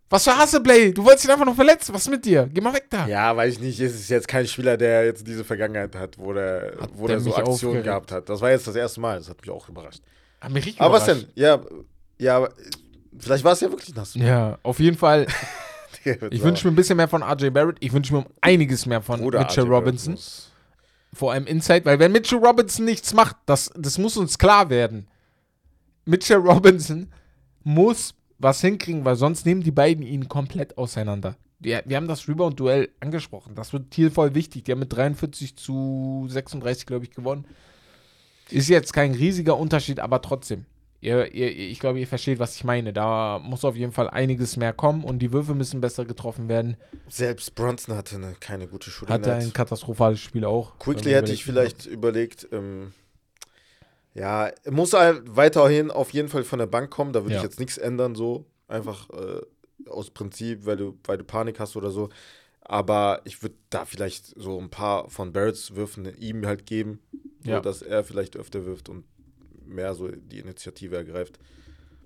Was 0.10 0.24
für 0.24 0.36
Hasseplay? 0.36 0.92
Du 0.92 1.06
wolltest 1.06 1.26
ihn 1.26 1.32
einfach 1.32 1.46
noch 1.46 1.56
verletzen. 1.56 1.94
Was 1.94 2.02
ist 2.02 2.10
mit 2.10 2.26
dir? 2.26 2.50
Geh 2.52 2.62
mal 2.62 2.74
weg 2.74 2.86
da. 2.90 3.08
Ja, 3.08 3.36
weiß 3.36 3.54
ich 3.54 3.60
nicht. 3.60 3.80
Es 3.80 3.94
ist 3.94 4.10
jetzt 4.10 4.28
kein 4.28 4.48
Spieler, 4.48 4.76
der 4.76 5.06
jetzt 5.06 5.28
diese 5.28 5.44
Vergangenheit 5.44 5.96
hat, 5.96 6.18
wo 6.18 6.34
der, 6.34 6.74
hat 6.82 6.90
wo 6.96 7.06
der, 7.06 7.18
der 7.18 7.24
so 7.24 7.36
Aktionen 7.36 7.84
gehabt 7.84 8.12
hat. 8.12 8.28
Das 8.28 8.42
war 8.42 8.50
jetzt 8.50 8.66
das 8.68 8.76
erste 8.76 9.00
Mal. 9.00 9.20
Das 9.20 9.30
hat 9.30 9.40
mich 9.40 9.52
auch 9.52 9.70
überrascht. 9.70 10.02
Hat 10.42 10.52
mich 10.52 10.66
richtig 10.66 10.82
Aber 10.82 10.96
was 10.96 11.06
denn? 11.06 11.26
Ja, 11.36 11.62
ja, 12.18 12.50
vielleicht 13.20 13.44
war 13.44 13.54
es 13.54 13.62
ja 13.62 13.70
wirklich 13.70 13.94
nass. 13.94 14.16
Ja, 14.16 14.58
auf 14.64 14.80
jeden 14.80 14.98
Fall. 14.98 15.28
ich 16.04 16.44
wünsche 16.44 16.66
mir 16.68 16.74
ein 16.74 16.76
bisschen 16.76 16.98
mehr 16.98 17.08
von 17.08 17.22
RJ 17.22 17.50
Barrett. 17.52 17.78
Ich 17.80 17.94
wünsche 17.94 18.14
mir 18.14 18.20
um 18.20 18.28
einiges 18.42 18.88
mehr 18.88 19.02
von 19.02 19.22
Oder 19.22 19.40
Mitchell 19.40 19.66
RJ 19.66 19.70
Robinson. 19.72 20.18
Vor 21.14 21.34
allem 21.34 21.46
Inside, 21.46 21.86
weil 21.86 22.00
wenn 22.00 22.12
Mitchell 22.12 22.40
Robinson 22.40 22.86
nichts 22.86 23.14
macht, 23.14 23.36
das, 23.46 23.72
das 23.76 23.98
muss 23.98 24.18
uns 24.18 24.38
klar 24.38 24.70
werden. 24.70 25.08
Mitchell 26.06 26.38
Robinson 26.38 27.12
muss 27.64 28.14
was 28.40 28.62
hinkriegen, 28.62 29.06
weil 29.06 29.16
sonst 29.16 29.46
nehmen 29.46 29.62
die 29.62 29.72
beiden 29.72 30.04
ihn 30.04 30.28
komplett 30.28 30.78
auseinander. 30.78 31.36
Wir, 31.60 31.84
wir 31.86 31.98
haben 31.98 32.08
das 32.08 32.28
Rebound-Duell 32.28 32.90
angesprochen. 33.02 33.54
Das 33.54 33.74
wird 33.74 33.94
hier 33.94 34.12
voll 34.12 34.34
wichtig. 34.34 34.64
Die 34.64 34.72
haben 34.72 34.80
mit 34.80 34.94
43 34.94 35.58
zu 35.58 36.26
36, 36.30 36.86
glaube 36.86 37.04
ich, 37.04 37.12
gewonnen. 37.12 37.46
Ist 38.50 38.70
jetzt 38.70 38.94
kein 38.94 39.14
riesiger 39.14 39.58
Unterschied, 39.58 40.00
aber 40.00 40.22
trotzdem. 40.22 40.66
Ihr, 41.02 41.34
ihr, 41.34 41.50
ich 41.50 41.80
glaube, 41.80 42.00
ihr 42.00 42.08
versteht, 42.08 42.40
was 42.40 42.56
ich 42.56 42.64
meine. 42.64 42.92
Da 42.92 43.40
muss 43.40 43.64
auf 43.64 43.76
jeden 43.76 43.92
Fall 43.92 44.10
einiges 44.10 44.58
mehr 44.58 44.74
kommen 44.74 45.04
und 45.04 45.20
die 45.20 45.32
Würfe 45.32 45.54
müssen 45.54 45.80
besser 45.82 46.06
getroffen 46.06 46.50
werden. 46.50 46.78
Selbst 47.08 47.56
Bronson 47.56 47.96
hatte 47.96 48.16
eine, 48.16 48.34
keine 48.40 48.68
gute 48.68 48.90
Schule. 48.90 49.12
Hatte 49.12 49.34
ein 49.34 49.54
katastrophales 49.54 50.20
Spiel 50.20 50.46
auch. 50.46 50.78
Quickly 50.80 51.12
hätte 51.12 51.32
ich 51.32 51.46
vielleicht 51.46 51.86
überlegt, 51.86 52.48
ähm, 52.52 52.94
ja, 54.14 54.52
muss 54.70 54.94
halt 54.94 55.24
weiterhin 55.36 55.92
auf 55.92 56.12
jeden 56.12 56.30
Fall 56.30 56.44
von 56.44 56.60
der 56.60 56.66
Bank 56.66 56.90
kommen. 56.90 57.14
Da 57.14 57.24
würde 57.24 57.36
ja. 57.36 57.38
ich 57.40 57.44
jetzt 57.44 57.60
nichts 57.60 57.78
ändern, 57.78 58.16
so. 58.16 58.46
Einfach 58.68 59.10
äh, 59.12 59.42
aus 59.90 60.12
Prinzip, 60.12 60.66
weil 60.66 60.78
du, 60.78 60.98
weil 61.04 61.18
du 61.18 61.24
Panik 61.24 61.60
hast 61.60 61.76
oder 61.76 61.92
so. 61.92 62.10
Aber 62.62 63.22
ich 63.24 63.42
würde 63.42 63.56
da 63.70 63.86
vielleicht 63.86 64.34
so 64.40 64.60
ein 64.60 64.70
paar 64.70 65.10
von 65.10 65.34
Barretts 65.34 65.76
Würfen 65.76 66.06
ihm 66.18 66.46
halt 66.46 66.66
geben, 66.66 67.00
so 67.44 67.52
ja. 67.52 67.62
dass 67.62 67.82
er 67.82 68.04
vielleicht 68.04 68.36
öfter 68.36 68.66
wirft 68.66 68.90
und 68.90 69.06
mehr 69.66 69.96
so 69.96 70.08
die 70.08 70.40
Initiative 70.40 70.96
ergreift. 70.96 71.40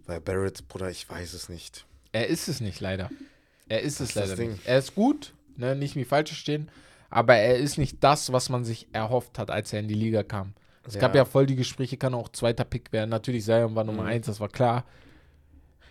Weil 0.06 0.22
Barrett, 0.22 0.68
Bruder, 0.68 0.90
ich 0.90 1.10
weiß 1.10 1.34
es 1.34 1.50
nicht. 1.50 1.86
Er 2.12 2.28
ist 2.28 2.48
es 2.48 2.62
nicht, 2.62 2.80
leider. 2.80 3.10
Er 3.68 3.82
ist 3.82 4.00
das 4.00 4.10
es 4.10 4.16
leider 4.16 4.36
nicht. 4.36 4.66
Er 4.66 4.78
ist 4.78 4.96
gut, 4.96 5.34
ne, 5.56 5.76
nicht 5.76 5.96
wie 5.96 6.06
falsch 6.06 6.34
stehen, 6.34 6.70
aber 7.10 7.36
er 7.36 7.58
ist 7.58 7.78
nicht 7.78 8.04
das, 8.04 8.32
was 8.32 8.50
man 8.50 8.66
sich 8.66 8.88
erhofft 8.92 9.40
hat, 9.40 9.50
als 9.50 9.74
er 9.74 9.80
in 9.80 9.88
die 9.88 9.94
Liga 9.94 10.24
kam. 10.24 10.54
Es 10.86 10.96
ja. 10.96 11.02
gab 11.02 11.16
ja 11.16 11.26
voll 11.26 11.46
die 11.46 11.56
Gespräche, 11.56 11.98
kann 11.98 12.14
auch 12.14 12.30
zweiter 12.30 12.66
Pick 12.66 12.92
werden. 12.92 13.10
Natürlich, 13.10 13.46
Zion 13.46 13.76
war 13.76 13.84
Nummer 13.84 14.04
mhm. 14.04 14.10
eins, 14.10 14.26
das 14.26 14.40
war 14.40 14.50
klar. 14.50 14.86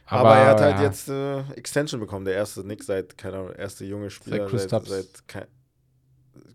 Aber, 0.06 0.30
aber 0.30 0.40
er 0.40 0.46
hat 0.48 0.60
halt 0.60 0.76
ja. 0.76 0.82
jetzt 0.82 1.08
äh, 1.08 1.40
Extension 1.54 2.00
bekommen, 2.00 2.24
der 2.24 2.34
erste 2.34 2.66
Nick 2.66 2.82
seit, 2.82 3.16
keine 3.16 3.38
Ahnung, 3.38 3.52
erste 3.52 3.84
junge 3.84 4.10
Spieler 4.10 4.48
seit, 4.48 4.68
seit, 4.68 4.86
seit 4.86 5.28
kein, 5.28 5.46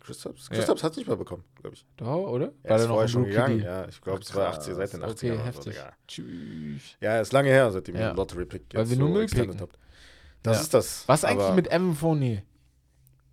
Christophs? 0.07 0.49
Christophs 0.49 0.81
ja. 0.81 0.85
hat 0.85 0.91
es 0.91 0.97
nicht 0.97 1.07
mal 1.07 1.17
bekommen, 1.17 1.43
glaube 1.59 1.75
ich. 1.75 1.85
Doch, 1.97 2.27
oder? 2.27 2.53
Er 2.63 2.69
war 2.69 2.79
ist 2.79 2.85
vorher 2.85 3.07
schon 3.07 3.25
gegangen, 3.25 3.61
ja. 3.61 3.88
Ich 3.88 3.99
glaube, 3.99 4.21
es 4.21 4.33
war 4.33 4.49
80, 4.49 4.75
seit 4.75 4.93
den 4.93 5.03
80ern. 5.03 5.11
Okay, 5.11 5.38
heftig. 5.38 5.75
So, 5.75 5.81
Tschüss. 6.07 6.81
Ja, 7.01 7.19
ist 7.19 7.33
lange 7.33 7.49
her, 7.49 7.71
seitdem 7.71 7.95
ja. 7.95 8.11
Lottery 8.13 8.45
Pick 8.45 8.63
Weil 8.73 8.89
wir 8.89 8.97
nur 8.97 9.09
Müll 9.09 9.25
picken. 9.25 9.59
Habt. 9.59 9.77
Das 10.43 10.57
ja. 10.57 10.61
ist 10.61 10.73
das. 10.73 11.03
Was 11.07 11.25
eigentlich 11.25 11.53
mit 11.53 11.67
Evan 11.67 11.93
Fournier? 11.93 12.41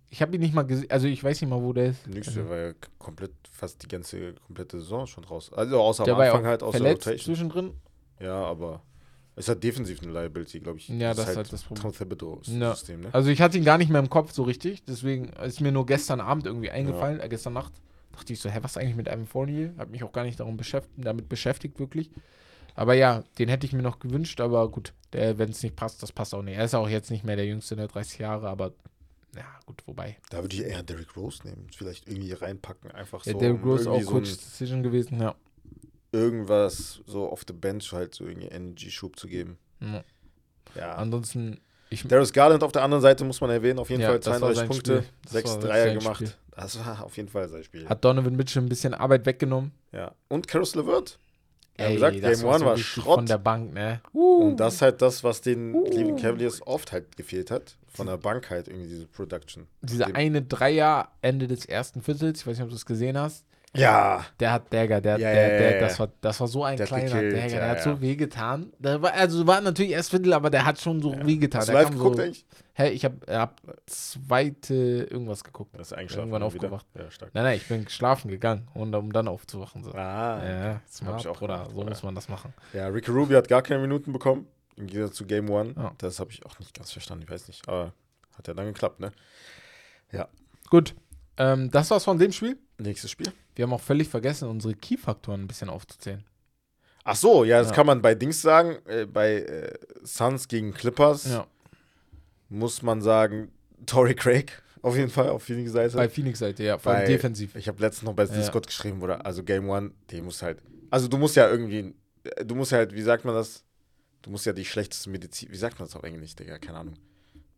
Ich 0.09 0.21
habe 0.21 0.35
ihn 0.35 0.41
nicht 0.41 0.53
mal 0.53 0.63
gesehen, 0.63 0.89
also 0.91 1.07
ich 1.07 1.23
weiß 1.23 1.41
nicht 1.41 1.49
mal, 1.49 1.61
wo 1.61 1.71
der 1.71 1.87
ist. 1.87 2.07
Nix, 2.07 2.33
der 2.33 2.49
war 2.49 2.57
ja 2.57 2.73
komplett, 2.99 3.31
fast 3.55 3.81
die 3.81 3.87
ganze 3.87 4.33
komplette 4.33 4.79
Saison 4.79 5.07
schon 5.07 5.23
raus. 5.23 5.51
Also 5.53 5.79
außer 5.79 6.03
der 6.03 6.15
am 6.15 6.21
Anfang 6.21 6.45
halt 6.45 6.63
außer 6.63 6.77
verletzt 6.77 7.07
Rotation. 7.07 7.35
zwischendrin. 7.35 7.73
Ja, 8.19 8.43
aber 8.43 8.81
es 9.35 9.49
hat 9.49 9.63
defensiv 9.63 10.01
eine 10.01 10.11
Liability, 10.11 10.59
glaube 10.59 10.77
ich. 10.77 10.87
Ja, 10.89 11.09
das, 11.09 11.17
das 11.17 11.29
ist 11.29 11.37
halt 11.37 11.53
das 11.53 11.63
Problem. 11.63 11.91
System, 12.43 13.01
ne? 13.01 13.09
Also 13.11 13.29
ich 13.29 13.41
hatte 13.41 13.57
ihn 13.57 13.65
gar 13.65 13.77
nicht 13.77 13.89
mehr 13.89 13.99
im 13.99 14.09
Kopf 14.09 14.31
so 14.31 14.43
richtig, 14.43 14.83
deswegen 14.83 15.29
ist 15.29 15.61
mir 15.61 15.71
nur 15.71 15.85
gestern 15.85 16.21
Abend 16.21 16.45
irgendwie 16.45 16.69
eingefallen, 16.69 17.19
ja. 17.19 17.25
äh, 17.25 17.29
gestern 17.29 17.53
Nacht. 17.53 17.73
Dachte 18.13 18.31
ich 18.31 18.39
so, 18.39 18.49
hä, 18.49 18.59
was 18.61 18.77
eigentlich 18.77 18.95
mit 18.95 19.09
einem 19.09 19.27
Fournier? 19.27 19.73
Hab 19.77 19.89
mich 19.89 20.03
auch 20.03 20.13
gar 20.13 20.23
nicht 20.23 20.39
darum 20.39 20.55
beschäftigt, 20.55 21.05
damit 21.05 21.27
beschäftigt, 21.27 21.79
wirklich. 21.79 22.11
Aber 22.73 22.93
ja, 22.93 23.23
den 23.39 23.49
hätte 23.49 23.65
ich 23.65 23.73
mir 23.73 23.81
noch 23.81 23.99
gewünscht, 23.99 24.39
aber 24.39 24.69
gut, 24.69 24.93
wenn 25.11 25.49
es 25.49 25.63
nicht 25.63 25.75
passt, 25.75 26.01
das 26.01 26.11
passt 26.13 26.33
auch 26.33 26.41
nicht. 26.41 26.57
Er 26.57 26.65
ist 26.65 26.75
auch 26.75 26.87
jetzt 26.87 27.11
nicht 27.11 27.25
mehr 27.25 27.35
der 27.35 27.45
Jüngste 27.45 27.75
der 27.75 27.87
30 27.87 28.19
Jahre, 28.19 28.49
aber 28.49 28.73
ja, 29.35 29.59
gut, 29.65 29.83
wobei. 29.85 30.17
Da 30.29 30.41
würde 30.41 30.55
ich 30.55 30.63
eher 30.63 30.83
Derrick 30.83 31.15
Rose 31.15 31.45
nehmen, 31.45 31.67
vielleicht 31.75 32.07
irgendwie 32.07 32.33
reinpacken, 32.33 32.91
einfach 32.91 33.25
ja, 33.25 33.33
so. 33.33 33.39
Derrick 33.39 33.63
Rose 33.63 33.89
auch 33.89 34.01
so 34.01 34.11
Coach 34.11 34.31
Decision 34.31 34.83
gewesen, 34.83 35.21
ja 35.21 35.35
irgendwas 36.15 37.01
so 37.05 37.29
auf 37.29 37.45
der 37.45 37.53
Bench 37.53 37.91
halt 37.91 38.15
so 38.15 38.25
irgendwie 38.25 38.47
Energy-Schub 38.47 39.19
zu 39.19 39.27
geben. 39.27 39.57
Ja. 39.81 40.03
ja. 40.75 40.95
Ansonsten. 40.95 41.59
Ich, 41.89 42.07
Darius 42.07 42.33
Garland 42.33 42.63
auf 42.63 42.71
der 42.71 42.81
anderen 42.81 43.01
Seite 43.01 43.23
muss 43.25 43.39
man 43.41 43.51
erwähnen, 43.51 43.77
auf 43.77 43.89
jeden 43.89 44.01
ja, 44.01 44.09
Fall 44.09 44.19
32 44.19 44.67
Punkte, 44.67 45.03
6 45.27 45.59
Dreier 45.59 45.93
gemacht. 45.93 46.15
Spiel. 46.15 46.33
Das 46.55 46.79
war 46.83 47.03
auf 47.03 47.15
jeden 47.17 47.29
Fall 47.29 47.47
sein 47.47 47.63
Spiel. 47.63 47.87
Hat 47.87 48.03
Donovan 48.03 48.35
Mitchell 48.35 48.63
ein 48.63 48.69
bisschen 48.69 48.93
Arbeit 48.93 49.25
weggenommen. 49.25 49.71
Ja. 49.91 50.15
Und 50.27 50.47
Caris 50.47 50.73
LeVert. 50.73 51.19
Ja, 51.77 51.91
gesagt, 51.91 52.21
Game 52.21 52.43
One 52.43 52.43
war, 52.43 52.61
war 52.61 52.77
Schrott. 52.77 53.15
Von 53.15 53.25
der 53.25 53.37
Bank, 53.37 53.73
ne? 53.73 54.01
Uh. 54.13 54.49
Und 54.49 54.57
das 54.57 54.75
ist 54.75 54.81
halt 54.81 55.01
das, 55.01 55.23
was 55.23 55.41
den 55.41 55.73
uh. 55.73 55.83
Cleveland 55.83 56.21
Cavaliers 56.21 56.65
oft 56.65 56.91
halt 56.91 57.17
gefehlt 57.17 57.51
hat. 57.51 57.75
Von 57.87 58.07
der 58.07 58.17
Bank 58.17 58.49
halt 58.49 58.67
irgendwie 58.67 58.87
diese 58.87 59.07
Production. 59.07 59.67
Diese 59.81 60.13
eine 60.15 60.41
Dreier 60.41 61.09
Ende 61.21 61.47
des 61.47 61.65
ersten 61.65 62.01
Viertels, 62.01 62.41
ich 62.41 62.47
weiß 62.47 62.57
nicht, 62.57 62.63
ob 62.63 62.69
du 62.69 62.75
es 62.75 62.85
gesehen 62.85 63.17
hast. 63.17 63.45
Ja. 63.75 64.25
Der 64.39 64.51
hat 64.51 64.73
Dagger, 64.73 65.01
der, 65.01 65.17
ja, 65.19 65.33
der, 65.33 65.59
der, 65.59 65.79
das, 65.81 65.99
war, 65.99 66.09
das 66.21 66.39
war 66.39 66.47
so 66.47 66.63
ein 66.63 66.77
der 66.77 66.85
kleiner 66.85 67.21
gekillt, 67.21 67.33
Dagger, 67.33 67.59
der 67.59 67.69
hat 67.69 67.83
so 67.83 68.01
wehgetan. 68.01 68.73
Der 68.79 69.01
war, 69.01 69.13
also 69.13 69.45
war 69.45 69.61
natürlich 69.61 69.91
erst 69.91 70.09
Viertel, 70.09 70.33
aber 70.33 70.49
der 70.49 70.65
hat 70.65 70.79
schon 70.79 71.01
so 71.01 71.13
ja. 71.13 71.25
wehgetan. 71.25 71.61
Hast 71.61 71.69
du 71.69 71.73
live 71.73 71.91
geguckt 71.91 72.17
so, 72.17 72.21
eigentlich? 72.21 72.45
Hä, 72.73 72.89
ich 72.89 73.05
habe 73.05 73.15
hab 73.29 73.61
zweite 73.85 74.73
irgendwas 75.09 75.43
geguckt. 75.43 75.77
Das 75.77 75.91
ist 75.91 75.97
eigentlich 75.97 76.17
Irgendwann 76.17 76.43
aufgewacht. 76.43 76.85
Ja, 76.93 77.09
stark. 77.09 77.31
Nein, 77.33 77.43
nein, 77.43 77.57
ich 77.57 77.67
bin 77.67 77.87
schlafen 77.87 78.29
gegangen, 78.29 78.67
und, 78.73 78.93
um 78.93 79.13
dann 79.13 79.27
aufzuwachen. 79.27 79.83
So. 79.83 79.91
Ah. 79.93 80.41
Ja, 80.45 80.81
smart, 80.89 81.25
auch 81.27 81.37
Bruder, 81.37 81.67
so 81.73 81.83
muss 81.83 82.03
man 82.03 82.15
das 82.15 82.27
machen. 82.27 82.53
Ja, 82.73 82.87
Ricky 82.87 83.11
Ruby 83.11 83.33
hat 83.35 83.47
gar 83.47 83.61
keine 83.61 83.79
Minuten 83.79 84.11
bekommen, 84.11 84.47
im 84.75 84.87
Gegensatz 84.87 85.15
zu 85.15 85.25
Game 85.25 85.49
One. 85.49 85.73
Oh. 85.77 85.91
Das 85.97 86.19
habe 86.19 86.31
ich 86.31 86.45
auch 86.45 86.59
nicht 86.59 86.73
ganz 86.73 86.91
verstanden, 86.91 87.23
ich 87.23 87.29
weiß 87.29 87.47
nicht. 87.47 87.67
Aber 87.69 87.93
hat 88.37 88.47
ja 88.47 88.53
dann 88.53 88.65
geklappt, 88.65 88.99
ne? 88.99 89.13
Ja. 90.11 90.27
Gut, 90.69 90.95
ähm, 91.37 91.71
das 91.71 91.91
war's 91.91 92.03
von 92.03 92.17
dem 92.17 92.31
Spiel. 92.31 92.57
Nächstes 92.77 93.11
Spiel. 93.11 93.31
Wir 93.55 93.63
haben 93.63 93.73
auch 93.73 93.81
völlig 93.81 94.09
vergessen, 94.09 94.49
unsere 94.49 94.75
Key-Faktoren 94.75 95.43
ein 95.43 95.47
bisschen 95.47 95.69
aufzuzählen. 95.69 96.23
Ach 97.03 97.15
so, 97.15 97.43
ja, 97.43 97.59
das 97.59 97.69
ja. 97.69 97.75
kann 97.75 97.85
man 97.85 98.01
bei 98.01 98.15
Dings 98.15 98.41
sagen. 98.41 98.77
Äh, 98.85 99.05
bei 99.05 99.35
äh, 99.35 99.73
Suns 100.03 100.47
gegen 100.47 100.73
Clippers 100.73 101.29
ja. 101.29 101.47
muss 102.49 102.81
man 102.81 103.01
sagen, 103.01 103.51
Tory 103.85 104.15
Craig 104.15 104.61
auf 104.81 104.97
jeden 104.97 105.11
Fall 105.11 105.29
auf 105.29 105.43
Phoenix 105.43 105.71
Seite. 105.71 105.95
Bei 105.95 106.09
Phoenix 106.09 106.39
Seite, 106.39 106.63
ja, 106.63 106.77
vor 106.77 106.93
allem 106.93 107.07
defensiv. 107.07 107.55
Ich 107.55 107.67
habe 107.67 107.79
letztens 107.81 108.03
noch 108.03 108.13
bei 108.13 108.25
ja. 108.25 108.33
Discord 108.33 108.67
geschrieben, 108.67 109.01
oder 109.01 109.25
also 109.25 109.43
Game 109.43 109.69
One, 109.69 109.91
die 110.09 110.21
muss 110.21 110.41
halt, 110.41 110.61
also 110.89 111.07
du 111.07 111.17
musst 111.17 111.35
ja 111.35 111.49
irgendwie, 111.49 111.93
du 112.43 112.55
musst 112.55 112.71
halt, 112.71 112.93
wie 112.93 113.01
sagt 113.01 113.23
man 113.23 113.35
das? 113.35 113.63
Du 114.23 114.31
musst 114.31 114.47
ja 114.47 114.53
die 114.53 114.65
schlechteste 114.65 115.11
Medizin, 115.11 115.51
wie 115.51 115.57
sagt 115.57 115.77
man 115.77 115.87
das 115.87 115.95
auf 115.95 116.03
Englisch, 116.03 116.35
Digga, 116.35 116.57
keine 116.57 116.79
Ahnung. 116.79 116.95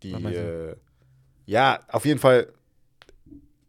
Die, 0.03 0.11
äh, 0.11 0.75
ja, 1.45 1.79
auf 1.87 2.05
jeden 2.05 2.19
Fall 2.19 2.51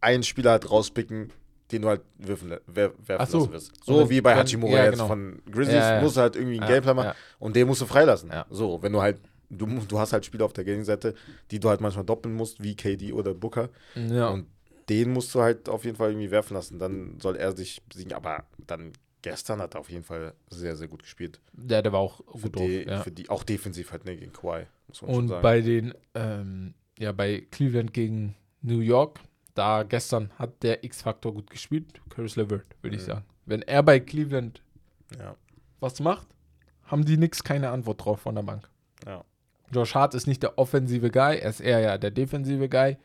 einen 0.00 0.24
Spieler 0.24 0.50
halt 0.52 0.68
rauspicken, 0.68 1.32
den 1.70 1.82
du 1.82 1.88
halt 1.88 2.02
werfen, 2.16 2.56
werfen 2.66 3.26
so. 3.26 3.38
lassen 3.38 3.52
wirst. 3.52 3.84
So 3.84 4.08
wie 4.08 4.20
bei 4.20 4.34
Hachimura 4.34 4.72
ja, 4.72 4.84
jetzt 4.84 4.92
genau. 4.92 5.06
von 5.06 5.42
Grizzlies, 5.50 5.76
ja, 5.76 5.96
ja. 5.96 6.02
musst 6.02 6.16
du 6.16 6.20
halt 6.20 6.36
irgendwie 6.36 6.60
einen 6.60 6.68
Gameplay 6.68 6.94
machen 6.94 7.12
und 7.38 7.56
den 7.56 7.66
musst 7.66 7.80
du 7.80 7.86
freilassen. 7.86 8.30
So, 8.50 8.82
wenn 8.82 8.92
du 8.92 9.02
halt, 9.02 9.18
du, 9.50 9.66
du 9.66 9.98
hast 9.98 10.12
halt 10.12 10.24
Spieler 10.24 10.44
auf 10.44 10.52
der 10.52 10.64
Gegenseite, 10.64 11.14
die 11.50 11.60
du 11.60 11.68
halt 11.68 11.80
manchmal 11.80 12.04
doppeln 12.04 12.34
musst, 12.34 12.62
wie 12.62 12.74
KD 12.74 13.12
oder 13.12 13.34
Booker. 13.34 13.68
Und 13.94 14.46
den 14.88 15.12
musst 15.12 15.34
du 15.34 15.40
halt 15.40 15.68
auf 15.68 15.84
jeden 15.84 15.96
Fall 15.96 16.10
irgendwie 16.10 16.30
werfen 16.30 16.54
lassen. 16.54 16.78
Dann 16.78 17.18
soll 17.20 17.36
er 17.36 17.54
sich 17.54 17.82
besiegen. 17.82 18.14
Aber 18.14 18.44
dann 18.66 18.92
gestern 19.22 19.60
hat 19.60 19.74
er 19.74 19.80
auf 19.80 19.90
jeden 19.90 20.04
Fall 20.04 20.34
sehr, 20.48 20.76
sehr 20.76 20.88
gut 20.88 21.02
gespielt. 21.02 21.40
Ja, 21.68 21.82
der 21.82 21.92
war 21.92 22.00
auch 22.00 22.24
gut 22.24 22.40
für 22.40 22.50
die, 22.50 22.84
drauf, 22.84 23.04
für 23.04 23.10
die, 23.10 23.28
auch 23.28 23.44
defensiv 23.44 23.92
halt 23.92 24.04
ne, 24.04 24.16
gegen 24.16 24.32
Kawhi, 24.32 24.66
muss 24.86 25.02
man 25.02 25.10
Und 25.10 25.16
schon 25.16 25.28
sagen. 25.28 25.42
bei 25.42 25.60
den, 25.60 25.94
ähm, 26.14 26.74
ja, 26.98 27.12
bei 27.12 27.46
Cleveland 27.50 27.92
gegen 27.92 28.34
New 28.62 28.80
York 28.80 29.20
da 29.58 29.82
gestern 29.82 30.30
hat 30.38 30.62
der 30.62 30.84
X-Faktor 30.84 31.34
gut 31.34 31.50
gespielt. 31.50 32.00
Caris 32.08 32.36
LeVert, 32.36 32.64
würde 32.82 32.96
mhm. 32.96 33.00
ich 33.00 33.06
sagen. 33.06 33.24
Wenn 33.46 33.62
er 33.62 33.82
bei 33.82 34.00
Cleveland 34.00 34.62
ja. 35.18 35.34
was 35.80 36.00
macht, 36.00 36.26
haben 36.84 37.04
die 37.04 37.16
nix, 37.16 37.44
keine 37.44 37.70
Antwort 37.70 38.04
drauf 38.04 38.20
von 38.20 38.34
der 38.34 38.42
Bank. 38.42 38.68
Ja. 39.06 39.24
Josh 39.70 39.94
Hart 39.94 40.14
ist 40.14 40.26
nicht 40.26 40.42
der 40.42 40.58
offensive 40.58 41.10
Guy, 41.10 41.38
er 41.38 41.50
ist 41.50 41.60
eher 41.60 41.80
ja 41.80 41.98
der 41.98 42.10
defensive 42.10 42.68
Guy. 42.68 42.96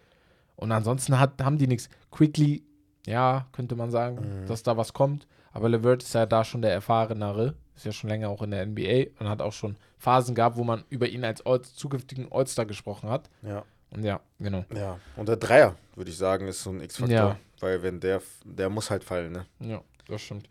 Und 0.56 0.72
ansonsten 0.72 1.20
hat, 1.20 1.42
haben 1.44 1.58
die 1.58 1.68
nichts. 1.68 1.90
Quickly, 2.12 2.64
ja, 3.06 3.48
könnte 3.52 3.76
man 3.76 3.92
sagen, 3.92 4.44
mhm. 4.44 4.48
dass 4.48 4.64
da 4.64 4.78
was 4.78 4.94
kommt. 4.94 5.28
Aber 5.52 5.70
LeVert 5.70 6.04
ist 6.04 6.14
ja 6.14 6.26
da 6.26 6.44
schon 6.44 6.62
der 6.62 6.72
erfahrenere. 6.72 7.56
Ist 7.76 7.86
ja 7.86 7.92
schon 7.92 8.10
länger 8.10 8.30
auch 8.30 8.42
in 8.44 8.52
der 8.52 8.66
NBA 8.66 9.20
und 9.20 9.28
hat 9.28 9.42
auch 9.42 9.54
schon 9.54 9.78
Phasen 9.98 10.36
gehabt, 10.36 10.58
wo 10.58 10.64
man 10.64 10.84
über 10.90 11.08
ihn 11.08 11.26
als 11.26 11.46
All 11.46 11.62
zukünftigen 11.62 12.32
All-Star 12.32 12.66
gesprochen 12.66 13.10
hat. 13.10 13.30
Ja. 13.42 13.64
Ja, 14.02 14.20
genau. 14.40 14.66
Ja, 14.74 15.00
und 15.16 15.28
der 15.28 15.38
Dreier, 15.38 15.76
würde 15.96 16.10
ich 16.10 16.18
sagen, 16.18 16.48
ist 16.48 16.64
so 16.64 16.72
ein 16.72 16.82
X-Faktor. 16.82 17.16
Ja. 17.16 17.40
Weil 17.60 17.82
wenn 17.82 18.00
der, 18.00 18.22
der 18.44 18.70
muss 18.70 18.90
halt 18.90 19.04
fallen, 19.04 19.32
ne? 19.32 19.46
Ja, 19.60 19.82
das 20.08 20.22
stimmt. 20.22 20.50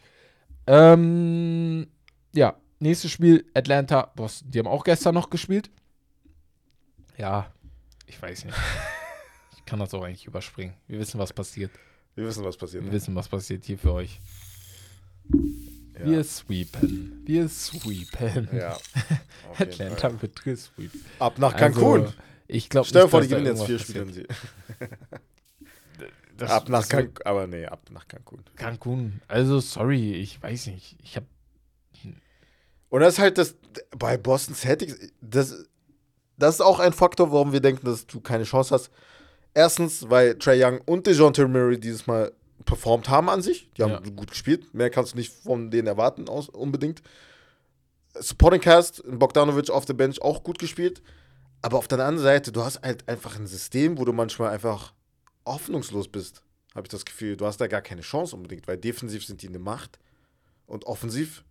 Ähm, 0.66 1.86
ja, 2.32 2.56
nächstes 2.78 3.10
Spiel, 3.10 3.44
Atlanta, 3.54 4.10
Boston. 4.14 4.50
Die 4.50 4.58
haben 4.58 4.68
auch 4.68 4.84
gestern 4.84 5.14
noch 5.14 5.28
gespielt. 5.28 5.70
Ja, 7.18 7.52
ich 8.06 8.20
weiß 8.20 8.44
nicht. 8.46 8.56
ich 9.56 9.64
kann 9.64 9.78
das 9.78 9.92
auch 9.94 10.02
eigentlich 10.02 10.26
überspringen. 10.26 10.74
Wir 10.86 10.98
wissen, 10.98 11.18
was 11.18 11.32
passiert. 11.32 11.70
Wir 12.14 12.26
wissen, 12.26 12.44
was 12.44 12.56
passiert. 12.56 12.84
Wir 12.84 12.90
ne? 12.90 12.96
wissen, 12.96 13.14
was 13.14 13.28
passiert 13.28 13.64
hier 13.64 13.78
für 13.78 13.92
euch. 13.92 14.20
Ja. 15.98 16.06
Wir 16.06 16.24
sweepen. 16.24 17.22
Wir 17.24 17.48
sweepen. 17.48 18.48
Ja. 18.52 18.76
Atlanta 19.58 20.20
wird 20.20 20.42
gesweept. 20.42 20.96
Ab 21.18 21.38
nach 21.38 21.56
Cancun. 21.56 22.02
Also, 22.02 22.14
ich 22.52 22.68
glaube 22.68 22.86
Stell 22.86 23.02
dir 23.04 23.08
vor, 23.08 23.20
die 23.20 23.28
gewinnen 23.28 23.46
jetzt 23.46 23.64
vier 23.64 23.78
Spiele. 23.78 24.06
ab 26.48 26.68
nach 26.68 26.88
Cancun. 26.88 27.24
Aber 27.24 27.46
nee, 27.46 27.66
ab 27.66 27.80
nach 27.90 28.06
Cancun. 28.08 28.44
Cancun. 28.56 29.20
Also, 29.28 29.60
sorry, 29.60 30.14
ich 30.14 30.42
weiß 30.42 30.68
nicht. 30.68 30.96
Ich 31.02 31.16
habe. 31.16 31.26
Und 32.88 33.00
das 33.00 33.14
ist 33.14 33.18
halt 33.20 33.38
das. 33.38 33.56
Bei 33.96 34.16
Boston 34.16 34.54
Celtics. 34.54 34.96
Das, 35.20 35.66
das 36.36 36.56
ist 36.56 36.60
auch 36.60 36.78
ein 36.78 36.92
Faktor, 36.92 37.32
warum 37.32 37.52
wir 37.52 37.60
denken, 37.60 37.86
dass 37.86 38.06
du 38.06 38.20
keine 38.20 38.44
Chance 38.44 38.74
hast. 38.74 38.90
Erstens, 39.54 40.08
weil 40.08 40.38
Trey 40.38 40.62
Young 40.62 40.80
und 40.86 41.06
DeJounte 41.06 41.46
Murray 41.46 41.78
dieses 41.78 42.06
Mal 42.06 42.32
performt 42.64 43.08
haben 43.08 43.28
an 43.28 43.42
sich. 43.42 43.70
Die 43.76 43.82
haben 43.82 43.92
ja. 43.92 44.00
gut 44.00 44.30
gespielt. 44.30 44.72
Mehr 44.74 44.90
kannst 44.90 45.12
du 45.12 45.18
nicht 45.18 45.32
von 45.32 45.70
denen 45.70 45.86
erwarten, 45.88 46.28
aus, 46.28 46.48
unbedingt. 46.48 47.02
Supporting 48.14 48.60
Cast, 48.60 49.02
Bogdanovic 49.06 49.70
auf 49.70 49.84
der 49.84 49.94
Bench 49.94 50.20
auch 50.20 50.42
gut 50.42 50.58
gespielt. 50.58 51.02
Aber 51.62 51.78
auf 51.78 51.88
der 51.88 51.98
anderen 52.00 52.18
Seite, 52.18 52.52
du 52.52 52.62
hast 52.62 52.82
halt 52.82 53.08
einfach 53.08 53.38
ein 53.38 53.46
System, 53.46 53.98
wo 53.98 54.04
du 54.04 54.12
manchmal 54.12 54.50
einfach 54.50 54.92
hoffnungslos 55.46 56.08
bist, 56.08 56.42
habe 56.74 56.86
ich 56.86 56.90
das 56.90 57.04
Gefühl. 57.04 57.36
Du 57.36 57.46
hast 57.46 57.58
da 57.58 57.68
gar 57.68 57.82
keine 57.82 58.02
Chance 58.02 58.34
unbedingt, 58.34 58.66
weil 58.66 58.76
defensiv 58.76 59.24
sind 59.24 59.42
die 59.42 59.48
eine 59.48 59.58
Macht 59.58 59.98
und 60.66 60.84
offensiv. 60.86 61.44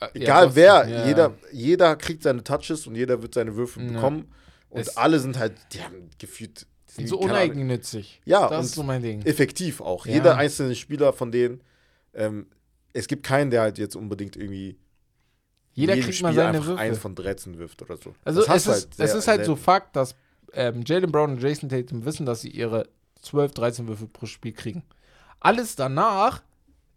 Äh, 0.00 0.08
egal 0.14 0.46
ja, 0.46 0.54
wer, 0.54 0.88
ja. 0.88 1.06
jeder, 1.06 1.34
jeder 1.52 1.96
kriegt 1.96 2.22
seine 2.22 2.44
Touches 2.44 2.86
und 2.86 2.94
jeder 2.94 3.20
wird 3.22 3.34
seine 3.34 3.56
Würfe 3.56 3.80
bekommen. 3.80 4.32
Und 4.70 4.80
es 4.80 4.96
alle 4.96 5.18
sind 5.18 5.38
halt, 5.38 5.54
die 5.72 5.82
haben 5.82 6.08
gefühlt 6.18 6.66
sind 6.86 7.08
so 7.08 7.18
uneigennützig. 7.18 8.20
Ja, 8.24 8.48
das 8.48 8.66
ist 8.66 8.74
so 8.74 8.82
mein 8.82 9.02
Ding. 9.02 9.22
Effektiv 9.22 9.80
auch. 9.80 10.06
Ja. 10.06 10.14
Jeder 10.14 10.36
einzelne 10.36 10.74
Spieler 10.74 11.12
von 11.12 11.32
denen, 11.32 11.62
ähm, 12.14 12.46
es 12.92 13.06
gibt 13.06 13.24
keinen, 13.24 13.50
der 13.50 13.62
halt 13.62 13.78
jetzt 13.78 13.96
unbedingt 13.96 14.36
irgendwie 14.36 14.78
jeder 15.74 15.94
kriegt 15.94 16.14
Spiel 16.14 16.28
mal 16.28 16.34
seine 16.34 16.64
Würfe. 16.64 16.80
eins 16.80 16.98
von 16.98 17.14
13 17.14 17.58
wirft 17.58 17.82
oder 17.82 17.96
so. 17.96 18.14
Also 18.24 18.40
es 18.42 18.48
ist, 18.48 18.68
halt 18.68 18.88
es 18.98 19.14
ist 19.14 19.28
halt 19.28 19.44
so 19.44 19.56
Fakt, 19.56 19.96
dass 19.96 20.14
ähm, 20.54 20.82
Jalen 20.86 21.10
Brown 21.10 21.32
und 21.32 21.42
Jason 21.42 21.68
Tatum 21.68 22.04
wissen, 22.04 22.26
dass 22.26 22.42
sie 22.42 22.50
ihre 22.50 22.88
12, 23.22 23.52
13 23.52 23.88
Würfe 23.88 24.06
pro 24.06 24.26
Spiel 24.26 24.52
kriegen. 24.52 24.82
Alles 25.40 25.76
danach 25.76 26.42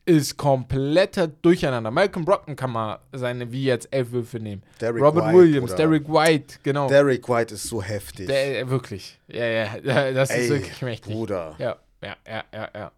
ist 0.05 0.37
kompletter 0.37 1.27
Durcheinander. 1.27 1.89
Malcolm 1.89 2.25
Brocken 2.25 2.55
kann 2.55 2.71
mal 2.71 2.99
seine 3.11 3.51
wie 3.51 3.63
jetzt 3.63 3.87
elf 3.91 4.11
Würfe 4.11 4.39
nehmen. 4.39 4.61
Derek 4.79 5.01
Robert 5.01 5.25
White, 5.25 5.37
Williams, 5.37 5.71
oder? 5.71 5.77
Derek 5.77 6.07
White, 6.07 6.59
genau. 6.61 6.87
Derek 6.87 7.27
White 7.27 7.55
ist 7.55 7.63
so 7.63 7.81
heftig. 7.81 8.27
Der, 8.27 8.59
äh, 8.59 8.69
wirklich. 8.69 9.19
Ja, 9.27 9.45
ja, 9.45 9.67
das 10.13 10.29
Ey, 10.29 10.43
ist 10.43 10.49
wirklich 10.49 10.81
mächtig. 10.83 11.11
Bruder. 11.11 11.55
Ja, 11.57 11.77
ja, 12.03 12.15
ja, 12.27 12.43
ja, 12.53 12.69
ja. 12.75 12.91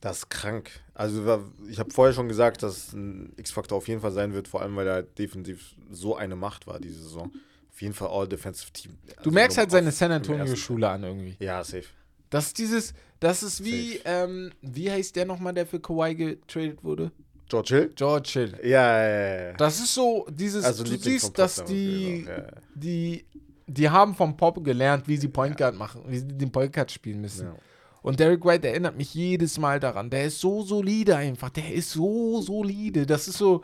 Das 0.00 0.18
ist 0.18 0.30
krank. 0.30 0.70
Also 0.94 1.44
ich 1.68 1.78
habe 1.78 1.90
vorher 1.90 2.14
schon 2.14 2.28
gesagt, 2.28 2.62
dass 2.62 2.92
ein 2.92 3.34
X-Faktor 3.36 3.76
auf 3.76 3.88
jeden 3.88 4.00
Fall 4.00 4.12
sein 4.12 4.32
wird, 4.32 4.48
vor 4.48 4.62
allem 4.62 4.74
weil 4.76 4.86
er 4.86 5.02
defensiv 5.02 5.74
so 5.90 6.16
eine 6.16 6.36
Macht 6.36 6.66
war 6.66 6.80
diese 6.80 7.02
Saison. 7.02 7.30
Auf 7.70 7.82
jeden 7.82 7.94
Fall 7.94 8.08
All-Defensive 8.08 8.72
Team. 8.72 8.98
Also 9.08 9.22
du 9.22 9.30
merkst 9.30 9.58
halt 9.58 9.70
seine 9.70 9.90
San 9.92 10.10
Antonio-Schule 10.10 10.88
an 10.88 11.02
irgendwie. 11.02 11.36
Ja, 11.38 11.62
safe. 11.62 11.84
Das 12.30 12.46
ist 12.46 12.58
dieses, 12.58 12.94
das 13.18 13.42
ist 13.42 13.64
wie, 13.64 14.00
ähm, 14.04 14.50
wie 14.62 14.90
heißt 14.90 15.16
der 15.16 15.26
nochmal, 15.26 15.52
der 15.52 15.66
für 15.66 15.80
Kawhi 15.80 16.14
getradet 16.14 16.82
wurde? 16.82 17.10
George 17.48 17.74
Hill? 17.74 17.92
George 17.94 18.30
Hill. 18.32 18.58
Ja, 18.62 19.06
ja, 19.06 19.42
ja. 19.48 19.52
Das 19.54 19.80
ist 19.80 19.92
so, 19.92 20.26
dieses, 20.30 20.64
also 20.64 20.84
du 20.84 20.96
siehst, 20.96 21.36
dass 21.36 21.64
die, 21.64 22.24
ja, 22.24 22.38
ja. 22.38 22.46
die, 22.74 23.26
die 23.66 23.90
haben 23.90 24.14
vom 24.14 24.36
Pop 24.36 24.62
gelernt, 24.64 25.08
wie 25.08 25.16
sie 25.16 25.28
Point 25.28 25.56
Guard 25.56 25.74
machen, 25.74 26.02
wie 26.06 26.18
sie 26.18 26.28
den 26.28 26.52
Point 26.52 26.72
Guard 26.72 26.90
spielen 26.90 27.20
müssen. 27.20 27.48
Ja. 27.48 27.54
Und 28.02 28.20
Derek 28.20 28.44
White 28.44 28.68
erinnert 28.68 28.96
mich 28.96 29.14
jedes 29.14 29.58
Mal 29.58 29.80
daran. 29.80 30.10
Der 30.10 30.24
ist 30.24 30.40
so 30.40 30.62
solide 30.62 31.16
einfach. 31.16 31.50
Der 31.50 31.72
ist 31.72 31.90
so 31.90 32.40
solide. 32.40 33.06
Das 33.06 33.28
ist 33.28 33.38
so. 33.38 33.62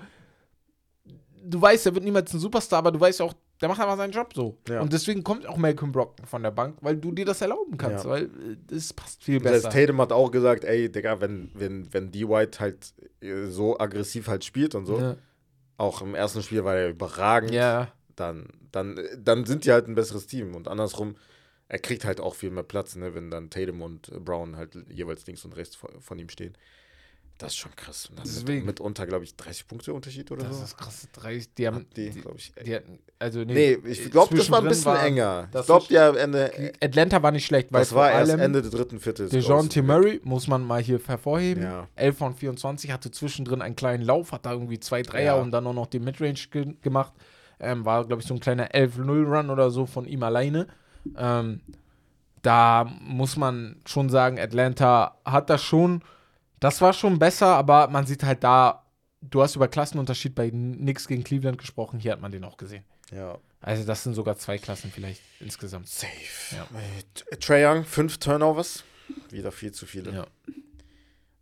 Du 1.44 1.60
weißt, 1.60 1.86
er 1.86 1.94
wird 1.94 2.04
niemals 2.04 2.32
ein 2.34 2.40
Superstar, 2.40 2.80
aber 2.80 2.92
du 2.92 3.00
weißt 3.00 3.22
auch, 3.22 3.34
der 3.60 3.68
macht 3.68 3.80
einfach 3.80 3.96
seinen 3.96 4.12
Job 4.12 4.32
so. 4.34 4.58
Ja. 4.68 4.80
Und 4.80 4.92
deswegen 4.92 5.24
kommt 5.24 5.46
auch 5.46 5.56
Malcolm 5.56 5.92
Brockton 5.92 6.26
von 6.26 6.42
der 6.42 6.50
Bank, 6.50 6.76
weil 6.82 6.96
du 6.96 7.12
dir 7.12 7.24
das 7.24 7.40
erlauben 7.40 7.78
kannst, 7.78 8.04
ja. 8.04 8.10
weil 8.10 8.30
es 8.70 8.90
äh, 8.90 8.94
passt 8.94 9.24
viel 9.24 9.40
besser. 9.40 9.62
Das 9.62 9.74
Tatum 9.74 10.00
hat 10.00 10.12
auch 10.12 10.30
gesagt, 10.30 10.64
ey, 10.64 10.90
Digga, 10.90 11.20
wenn, 11.20 11.50
wenn, 11.54 11.92
wenn 11.92 12.10
D. 12.10 12.28
White 12.28 12.60
halt 12.60 12.92
äh, 13.20 13.46
so 13.46 13.78
aggressiv 13.78 14.28
halt 14.28 14.44
spielt 14.44 14.74
und 14.74 14.84
so, 14.86 14.98
ja. 14.98 15.16
auch 15.78 16.02
im 16.02 16.14
ersten 16.14 16.42
Spiel 16.42 16.64
war 16.64 16.74
er 16.74 16.90
überragend, 16.90 17.52
ja. 17.52 17.88
dann, 18.14 18.48
dann, 18.72 18.98
dann 19.18 19.46
sind 19.46 19.64
die 19.64 19.72
halt 19.72 19.88
ein 19.88 19.94
besseres 19.94 20.26
Team. 20.26 20.54
Und 20.54 20.68
andersrum, 20.68 21.14
er 21.68 21.78
kriegt 21.78 22.04
halt 22.04 22.20
auch 22.20 22.34
viel 22.34 22.50
mehr 22.50 22.62
Platz, 22.62 22.96
ne, 22.96 23.14
wenn 23.14 23.30
dann 23.30 23.50
Tatum 23.50 23.82
und 23.82 24.10
Brown 24.24 24.56
halt 24.56 24.76
jeweils 24.88 25.26
links 25.26 25.44
und 25.44 25.56
rechts 25.56 25.76
von 25.76 26.18
ihm 26.18 26.28
stehen. 26.28 26.56
Das 27.38 27.52
ist 27.52 27.58
schon 27.58 27.76
krass. 27.76 28.06
Und 28.06 28.20
Deswegen. 28.24 28.64
Mit, 28.64 28.78
mitunter, 28.78 29.06
glaube 29.06 29.24
ich, 29.24 29.36
30 29.36 29.68
Punkte 29.68 29.92
Unterschied 29.92 30.30
oder 30.30 30.44
das 30.44 30.54
so. 30.54 30.60
Das 30.62 30.70
ist 30.70 30.78
krass. 30.78 31.08
30, 31.12 31.54
die 31.54 31.66
haben, 31.66 31.86
die, 31.94 32.08
glaube 32.10 32.38
ich. 32.38 32.52
Die 32.64 32.74
hatten, 32.74 32.98
also 33.18 33.40
nee, 33.40 33.78
nee 33.82 33.90
ich 33.90 34.10
glaube, 34.10 34.34
das 34.34 34.50
war 34.50 34.62
ein 34.62 34.68
bisschen 34.68 34.86
war, 34.86 35.04
enger. 35.04 35.48
Ich 35.54 35.66
glaube, 35.66 35.84
ja, 35.90 36.14
Ende. 36.14 36.72
Atlanta 36.80 37.22
war 37.22 37.32
nicht 37.32 37.44
schlecht, 37.44 37.70
weil 37.72 37.80
das 37.80 37.94
war 37.94 38.10
erst 38.10 38.32
Ende 38.32 38.62
des 38.62 38.70
dritten 38.70 38.98
Viertels. 38.98 39.30
DeJounte 39.30 39.82
Murray, 39.82 40.20
muss 40.24 40.48
man 40.48 40.64
mal 40.64 40.82
hier 40.82 40.98
hervorheben. 41.04 41.62
Ja. 41.62 41.88
11 41.96 42.16
von 42.16 42.34
24, 42.34 42.90
hatte 42.90 43.10
zwischendrin 43.10 43.60
einen 43.60 43.76
kleinen 43.76 44.02
Lauf, 44.02 44.32
hat 44.32 44.46
da 44.46 44.52
irgendwie 44.52 44.80
zwei 44.80 45.02
Dreier 45.02 45.36
ja. 45.36 45.42
und 45.42 45.50
dann 45.50 45.66
auch 45.66 45.74
noch 45.74 45.88
die 45.88 45.98
Midrange 46.00 46.40
ge 46.50 46.74
gemacht. 46.80 47.12
Ähm, 47.60 47.84
war, 47.84 48.06
glaube 48.06 48.22
ich, 48.22 48.28
so 48.28 48.34
ein 48.34 48.40
kleiner 48.40 48.68
11-0-Run 48.68 49.50
oder 49.50 49.70
so 49.70 49.84
von 49.84 50.06
ihm 50.06 50.22
alleine. 50.22 50.68
Ähm, 51.16 51.60
da 52.42 52.84
muss 52.84 53.36
man 53.36 53.80
schon 53.86 54.08
sagen, 54.08 54.38
Atlanta 54.38 55.18
hat 55.24 55.50
das 55.50 55.62
schon, 55.62 56.02
das 56.60 56.80
war 56.80 56.92
schon 56.92 57.18
besser, 57.18 57.48
aber 57.48 57.88
man 57.88 58.06
sieht 58.06 58.22
halt 58.22 58.44
da, 58.44 58.84
du 59.20 59.42
hast 59.42 59.56
über 59.56 59.68
Klassenunterschied 59.68 60.34
bei 60.34 60.50
Knicks 60.50 61.08
gegen 61.08 61.24
Cleveland 61.24 61.58
gesprochen, 61.58 61.98
hier 61.98 62.12
hat 62.12 62.20
man 62.20 62.30
den 62.32 62.44
auch 62.44 62.56
gesehen. 62.56 62.84
Ja. 63.12 63.38
Also 63.60 63.84
das 63.84 64.04
sind 64.04 64.14
sogar 64.14 64.36
zwei 64.36 64.58
Klassen 64.58 64.92
vielleicht 64.92 65.22
insgesamt. 65.40 65.88
Safe. 65.88 66.54
Ja. 66.54 66.68
Trae 67.40 67.66
Young, 67.66 67.84
fünf 67.84 68.18
Turnovers. 68.18 68.84
Wieder 69.30 69.50
viel 69.50 69.72
zu 69.72 69.86
viele. 69.86 70.12
Ja. 70.12 70.26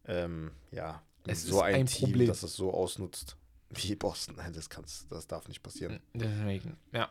Ähm, 0.07 0.51
ja. 0.71 1.03
Es 1.27 1.43
so 1.43 1.61
ein, 1.61 1.75
ein 1.75 1.87
Team, 1.87 2.11
Problem. 2.11 2.29
das 2.29 2.43
es 2.43 2.55
so 2.55 2.73
ausnutzt 2.73 3.37
wie 3.71 3.95
Boston. 3.95 4.37
Das, 4.53 4.69
kann's, 4.69 5.07
das 5.09 5.27
darf 5.27 5.49
nicht 5.49 5.62
passieren. 5.62 6.01
Deswegen, 6.12 6.77
ja. 6.93 7.09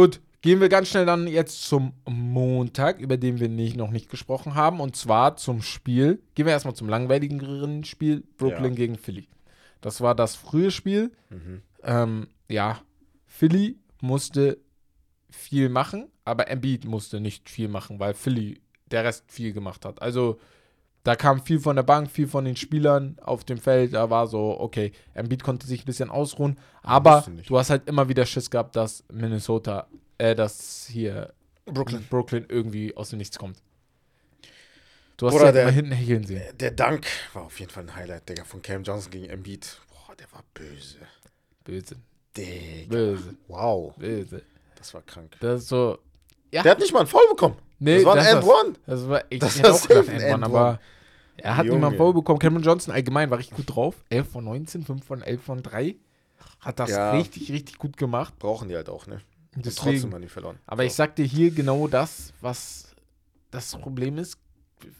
Gut, 0.00 0.22
gehen 0.40 0.62
wir 0.62 0.70
ganz 0.70 0.88
schnell 0.88 1.04
dann 1.04 1.26
jetzt 1.26 1.64
zum 1.64 1.92
Montag, 2.08 3.00
über 3.00 3.18
den 3.18 3.38
wir 3.38 3.50
nicht, 3.50 3.76
noch 3.76 3.90
nicht 3.90 4.08
gesprochen 4.08 4.54
haben. 4.54 4.80
Und 4.80 4.96
zwar 4.96 5.36
zum 5.36 5.60
Spiel. 5.60 6.22
Gehen 6.34 6.46
wir 6.46 6.54
erstmal 6.54 6.74
zum 6.74 6.88
langweiligeren 6.88 7.84
Spiel: 7.84 8.24
Brooklyn 8.38 8.72
ja. 8.72 8.76
gegen 8.76 8.96
Philly. 8.96 9.28
Das 9.82 10.00
war 10.00 10.14
das 10.14 10.36
frühe 10.36 10.70
Spiel. 10.70 11.12
Mhm. 11.28 11.60
Ähm, 11.82 12.28
ja, 12.48 12.80
Philly 13.26 13.76
musste 14.00 14.56
viel 15.28 15.68
machen, 15.68 16.08
aber 16.24 16.48
Embiid 16.48 16.86
musste 16.86 17.20
nicht 17.20 17.50
viel 17.50 17.68
machen, 17.68 18.00
weil 18.00 18.14
Philly 18.14 18.62
der 18.90 19.04
Rest 19.04 19.30
viel 19.30 19.52
gemacht 19.52 19.84
hat. 19.84 20.00
Also 20.00 20.40
da 21.02 21.16
kam 21.16 21.42
viel 21.42 21.60
von 21.60 21.76
der 21.76 21.82
Bank, 21.82 22.10
viel 22.10 22.28
von 22.28 22.44
den 22.44 22.56
Spielern 22.56 23.16
auf 23.22 23.44
dem 23.44 23.58
Feld. 23.58 23.94
Da 23.94 24.10
war 24.10 24.26
so, 24.26 24.60
okay, 24.60 24.92
Embiid 25.14 25.42
konnte 25.42 25.66
sich 25.66 25.82
ein 25.82 25.86
bisschen 25.86 26.10
ausruhen. 26.10 26.58
Aber 26.82 27.24
du 27.46 27.58
hast 27.58 27.70
halt 27.70 27.88
immer 27.88 28.08
wieder 28.08 28.26
Schiss 28.26 28.50
gehabt, 28.50 28.76
dass 28.76 29.04
Minnesota, 29.10 29.86
äh, 30.18 30.34
dass 30.34 30.86
hier 30.90 31.32
Brooklyn, 31.64 32.06
Brooklyn 32.08 32.46
irgendwie 32.48 32.96
aus 32.96 33.10
dem 33.10 33.18
Nichts 33.18 33.38
kommt. 33.38 33.62
Du 35.16 35.26
hast 35.26 35.34
Oder 35.34 35.46
ja 35.46 35.52
der, 35.52 35.62
immer 35.64 35.72
hinten 35.72 35.92
hecheln 35.92 36.24
sehen. 36.24 36.42
Der 36.58 36.70
Dank 36.70 37.06
war 37.34 37.44
auf 37.44 37.60
jeden 37.60 37.70
Fall 37.70 37.84
ein 37.84 37.94
Highlight, 37.94 38.28
Digga, 38.28 38.44
von 38.44 38.62
Cam 38.62 38.82
Johnson 38.82 39.10
gegen 39.10 39.26
Embiid. 39.26 39.78
Boah, 39.90 40.14
der 40.16 40.30
war 40.32 40.42
böse. 40.54 40.96
Böse. 41.64 41.96
Digga. 42.36 42.88
Böse. 42.88 43.34
Wow. 43.48 43.94
Böse. 43.96 44.42
Das 44.76 44.94
war 44.94 45.02
krank. 45.02 45.36
Das 45.40 45.62
ist 45.62 45.68
so. 45.68 45.98
Ja. 46.50 46.62
Der 46.62 46.72
hat 46.72 46.78
nicht 46.78 46.92
mal 46.92 47.00
einen 47.00 47.08
Foul 47.08 47.28
bekommen. 47.28 47.56
Nee, 47.80 47.96
das 47.96 48.04
war 48.04 48.16
ein 48.16 48.26
End-One. 48.26 48.74
Das 48.86 49.08
war, 49.08 49.24
ich 49.30 49.40
das 49.40 49.58
hätte 49.58 49.72
auch 49.72 49.88
gedacht 49.88 50.08
End-One, 50.08 50.44
aber 50.44 50.80
er 51.38 51.56
hat 51.56 51.66
mal 51.66 51.86
einen 51.86 51.96
Foul 51.96 52.12
bekommen. 52.12 52.38
Cameron 52.38 52.62
Johnson 52.62 52.92
allgemein 52.94 53.30
war 53.30 53.38
richtig 53.38 53.56
gut 53.56 53.74
drauf. 53.74 53.96
11 54.10 54.28
von 54.28 54.44
19, 54.44 54.84
5 54.84 55.04
von 55.04 55.22
11 55.22 55.42
von 55.42 55.62
3. 55.62 55.96
Hat 56.60 56.78
das 56.78 56.90
ja. 56.90 57.12
richtig, 57.12 57.50
richtig 57.50 57.78
gut 57.78 57.96
gemacht. 57.96 58.38
Brauchen 58.38 58.68
die 58.68 58.76
halt 58.76 58.90
auch, 58.90 59.06
ne? 59.06 59.22
Deswegen, 59.54 59.76
trotzdem 59.76 60.14
haben 60.14 60.22
die 60.22 60.28
verloren. 60.28 60.58
Aber 60.66 60.84
ich 60.84 60.94
sag 60.94 61.16
dir 61.16 61.24
hier 61.24 61.50
genau 61.50 61.88
das, 61.88 62.34
was 62.40 62.94
das 63.50 63.74
Problem 63.76 64.18
ist. 64.18 64.38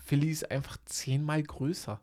Philly 0.04 0.30
ist 0.30 0.50
einfach 0.50 0.78
zehnmal 0.86 1.42
größer. 1.42 2.00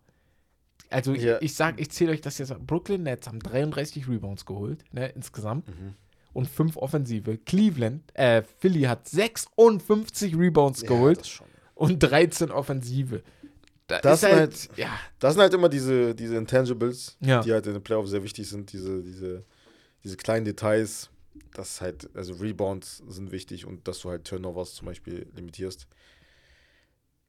Also 0.89 1.13
ja. 1.13 1.37
ich, 1.37 1.43
ich 1.43 1.55
sag, 1.55 1.79
ich 1.81 1.89
zähle 1.89 2.11
euch 2.11 2.21
das 2.21 2.37
jetzt. 2.37 2.53
Brooklyn 2.65 3.03
Nets 3.03 3.27
haben 3.27 3.39
33 3.39 4.07
Rebounds 4.07 4.45
geholt, 4.45 4.85
ne, 4.93 5.07
insgesamt. 5.09 5.67
Mhm 5.67 5.95
und 6.37 6.47
5 6.47 6.77
Offensive. 6.77 7.39
Cleveland, 7.39 8.03
äh, 8.13 8.43
Philly 8.59 8.83
hat 8.83 9.09
56 9.09 10.37
Rebounds 10.37 10.83
ja, 10.83 10.87
geholt 10.87 11.41
und 11.73 11.97
13 11.97 12.51
Offensive. 12.51 13.23
Da 13.87 13.99
das, 14.01 14.21
halt, 14.21 14.35
halt, 14.35 14.69
ja. 14.77 14.99
das 15.17 15.33
sind 15.33 15.41
halt 15.41 15.55
immer 15.55 15.67
diese, 15.67 16.13
diese 16.13 16.35
Intangibles, 16.35 17.17
ja. 17.21 17.41
die 17.41 17.51
halt 17.51 17.65
in 17.65 17.73
den 17.73 17.81
Playoffs 17.81 18.11
sehr 18.11 18.21
wichtig 18.21 18.47
sind, 18.47 18.71
diese, 18.71 19.01
diese, 19.01 19.45
diese 20.03 20.15
kleinen 20.15 20.45
Details. 20.45 21.09
das 21.55 21.81
halt, 21.81 22.07
also 22.15 22.35
Rebounds 22.35 23.01
sind 23.07 23.31
wichtig 23.31 23.65
und 23.65 23.87
dass 23.87 24.01
du 24.01 24.11
halt 24.11 24.25
Turnovers 24.25 24.75
zum 24.75 24.85
Beispiel 24.85 25.25
limitierst. 25.35 25.87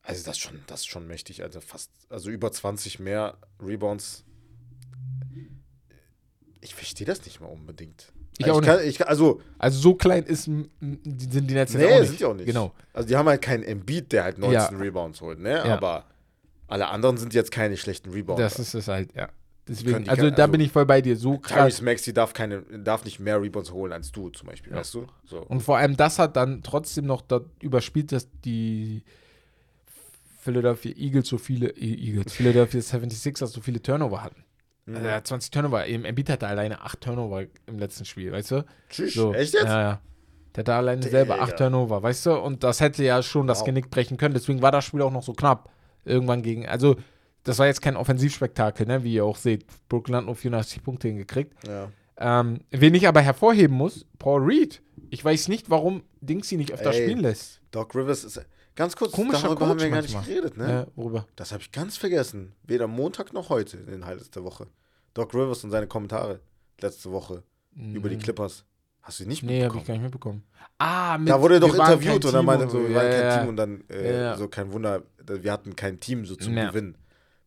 Also 0.03 0.23
das 0.23 0.37
ist 0.37 0.43
schon, 0.43 0.61
das 0.67 0.81
ist 0.81 0.87
schon 0.87 1.07
mächtig, 1.07 1.43
also 1.43 1.63
fast, 1.63 1.91
also 2.11 2.29
über 2.29 2.53
20 2.53 2.99
mehr 2.99 3.39
Rebounds. 3.59 4.25
Ich 6.61 6.75
verstehe 6.75 7.07
das 7.07 7.25
nicht 7.25 7.41
mal 7.41 7.47
unbedingt. 7.47 8.13
Ich 8.39 8.47
also 8.47 8.59
auch 8.59 8.63
ich 8.63 8.67
kann, 8.67 8.89
ich 8.89 9.07
also, 9.09 9.41
also 9.59 9.81
so 9.81 9.95
klein 9.95 10.23
ist, 10.23 10.45
sind 10.45 10.71
die 10.81 11.55
Netze 11.55 11.77
nee, 11.77 11.87
auch 11.87 11.99
nicht. 11.99 12.09
sind 12.09 12.21
die 12.21 12.25
auch 12.25 12.35
nicht. 12.35 12.47
Genau. 12.47 12.73
Also 12.93 13.09
die 13.09 13.17
haben 13.17 13.29
halt 13.29 13.43
keinen 13.43 13.65
Embiid, 13.65 14.13
der 14.13 14.25
halt 14.25 14.39
19 14.39 14.55
ja. 14.55 14.69
Rebounds 14.69 15.21
holt, 15.21 15.41
ne? 15.41 15.51
Ja. 15.51 15.65
Aber 15.65 16.05
alle 16.69 16.89
anderen 16.89 17.17
sind 17.17 17.35
jetzt 17.35 17.51
keine 17.51 17.77
schlechten 17.77 18.11
Rebounds. 18.11 18.41
Das 18.41 18.59
ist 18.59 18.75
es 18.75 18.89
halt, 18.89 19.13
ja. 19.15 19.29
Deswegen, 19.67 20.09
also 20.09 20.31
da 20.31 20.45
also, 20.45 20.53
bin 20.53 20.61
ich 20.63 20.73
voll 20.73 20.87
bei 20.87 21.03
dir. 21.03 21.17
So 21.17 21.39
krass. 21.39 21.59
Tyrese 21.59 21.85
Maxi 21.85 22.15
darf, 22.15 22.33
keine, 22.33 22.63
darf 22.63 23.05
nicht 23.05 23.21
mehr 23.21 23.41
Rebounds 23.41 23.71
holen 23.71 23.93
als 23.93 24.11
du 24.11 24.31
zum 24.31 24.49
Beispiel, 24.49 24.73
ja. 24.73 24.79
weißt 24.79 24.95
du? 24.95 25.07
So. 25.27 25.41
Und 25.41 25.61
vor 25.61 25.77
allem 25.77 25.97
das 25.97 26.19
hat 26.19 26.37
dann 26.37 26.63
trotzdem 26.63 27.05
noch 27.05 27.21
da 27.21 27.41
überspielt, 27.61 28.13
dass 28.13 28.29
die 28.45 29.03
Philadelphia 30.41 30.93
Eagles 30.97 31.29
so 31.29 31.37
viele, 31.37 31.69
e- 31.71 32.07
Eagles, 32.07 32.33
Philadelphia 32.33 32.81
76ers 32.81 33.49
so 33.49 33.61
viele 33.61 33.83
Turnover 33.83 34.23
hatten. 34.23 34.45
Mhm. 34.89 34.97
Also 34.97 35.09
er 35.09 35.15
hat 35.17 35.27
20 35.27 35.51
Turnover. 35.51 35.87
Embiid 35.87 36.31
hatte 36.31 36.47
alleine 36.47 36.81
8 36.81 37.01
Turnover 37.01 37.45
im 37.67 37.79
letzten 37.79 38.05
Spiel, 38.07 38.33
weißt 38.33 38.51
du? 38.53 38.65
Tschüss, 38.89 39.15
so. 39.15 39.35
echt 39.35 39.53
jetzt? 39.53 39.67
Ja, 39.67 39.81
ja. 39.81 40.01
Der 40.55 40.63
hatte 40.63 40.75
alleine 40.75 41.01
Digga. 41.01 41.11
selber 41.11 41.41
8 41.41 41.57
Turnover, 41.59 42.03
weißt 42.03 42.27
du? 42.27 42.33
Und 42.39 42.65
das 42.65 42.81
hätte 42.81 43.05
ja 43.05 43.23
schon 43.23 43.43
wow. 43.43 43.49
das 43.49 43.65
Genick 43.65 43.91
brechen 43.91 44.17
können. 44.17 44.35
Deswegen 44.35 44.63
war 44.63 44.73
das 44.73 44.87
Spiel 44.87 45.03
auch 45.03 45.13
noch 45.13 45.23
so 45.23 45.35
knapp. 45.35 45.71
Irgendwann 46.05 46.43
gegen, 46.43 46.67
also 46.67 46.97
das 47.45 47.59
war 47.59 47.67
jetzt 47.67 47.83
kein 47.83 47.97
Offensivspektakel, 47.97 48.87
ne? 48.87 49.05
wie 49.05 49.15
ihr 49.15 49.25
auch 49.25 49.37
seht. 49.37 49.67
Brooklyn 49.89 50.17
hat 50.17 50.25
nur 50.25 50.37
84 50.37 50.83
Punkte 50.83 51.09
hingekriegt. 51.09 51.55
Ja. 51.67 51.91
Ähm, 52.19 52.61
wen 52.71 52.95
ich 52.95 53.07
aber 53.07 53.21
hervorheben 53.21 53.77
muss, 53.77 54.07
Paul 54.19 54.43
Reed. 54.43 54.83
Ich 55.11 55.25
weiß 55.25 55.49
nicht, 55.49 55.69
warum 55.69 56.03
Dings 56.21 56.51
ihn 56.51 56.59
nicht 56.59 56.73
öfter 56.73 56.93
Ey, 56.93 57.03
spielen 57.03 57.21
lässt. 57.21 57.61
Doc 57.71 57.95
Rivers 57.95 58.25
ist. 58.25 58.41
Ganz 58.79 58.95
kurz, 58.95 59.11
Komischer 59.11 59.43
darüber 59.43 59.57
Coach 59.57 59.71
haben 59.71 59.81
wir 59.81 59.91
gar 59.91 60.03
nicht 60.03 60.25
geredet, 60.25 60.57
ne? 60.57 60.71
Ja, 60.71 60.87
worüber? 60.95 61.27
Das 61.35 61.51
habe 61.51 61.61
ich 61.61 61.73
ganz 61.73 61.97
vergessen. 61.97 62.53
Weder 62.63 62.87
Montag 62.87 63.33
noch 63.33 63.49
heute 63.49 63.77
in 63.77 63.87
den 63.87 64.07
Highlights 64.07 64.31
der 64.31 64.45
Woche. 64.45 64.69
Doc 65.15 65.35
Rivers 65.35 65.65
und 65.65 65.73
seine 65.73 65.89
Kommentare 65.89 66.39
letzte 66.81 67.11
Woche 67.11 67.43
mhm. 67.75 67.97
über 67.97 68.09
die 68.09 68.19
Clippers. 68.19 68.65
Hast 69.03 69.19
du 69.19 69.27
nicht 69.27 69.43
mitbekommen? 69.43 69.59
Nee, 69.59 69.69
habe 69.69 69.79
ich 69.79 69.85
gar 69.85 69.95
nicht 69.95 70.03
mitbekommen. 70.05 70.45
Ah, 70.79 71.19
mit, 71.19 71.29
Da 71.29 71.41
wurde 71.43 71.55
er 71.55 71.61
doch 71.61 71.75
interviewt 71.75 72.25
und 72.25 72.35
er 72.35 72.43
meinte, 72.45 72.71
so, 72.71 72.79
wir 72.79 72.95
waren 72.95 73.11
ja, 73.11 73.21
kein 73.21 73.41
Team 73.41 73.49
und 73.49 73.57
dann 73.57 73.81
äh, 73.89 74.37
so 74.37 74.47
kein 74.47 74.71
Wunder, 74.71 75.03
wir 75.27 75.51
hatten 75.51 75.75
kein 75.75 75.99
Team 75.99 76.25
so 76.25 76.37
zum 76.37 76.55
Gewinnen. 76.55 76.97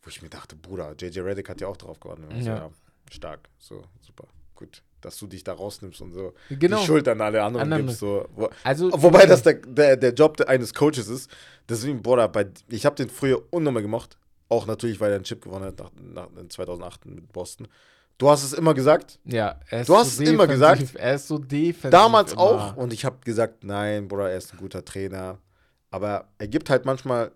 Wo 0.02 0.10
ich 0.10 0.22
mir 0.22 0.30
dachte, 0.30 0.58
Bruder, 0.58 0.96
JJ 1.00 1.22
Reddick 1.22 1.48
hat 1.48 1.62
ja 1.62 1.68
auch 1.68 1.78
drauf 1.78 2.02
gewartet. 2.02 2.26
Ja. 2.40 2.58
Ja, 2.58 2.70
stark, 3.10 3.48
so, 3.58 3.86
super, 4.02 4.28
gut. 4.54 4.84
Dass 5.02 5.18
du 5.18 5.28
dich 5.28 5.44
da 5.44 5.54
rausnimmst 5.54 6.02
und 6.02 6.14
so 6.14 6.34
genau. 6.50 6.80
die 6.80 6.86
Schuld 6.86 7.08
an 7.08 7.22
alle 7.22 7.44
anderen 7.44 7.64
Anderen. 7.64 7.88
gibst. 7.88 8.00
So. 8.00 8.26
Wo, 8.36 8.50
also, 8.64 8.92
wobei 8.94 9.26
das 9.26 9.44
der, 9.44 9.56
der, 9.56 9.98
der 9.98 10.14
Job 10.14 10.40
eines 10.48 10.74
Coaches 10.74 11.08
ist. 11.08 11.30
Deswegen, 11.68 12.02
Bruder, 12.02 12.28
bei, 12.28 12.48
ich 12.70 12.86
habe 12.86 12.96
den 12.96 13.10
früher 13.10 13.42
unnormal 13.50 13.82
gemacht. 13.82 14.18
Auch 14.50 14.66
natürlich, 14.66 15.00
weil 15.00 15.12
er 15.12 15.16
einen 15.16 15.24
Chip 15.24 15.42
gewonnen 15.42 15.66
hat 15.66 15.80
nach, 15.80 15.92
nach 16.34 16.48
2008 16.50 17.06
mit 17.06 17.32
Boston. 17.32 17.68
Du 18.18 18.30
hast 18.30 18.44
es 18.44 18.54
immer 18.54 18.74
gesagt. 18.74 19.18
Ja, 19.26 19.60
er 19.70 19.82
ist 19.82 19.90
Du 19.90 19.98
hast 19.98 20.18
so 20.18 20.24
es 20.24 20.30
immer 20.30 20.46
gesagt. 20.46 20.94
Er 20.96 21.16
ist 21.16 21.28
so 21.28 21.40
defensiv. 21.40 21.90
Damals 21.90 22.34
immer. 22.34 22.42
auch. 22.42 22.76
Und 22.76 22.94
ich 22.94 23.04
habe 23.04 23.18
gesagt, 23.26 23.64
nein, 23.64 24.08
Bruder, 24.08 24.30
er 24.30 24.38
ist 24.38 24.54
ein 24.54 24.58
guter 24.58 24.86
Trainer. 24.86 25.40
Aber 25.90 26.28
er 26.38 26.48
gibt 26.48 26.70
halt 26.70 26.86
manchmal 26.86 27.32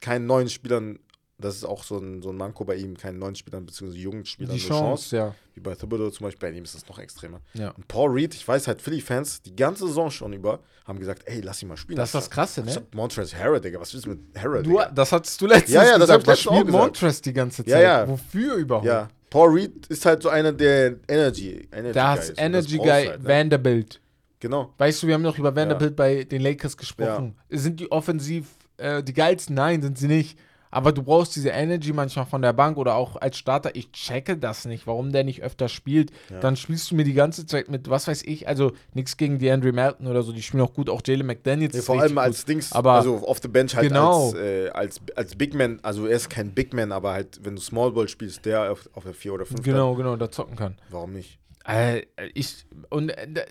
keinen 0.00 0.26
neuen 0.26 0.48
Spielern 0.48 0.98
das 1.38 1.56
ist 1.56 1.64
auch 1.64 1.82
so 1.82 1.98
ein, 1.98 2.22
so 2.22 2.30
ein 2.30 2.36
Manko 2.36 2.64
bei 2.64 2.76
ihm, 2.76 2.96
keinen 2.96 3.18
neuen 3.18 3.34
Spielern 3.34 3.66
bzw. 3.66 3.96
jungen 3.96 4.24
Spielern 4.24 4.54
die 4.54 4.60
Chance, 4.60 5.10
Chance, 5.10 5.16
ja. 5.16 5.34
Wie 5.54 5.60
bei 5.60 5.74
Thibodeau 5.74 6.10
zum 6.10 6.24
Beispiel, 6.24 6.50
bei 6.50 6.56
ihm 6.56 6.64
ist 6.64 6.74
das 6.74 6.88
noch 6.88 6.98
extremer. 6.98 7.40
Ja. 7.54 7.70
Und 7.70 7.88
Paul 7.88 8.10
Reed, 8.10 8.34
ich 8.34 8.46
weiß 8.46 8.68
halt, 8.68 8.80
Philly-Fans, 8.80 9.42
die 9.42 9.54
ganze 9.54 9.86
Saison 9.86 10.10
schon 10.10 10.32
über, 10.32 10.60
haben 10.84 10.98
gesagt, 10.98 11.22
ey, 11.26 11.40
lass 11.40 11.62
ihn 11.62 11.68
mal 11.68 11.76
spielen. 11.76 11.96
Das 11.96 12.10
ist 12.10 12.14
das 12.14 12.30
Krasse, 12.30 12.62
ne? 12.62 12.82
Montrezl 12.94 13.36
Harrell, 13.36 13.60
Digga, 13.60 13.80
was 13.80 13.92
willst 13.92 14.06
du 14.06 14.10
mit 14.10 14.20
Harrell, 14.36 14.62
du, 14.62 14.80
Das 14.94 15.12
hattest 15.12 15.40
du 15.40 15.46
letztens 15.46 15.74
ja, 15.74 15.84
ja, 15.84 15.92
das 15.98 16.00
gesagt. 16.08 16.26
Was 16.26 16.40
spielt 16.40 16.68
Montrezl 16.68 17.22
die 17.22 17.32
ganze 17.32 17.64
Zeit? 17.64 17.68
Ja, 17.68 17.80
ja. 17.80 18.08
Wofür 18.08 18.54
überhaupt? 18.54 18.86
Ja. 18.86 19.08
Paul 19.30 19.50
Reed 19.50 19.86
ist 19.88 20.06
halt 20.06 20.22
so 20.22 20.28
einer 20.28 20.52
der 20.52 20.94
Energy, 21.08 21.68
Energy 21.72 21.92
Das 21.92 22.28
Guys. 22.28 22.38
Energy 22.38 22.76
das 22.76 22.86
Guy 22.86 23.06
halt, 23.06 23.22
ne? 23.22 23.28
Vanderbilt. 23.28 24.00
Genau. 24.38 24.72
Weißt 24.78 25.02
du, 25.02 25.06
wir 25.08 25.14
haben 25.14 25.22
noch 25.22 25.38
über 25.38 25.56
Vanderbilt 25.56 25.96
bei 25.96 26.22
den 26.22 26.42
Lakers 26.42 26.76
gesprochen. 26.76 27.36
Sind 27.48 27.80
die 27.80 27.90
offensiv 27.90 28.46
äh, 28.76 29.02
die 29.02 29.12
geilsten? 29.12 29.56
Nein, 29.56 29.82
sind 29.82 29.98
sie 29.98 30.06
nicht. 30.06 30.38
Aber 30.74 30.90
du 30.90 31.04
brauchst 31.04 31.36
diese 31.36 31.50
Energy 31.50 31.92
manchmal 31.92 32.26
von 32.26 32.42
der 32.42 32.52
Bank 32.52 32.78
oder 32.78 32.96
auch 32.96 33.14
als 33.14 33.38
Starter. 33.38 33.76
Ich 33.76 33.92
checke 33.92 34.36
das 34.36 34.64
nicht, 34.64 34.88
warum 34.88 35.12
der 35.12 35.22
nicht 35.22 35.40
öfter 35.40 35.68
spielt. 35.68 36.10
Ja. 36.30 36.40
Dann 36.40 36.56
spielst 36.56 36.90
du 36.90 36.96
mir 36.96 37.04
die 37.04 37.14
ganze 37.14 37.46
Zeit 37.46 37.68
mit, 37.68 37.88
was 37.88 38.08
weiß 38.08 38.24
ich, 38.24 38.48
also 38.48 38.72
nichts 38.92 39.16
gegen 39.16 39.38
die 39.38 39.48
Andrew 39.52 39.70
Melton 39.70 40.08
oder 40.08 40.24
so, 40.24 40.32
die 40.32 40.42
spielen 40.42 40.64
auch 40.64 40.74
gut. 40.74 40.90
Auch 40.90 41.00
Jalen 41.06 41.26
McDaniels. 41.26 41.76
Ja, 41.76 41.82
vor 41.82 42.00
allem 42.00 42.18
als 42.18 42.40
gut. 42.40 42.48
Dings, 42.48 42.72
aber 42.72 42.94
also 42.94 43.24
auf 43.24 43.38
der 43.38 43.50
Bench 43.50 43.76
halt 43.76 43.86
genau. 43.86 44.30
als, 44.30 44.34
äh, 44.34 44.68
als, 44.70 45.00
als 45.14 45.36
Big 45.36 45.54
Man, 45.54 45.78
also 45.82 46.06
er 46.06 46.16
ist 46.16 46.28
kein 46.28 46.50
Big 46.50 46.74
Man, 46.74 46.90
aber 46.90 47.12
halt, 47.12 47.38
wenn 47.44 47.54
du 47.54 47.62
Small 47.62 47.92
Ball 47.92 48.08
spielst, 48.08 48.44
der 48.44 48.72
auf, 48.72 48.90
auf 48.94 49.04
der 49.04 49.14
4 49.14 49.32
oder 49.32 49.46
5. 49.46 49.62
Genau, 49.62 49.94
genau, 49.94 50.16
da 50.16 50.28
zocken 50.28 50.56
kann. 50.56 50.74
Warum 50.90 51.12
nicht? 51.12 51.38
Äh, 51.68 52.02
ich, 52.34 52.66
und 52.90 53.10
äh, 53.10 53.46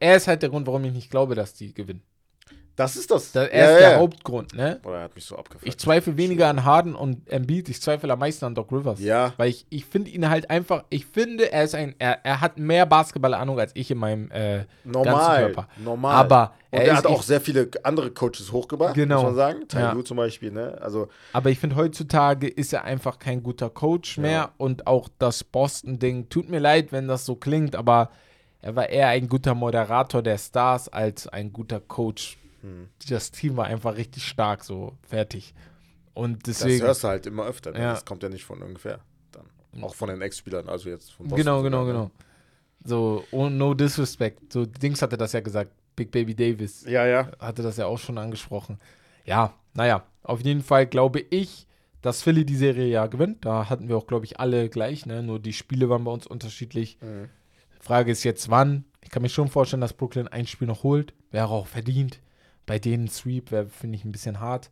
er 0.00 0.16
ist 0.16 0.26
halt 0.26 0.42
der 0.42 0.48
Grund, 0.48 0.66
warum 0.66 0.82
ich 0.84 0.92
nicht 0.92 1.08
glaube, 1.08 1.36
dass 1.36 1.54
die 1.54 1.72
gewinnen. 1.72 2.02
Das 2.76 2.96
ist 2.96 3.10
das. 3.10 3.30
das 3.30 3.48
er 3.50 3.58
ja, 3.58 3.76
ist 3.76 3.82
ja, 3.82 3.88
der 3.90 3.98
Hauptgrund, 4.00 4.54
ne? 4.54 4.80
Oder 4.84 4.96
er 4.96 5.04
hat 5.04 5.14
mich 5.14 5.24
so 5.24 5.36
abgefuckt. 5.36 5.66
Ich 5.68 5.78
zweifle 5.78 6.16
weniger 6.16 6.48
an 6.48 6.64
Harden 6.64 6.96
und 6.96 7.28
Embiid, 7.30 7.68
ich 7.68 7.80
zweifle 7.80 8.12
am 8.12 8.18
meisten 8.18 8.44
an 8.44 8.54
Doc 8.54 8.72
Rivers. 8.72 9.00
Ja. 9.00 9.32
Weil 9.36 9.50
ich, 9.50 9.66
ich 9.70 9.84
finde 9.84 10.10
ihn 10.10 10.28
halt 10.28 10.50
einfach, 10.50 10.84
ich 10.90 11.06
finde, 11.06 11.52
er 11.52 11.62
ist 11.62 11.76
ein, 11.76 11.94
er, 11.98 12.24
er 12.24 12.40
hat 12.40 12.58
mehr 12.58 12.84
Basketball-Ahnung 12.84 13.60
als 13.60 13.70
ich 13.74 13.90
in 13.92 13.98
meinem 13.98 14.28
äh, 14.32 14.64
normal, 14.82 15.04
ganzen 15.04 15.36
Körper. 15.36 15.68
Normal. 15.84 16.14
Aber 16.16 16.52
und 16.72 16.80
er, 16.80 16.86
er 16.86 16.96
hat 16.96 17.06
auch 17.06 17.22
sehr 17.22 17.40
viele 17.40 17.70
andere 17.84 18.10
Coaches 18.10 18.50
hochgebracht, 18.50 18.94
genau. 18.94 19.22
muss 19.22 19.24
man 19.24 19.34
sagen. 19.36 19.68
Ty 19.68 19.78
ja. 19.78 20.04
zum 20.04 20.16
Beispiel, 20.16 20.50
ne? 20.50 20.76
Also. 20.80 21.08
Aber 21.32 21.50
ich 21.50 21.60
finde, 21.60 21.76
heutzutage 21.76 22.48
ist 22.48 22.72
er 22.72 22.82
einfach 22.82 23.20
kein 23.20 23.44
guter 23.44 23.70
Coach 23.70 24.18
mehr 24.18 24.30
ja. 24.30 24.52
und 24.56 24.88
auch 24.88 25.08
das 25.18 25.44
Boston-Ding, 25.44 26.28
tut 26.28 26.50
mir 26.50 26.58
leid, 26.58 26.90
wenn 26.90 27.06
das 27.06 27.24
so 27.24 27.36
klingt, 27.36 27.76
aber 27.76 28.10
er 28.62 28.74
war 28.74 28.88
eher 28.88 29.08
ein 29.08 29.28
guter 29.28 29.54
Moderator 29.54 30.22
der 30.22 30.38
Stars 30.38 30.88
als 30.88 31.28
ein 31.28 31.52
guter 31.52 31.78
Coach 31.80 32.38
hm. 32.64 32.88
Das 33.10 33.30
Team 33.30 33.56
war 33.56 33.66
einfach 33.66 33.96
richtig 33.96 34.26
stark, 34.26 34.64
so 34.64 34.96
fertig. 35.06 35.54
Und 36.14 36.46
deswegen. 36.46 36.78
Das 36.78 36.88
hörst 36.88 37.04
du 37.04 37.08
halt 37.08 37.26
immer 37.26 37.44
öfter. 37.44 37.72
Ne? 37.72 37.78
Ja. 37.78 37.90
Das 37.92 38.04
kommt 38.04 38.22
ja 38.22 38.30
nicht 38.30 38.44
von 38.44 38.62
ungefähr. 38.62 39.00
Dann. 39.32 39.82
Auch 39.82 39.94
von 39.94 40.08
den 40.08 40.22
Ex-Spielern, 40.22 40.68
also 40.68 40.88
jetzt 40.88 41.12
von 41.12 41.28
Boston. 41.28 41.44
Genau, 41.44 41.62
genau, 41.62 41.84
genau. 41.84 42.10
So, 42.84 43.24
oh, 43.32 43.50
no 43.50 43.74
disrespect. 43.74 44.52
So, 44.52 44.64
Dings 44.64 45.02
hatte 45.02 45.18
das 45.18 45.32
ja 45.32 45.40
gesagt. 45.40 45.72
Big 45.96 46.10
Baby 46.10 46.34
Davis. 46.34 46.84
Ja, 46.86 47.06
ja. 47.06 47.30
Hatte 47.38 47.62
das 47.62 47.76
ja 47.76 47.86
auch 47.86 47.98
schon 47.98 48.18
angesprochen. 48.18 48.78
Ja, 49.24 49.54
naja, 49.74 50.04
auf 50.22 50.40
jeden 50.40 50.62
Fall 50.62 50.86
glaube 50.86 51.20
ich, 51.20 51.68
dass 52.02 52.22
Philly 52.22 52.44
die 52.44 52.56
Serie 52.56 52.86
ja 52.86 53.06
gewinnt. 53.06 53.44
Da 53.44 53.68
hatten 53.68 53.88
wir 53.88 53.96
auch, 53.96 54.06
glaube 54.06 54.24
ich, 54.24 54.40
alle 54.40 54.68
gleich, 54.68 55.06
ne? 55.06 55.22
Nur 55.22 55.38
die 55.38 55.52
Spiele 55.52 55.88
waren 55.88 56.04
bei 56.04 56.10
uns 56.10 56.26
unterschiedlich. 56.26 56.98
Mhm. 57.00 57.28
Frage 57.80 58.10
ist 58.10 58.24
jetzt, 58.24 58.50
wann? 58.50 58.84
Ich 59.02 59.10
kann 59.10 59.22
mir 59.22 59.28
schon 59.28 59.48
vorstellen, 59.48 59.82
dass 59.82 59.92
Brooklyn 59.92 60.26
ein 60.28 60.46
Spiel 60.46 60.66
noch 60.66 60.82
holt. 60.82 61.14
Wäre 61.30 61.48
auch 61.48 61.66
verdient. 61.66 62.18
Bei 62.66 62.78
denen 62.78 63.08
Sweep 63.08 63.50
wäre, 63.50 63.68
finde 63.68 63.96
ich, 63.96 64.04
ein 64.04 64.12
bisschen 64.12 64.40
hart. 64.40 64.70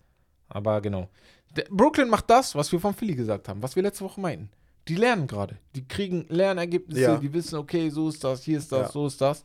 Aber 0.49 0.81
genau. 0.81 1.09
Der 1.57 1.65
Brooklyn 1.71 2.09
macht 2.09 2.31
das, 2.31 2.55
was 2.55 2.73
wir 2.73 2.81
von 2.81 2.95
Philly 2.95 3.15
gesagt 3.15 3.49
haben, 3.49 3.63
was 3.63 3.77
wir 3.77 3.83
letzte 3.83 4.05
Woche 4.05 4.21
meinten. 4.21 4.51
Die 4.89 4.97
lernen 4.97 5.27
gerade. 5.27 5.59
Die 5.75 5.87
kriegen 5.87 6.27
Lernergebnisse, 6.29 7.01
ja. 7.01 7.17
die 7.17 7.33
wissen, 7.33 7.57
okay, 7.57 7.89
so 7.91 8.09
ist 8.09 8.25
das, 8.25 8.43
hier 8.43 8.59
ist 8.59 8.73
das, 8.73 8.87
ja. 8.87 8.93
so 8.93 9.07
ist 9.07 9.21
das. 9.21 9.45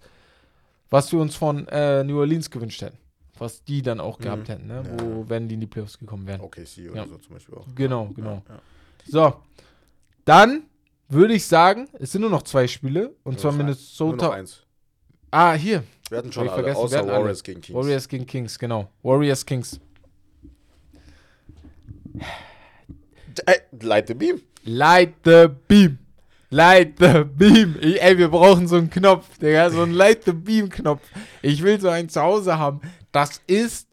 Was 0.89 1.11
wir 1.11 1.19
uns 1.19 1.35
von 1.35 1.67
äh, 1.67 2.03
New 2.03 2.17
Orleans 2.19 2.49
gewünscht 2.49 2.81
hätten. 2.81 2.97
Was 3.37 3.63
die 3.63 3.81
dann 3.81 3.99
auch 3.99 4.17
mhm. 4.19 4.23
gehabt 4.23 4.49
hätten, 4.49 4.67
ne? 4.67 4.83
Ja. 4.83 5.05
Wo, 5.05 5.25
wenn 5.27 5.47
die 5.47 5.55
in 5.55 5.61
die 5.61 5.67
Playoffs 5.67 5.99
gekommen 5.99 6.25
wären. 6.25 6.41
Okay, 6.41 6.65
sie 6.65 6.89
oder 6.89 7.05
so 7.07 7.17
zum 7.17 7.33
Beispiel 7.33 7.55
auch. 7.55 7.67
Genau, 7.75 8.07
genau. 8.15 8.41
So. 9.05 9.33
Dann 10.25 10.63
würde 11.07 11.35
ich 11.35 11.45
sagen, 11.45 11.87
es 11.99 12.11
sind 12.11 12.21
nur 12.21 12.29
noch 12.29 12.43
zwei 12.43 12.67
Spiele. 12.67 13.15
Und 13.23 13.39
zwar 13.39 13.51
Minnesota. 13.51 14.15
Nur 14.15 14.31
noch 14.31 14.37
eins. 14.37 14.63
Ah, 15.29 15.53
hier. 15.53 15.83
Wir 16.09 16.19
hatten 16.19 16.31
schon 16.31 16.47
alle, 16.47 16.55
vergessen. 16.55 16.77
außer 16.77 17.07
Warriors 17.07 17.43
gegen 17.43 17.61
Kings. 17.61 17.75
Warriors 17.75 18.07
gegen 18.07 18.25
Kings, 18.25 18.59
genau. 18.59 18.89
Warriors 19.03 19.45
Kings. 19.45 19.79
light 23.81 24.07
the 24.07 24.13
beam. 24.13 24.41
Light 24.63 25.13
the 25.23 25.47
beam. 25.67 25.99
Light 26.49 26.93
the 26.99 27.23
beam. 27.25 27.75
Ich, 27.81 28.01
ey, 28.01 28.17
wir 28.17 28.29
brauchen 28.29 28.67
so 28.67 28.77
einen 28.77 28.89
Knopf, 28.89 29.38
Digga, 29.38 29.69
so 29.69 29.81
einen 29.81 29.93
Light 29.93 30.23
the 30.23 30.31
beam 30.31 30.69
Knopf. 30.69 31.01
Ich 31.41 31.61
will 31.61 31.79
so 31.79 31.89
einen 31.89 32.09
zu 32.09 32.21
Hause 32.21 32.57
haben. 32.57 32.81
Das 33.11 33.41
ist 33.47 33.88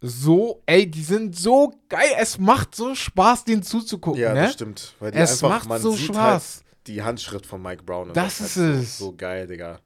so, 0.00 0.62
ey, 0.64 0.90
die 0.90 1.02
sind 1.02 1.36
so 1.36 1.72
geil. 1.88 2.12
Es 2.18 2.38
macht 2.38 2.74
so 2.74 2.94
Spaß, 2.94 3.44
denen 3.44 3.62
zuzugucken. 3.62 4.20
Ja, 4.20 4.32
ne? 4.32 4.42
das 4.42 4.54
stimmt. 4.54 4.94
Weil 4.98 5.10
die 5.10 5.18
es 5.18 5.44
einfach, 5.44 5.66
macht 5.66 5.82
so 5.82 5.94
Spaß. 5.94 6.64
Halt 6.64 6.86
die 6.86 7.02
Handschrift 7.02 7.44
von 7.44 7.60
Mike 7.60 7.82
Brown. 7.82 8.12
Das, 8.14 8.38
das, 8.38 8.40
ist 8.40 8.56
halt 8.56 8.74
es. 8.76 8.98
So, 8.98 9.06
so 9.06 9.16
geil, 9.16 9.46
Digga. 9.46 9.78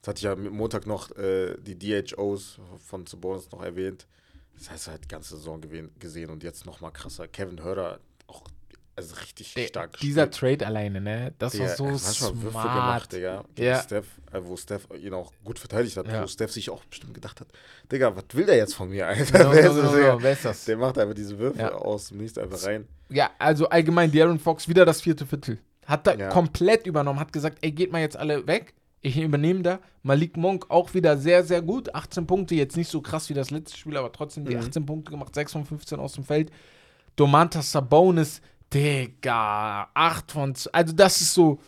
Das 0.00 0.08
hatte 0.08 0.18
ich 0.18 0.24
ja 0.24 0.36
Montag 0.36 0.86
noch 0.86 1.10
äh, 1.16 1.56
die 1.58 1.78
DHOs 1.78 2.60
von 2.84 3.06
Sabonis 3.06 3.50
noch 3.50 3.62
erwähnt. 3.62 4.06
Das 4.56 4.70
heißt, 4.70 4.88
er 4.88 4.94
hat 4.94 5.04
die 5.04 5.08
ganze 5.08 5.36
Saison 5.36 5.60
gesehen 5.98 6.30
und 6.30 6.42
jetzt 6.42 6.66
noch 6.66 6.80
mal 6.80 6.90
krasser. 6.90 7.28
Kevin 7.28 7.62
Hörder, 7.62 8.00
auch 8.26 8.44
also 8.98 9.14
richtig 9.14 9.54
der, 9.54 9.66
stark 9.68 9.92
gespielt. 9.92 10.10
Dieser 10.10 10.30
Trade 10.30 10.66
alleine, 10.66 11.00
ne? 11.00 11.32
Das 11.38 11.52
der, 11.52 11.68
war 11.68 11.76
so 11.76 11.96
smart. 11.96 12.42
Würfe 12.42 12.68
gemacht, 12.68 13.12
Digga. 13.12 13.44
Ja. 13.56 13.80
Steph, 13.80 14.06
äh, 14.32 14.40
wo 14.42 14.56
Steph 14.56 14.88
ihn 15.00 15.14
auch 15.14 15.32
gut 15.44 15.58
verteidigt 15.60 15.96
hat, 15.96 16.08
ja. 16.08 16.22
wo 16.22 16.26
Steph 16.26 16.50
sich 16.50 16.68
auch 16.70 16.84
bestimmt 16.84 17.14
gedacht 17.14 17.40
hat, 17.40 17.46
Digga, 17.92 18.14
was 18.16 18.24
will 18.32 18.46
der 18.46 18.56
jetzt 18.56 18.74
von 18.74 18.88
mir, 18.90 19.06
Alter? 19.06 19.44
No, 19.44 19.52
wer, 19.52 19.72
no, 19.72 19.82
no, 19.82 20.14
no, 20.14 20.22
wer 20.22 20.32
ist 20.32 20.44
das? 20.44 20.64
Der 20.64 20.76
macht 20.76 20.98
einfach 20.98 21.14
diese 21.14 21.38
Würfe 21.38 21.60
ja. 21.60 21.72
aus 21.72 22.08
dem 22.08 22.18
Nichts 22.18 22.38
einfach 22.38 22.64
rein. 22.64 22.88
Ja, 23.08 23.30
also 23.38 23.68
allgemein, 23.68 24.10
Darren 24.10 24.40
Fox 24.40 24.66
wieder 24.68 24.84
das 24.84 25.00
vierte 25.00 25.26
Viertel. 25.26 25.58
Hat 25.86 26.06
da 26.06 26.28
komplett 26.28 26.86
übernommen, 26.86 27.20
hat 27.20 27.32
gesagt, 27.32 27.58
ey, 27.62 27.70
geht 27.70 27.92
mal 27.92 28.00
jetzt 28.00 28.16
alle 28.16 28.46
weg. 28.48 28.74
Ich 29.00 29.16
übernehme 29.18 29.62
da. 29.62 29.78
Malik 30.02 30.36
Monk 30.36 30.66
auch 30.70 30.94
wieder 30.94 31.16
sehr, 31.16 31.44
sehr 31.44 31.62
gut. 31.62 31.94
18 31.94 32.26
Punkte, 32.26 32.54
jetzt 32.54 32.76
nicht 32.76 32.90
so 32.90 33.00
krass 33.00 33.28
wie 33.28 33.34
das 33.34 33.50
letzte 33.50 33.76
Spiel, 33.76 33.96
aber 33.96 34.10
trotzdem 34.12 34.44
die 34.44 34.54
mhm. 34.54 34.62
18 34.62 34.86
Punkte 34.86 35.10
gemacht, 35.12 35.34
6 35.34 35.52
von 35.52 35.64
15 35.64 36.00
aus 36.00 36.14
dem 36.14 36.24
Feld. 36.24 36.50
Domantas 37.14 37.70
Sabonis, 37.70 38.40
Digga, 38.72 39.88
8 39.94 40.32
von 40.32 40.54
2. 40.54 40.70
Also, 40.72 40.94
das 40.94 41.20
ist 41.20 41.34
so. 41.34 41.60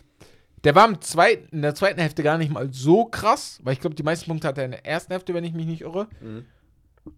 Der 0.63 0.75
war 0.75 0.87
im 0.87 1.01
zweiten, 1.01 1.55
in 1.55 1.63
der 1.63 1.73
zweiten 1.73 1.99
Hälfte 1.99 2.21
gar 2.21 2.37
nicht 2.37 2.51
mal 2.51 2.71
so 2.71 3.05
krass, 3.05 3.59
weil 3.63 3.73
ich 3.73 3.79
glaube, 3.79 3.95
die 3.95 4.03
meisten 4.03 4.29
Punkte 4.29 4.47
hat 4.47 4.59
er 4.59 4.65
in 4.65 4.71
der 4.71 4.85
ersten 4.85 5.11
Hälfte, 5.11 5.33
wenn 5.33 5.43
ich 5.43 5.53
mich 5.53 5.65
nicht 5.65 5.81
irre. 5.81 6.07
Mhm. 6.21 6.45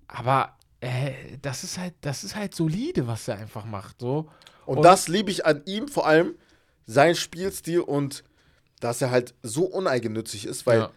Aber 0.07 0.55
äh, 0.79 1.37
das 1.41 1.65
ist 1.65 1.77
halt, 1.77 1.93
das 2.01 2.23
ist 2.23 2.35
halt 2.35 2.55
solide, 2.55 3.05
was 3.05 3.27
er 3.27 3.37
einfach 3.37 3.65
macht. 3.65 3.99
So. 3.99 4.29
Und, 4.65 4.77
und 4.77 4.83
das 4.83 5.09
liebe 5.09 5.29
ich 5.29 5.45
an 5.45 5.61
ihm, 5.65 5.89
vor 5.89 6.07
allem 6.07 6.35
sein 6.85 7.15
Spielstil 7.15 7.81
und 7.81 8.23
dass 8.83 9.01
er 9.01 9.11
halt 9.11 9.33
so 9.43 9.63
uneigennützig 9.63 10.45
ist, 10.45 10.65
weil 10.65 10.79
ja. 10.79 10.91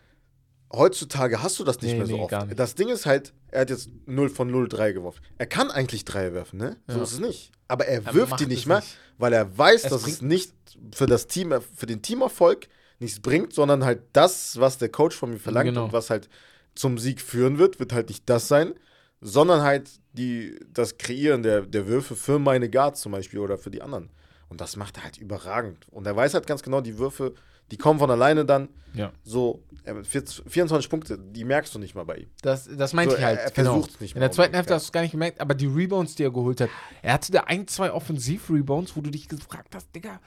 heutzutage 0.73 1.43
hast 1.43 1.59
du 1.61 1.65
das 1.65 1.81
nicht 1.81 1.93
nee, 1.93 1.99
mehr 1.99 2.07
so 2.07 2.17
nee, 2.17 2.23
oft. 2.23 2.59
Das 2.59 2.75
Ding 2.75 2.89
ist 2.89 3.07
halt, 3.07 3.33
er 3.49 3.61
hat 3.61 3.71
jetzt 3.71 3.91
0 4.07 4.29
von 4.29 4.51
0 4.51 4.69
3 4.69 4.93
geworfen. 4.93 5.23
Er 5.39 5.47
kann 5.47 5.71
eigentlich 5.71 6.05
3 6.05 6.35
werfen, 6.35 6.59
ne? 6.59 6.77
Ja. 6.89 6.95
So 6.95 7.03
ist 7.03 7.13
es 7.13 7.21
nicht. 7.21 7.53
Aber 7.69 7.87
er, 7.87 8.05
er 8.05 8.15
wirft 8.15 8.41
die 8.41 8.47
nicht 8.47 8.67
mehr, 8.67 8.81
nicht. 8.81 8.97
weil 9.19 9.33
er 9.33 9.57
weiß, 9.57 9.85
es 9.85 9.91
dass 9.91 10.07
es 10.07 10.21
nicht 10.21 10.53
für 10.93 11.07
das 11.07 11.29
Team, 11.29 11.55
für 11.77 11.87
den 11.87 12.03
Teamerfolg 12.03 12.69
nichts 12.99 13.21
bringt, 13.21 13.53
sondern 13.53 13.85
halt 13.85 14.03
das, 14.13 14.59
was 14.59 14.79
der 14.79 14.89
Coach 14.89 15.15
von 15.15 15.31
mir 15.31 15.39
verlangt 15.39 15.69
genau. 15.69 15.85
und 15.85 15.93
was 15.93 16.11
halt 16.11 16.29
zum 16.75 16.99
Sieg 16.99 17.21
führen 17.21 17.59
wird, 17.59 17.79
wird 17.79 17.93
halt 17.93 18.09
nicht 18.09 18.29
das 18.29 18.49
sein, 18.49 18.75
sondern 19.21 19.63
halt 19.63 19.89
die, 20.13 20.59
das 20.73 20.99
Kreieren 20.99 21.45
der, 21.45 21.63
der 21.63 21.87
Würfe 21.87 22.17
für 22.17 22.41
meine 22.41 22.69
Guards 22.69 23.01
zum 23.01 23.13
Beispiel 23.13 23.39
oder 23.39 23.59
für 23.59 23.71
die 23.71 23.81
anderen. 23.81 24.11
Und 24.49 24.61
das 24.61 24.77
macht 24.77 24.97
er 24.97 25.05
halt 25.05 25.19
überragend. 25.19 25.87
Und 25.91 26.07
er 26.07 26.17
weiß 26.17 26.35
halt 26.35 26.47
ganz 26.47 26.63
genau, 26.63 26.81
die 26.81 26.99
Würfe 26.99 27.35
die 27.71 27.77
kommen 27.77 27.99
von 27.99 28.11
alleine 28.11 28.45
dann. 28.45 28.69
Ja. 28.95 29.13
So, 29.23 29.63
24 29.85 30.89
Punkte, 30.89 31.19
die 31.19 31.45
merkst 31.45 31.75
du 31.75 31.79
nicht 31.79 31.95
mal 31.95 32.05
bei 32.05 32.17
ihm. 32.17 32.31
Das, 32.43 32.69
das 32.77 32.93
meinte 32.93 33.13
so, 33.13 33.19
ich 33.19 33.25
halt. 33.25 33.39
Er, 33.39 33.45
er 33.45 33.53
versucht 33.53 33.91
es 33.91 34.01
nicht 34.01 34.15
mal. 34.15 34.19
In 34.19 34.23
der 34.23 34.33
zweiten 34.33 34.55
Hälfte 34.55 34.71
ja. 34.71 34.77
hast 34.77 34.85
du 34.85 34.89
es 34.89 34.93
gar 34.93 35.03
nicht 35.03 35.13
gemerkt, 35.13 35.41
aber 35.41 35.55
die 35.55 35.67
Rebounds, 35.67 36.15
die 36.15 36.25
er 36.25 36.31
geholt 36.31 36.61
hat, 36.61 36.71
er 37.03 37.13
hatte 37.13 37.33
da 37.33 37.41
ein, 37.43 37.67
zwei 37.69 37.93
Offensiv-Rebounds, 37.93 38.97
wo 38.97 39.01
du 39.01 39.11
dich 39.11 39.29
gefragt 39.29 39.75
hast, 39.75 39.95
Digga. 39.95 40.21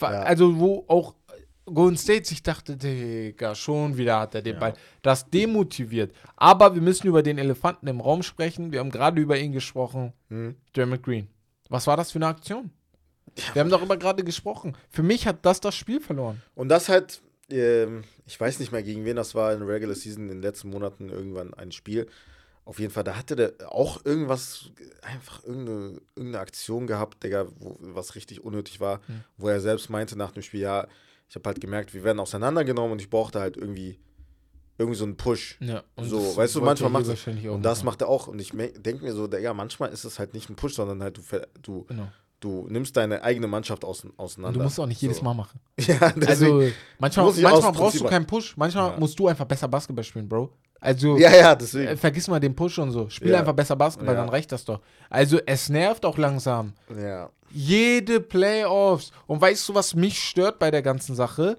Ja. 0.00 0.08
Also, 0.08 0.58
wo 0.58 0.84
auch 0.88 1.14
Golden 1.64 1.96
State 1.96 2.24
sich 2.24 2.42
dachte, 2.42 2.76
Digga, 2.76 3.54
schon 3.54 3.96
wieder 3.96 4.20
hat 4.20 4.34
er 4.34 4.42
den 4.42 4.54
ja. 4.54 4.60
Ball. 4.60 4.74
Das 5.02 5.28
demotiviert. 5.28 6.12
Aber 6.36 6.74
wir 6.74 6.82
müssen 6.82 7.06
über 7.06 7.22
den 7.22 7.38
Elefanten 7.38 7.86
im 7.86 8.00
Raum 8.00 8.22
sprechen. 8.22 8.72
Wir 8.72 8.80
haben 8.80 8.90
gerade 8.90 9.20
über 9.20 9.38
ihn 9.38 9.52
gesprochen. 9.52 10.12
Hm. 10.28 10.56
Dermot 10.74 11.02
Green. 11.02 11.28
Was 11.68 11.86
war 11.86 11.96
das 11.96 12.12
für 12.12 12.18
eine 12.18 12.26
Aktion? 12.26 12.70
Wir 13.52 13.60
haben 13.60 13.70
darüber 13.70 13.96
gerade 13.96 14.24
gesprochen. 14.24 14.76
Für 14.90 15.02
mich 15.02 15.26
hat 15.26 15.44
das 15.44 15.60
das 15.60 15.74
Spiel 15.74 16.00
verloren. 16.00 16.42
Und 16.54 16.68
das 16.68 16.88
hat, 16.88 17.20
äh, 17.50 17.86
ich 18.26 18.38
weiß 18.38 18.58
nicht 18.60 18.72
mehr, 18.72 18.82
gegen 18.82 19.04
wen 19.04 19.16
das 19.16 19.34
war 19.34 19.52
in 19.52 19.60
der 19.60 19.68
Regular 19.68 19.94
Season 19.94 20.24
in 20.24 20.28
den 20.28 20.42
letzten 20.42 20.70
Monaten 20.70 21.08
irgendwann 21.08 21.54
ein 21.54 21.72
Spiel. 21.72 22.06
Auf 22.64 22.78
jeden 22.78 22.92
Fall, 22.92 23.04
da 23.04 23.16
hatte 23.16 23.34
der 23.34 23.52
auch 23.68 24.04
irgendwas, 24.04 24.70
einfach 25.00 25.42
irgendeine, 25.44 26.00
irgendeine 26.16 26.40
Aktion 26.40 26.86
gehabt, 26.86 27.24
Digga, 27.24 27.46
wo, 27.58 27.78
was 27.80 28.14
richtig 28.14 28.44
unnötig 28.44 28.78
war, 28.78 28.98
mhm. 29.08 29.24
wo 29.38 29.48
er 29.48 29.60
selbst 29.60 29.88
meinte 29.88 30.18
nach 30.18 30.32
dem 30.32 30.42
Spiel, 30.42 30.60
ja, 30.60 30.86
ich 31.30 31.34
habe 31.34 31.48
halt 31.48 31.60
gemerkt, 31.60 31.94
wir 31.94 32.04
werden 32.04 32.20
auseinandergenommen 32.20 32.92
und 32.92 33.00
ich 33.00 33.08
brauchte 33.08 33.40
halt 33.40 33.56
irgendwie 33.56 33.98
irgendwie 34.76 34.98
so 34.98 35.04
einen 35.04 35.16
Push. 35.16 35.56
Ja, 35.60 35.82
so, 35.96 36.36
weißt 36.36 36.54
du, 36.54 36.60
manchmal 36.60 36.90
macht 36.90 37.06
er, 37.08 37.52
und 37.52 37.62
das 37.62 37.82
macht 37.82 38.02
er 38.02 38.08
auch 38.08 38.28
und 38.28 38.38
ich 38.38 38.50
denke 38.50 39.02
mir 39.02 39.12
so, 39.12 39.26
Digga, 39.26 39.54
manchmal 39.54 39.90
ist 39.90 40.04
es 40.04 40.18
halt 40.18 40.34
nicht 40.34 40.50
ein 40.50 40.54
Push, 40.56 40.74
sondern 40.74 41.02
halt 41.02 41.16
du, 41.16 41.22
du 41.62 41.84
genau 41.84 42.08
du 42.40 42.66
nimmst 42.68 42.96
deine 42.96 43.22
eigene 43.22 43.46
Mannschaft 43.46 43.84
auseinander. 43.84 44.58
Du 44.58 44.62
musst 44.62 44.78
auch 44.78 44.86
nicht 44.86 45.00
jedes 45.00 45.22
Mal 45.22 45.34
machen. 45.34 45.60
Ja, 45.78 46.12
also 46.26 46.64
manchmal, 46.98 47.26
manchmal 47.26 47.72
brauchst 47.72 48.00
du 48.00 48.04
keinen 48.04 48.26
Push, 48.26 48.56
manchmal 48.56 48.90
ja. 48.92 48.98
musst 48.98 49.18
du 49.18 49.28
einfach 49.28 49.46
besser 49.46 49.68
Basketball 49.68 50.04
spielen, 50.04 50.28
Bro. 50.28 50.50
Also 50.80 51.16
ja, 51.16 51.34
ja, 51.34 51.54
deswegen. 51.54 51.88
Äh, 51.88 51.96
vergiss 51.96 52.28
mal 52.28 52.38
den 52.38 52.54
Push 52.54 52.78
und 52.78 52.90
so. 52.90 53.08
Spiel 53.08 53.30
ja. 53.30 53.40
einfach 53.40 53.54
besser 53.54 53.74
Basketball, 53.74 54.14
dann 54.14 54.28
reicht 54.28 54.52
das 54.52 54.64
doch. 54.64 54.80
Also 55.08 55.40
es 55.46 55.68
nervt 55.68 56.04
auch 56.04 56.18
langsam. 56.18 56.74
Ja. 56.96 57.30
Jede 57.50 58.20
Playoffs. 58.20 59.10
Und 59.26 59.40
weißt 59.40 59.68
du, 59.68 59.74
was 59.74 59.94
mich 59.94 60.22
stört 60.22 60.58
bei 60.58 60.70
der 60.70 60.82
ganzen 60.82 61.16
Sache? 61.16 61.56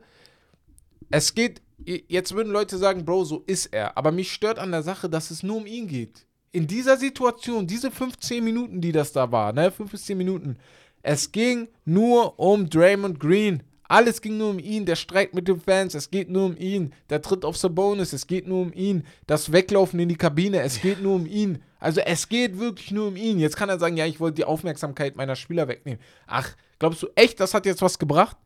Es 1.09 1.33
geht, 1.33 1.61
jetzt 1.85 2.35
würden 2.35 2.53
Leute 2.53 2.77
sagen, 2.77 3.03
Bro, 3.03 3.25
so 3.25 3.43
ist 3.47 3.67
er. 3.67 3.97
Aber 3.97 4.11
mich 4.11 4.31
stört 4.31 4.59
an 4.59 4.71
der 4.71 4.83
Sache, 4.83 5.09
dass 5.09 5.31
es 5.31 5.43
nur 5.43 5.57
um 5.57 5.65
ihn 5.65 5.87
geht 5.87 6.25
in 6.51 6.67
dieser 6.67 6.97
Situation, 6.97 7.67
diese 7.67 7.91
15 7.91 8.43
Minuten, 8.43 8.81
die 8.81 8.91
das 8.91 9.11
da 9.11 9.31
war, 9.31 9.53
ne, 9.53 9.71
5 9.71 9.91
bis 9.91 10.05
10 10.05 10.17
Minuten, 10.17 10.57
es 11.01 11.31
ging 11.31 11.67
nur 11.85 12.39
um 12.39 12.69
Draymond 12.69 13.19
Green. 13.19 13.63
Alles 13.87 14.21
ging 14.21 14.37
nur 14.37 14.51
um 14.51 14.59
ihn, 14.59 14.85
der 14.85 14.95
Streit 14.95 15.33
mit 15.33 15.47
den 15.47 15.59
Fans, 15.59 15.95
es 15.95 16.11
geht 16.11 16.29
nur 16.29 16.45
um 16.45 16.57
ihn. 16.57 16.93
Der 17.09 17.23
Tritt 17.23 17.43
auf 17.43 17.57
Sabonis, 17.57 18.13
es 18.13 18.27
geht 18.27 18.47
nur 18.47 18.61
um 18.61 18.73
ihn. 18.73 19.03
Das 19.25 19.51
Weglaufen 19.51 19.99
in 19.99 20.09
die 20.09 20.15
Kabine, 20.15 20.61
es 20.61 20.79
geht 20.79 21.01
nur 21.01 21.15
um 21.15 21.25
ihn. 21.25 21.63
Also 21.79 22.01
es 22.01 22.29
geht 22.29 22.59
wirklich 22.59 22.91
nur 22.91 23.07
um 23.07 23.15
ihn. 23.15 23.39
Jetzt 23.39 23.57
kann 23.57 23.69
er 23.69 23.79
sagen, 23.79 23.97
ja, 23.97 24.05
ich 24.05 24.19
wollte 24.19 24.35
die 24.35 24.45
Aufmerksamkeit 24.45 25.15
meiner 25.15 25.35
Spieler 25.35 25.67
wegnehmen. 25.67 25.99
Ach, 26.27 26.55
glaubst 26.77 27.01
du 27.01 27.07
echt, 27.15 27.39
das 27.39 27.55
hat 27.55 27.65
jetzt 27.65 27.81
was 27.81 27.97
gebracht? 27.97 28.37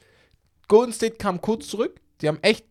Golden 0.70 0.94
State 0.94 1.18
kam 1.18 1.42
kurz 1.42 1.68
zurück. 1.68 2.00
Die 2.22 2.30
haben 2.30 2.40
echt 2.42 2.66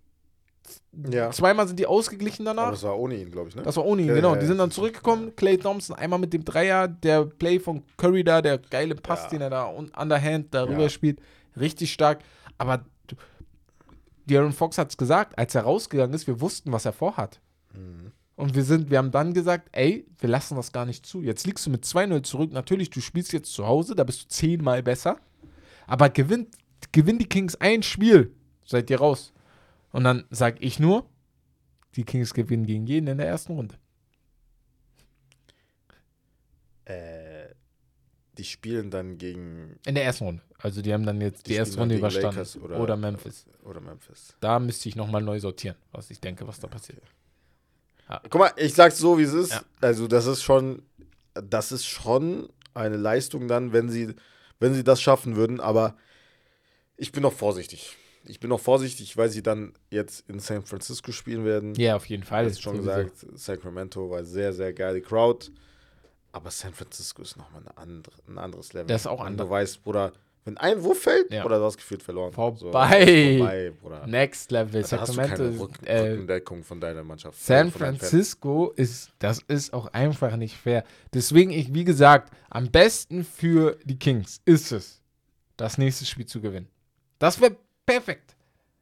ja. 1.10 1.30
Zweimal 1.30 1.66
sind 1.66 1.78
die 1.78 1.86
ausgeglichen 1.86 2.44
danach. 2.44 2.64
Aber 2.64 2.72
das 2.72 2.82
war 2.82 2.98
ohne 2.98 3.16
ihn, 3.16 3.30
glaube 3.30 3.48
ich, 3.48 3.56
ne? 3.56 3.62
Das 3.62 3.76
war 3.76 3.84
ohne 3.84 4.02
ihn, 4.02 4.09
ja, 4.09 4.14
genau. 4.14 4.34
Ja, 4.34 4.40
die 4.40 4.47
sind 4.47 4.59
dann 4.59 4.70
zurückgekommen. 4.70 5.34
Clay 5.36 5.56
Thompson 5.56 5.97
einmal 5.97 6.18
mit 6.18 6.32
dem 6.32 6.44
Dreier, 6.44 6.89
der 6.89 7.24
Play 7.24 7.59
von 7.59 7.82
Curry 7.97 8.24
da, 8.24 8.43
der 8.43 8.59
geile 8.59 8.94
Pass, 8.94 9.28
den 9.28 9.40
er 9.40 9.51
da 9.51 9.64
underhand 9.64 10.55
darüber 10.55 10.89
spielt. 10.89 11.20
Richtig 11.59 11.93
stark. 11.93 12.20
Aber 12.59 12.84
Darren 14.26 14.52
Fox 14.52 14.78
hat 14.78 14.90
es 14.90 14.97
gesagt, 14.97 15.39
als 15.39 15.55
er 15.55 15.62
rausgegangen 15.62 16.14
ist, 16.14 16.26
wir 16.26 16.40
wussten, 16.40 16.72
was 16.72 16.84
er 16.84 16.93
vorhat. 16.93 17.40
Mhm. 17.74 18.12
Und 18.36 18.55
wir 18.55 18.64
sind, 18.64 18.90
wir 18.90 18.98
haben 18.98 19.10
dann 19.10 19.34
gesagt, 19.34 19.68
ey, 19.72 20.06
wir 20.18 20.28
lassen 20.28 20.56
das 20.56 20.72
gar 20.72 20.86
nicht 20.86 21.05
zu. 21.06 21.22
Jetzt 21.22 21.47
liegst 21.47 21.66
du 21.66 21.70
mit 21.70 21.84
2-0 21.84 22.22
zurück. 22.22 22.52
Natürlich, 22.52 22.90
du 22.90 23.01
spielst 23.01 23.32
jetzt 23.32 23.52
zu 23.52 23.66
Hause, 23.66 23.94
da 23.94 24.05
bist 24.05 24.24
du 24.24 24.28
zehnmal 24.28 24.82
besser. 24.82 25.18
Aber 25.86 26.09
gewinnt, 26.09 26.56
gewinn 26.93 27.18
die 27.18 27.28
Kings 27.28 27.56
ein 27.56 27.82
Spiel, 27.82 28.34
seid 28.64 28.90
ihr 28.90 28.98
raus. 28.98 29.32
Und 29.93 30.05
dann 30.05 30.24
sage 30.31 30.59
ich 30.60 30.78
nur, 30.78 31.09
die 31.94 32.05
Kings 32.05 32.35
gewinnen 32.35 32.66
gegen 32.66 32.86
jeden 32.86 33.06
in 33.06 33.19
der 33.19 33.28
ersten 33.28 33.52
Runde. 33.52 33.77
Äh, 36.86 37.55
die 38.39 38.44
spielen 38.44 38.90
dann 38.90 39.19
gegen. 39.19 39.78
In 39.86 39.94
der 39.94 40.05
ersten 40.05 40.24
Runde. 40.24 40.43
Also 40.59 40.81
die 40.81 40.93
haben 40.93 41.05
dann 41.05 41.20
jetzt 41.20 41.47
die, 41.47 41.51
die 41.51 41.56
erste 41.56 41.78
Runde 41.78 41.97
überstanden. 41.97 42.62
Oder, 42.62 42.81
oder, 42.81 42.97
Memphis. 42.97 43.44
Oder 43.62 43.81
Memphis. 43.81 44.35
Da 44.40 44.59
müsste 44.59 44.89
ich 44.89 44.97
nochmal 44.97 45.23
neu 45.23 45.39
sortieren, 45.39 45.77
was 45.93 46.10
ich 46.10 46.20
denke, 46.20 46.47
was 46.48 46.59
da 46.59 46.66
passiert. 46.66 47.02
Ja. 48.09 48.20
Guck 48.31 48.40
mal, 48.40 48.52
ich 48.56 48.74
sag's 48.74 48.98
so, 48.98 49.19
wie 49.19 49.24
es 49.24 49.35
ist. 49.35 49.52
Ja. 49.52 49.62
Also, 49.81 50.09
das 50.09 50.27
ist 50.27 50.43
schon, 50.43 50.82
das 51.35 51.73
ist 51.73 51.85
schon 51.85 52.48
eine 52.74 52.97
Leistung 52.97 53.48
dann, 53.48 53.73
wenn 53.73 53.90
sie, 53.90 54.14
wenn 54.59 54.73
sie 54.73 54.85
das 54.85 55.02
schaffen 55.02 55.36
würden, 55.36 55.60
aber 55.60 55.97
ich 56.97 57.12
bin 57.12 57.23
noch 57.23 57.35
vorsichtig 57.35 57.97
ich 58.24 58.40
bin 58.40 58.51
noch 58.51 58.61
vorsichtig, 58.61 59.16
weil 59.16 59.28
sie 59.28 59.43
dann 59.43 59.73
jetzt 59.90 60.28
in 60.28 60.39
San 60.39 60.65
Francisco 60.65 61.12
spielen 61.12 61.44
werden. 61.44 61.74
Ja, 61.74 61.97
auf 61.97 62.07
jeden 62.07 62.23
Fall. 62.23 62.49
Ich 62.49 62.61
schon 62.61 62.77
gesagt, 62.78 63.27
Sacramento 63.35 64.11
war 64.11 64.24
sehr, 64.24 64.53
sehr 64.53 64.73
geile 64.73 65.01
Crowd. 65.01 65.51
Aber 66.32 66.51
San 66.51 66.73
Francisco 66.73 67.23
ist 67.23 67.36
nochmal 67.36 67.61
eine 67.61 67.77
andere, 67.77 68.15
ein 68.27 68.39
anderes 68.39 68.73
Level. 68.73 68.86
Das 68.86 69.03
ist 69.03 69.07
auch 69.07 69.20
anders. 69.20 69.47
Du 69.47 69.51
weißt, 69.51 69.82
Bruder, 69.82 70.12
wenn 70.44 70.57
ein 70.57 70.82
Wurf 70.82 71.03
fällt, 71.03 71.32
ja. 71.32 71.44
oder 71.44 71.59
du 71.59 71.65
hast 71.65 71.77
gefühlt 71.77 72.03
verloren. 72.03 72.32
Vorbei. 72.32 72.59
So, 72.59 73.39
vorbei 73.39 73.73
Bruder. 73.81 74.07
Next 74.07 74.51
Level. 74.51 74.81
Da 74.81 74.89
Sacramento 74.89 75.44
hast 75.44 75.61
du 75.61 75.69
keine 75.69 75.89
äh, 75.89 76.11
Rückendeckung 76.11 76.65
von 76.65 76.81
deiner 76.81 77.05
Mannschaft. 77.05 77.39
San 77.39 77.70
Francisco 77.70 78.73
ist, 78.74 79.12
das 79.19 79.40
ist 79.47 79.73
auch 79.74 79.86
einfach 79.89 80.36
nicht 80.36 80.57
fair. 80.57 80.85
Deswegen, 81.12 81.51
ich, 81.51 81.74
wie 81.74 81.85
gesagt, 81.85 82.32
am 82.51 82.70
besten 82.70 83.24
für 83.24 83.78
die 83.85 83.99
Kings 83.99 84.40
ist 84.44 84.73
es, 84.73 85.03
das 85.57 85.77
nächste 85.77 86.07
Spiel 86.07 86.27
zu 86.27 86.40
gewinnen. 86.40 86.69
Das 87.19 87.40
wäre 87.40 87.57
perfekt. 87.86 88.36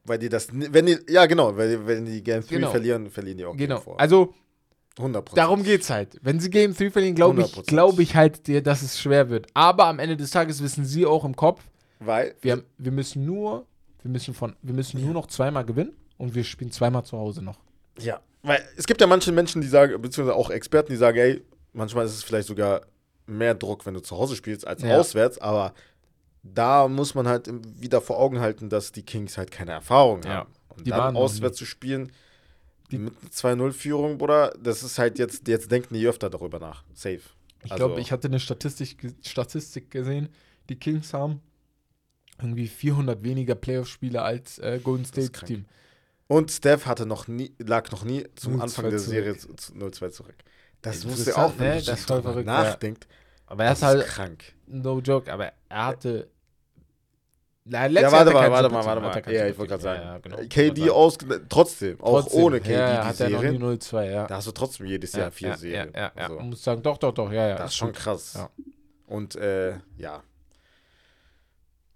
Weil 0.05 0.19
die 0.19 0.29
das, 0.29 0.49
wenn 0.53 0.87
die, 0.87 0.99
ja 1.09 1.27
genau, 1.27 1.57
weil 1.57 1.87
wenn 1.87 2.07
die 2.07 2.23
Game 2.23 2.43
3 2.43 2.49
genau. 2.49 2.71
verlieren, 2.71 3.11
verlieren 3.11 3.39
die 3.39 3.45
auch 3.45 3.57
Genau, 3.57 3.81
vor. 3.81 4.01
also 4.01 4.35
100%. 4.99 5.35
darum 5.35 5.63
geht's 5.63 5.91
halt. 5.91 6.19
Wenn 6.23 6.41
sie 6.41 6.51
Game 6.51 6.75
3 6.75 6.91
verlieren, 6.91 7.15
glaube 7.15 7.43
ich, 7.43 7.53
glaube 7.67 8.03
ich 8.03 8.15
halt, 8.17 8.49
dass 8.67 8.83
es 8.83 8.99
schwer 8.99 9.31
wird. 9.31 9.47
Aber 9.55 9.87
am 9.87 9.99
Ende 9.99 10.17
des 10.17 10.31
Tages 10.31 10.63
wissen 10.63 10.85
sie 10.85 11.07
auch 11.07 11.25
im 11.25 11.37
Kopf, 11.37 11.63
weil 11.99 12.35
wir, 12.41 12.53
haben, 12.53 12.65
wir 12.79 12.93
müssen 12.93 13.25
nur, 13.25 13.67
wir 14.03 14.11
müssen 14.11 14.35
von, 14.35 14.57
wir 14.63 14.75
müssen 14.75 15.01
nur 15.05 15.13
noch 15.13 15.27
zweimal 15.27 15.65
gewinnen 15.65 15.93
und 16.17 16.35
wir 16.35 16.45
spielen 16.45 16.73
zweimal 16.73 17.05
zu 17.05 17.19
Hause 17.19 17.43
noch. 17.43 17.59
Ja, 17.99 18.21
weil 18.43 18.63
es 18.77 18.87
gibt 18.87 19.01
ja 19.01 19.07
manche 19.07 19.33
Menschen, 19.33 19.61
die 19.61 19.69
sagen, 19.69 20.01
beziehungsweise 20.01 20.37
auch 20.37 20.51
Experten, 20.51 20.93
die 20.93 20.97
sagen, 20.97 21.19
ey, 21.19 21.43
manchmal 21.73 22.07
ist 22.07 22.15
es 22.15 22.23
vielleicht 22.23 22.49
sogar 22.49 22.83
mehr 23.27 23.55
Druck, 23.55 23.87
wenn 23.87 23.95
du 23.95 24.01
zu 24.01 24.17
Hause 24.17 24.35
spielst, 24.35 24.67
als 24.67 24.83
ja. 24.83 24.99
auswärts, 24.99 25.39
aber 25.39 25.75
da 26.43 26.89
muss 26.89 27.15
man 27.15 27.29
halt 27.29 27.51
wieder 27.81 28.01
vor 28.01 28.19
Augen 28.19 28.41
halten, 28.41 28.69
dass 28.69 28.93
die 28.93 29.03
Kings 29.03 29.37
halt 29.37 29.51
keine 29.51 29.73
Erfahrung 29.73 30.23
ja. 30.23 30.31
haben. 30.31 30.53
Und 30.69 30.87
die 30.87 30.91
dann 30.91 31.17
auswärts 31.17 31.59
zu 31.59 31.67
spielen, 31.67 32.13
die 32.91 32.99
mit 32.99 33.15
2-0-Führung, 33.33 34.19
Bruder, 34.19 34.55
das 34.61 34.83
ist 34.83 34.99
halt 34.99 35.19
jetzt, 35.19 35.47
jetzt 35.49 35.71
denken 35.71 35.95
die 35.95 36.07
öfter 36.07 36.31
darüber 36.31 36.59
nach. 36.59 36.85
Safe. 36.95 37.21
Ich 37.63 37.71
also, 37.71 37.87
glaube, 37.87 38.01
ich 38.01 38.11
hatte 38.13 38.29
eine 38.29 38.41
Statistik, 38.41 39.15
Statistik 39.23 39.91
gesehen, 39.91 40.29
die 40.69 40.77
Kings 40.77 41.13
haben 41.13 41.43
irgendwie 42.41 42.69
400 42.69 43.23
weniger 43.23 43.55
Playoff-Spiele 43.55 44.23
als 44.23 44.59
äh, 44.59 44.81
Golden 44.83 45.05
State 45.05 45.45
Team. 45.45 45.67
Und 46.27 46.51
Steph 46.51 46.87
hatte 46.87 47.07
noch 47.07 47.29
nie, 47.29 47.53
lag 47.59 47.91
noch 47.91 48.05
nie 48.05 48.25
zum 48.37 48.61
Anfang 48.61 48.89
der 48.89 48.99
Serie 48.99 49.33
0-2 49.33 50.11
zurück. 50.11 50.37
Das 50.81 51.05
wusste 51.05 51.37
auch, 51.37 51.53
wenn 51.59 51.77
ne? 51.77 51.83
das 51.83 52.05
voll 52.05 52.23
verrückt, 52.23 52.47
nachdenkt. 52.47 53.05
Ja. 53.05 53.11
Aber 53.47 53.65
er 53.65 53.73
ist 53.73 53.83
halt 53.83 54.07
krank. 54.07 54.55
No 54.71 55.01
joke, 55.01 55.33
aber 55.33 55.53
er 55.69 55.87
hatte 55.87 56.29
ja, 57.71 57.87
ja, 57.87 58.11
warte 58.11 58.33
mal, 58.33 58.51
warte 58.51 58.69
mal, 58.71 58.85
warte 58.85 59.01
mal. 59.01 59.33
Ja, 59.33 59.47
ich 59.47 59.57
wollte 59.57 59.71
gerade 59.71 59.83
sagen. 59.83 60.03
Ja, 60.03 60.19
genau. 60.19 60.37
KD 60.49 60.91
aus, 60.91 61.19
trotzdem, 61.49 62.01
auch 62.01 62.23
trotzdem. 62.23 62.43
ohne 62.43 62.61
KD 62.61 62.73
ja, 62.73 63.11
die 63.11 63.17
Serie. 63.17 63.53
noch 63.53 63.71
die 63.71 63.79
0-2, 63.79 64.11
ja. 64.11 64.27
Da 64.27 64.37
hast 64.37 64.47
du 64.47 64.53
trotzdem 64.53 64.87
jedes 64.87 65.13
Jahr 65.13 65.31
vier 65.31 65.57
Serien. 65.57 65.93
Ja, 65.95 66.01
ja, 66.01 66.13
ja. 66.17 66.23
Also. 66.23 66.37
Man 66.37 66.51
muss 66.51 66.65
sagen, 66.65 66.83
doch, 66.83 66.99
doch, 66.99 67.13
doch, 67.13 67.31
ja, 67.31 67.49
ja. 67.49 67.57
Das 67.57 67.71
ist 67.71 67.77
schon 67.77 67.93
krass. 67.93 68.35
Ja. 68.35 68.51
Und, 69.07 69.37
äh, 69.37 69.75
ja. 69.99 70.23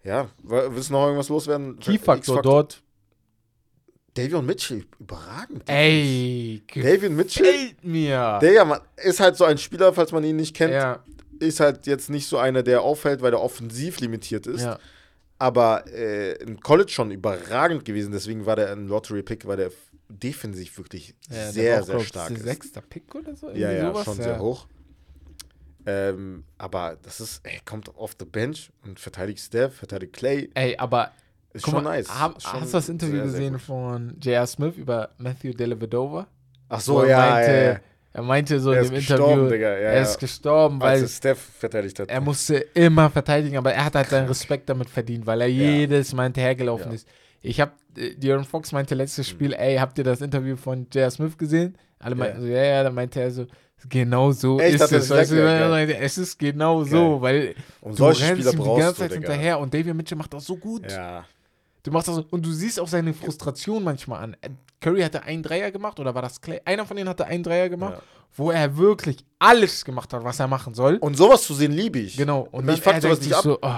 Ja, 0.04 0.28
willst 0.42 0.90
du 0.90 0.92
noch 0.92 1.06
irgendwas 1.06 1.30
loswerden? 1.30 1.78
Key-Faktor 1.78 2.42
dort. 2.42 2.82
Davion 4.12 4.46
Mitchell, 4.46 4.84
überragend. 5.00 5.68
Ey, 5.68 6.62
Davion 6.72 7.16
Mitchell. 7.16 7.72
Mir. 7.82 8.38
Digga, 8.40 8.64
man 8.64 8.80
ist 8.96 9.18
halt 9.18 9.36
so 9.36 9.44
ein 9.44 9.58
Spieler, 9.58 9.92
falls 9.92 10.12
man 10.12 10.22
ihn 10.22 10.36
nicht 10.36 10.54
kennt. 10.54 10.74
Ja. 10.74 11.02
Ist 11.44 11.60
halt 11.60 11.86
jetzt 11.86 12.10
nicht 12.10 12.26
so 12.26 12.38
einer, 12.38 12.62
der 12.62 12.82
auffällt, 12.82 13.22
weil 13.22 13.32
er 13.32 13.40
offensiv 13.40 14.00
limitiert 14.00 14.46
ist. 14.46 14.62
Ja 14.62 14.78
aber 15.38 15.84
äh, 15.92 16.34
im 16.42 16.60
College 16.60 16.90
schon 16.90 17.10
überragend 17.10 17.84
gewesen. 17.84 18.12
Deswegen 18.12 18.46
war 18.46 18.56
der 18.56 18.72
ein 18.72 18.88
Lottery-Pick, 18.88 19.46
weil 19.46 19.56
der 19.56 19.70
defensiv 20.08 20.78
wirklich 20.78 21.14
ja, 21.30 21.50
sehr, 21.50 21.82
sehr 21.82 22.00
stark 22.00 22.30
ist. 22.30 22.42
Sechster 22.42 22.80
Pick 22.80 23.14
oder 23.14 23.34
so? 23.34 23.50
Ja, 23.50 23.72
ja, 23.72 23.88
sowas? 23.88 24.04
schon 24.04 24.16
sehr 24.16 24.38
hoch. 24.38 24.66
Ähm, 25.86 26.44
aber 26.56 26.96
das 27.02 27.20
ist, 27.20 27.40
ey, 27.44 27.60
kommt 27.64 27.94
off 27.96 28.16
the 28.18 28.24
bench 28.24 28.70
und 28.84 28.98
verteidigt 28.98 29.40
Steph, 29.40 29.74
verteidigt 29.74 30.14
Clay. 30.14 30.50
Ey, 30.54 30.76
aber 30.78 31.12
ist 31.52 31.64
schon 31.64 31.74
mal, 31.74 31.82
nice. 31.82 32.08
Hab, 32.08 32.40
schon 32.40 32.60
hast 32.62 32.72
du 32.72 32.78
das 32.78 32.88
Interview 32.88 33.16
sehr, 33.16 33.24
gesehen 33.24 33.52
sehr 33.52 33.58
von 33.58 34.16
J.R. 34.20 34.46
Smith 34.46 34.76
über 34.76 35.10
Matthew 35.18 35.52
Dellavedova? 35.52 36.26
Ach 36.70 36.80
so, 36.80 37.04
ja, 37.04 37.18
meinte, 37.18 37.52
ja, 37.52 37.72
ja. 37.72 37.80
Er 38.14 38.22
meinte 38.22 38.60
so 38.60 38.70
er 38.70 38.82
in 38.82 38.90
dem 38.90 38.96
Interview, 38.96 39.48
Digga, 39.48 39.70
ja, 39.70 39.90
er 39.90 40.02
ist 40.02 40.20
gestorben, 40.20 40.80
weil 40.80 41.02
Als 41.02 41.16
Steph 41.16 41.40
verteidigt 41.58 41.98
hat. 41.98 42.08
er 42.08 42.20
musste 42.20 42.54
immer 42.74 43.10
verteidigen, 43.10 43.56
aber 43.56 43.74
er 43.74 43.84
hat 43.86 43.96
halt 43.96 44.08
seinen 44.08 44.28
Respekt 44.28 44.68
damit 44.68 44.88
verdient, 44.88 45.26
weil 45.26 45.40
er 45.40 45.48
jedes 45.48 46.14
Mal 46.14 46.22
hinterhergelaufen 46.24 46.92
ist. 46.92 47.08
Ich 47.42 47.60
habe, 47.60 47.72
äh, 47.98 48.14
Dion 48.14 48.44
Fox 48.44 48.70
meinte 48.70 48.94
letztes 48.94 49.28
Spiel, 49.28 49.48
mhm. 49.48 49.54
ey, 49.54 49.76
habt 49.78 49.98
ihr 49.98 50.04
das 50.04 50.20
Interview 50.20 50.54
von 50.54 50.86
J.R. 50.92 51.10
Smith 51.10 51.36
gesehen? 51.36 51.76
Alle 51.98 52.14
meinten 52.14 52.40
so, 52.40 52.46
ja, 52.46 52.62
ja, 52.62 52.82
dann 52.84 52.94
meinte 52.94 53.20
er 53.20 53.32
so, 53.32 53.46
genau 53.88 54.30
so 54.30 54.60
Echt, 54.60 54.76
ist 54.76 54.92
es. 54.92 55.10
Weißt 55.10 55.32
du, 55.32 55.36
es 55.42 56.16
ist 56.16 56.38
genau 56.38 56.84
so, 56.84 57.20
weil 57.20 57.56
und 57.80 57.98
du 57.98 58.04
rennst 58.04 58.22
Spieler 58.26 58.52
ihm 58.52 58.62
die 58.62 58.80
ganze 58.80 58.94
Zeit 58.94 59.12
hinterher 59.12 59.58
und 59.58 59.74
David 59.74 59.94
Mitchell 59.94 60.18
macht 60.18 60.32
das 60.32 60.44
so 60.44 60.56
gut. 60.56 60.88
Ja. 60.90 61.24
Du 61.84 61.90
machst 61.90 62.08
das 62.08 62.18
und 62.18 62.44
du 62.44 62.50
siehst 62.50 62.80
auch 62.80 62.88
seine 62.88 63.12
Frustration 63.12 63.84
manchmal 63.84 64.24
an. 64.24 64.36
Curry 64.80 65.02
hatte 65.02 65.22
einen 65.22 65.42
Dreier 65.42 65.70
gemacht 65.70 66.00
oder 66.00 66.14
war 66.14 66.22
das 66.22 66.40
Clay? 66.40 66.60
Einer 66.64 66.86
von 66.86 66.96
denen 66.96 67.08
hatte 67.10 67.26
einen 67.26 67.42
Dreier 67.42 67.68
gemacht, 67.68 67.98
ja. 67.98 68.02
wo 68.36 68.50
er 68.50 68.76
wirklich 68.78 69.18
alles 69.38 69.84
gemacht 69.84 70.12
hat, 70.14 70.24
was 70.24 70.40
er 70.40 70.48
machen 70.48 70.74
soll. 70.74 70.96
Und 70.96 71.16
sowas 71.16 71.42
zu 71.42 71.52
sehen 71.52 71.72
liebe 71.72 71.98
ich. 71.98 72.16
Genau. 72.16 72.48
Und 72.50 72.64
mich 72.64 72.80
fuckt 72.80 73.02
sowas 73.02 73.20
nicht 73.20 73.34
ab. 73.34 73.42
So, 73.42 73.58
oh, 73.60 73.68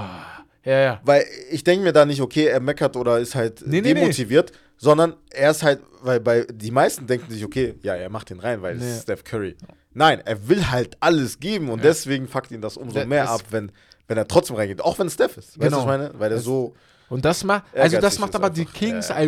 ja, 0.65 0.81
ja. 0.81 1.01
Weil 1.05 1.25
ich 1.51 1.65
denke 1.65 1.85
mir 1.85 1.93
da 1.93 2.05
nicht, 2.07 2.21
okay, 2.21 2.47
er 2.47 2.61
meckert 2.61 2.97
oder 2.97 3.19
ist 3.19 3.35
halt 3.35 3.67
nee, 3.67 3.81
demotiviert, 3.81 4.53
nee. 4.53 4.59
sondern 4.77 5.15
er 5.31 5.51
ist 5.51 5.65
halt, 5.65 5.81
weil 6.03 6.21
bei 6.21 6.47
die 6.49 6.71
meisten 6.71 7.09
denken 7.09 7.29
sich, 7.33 7.45
okay, 7.45 7.75
ja, 7.83 7.97
er 7.97 8.09
macht 8.09 8.31
den 8.31 8.39
rein, 8.39 8.63
weil 8.63 8.77
es 8.77 8.85
ist 8.85 9.03
Steph 9.03 9.25
Curry. 9.25 9.57
Nein, 9.95 10.23
er 10.25 10.49
will 10.49 10.71
halt 10.71 10.97
alles 11.01 11.41
geben 11.41 11.71
und 11.71 11.79
ja. 11.79 11.87
deswegen 11.87 12.29
fuckt 12.29 12.53
ihn 12.53 12.61
das 12.61 12.77
umso 12.77 13.05
mehr 13.05 13.31
ab, 13.31 13.43
wenn, 13.51 13.73
wenn 14.07 14.17
er 14.17 14.29
trotzdem 14.29 14.55
reingeht. 14.55 14.81
Auch 14.81 14.97
wenn 15.01 15.09
es 15.09 15.15
Steph 15.15 15.37
ist. 15.39 15.59
Weißt 15.59 15.71
genau. 15.71 15.83
du, 15.83 15.89
was 15.89 15.95
ich 15.97 16.01
meine? 16.13 16.21
Weil 16.21 16.31
er 16.31 16.39
so 16.39 16.75
und 17.09 17.25
das 17.25 17.45
macht, 17.45 17.65
also 17.75 18.01
das 18.01 18.19
macht 18.19 18.35
aber 18.35 18.51
die 18.51 18.65
Kings, 18.65 19.09
ja. 19.09 19.27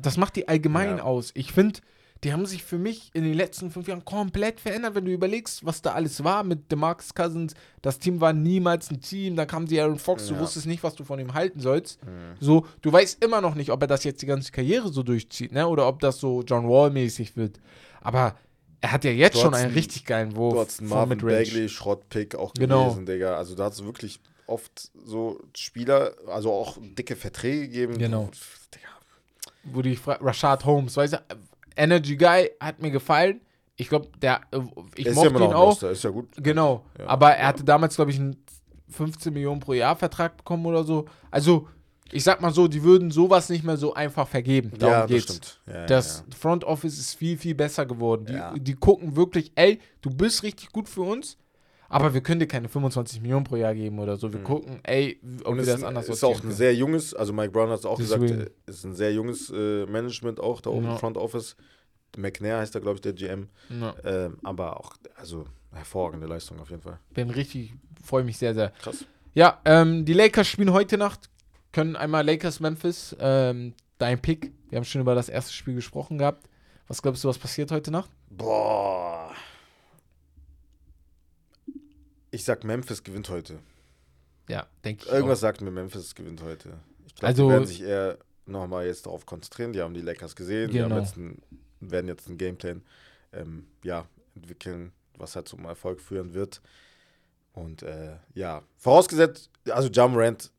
das 0.00 0.16
macht 0.16 0.36
die 0.36 0.48
allgemein 0.48 0.98
ja. 0.98 1.02
aus. 1.04 1.32
Ich 1.34 1.52
finde, 1.52 1.80
die 2.24 2.32
haben 2.32 2.46
sich 2.46 2.64
für 2.64 2.78
mich 2.78 3.10
in 3.12 3.24
den 3.24 3.34
letzten 3.34 3.70
fünf 3.70 3.88
Jahren 3.88 4.04
komplett 4.04 4.60
verändert, 4.60 4.94
wenn 4.94 5.04
du 5.04 5.12
überlegst, 5.12 5.66
was 5.66 5.82
da 5.82 5.92
alles 5.92 6.24
war 6.24 6.44
mit 6.44 6.72
DeMarcus 6.72 7.14
Cousins. 7.14 7.54
Das 7.82 7.98
Team 7.98 8.20
war 8.20 8.32
niemals 8.32 8.90
ein 8.90 9.00
Team. 9.00 9.36
Da 9.36 9.44
kam 9.44 9.66
die 9.66 9.78
Aaron 9.80 9.98
Fox, 9.98 10.28
ja. 10.28 10.34
du 10.34 10.40
wusstest 10.40 10.66
nicht, 10.66 10.82
was 10.82 10.94
du 10.94 11.04
von 11.04 11.18
ihm 11.18 11.34
halten 11.34 11.60
sollst. 11.60 12.02
Mhm. 12.04 12.36
So, 12.40 12.66
du 12.80 12.92
weißt 12.92 13.22
immer 13.22 13.40
noch 13.40 13.54
nicht, 13.54 13.70
ob 13.70 13.82
er 13.82 13.86
das 13.86 14.04
jetzt 14.04 14.22
die 14.22 14.26
ganze 14.26 14.50
Karriere 14.50 14.88
so 14.88 15.02
durchzieht, 15.02 15.52
ne? 15.52 15.68
Oder 15.68 15.86
ob 15.86 16.00
das 16.00 16.18
so 16.18 16.42
John 16.42 16.68
Wall-mäßig 16.68 17.36
wird. 17.36 17.60
Aber 18.00 18.34
er 18.80 18.92
hat 18.92 19.04
ja 19.04 19.10
jetzt 19.10 19.38
schon 19.38 19.54
einen 19.54 19.74
richtig 19.74 20.04
geilen 20.06 20.36
Wurf. 20.36 20.54
Du 20.54 20.60
hast 20.60 20.82
Marvin 20.82 21.18
Bagley, 21.18 21.68
Schrottpick 21.68 22.34
auch 22.34 22.54
genau. 22.54 22.86
gewesen, 22.86 23.06
Digga. 23.06 23.36
Also 23.36 23.54
da 23.54 23.64
hat 23.66 23.74
es 23.74 23.84
wirklich 23.84 24.20
oft 24.46 24.90
so 25.04 25.40
Spieler, 25.54 26.12
also 26.28 26.52
auch 26.52 26.78
dicke 26.80 27.16
Verträge 27.16 27.68
geben. 27.68 27.98
Genau. 27.98 28.30
Wo 29.64 29.82
die 29.82 29.98
Rashad 30.06 30.64
Holmes, 30.64 30.96
weißt 30.96 31.14
du, 31.14 31.18
Energy 31.76 32.16
Guy 32.16 32.50
hat 32.60 32.80
mir 32.80 32.90
gefallen. 32.90 33.40
Ich 33.76 33.88
glaube, 33.88 34.08
der, 34.22 34.40
äh, 34.52 34.60
ich 34.94 35.12
mochte 35.12 35.38
ja 35.38 35.44
ihn 35.44 35.52
auch. 35.52 35.82
Ist 35.82 36.04
ja 36.04 36.10
gut. 36.10 36.28
Genau. 36.36 36.84
Ja. 36.98 37.08
Aber 37.08 37.32
er 37.32 37.48
hatte 37.48 37.64
damals, 37.64 37.96
glaube 37.96 38.10
ich, 38.10 38.18
einen 38.18 38.42
15 38.88 39.32
Millionen 39.32 39.60
pro 39.60 39.74
Jahr 39.74 39.96
Vertrag 39.96 40.36
bekommen 40.36 40.64
oder 40.66 40.84
so. 40.84 41.06
Also, 41.30 41.68
ich 42.12 42.24
sag 42.24 42.40
mal 42.40 42.52
so, 42.52 42.68
die 42.68 42.82
würden 42.82 43.10
sowas 43.10 43.48
nicht 43.48 43.64
mehr 43.64 43.76
so 43.76 43.92
einfach 43.92 44.26
vergeben. 44.28 44.72
Darum 44.78 44.94
ja, 44.94 45.06
geht's. 45.06 45.26
Das, 45.26 45.36
stimmt. 45.36 45.60
Ja, 45.66 45.86
das 45.86 46.24
ja. 46.26 46.36
Front 46.36 46.64
Office 46.64 46.98
ist 46.98 47.14
viel, 47.14 47.36
viel 47.36 47.54
besser 47.54 47.84
geworden. 47.84 48.26
Die, 48.26 48.60
die 48.60 48.74
gucken 48.74 49.16
wirklich, 49.16 49.52
ey, 49.56 49.80
du 50.00 50.10
bist 50.10 50.42
richtig 50.42 50.70
gut 50.70 50.88
für 50.88 51.02
uns. 51.02 51.36
Aber 51.88 52.14
wir 52.14 52.20
können 52.20 52.40
dir 52.40 52.48
keine 52.48 52.68
25 52.68 53.20
Millionen 53.20 53.44
pro 53.44 53.56
Jahr 53.56 53.74
geben 53.74 53.98
oder 53.98 54.16
so. 54.16 54.32
Wir 54.32 54.40
mhm. 54.40 54.44
gucken, 54.44 54.80
ey, 54.82 55.20
ob 55.44 55.52
und 55.52 55.58
wir 55.58 55.66
das 55.66 55.82
anders 55.82 56.08
ist 56.08 56.24
auch 56.24 56.42
ein 56.42 56.52
sehr 56.52 56.74
junges, 56.74 57.14
also 57.14 57.32
Mike 57.32 57.50
Brown 57.50 57.70
hat 57.70 57.80
es 57.80 57.86
auch 57.86 57.98
Deswegen. 57.98 58.26
gesagt, 58.26 58.50
äh, 58.66 58.70
ist 58.70 58.84
ein 58.84 58.94
sehr 58.94 59.12
junges 59.12 59.50
äh, 59.50 59.86
Management 59.86 60.40
auch 60.40 60.60
da 60.60 60.70
oben 60.70 60.86
ja. 60.86 60.92
im 60.92 60.98
Front 60.98 61.16
Office. 61.16 61.56
McNair 62.16 62.58
heißt 62.58 62.74
da, 62.74 62.80
glaube 62.80 62.96
ich, 62.96 63.00
der 63.02 63.12
GM. 63.12 63.48
Ja. 63.68 63.94
Ähm, 64.04 64.38
aber 64.42 64.80
auch, 64.80 64.94
also 65.16 65.44
hervorragende 65.72 66.26
Leistung 66.26 66.58
auf 66.60 66.70
jeden 66.70 66.82
Fall. 66.82 66.98
Bin 67.14 67.30
richtig, 67.30 67.74
freue 68.02 68.24
mich 68.24 68.38
sehr, 68.38 68.54
sehr. 68.54 68.70
Krass. 68.70 69.04
Ja, 69.34 69.60
ähm, 69.64 70.04
die 70.04 70.14
Lakers 70.14 70.48
spielen 70.48 70.72
heute 70.72 70.96
Nacht, 70.96 71.28
können 71.72 71.94
einmal 71.94 72.24
Lakers 72.24 72.60
Memphis, 72.60 73.14
ähm, 73.20 73.74
dein 73.98 74.20
Pick. 74.20 74.52
Wir 74.70 74.78
haben 74.78 74.84
schon 74.84 75.02
über 75.02 75.14
das 75.14 75.28
erste 75.28 75.52
Spiel 75.52 75.74
gesprochen 75.74 76.18
gehabt. 76.18 76.48
Was 76.88 77.02
glaubst 77.02 77.22
du, 77.22 77.28
was 77.28 77.38
passiert 77.38 77.70
heute 77.70 77.90
Nacht? 77.90 78.10
Boah. 78.30 79.32
Ich 82.36 82.44
sag, 82.44 82.64
Memphis 82.64 83.02
gewinnt 83.02 83.30
heute. 83.30 83.58
Ja, 84.46 84.66
denke 84.84 85.06
ich. 85.06 85.10
Irgendwas 85.10 85.38
auch. 85.38 85.40
sagt 85.40 85.62
mir, 85.62 85.70
Memphis 85.70 86.14
gewinnt 86.14 86.42
heute. 86.42 86.74
Ich 87.06 87.14
glaube, 87.14 87.28
also, 87.28 87.44
die 87.44 87.50
werden 87.50 87.66
sich 87.66 87.82
eher 87.82 88.18
nochmal 88.44 88.84
jetzt 88.84 89.06
darauf 89.06 89.24
konzentrieren. 89.24 89.72
Die 89.72 89.80
haben 89.80 89.94
die 89.94 90.02
Lakers 90.02 90.36
gesehen, 90.36 90.70
genau. 90.70 90.88
die 90.88 90.92
haben 90.92 91.02
jetzt 91.02 91.16
ein, 91.16 91.40
werden 91.80 92.08
jetzt 92.08 92.28
einen 92.28 92.36
Gameplan 92.36 92.82
ähm, 93.32 93.66
ja, 93.82 94.06
entwickeln, 94.34 94.92
was 95.16 95.34
halt 95.34 95.48
zum 95.48 95.64
Erfolg 95.64 95.98
führen 95.98 96.34
wird. 96.34 96.60
Und 97.54 97.82
äh, 97.82 98.16
ja, 98.34 98.62
vorausgesetzt, 98.76 99.48
also 99.70 99.88
Jamorant, 99.88 100.50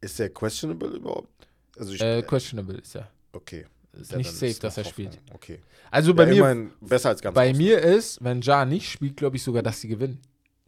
ist 0.00 0.18
der 0.18 0.30
questionable 0.30 0.96
überhaupt? 0.96 1.46
Also 1.78 1.92
ich, 1.92 2.00
äh, 2.00 2.22
questionable 2.22 2.78
ist 2.78 2.96
er. 2.96 3.08
Okay. 3.32 3.66
Ist 3.92 4.10
ja, 4.10 4.18
nicht 4.18 4.32
safe, 4.32 4.58
dass 4.58 4.76
er 4.78 4.84
spielt. 4.84 5.16
Okay. 5.32 5.60
Also 5.92 6.12
bei 6.12 6.28
ja, 6.32 6.52
mir, 6.52 6.72
besser 6.80 7.10
als 7.10 7.22
ganz 7.22 7.36
bei 7.36 7.54
mir 7.54 7.78
ist, 7.78 8.22
wenn 8.24 8.40
Ja 8.40 8.64
nicht 8.64 8.90
spielt, 8.90 9.16
glaube 9.16 9.36
ich 9.36 9.44
sogar, 9.44 9.62
dass 9.62 9.80
sie 9.80 9.86
gewinnen. 9.86 10.20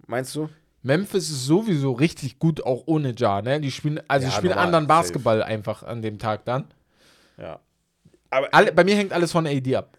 Meinst 0.09 0.35
du? 0.35 0.49
Memphis 0.83 1.31
ist 1.31 1.45
sowieso 1.45 1.93
richtig 1.93 2.39
gut, 2.39 2.65
auch 2.65 2.85
ohne 2.87 3.15
Ja, 3.17 3.43
ne? 3.43 3.61
Die 3.61 3.71
spielen, 3.71 4.01
also 4.09 4.27
ja, 4.27 4.33
spielen 4.33 4.55
anderen 4.55 4.87
Basketball 4.87 5.39
safe. 5.39 5.49
einfach 5.49 5.83
an 5.83 6.03
dem 6.03 6.19
Tag 6.19 6.45
dann. 6.45 6.65
Ja. 7.37 7.61
Aber 8.31 8.49
Alle, 8.53 8.73
bei 8.73 8.85
mir 8.85 8.97
hängt 8.97 9.13
alles 9.13 9.33
von 9.33 9.47
AD 9.47 9.77
ab. 9.77 9.99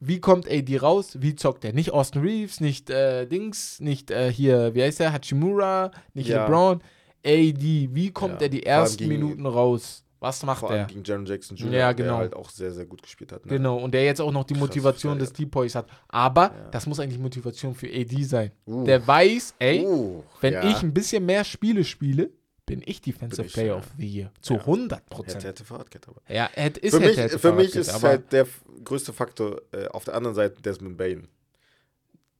Wie 0.00 0.20
kommt 0.20 0.50
AD 0.50 0.78
raus? 0.78 1.16
Wie 1.20 1.34
zockt 1.34 1.64
er? 1.64 1.72
Nicht 1.72 1.92
Austin 1.92 2.22
Reeves, 2.22 2.60
nicht 2.60 2.90
äh, 2.90 3.26
Dings, 3.26 3.80
nicht 3.80 4.10
äh, 4.10 4.32
hier, 4.32 4.74
wie 4.74 4.82
heißt 4.82 5.00
er? 5.00 5.12
Hachimura, 5.12 5.92
nicht 6.12 6.28
ja. 6.28 6.44
LeBron. 6.44 6.82
AD, 7.24 7.88
wie 7.92 8.10
kommt 8.10 8.40
ja. 8.40 8.42
er 8.42 8.48
die 8.48 8.66
ersten 8.66 9.08
Minuten 9.08 9.46
raus? 9.46 10.01
Was 10.22 10.40
macht 10.44 10.60
Vor 10.60 10.70
allem 10.70 10.86
gegen 10.86 11.02
Jaron 11.02 11.26
Jackson 11.26 11.56
Jr., 11.56 11.72
ja, 11.72 11.92
genau. 11.92 12.10
der 12.10 12.16
halt 12.18 12.36
auch 12.36 12.48
sehr, 12.48 12.70
sehr 12.70 12.86
gut 12.86 13.02
gespielt 13.02 13.32
hat. 13.32 13.44
Ne? 13.44 13.56
Genau, 13.56 13.78
und 13.78 13.92
der 13.92 14.04
jetzt 14.04 14.20
auch 14.20 14.30
noch 14.30 14.44
die 14.44 14.54
Motivation 14.54 15.18
des 15.18 15.32
Depoys 15.32 15.74
hat. 15.74 15.88
Aber 16.06 16.42
ja. 16.42 16.68
das 16.70 16.86
muss 16.86 17.00
eigentlich 17.00 17.18
Motivation 17.18 17.74
für 17.74 17.88
AD 17.88 18.22
sein. 18.22 18.52
Uh. 18.64 18.84
Der 18.84 19.04
weiß, 19.04 19.56
ey, 19.58 19.84
uh, 19.84 20.22
wenn 20.40 20.54
ja. 20.54 20.70
ich 20.70 20.80
ein 20.80 20.94
bisschen 20.94 21.26
mehr 21.26 21.42
Spiele 21.42 21.82
spiele, 21.82 22.30
bin 22.66 22.82
ich 22.86 23.00
Defensive 23.00 23.46
ich, 23.46 23.52
Player 23.52 23.74
ja. 23.74 23.76
of 23.78 23.84
the 23.98 24.06
Year. 24.06 24.30
Zu 24.40 24.54
100 24.54 25.10
Prozent. 25.10 25.42
Hätte, 25.42 25.64
Fahrradkette, 25.64 26.08
aber. 26.08 26.22
Ja, 26.32 26.48
hätte, 26.52 26.78
ist 26.78 26.94
für 26.94 27.00
mich, 27.00 27.16
hätte, 27.16 27.38
für 27.40 27.52
mich 27.52 27.74
ist 27.74 28.00
halt 28.00 28.32
der 28.32 28.46
größte 28.84 29.12
Faktor 29.12 29.60
äh, 29.72 29.88
auf 29.88 30.04
der 30.04 30.14
anderen 30.14 30.36
Seite 30.36 30.62
Desmond 30.62 30.96
Bain. 30.96 31.26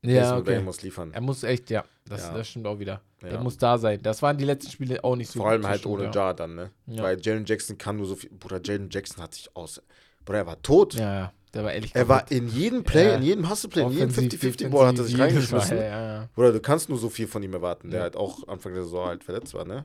Ja, 0.02 0.36
okay. 0.36 0.54
Er 0.54 0.62
muss 0.62 0.82
liefern. 0.82 1.12
Er 1.12 1.20
muss 1.20 1.42
echt, 1.44 1.70
ja. 1.70 1.84
Das, 2.08 2.22
ja. 2.22 2.34
das 2.34 2.48
stimmt 2.48 2.66
auch 2.66 2.78
wieder. 2.78 3.00
Ja. 3.22 3.28
Der 3.30 3.40
muss 3.40 3.56
da 3.56 3.78
sein. 3.78 4.00
Das 4.02 4.20
waren 4.20 4.36
die 4.36 4.44
letzten 4.44 4.70
Spiele 4.70 5.02
auch 5.04 5.14
nicht 5.14 5.30
so 5.30 5.40
Vor 5.40 5.50
allem 5.50 5.66
halt 5.66 5.86
ohne 5.86 6.04
ja. 6.04 6.10
Jar 6.10 6.34
dann, 6.34 6.56
ne? 6.56 6.70
Ja. 6.86 7.04
Weil 7.04 7.20
Jalen 7.20 7.44
Jackson 7.44 7.78
kann 7.78 7.96
nur 7.96 8.06
so 8.06 8.16
viel. 8.16 8.30
Bruder, 8.30 8.60
Jalen 8.62 8.90
Jackson 8.90 9.22
hat 9.22 9.34
sich 9.34 9.54
aus. 9.54 9.80
Bruder, 10.24 10.38
er 10.38 10.46
war 10.46 10.60
tot. 10.60 10.94
Ja, 10.94 11.14
ja. 11.14 11.32
Der 11.54 11.64
war 11.64 11.72
ehrlich 11.72 11.94
Er 11.94 12.08
war 12.08 12.30
in 12.30 12.48
jedem 12.48 12.82
Play, 12.82 13.14
in 13.14 13.22
jedem 13.22 13.48
Hustle-Play, 13.48 13.82
in 13.82 13.90
jedem 13.90 14.10
50-50-Ball 14.10 14.86
hat 14.86 14.98
er 14.98 15.04
sich 15.04 15.18
reingeschmissen. 15.18 15.76
Ja. 15.76 16.28
Bruder, 16.34 16.50
du 16.50 16.60
kannst 16.60 16.88
nur 16.88 16.96
so 16.96 17.10
viel 17.10 17.26
von 17.26 17.42
ihm 17.42 17.52
erwarten, 17.52 17.90
der 17.90 18.00
halt 18.00 18.16
auch 18.16 18.48
Anfang 18.48 18.72
der 18.72 18.84
Saison 18.84 19.06
halt 19.06 19.22
verletzt 19.22 19.52
war, 19.52 19.66
ne? 19.66 19.84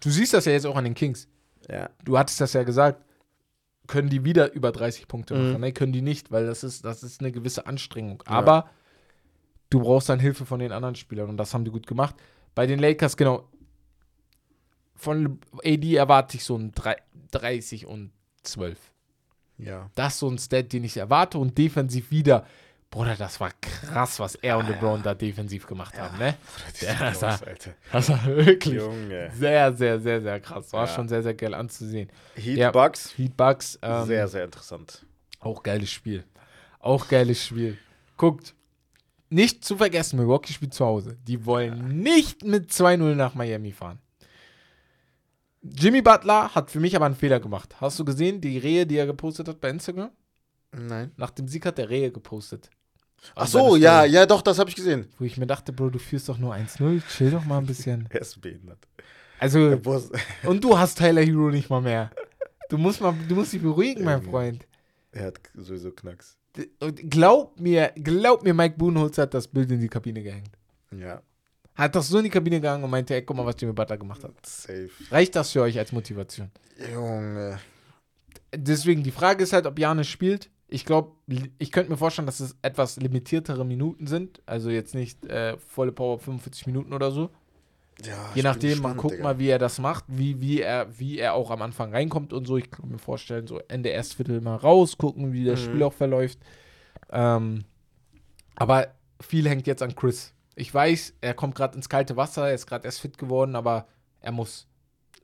Du 0.00 0.10
siehst 0.10 0.32
das 0.32 0.44
ja 0.44 0.52
jetzt 0.52 0.64
auch 0.64 0.76
an 0.76 0.84
den 0.84 0.94
Kings. 0.94 1.26
Ja. 1.68 1.90
Du 2.04 2.16
hattest 2.16 2.40
das 2.40 2.52
ja 2.52 2.62
gesagt 2.62 3.02
können 3.88 4.10
die 4.10 4.24
wieder 4.24 4.52
über 4.52 4.70
30 4.70 5.08
Punkte 5.08 5.34
machen. 5.34 5.54
Mhm. 5.54 5.60
Ne, 5.60 5.72
können 5.72 5.92
die 5.92 6.02
nicht, 6.02 6.30
weil 6.30 6.46
das 6.46 6.62
ist, 6.62 6.84
das 6.84 7.02
ist 7.02 7.20
eine 7.20 7.32
gewisse 7.32 7.66
Anstrengung. 7.66 8.22
Ja. 8.28 8.34
Du 9.70 9.80
brauchst 9.80 10.08
dann 10.08 10.20
Hilfe 10.20 10.46
von 10.46 10.60
den 10.60 10.72
anderen 10.72 10.94
Spielern 10.94 11.28
und 11.28 11.36
das 11.36 11.52
haben 11.54 11.64
die 11.64 11.70
gut 11.70 11.86
gemacht. 11.86 12.14
Bei 12.54 12.66
den 12.66 12.78
Lakers, 12.78 13.16
genau, 13.16 13.48
von 14.94 15.38
AD 15.64 15.94
erwarte 15.94 16.36
ich 16.36 16.44
so 16.44 16.56
ein 16.56 16.72
30 17.30 17.86
und 17.86 18.10
12. 18.42 18.78
Ja. 19.58 19.90
Das 19.94 20.14
ist 20.14 20.20
so 20.20 20.28
ein 20.28 20.38
Stat, 20.38 20.72
den 20.72 20.84
ich 20.84 20.96
erwarte 20.96 21.38
und 21.38 21.56
defensiv 21.58 22.10
wieder 22.10 22.46
Bruder, 22.90 23.16
das 23.16 23.38
war 23.38 23.50
krass, 23.60 24.18
was 24.18 24.34
er 24.36 24.56
und 24.56 24.66
LeBron 24.66 25.02
da 25.02 25.14
defensiv 25.14 25.66
gemacht 25.66 25.94
ja. 25.94 26.04
haben, 26.04 26.18
ne? 26.18 26.36
Ja, 26.80 27.10
das, 27.10 27.20
war, 27.20 27.38
das 27.92 28.08
war 28.08 28.26
wirklich 28.26 28.76
Junge. 28.76 29.30
sehr, 29.34 29.74
sehr, 29.74 30.00
sehr, 30.00 30.22
sehr 30.22 30.40
krass. 30.40 30.72
War 30.72 30.86
ja. 30.86 30.94
schon 30.94 31.06
sehr, 31.06 31.22
sehr 31.22 31.34
geil 31.34 31.52
anzusehen. 31.52 32.08
Heat 32.34 32.56
ja, 32.56 32.70
Bucks. 32.70 33.12
Heat. 33.18 33.32
Ähm, 33.82 34.06
sehr, 34.06 34.26
sehr 34.28 34.44
interessant. 34.44 35.04
Auch 35.38 35.62
geiles 35.62 35.90
Spiel. 35.90 36.24
Auch 36.80 37.08
geiles 37.08 37.44
Spiel. 37.44 37.76
Guckt, 38.16 38.54
nicht 39.30 39.64
zu 39.64 39.76
vergessen, 39.76 40.18
Milwaukee 40.18 40.52
spielt 40.52 40.74
zu 40.74 40.84
Hause. 40.84 41.16
Die 41.26 41.44
wollen 41.44 42.02
nicht 42.02 42.44
mit 42.44 42.70
2-0 42.70 43.14
nach 43.14 43.34
Miami 43.34 43.72
fahren. 43.72 43.98
Jimmy 45.62 46.02
Butler 46.02 46.54
hat 46.54 46.70
für 46.70 46.80
mich 46.80 46.94
aber 46.96 47.06
einen 47.06 47.16
Fehler 47.16 47.40
gemacht. 47.40 47.80
Hast 47.80 47.98
du 47.98 48.04
gesehen, 48.04 48.40
die 48.40 48.58
Rehe, 48.58 48.86
die 48.86 48.96
er 48.96 49.06
gepostet 49.06 49.48
hat 49.48 49.60
bei 49.60 49.70
Instagram? 49.70 50.10
Nein. 50.72 51.12
Nach 51.16 51.30
dem 51.30 51.48
Sieg 51.48 51.66
hat 51.66 51.78
der 51.78 51.88
Rehe 51.88 52.10
gepostet. 52.10 52.70
Ach 53.34 53.48
so, 53.48 53.74
ja, 53.74 54.04
ja, 54.04 54.26
doch, 54.26 54.42
das 54.42 54.58
habe 54.58 54.70
ich 54.70 54.76
gesehen. 54.76 55.08
Wo 55.18 55.24
ich 55.24 55.36
mir 55.36 55.46
dachte, 55.46 55.72
Bro, 55.72 55.90
du 55.90 55.98
führst 55.98 56.28
doch 56.28 56.38
nur 56.38 56.54
1-0, 56.54 57.02
chill 57.08 57.30
doch 57.30 57.44
mal 57.44 57.58
ein 57.58 57.66
bisschen. 57.66 58.06
er 58.10 58.20
ist 58.20 58.40
behindert. 58.40 58.86
Also, 59.40 59.80
und 60.44 60.62
du 60.62 60.78
hast 60.78 60.98
Tyler 60.98 61.22
Hero 61.22 61.50
nicht 61.50 61.68
mal 61.68 61.80
mehr. 61.80 62.10
Du 62.68 62.78
musst, 62.78 63.00
mal, 63.00 63.14
du 63.28 63.34
musst 63.34 63.52
dich 63.52 63.62
beruhigen, 63.62 64.04
mein 64.04 64.22
Freund. 64.22 64.66
Er 65.10 65.26
hat 65.26 65.40
sowieso 65.54 65.90
Knacks. 65.90 66.37
Glaub 67.08 67.58
mir, 67.60 67.92
glaub 67.96 68.42
mir, 68.42 68.54
Mike 68.54 68.76
Boonholz 68.76 69.18
hat 69.18 69.34
das 69.34 69.46
Bild 69.46 69.70
in 69.70 69.80
die 69.80 69.88
Kabine 69.88 70.22
gehängt. 70.22 70.50
Ja. 70.90 71.22
Hat 71.74 71.94
das 71.94 72.08
so 72.08 72.18
in 72.18 72.24
die 72.24 72.30
Kabine 72.30 72.56
gegangen 72.56 72.82
und 72.82 72.90
meinte, 72.90 73.14
ey, 73.14 73.22
guck 73.22 73.36
mal, 73.36 73.46
was 73.46 73.54
Jimmy 73.58 73.72
Butler 73.72 73.96
gemacht 73.96 74.24
hat. 74.24 74.34
Safe. 74.44 74.90
Reicht 75.10 75.36
das 75.36 75.52
für 75.52 75.62
euch 75.62 75.78
als 75.78 75.92
Motivation? 75.92 76.50
Junge. 76.92 77.60
Deswegen, 78.54 79.02
die 79.02 79.10
Frage 79.10 79.44
ist 79.44 79.52
halt, 79.52 79.66
ob 79.66 79.78
Janis 79.78 80.08
spielt 80.08 80.50
ich 80.68 80.84
glaube, 80.84 81.12
ich 81.58 81.72
könnte 81.72 81.90
mir 81.90 81.96
vorstellen, 81.96 82.26
dass 82.26 82.40
es 82.40 82.56
etwas 82.60 82.96
limitiertere 82.98 83.64
Minuten 83.64 84.06
sind. 84.06 84.42
Also 84.44 84.68
jetzt 84.68 84.94
nicht 84.94 85.24
äh, 85.24 85.56
volle 85.56 85.92
Power 85.92 86.18
45 86.18 86.66
Minuten 86.66 86.92
oder 86.92 87.10
so. 87.10 87.30
Ja, 88.06 88.30
Je 88.34 88.42
nachdem, 88.42 88.80
man 88.80 88.96
guckt 88.96 89.14
Digga. 89.14 89.24
mal, 89.24 89.38
wie 89.38 89.48
er 89.48 89.58
das 89.58 89.78
macht, 89.78 90.04
wie, 90.06 90.40
wie, 90.40 90.60
er, 90.60 90.86
wie 90.98 91.18
er 91.18 91.34
auch 91.34 91.50
am 91.50 91.62
Anfang 91.62 91.92
reinkommt 91.92 92.32
und 92.32 92.46
so. 92.46 92.56
Ich 92.56 92.70
kann 92.70 92.88
mir 92.88 92.98
vorstellen, 92.98 93.46
so 93.46 93.60
Ende 93.66 93.90
Erstviertel 93.90 94.40
mal 94.40 94.56
rausgucken, 94.56 95.32
wie 95.32 95.44
das 95.44 95.60
mhm. 95.60 95.64
Spiel 95.64 95.82
auch 95.82 95.92
verläuft. 95.92 96.38
Ähm, 97.10 97.64
aber 98.54 98.88
viel 99.20 99.48
hängt 99.48 99.66
jetzt 99.66 99.82
an 99.82 99.96
Chris. 99.96 100.32
Ich 100.54 100.72
weiß, 100.72 101.14
er 101.20 101.34
kommt 101.34 101.54
gerade 101.54 101.76
ins 101.76 101.88
kalte 101.88 102.16
Wasser, 102.16 102.48
er 102.48 102.54
ist 102.54 102.66
gerade 102.66 102.84
erst 102.84 103.00
fit 103.00 103.18
geworden, 103.18 103.56
aber 103.56 103.86
er 104.20 104.32
muss. 104.32 104.66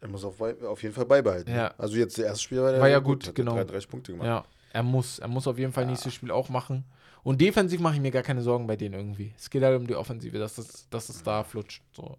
Er 0.00 0.08
muss 0.08 0.24
auf, 0.24 0.40
auf 0.40 0.82
jeden 0.82 0.94
Fall 0.94 1.06
beibehalten. 1.06 1.54
Ja. 1.54 1.72
Also 1.78 1.96
jetzt 1.96 2.18
der 2.18 2.26
erste 2.26 2.42
Spiel 2.42 2.60
war, 2.60 2.78
war 2.78 2.88
ja 2.88 2.98
gut, 2.98 3.24
gut 3.24 3.34
genau. 3.34 3.54
33 3.54 3.88
Punkte 3.88 4.12
gemacht. 4.12 4.26
Ja. 4.26 4.44
Er 4.72 4.82
muss, 4.82 5.20
er 5.20 5.28
muss 5.28 5.46
auf 5.46 5.58
jeden 5.58 5.72
Fall 5.72 5.84
ja. 5.84 5.90
nächstes 5.90 6.12
Spiel 6.12 6.30
auch 6.30 6.48
machen. 6.48 6.84
Und 7.22 7.40
defensiv 7.40 7.80
mache 7.80 7.94
ich 7.94 8.00
mir 8.00 8.10
gar 8.10 8.22
keine 8.22 8.42
Sorgen 8.42 8.66
bei 8.66 8.76
denen 8.76 8.94
irgendwie. 8.94 9.32
Es 9.36 9.48
geht 9.48 9.62
halt 9.62 9.78
um 9.78 9.86
die 9.86 9.94
Offensive, 9.94 10.38
dass 10.38 10.58
es, 10.58 10.88
dass 10.90 11.06
das 11.06 11.22
da 11.22 11.42
flutscht. 11.42 11.82
So. 11.92 12.18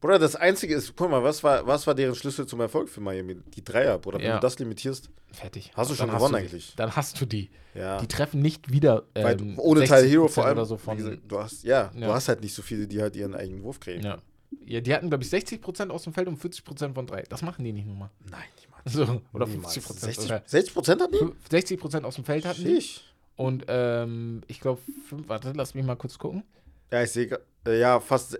Bruder, 0.00 0.18
das 0.18 0.36
Einzige 0.36 0.74
ist, 0.74 0.94
guck 0.94 1.10
mal, 1.10 1.22
was 1.22 1.42
war, 1.42 1.66
was 1.66 1.86
war 1.86 1.94
deren 1.94 2.14
Schlüssel 2.14 2.46
zum 2.46 2.60
Erfolg 2.60 2.88
für 2.88 3.00
Miami? 3.00 3.36
Die 3.54 3.64
Dreier, 3.64 3.98
Bruder. 3.98 4.18
Wenn 4.18 4.26
ja. 4.26 4.34
du 4.34 4.40
das 4.40 4.58
limitierst, 4.58 5.10
fertig. 5.32 5.72
Hast 5.74 5.90
du 5.90 5.94
schon 5.94 6.10
gewonnen 6.10 6.34
eigentlich. 6.34 6.74
Dann 6.76 6.94
hast 6.94 7.20
du 7.20 7.26
die. 7.26 7.50
Ja. 7.74 7.98
Die 8.00 8.06
treffen 8.06 8.40
nicht 8.40 8.70
wieder. 8.70 9.04
Ähm, 9.14 9.58
ohne 9.58 9.84
Teil 9.84 10.06
Hero 10.06 10.28
vor 10.28 10.46
allem. 10.46 10.64
So 10.64 10.76
von, 10.76 10.96
gesagt, 10.96 11.20
du 11.26 11.38
hast, 11.38 11.64
ja, 11.64 11.90
ja, 11.94 12.06
du 12.06 12.12
hast 12.12 12.28
halt 12.28 12.40
nicht 12.42 12.54
so 12.54 12.62
viele, 12.62 12.86
die 12.86 13.00
halt 13.00 13.16
ihren 13.16 13.34
eigenen 13.34 13.62
Wurf 13.62 13.80
kriegen. 13.80 14.02
Ja. 14.02 14.18
ja 14.64 14.80
die 14.80 14.94
hatten, 14.94 15.08
glaube 15.08 15.24
ich, 15.24 15.30
60% 15.30 15.88
aus 15.90 16.04
dem 16.04 16.12
Feld 16.12 16.28
und 16.28 16.40
40% 16.40 16.94
von 16.94 17.06
drei. 17.06 17.22
Das 17.22 17.42
machen 17.42 17.64
die 17.64 17.72
nicht 17.72 17.86
nur 17.86 17.96
mal. 17.96 18.10
Nein, 18.30 18.44
die 18.62 18.66
so, 18.86 19.20
oder 19.32 19.46
50 19.46 19.84
Prozent. 19.84 20.14
60, 20.14 20.42
60 20.46 20.74
Prozent 20.74 21.02
hatten 21.02 21.12
die? 21.12 21.50
60 21.50 21.80
Prozent 21.80 22.06
aus 22.06 22.14
dem 22.14 22.24
Feld 22.24 22.44
hatten 22.44 22.62
Schisch. 22.62 23.00
die. 23.36 23.42
Und 23.42 23.64
ähm, 23.68 24.42
ich 24.46 24.60
glaube, 24.60 24.80
warte, 25.26 25.52
lass 25.54 25.74
mich 25.74 25.84
mal 25.84 25.96
kurz 25.96 26.18
gucken. 26.18 26.44
Ja, 26.92 27.02
ich 27.02 27.10
sehe, 27.10 27.40
äh, 27.66 27.80
ja, 27.80 28.00
fast 28.00 28.38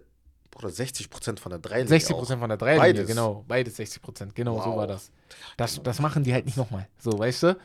oder 0.56 0.70
60 0.70 1.10
Prozent 1.10 1.40
von 1.40 1.50
der 1.50 1.58
Dreilinie. 1.58 1.88
60 1.88 2.16
Prozent 2.16 2.40
von 2.40 2.48
der 2.48 2.58
Dreilinie, 2.58 2.92
beides. 2.94 3.06
genau. 3.06 3.44
Beides 3.46 3.76
60 3.76 4.02
Prozent, 4.02 4.34
genau, 4.34 4.56
wow. 4.56 4.64
so 4.64 4.76
war 4.76 4.86
das. 4.86 5.10
das. 5.56 5.82
Das 5.82 6.00
machen 6.00 6.24
die 6.24 6.32
halt 6.32 6.46
nicht 6.46 6.56
nochmal. 6.56 6.88
So, 6.98 7.18
weißt 7.18 7.42
du? 7.44 7.56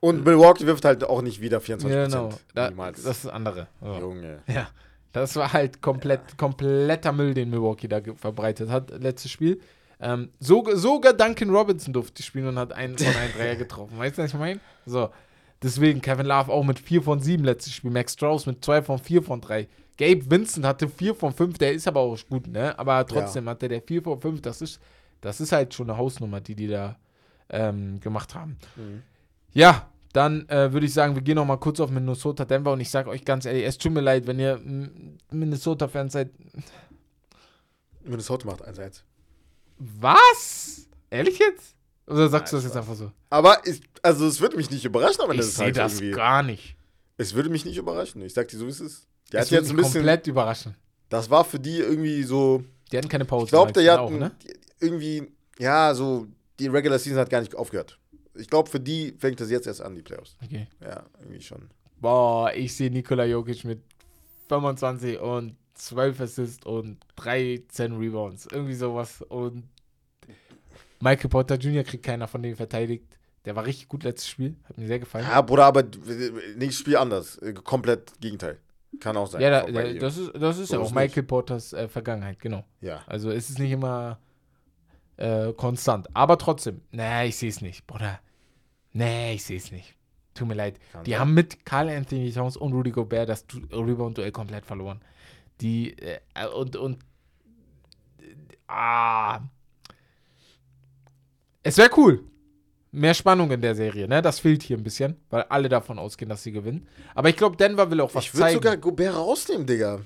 Und 0.00 0.24
Milwaukee 0.24 0.66
wirft 0.66 0.84
halt 0.84 1.04
auch 1.04 1.20
nicht 1.20 1.40
wieder 1.40 1.58
24% 1.58 2.06
Genau, 2.06 2.30
da, 2.54 2.70
das 2.70 2.98
ist 2.98 3.24
das 3.24 3.26
andere. 3.26 3.68
So. 3.80 3.98
Junge. 3.98 4.42
Ja, 4.46 4.68
das 5.12 5.36
war 5.36 5.52
halt 5.52 5.82
komplett, 5.82 6.20
ja. 6.30 6.36
kompletter 6.36 7.12
Müll, 7.12 7.34
den 7.34 7.50
Milwaukee 7.50 7.88
da 7.88 8.00
verbreitet 8.16 8.70
hat, 8.70 8.90
letztes 8.98 9.30
Spiel. 9.30 9.60
Ähm, 10.00 10.30
so, 10.38 10.64
sogar 10.74 11.12
Duncan 11.12 11.50
Robinson 11.50 11.92
durfte 11.92 12.22
spielen 12.22 12.46
und 12.46 12.58
hat 12.58 12.72
einen 12.72 12.96
von 12.96 13.06
einem 13.08 13.32
Dreier 13.36 13.56
getroffen. 13.56 13.98
Weißt 13.98 14.16
du, 14.16 14.22
was 14.22 14.32
ich 14.32 14.38
meine? 14.38 14.60
So. 14.86 15.10
Deswegen 15.62 16.00
Kevin 16.00 16.24
Love 16.24 16.50
auch 16.50 16.64
mit 16.64 16.78
4 16.78 17.02
von 17.02 17.20
7 17.20 17.44
letztes 17.44 17.74
Spiel. 17.74 17.90
Max 17.90 18.14
Strauss 18.14 18.46
mit 18.46 18.64
2 18.64 18.82
von 18.82 18.98
4 18.98 19.22
von 19.22 19.42
3. 19.42 19.68
Gabe 20.00 20.30
Vincent 20.30 20.64
hatte 20.64 20.88
4 20.88 21.14
von 21.14 21.32
5. 21.32 21.58
Der 21.58 21.74
ist 21.74 21.86
aber 21.86 22.00
auch 22.00 22.18
gut, 22.30 22.46
ne? 22.46 22.76
Aber 22.78 23.06
trotzdem 23.06 23.44
ja. 23.44 23.50
hatte 23.50 23.68
der 23.68 23.82
4 23.82 24.02
von 24.02 24.18
5. 24.18 24.40
Das 24.40 24.62
ist, 24.62 24.80
das 25.20 25.42
ist 25.42 25.52
halt 25.52 25.74
schon 25.74 25.90
eine 25.90 25.98
Hausnummer, 25.98 26.40
die 26.40 26.54
die 26.54 26.68
da 26.68 26.96
ähm, 27.50 28.00
gemacht 28.00 28.34
haben. 28.34 28.56
Mhm. 28.76 29.02
Ja, 29.52 29.90
dann 30.14 30.48
äh, 30.48 30.72
würde 30.72 30.86
ich 30.86 30.94
sagen, 30.94 31.14
wir 31.14 31.22
gehen 31.22 31.34
noch 31.34 31.44
mal 31.44 31.58
kurz 31.58 31.80
auf 31.80 31.90
Minnesota 31.90 32.46
Denver 32.46 32.72
und 32.72 32.80
ich 32.80 32.88
sage 32.88 33.10
euch 33.10 33.26
ganz 33.26 33.44
ehrlich, 33.44 33.64
es 33.66 33.76
tut 33.76 33.92
mir 33.92 34.00
leid, 34.00 34.26
wenn 34.26 34.38
ihr 34.38 34.58
Minnesota-Fans 35.30 36.14
seid. 36.14 36.30
Minnesota 38.02 38.46
macht 38.46 38.66
1-1. 38.66 39.02
Was? 39.76 40.88
Ehrlich 41.10 41.38
jetzt? 41.38 41.76
Oder 42.06 42.28
sagst 42.30 42.54
Nein, 42.54 42.62
du 42.62 42.66
das 42.66 42.72
jetzt 42.72 42.76
einfach 42.76 42.96
so? 42.96 43.12
Aber, 43.28 43.58
ich, 43.66 43.82
also 44.02 44.26
es 44.26 44.40
würde 44.40 44.56
mich 44.56 44.70
nicht 44.70 44.86
überraschen, 44.86 45.20
aber 45.20 45.34
das 45.34 45.48
ist 45.48 45.58
halt 45.58 45.76
das 45.76 46.00
irgendwie. 46.00 46.16
gar 46.16 46.42
nicht. 46.42 46.76
Es 47.18 47.34
würde 47.34 47.50
mich 47.50 47.66
nicht 47.66 47.76
überraschen. 47.76 48.22
Ich 48.22 48.32
sag 48.32 48.48
dir 48.48 48.56
so, 48.56 48.64
wie 48.64 48.70
es 48.70 48.80
ist. 48.80 49.09
Es 49.32 49.46
hat 49.46 49.50
jetzt 49.50 49.70
ein 49.70 49.76
bisschen. 49.76 49.92
komplett 49.94 50.26
überraschen. 50.26 50.74
Das 51.08 51.28
war 51.30 51.44
für 51.44 51.58
die 51.58 51.78
irgendwie 51.78 52.22
so. 52.22 52.64
Die 52.90 52.98
hatten 52.98 53.08
keine 53.08 53.24
Pause. 53.24 53.46
Ich 53.46 53.50
glaube, 53.50 53.72
der 53.72 53.92
hatten 53.92 54.18
ne? 54.18 54.32
irgendwie, 54.80 55.28
ja, 55.58 55.94
so, 55.94 56.26
die 56.58 56.66
Regular 56.66 56.98
Season 56.98 57.18
hat 57.18 57.30
gar 57.30 57.40
nicht 57.40 57.54
aufgehört. 57.54 57.98
Ich 58.34 58.48
glaube, 58.48 58.68
für 58.68 58.80
die 58.80 59.12
fängt 59.18 59.40
das 59.40 59.50
jetzt 59.50 59.66
erst 59.66 59.82
an, 59.82 59.94
die 59.94 60.02
Playoffs. 60.02 60.36
Okay. 60.44 60.66
Ja, 60.80 61.04
irgendwie 61.20 61.40
schon. 61.40 61.68
Boah, 62.00 62.52
ich 62.54 62.74
sehe 62.74 62.90
Nikola 62.90 63.24
Jokic 63.24 63.64
mit 63.64 63.80
25 64.48 65.20
und 65.20 65.56
12 65.74 66.20
Assists 66.20 66.66
und 66.66 66.98
13 67.16 67.96
Rebounds. 67.96 68.48
Irgendwie 68.50 68.74
sowas. 68.74 69.22
Und 69.28 69.64
Michael 71.00 71.30
Porter 71.30 71.56
Jr. 71.56 71.84
kriegt 71.84 72.04
keiner 72.04 72.28
von 72.28 72.42
denen 72.42 72.56
verteidigt. 72.56 73.04
Der 73.44 73.56
war 73.56 73.64
richtig 73.64 73.88
gut 73.88 74.04
letztes 74.04 74.28
Spiel. 74.28 74.56
Hat 74.64 74.76
mir 74.76 74.86
sehr 74.86 74.98
gefallen. 74.98 75.26
Ja, 75.26 75.40
Bruder, 75.40 75.64
aber 75.64 75.84
nächstes 76.56 76.80
Spiel 76.80 76.96
anders. 76.96 77.40
Komplett 77.64 78.12
Gegenteil. 78.20 78.58
Kann 78.98 79.16
auch 79.16 79.26
sein. 79.26 79.40
Ja, 79.40 79.50
da, 79.50 79.70
da, 79.70 79.92
das 79.92 80.18
ist, 80.18 80.32
das 80.34 80.58
ist 80.58 80.72
ja 80.72 80.78
auch 80.80 80.90
Michael 80.90 81.22
Porters 81.22 81.72
äh, 81.72 81.88
Vergangenheit, 81.88 82.40
genau. 82.40 82.64
Ja. 82.80 83.02
Also 83.06 83.30
es 83.30 83.48
ist 83.48 83.58
nicht 83.58 83.70
immer 83.70 84.18
äh, 85.16 85.52
konstant. 85.52 86.08
Aber 86.14 86.38
trotzdem, 86.38 86.82
nee, 86.90 87.26
ich 87.26 87.36
sehe 87.36 87.50
es 87.50 87.60
nicht, 87.60 87.86
Bruder. 87.86 88.20
Nee, 88.92 89.34
ich 89.34 89.44
sehe 89.44 89.58
es 89.58 89.70
nicht. 89.70 89.94
Tut 90.34 90.48
mir 90.48 90.54
leid. 90.54 90.80
Kann 90.92 91.04
die 91.04 91.12
sein. 91.12 91.20
haben 91.20 91.34
mit 91.34 91.64
Carl 91.64 91.88
Anthony 91.88 92.32
Towns 92.32 92.56
und 92.56 92.72
Rudy 92.72 92.90
Gobert 92.90 93.28
das 93.28 93.44
Rebound-Duell 93.72 94.32
komplett 94.32 94.66
verloren. 94.66 95.00
Die, 95.60 95.96
äh, 95.98 96.20
und, 96.54 96.76
und, 96.76 96.98
ah. 98.66 99.40
Es 101.62 101.76
wäre 101.76 101.90
cool. 101.96 102.24
Mehr 102.92 103.14
Spannung 103.14 103.50
in 103.52 103.60
der 103.60 103.74
Serie, 103.74 104.08
ne? 104.08 104.20
Das 104.20 104.40
fehlt 104.40 104.62
hier 104.62 104.76
ein 104.76 104.82
bisschen, 104.82 105.16
weil 105.30 105.42
alle 105.44 105.68
davon 105.68 105.98
ausgehen, 105.98 106.28
dass 106.28 106.42
sie 106.42 106.50
gewinnen. 106.50 106.88
Aber 107.14 107.28
ich 107.28 107.36
glaube, 107.36 107.56
Denver 107.56 107.88
will 107.90 108.00
auch 108.00 108.14
was 108.14 108.24
ich 108.24 108.32
zeigen. 108.32 108.48
Ich 108.48 108.54
würde 108.54 108.68
sogar 108.68 108.76
Gobert 108.76 109.14
rausnehmen, 109.14 109.66
Digga. 109.66 110.00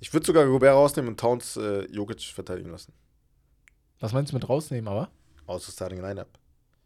Ich 0.00 0.12
würde 0.12 0.26
sogar 0.26 0.46
Gobert 0.46 0.74
rausnehmen 0.74 1.10
und 1.10 1.20
Towns 1.20 1.56
äh, 1.56 1.84
Jokic 1.90 2.22
verteidigen 2.22 2.70
lassen. 2.70 2.92
Was 4.00 4.12
meinst 4.12 4.32
du 4.32 4.36
mit 4.36 4.48
rausnehmen, 4.48 4.88
aber? 4.88 5.10
Aus 5.46 5.66
der 5.66 5.72
Starting 5.72 6.00
Lineup. 6.00 6.28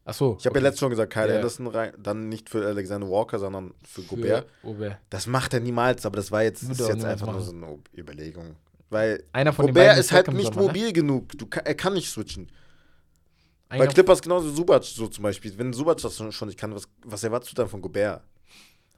Achso. 0.05 0.37
Ich 0.39 0.47
habe 0.47 0.55
okay. 0.55 0.59
ja 0.59 0.63
letztes 0.65 0.81
schon 0.81 0.91
gesagt, 0.91 1.13
Kyle 1.13 1.29
ja. 1.29 1.37
Anderson 1.37 1.67
rein, 1.69 1.93
dann 1.97 2.29
nicht 2.29 2.51
für 2.51 2.67
Alexander 2.67 3.09
Walker, 3.09 3.39
sondern 3.39 3.75
für, 3.85 4.03
für 4.03 4.17
Gobert. 4.17 4.49
Gobert. 4.63 4.99
Das 5.11 5.27
macht 5.27 5.55
er 5.55 5.61
niemals, 5.61 6.05
aber 6.05 6.17
das 6.17 6.33
war 6.33 6.43
jetzt, 6.43 6.63
ist 6.63 6.81
jetzt 6.81 7.05
einfach 7.05 7.31
nur 7.31 7.41
so 7.41 7.53
eine 7.53 7.79
Überlegung. 7.97 8.57
Weil 8.91 9.23
Einer 9.33 9.53
von 9.53 9.67
Gobert 9.67 9.99
ist 9.99 10.13
halt 10.13 10.29
nicht 10.33 10.55
Sommer, 10.55 10.67
mobil 10.67 10.87
ne? 10.87 10.93
genug. 10.93 11.39
Du, 11.39 11.47
er 11.51 11.75
kann 11.75 11.95
nicht 11.95 12.11
switchen. 12.11 12.51
Bei 13.79 13.87
Clippers 13.87 14.21
genauso 14.21 14.51
Subac 14.51 14.85
so 14.85 15.09
zum 15.09 15.23
Beispiel. 15.23 15.57
Wenn 15.57 15.73
Subac 15.73 15.99
das 15.99 16.17
schon 16.17 16.49
nicht 16.49 16.59
kann, 16.59 16.75
was, 16.75 16.89
was 17.05 17.25
erwartest 17.25 17.53
du 17.53 17.57
dann 17.57 17.69
von 17.69 17.81
Gobert? 17.81 18.23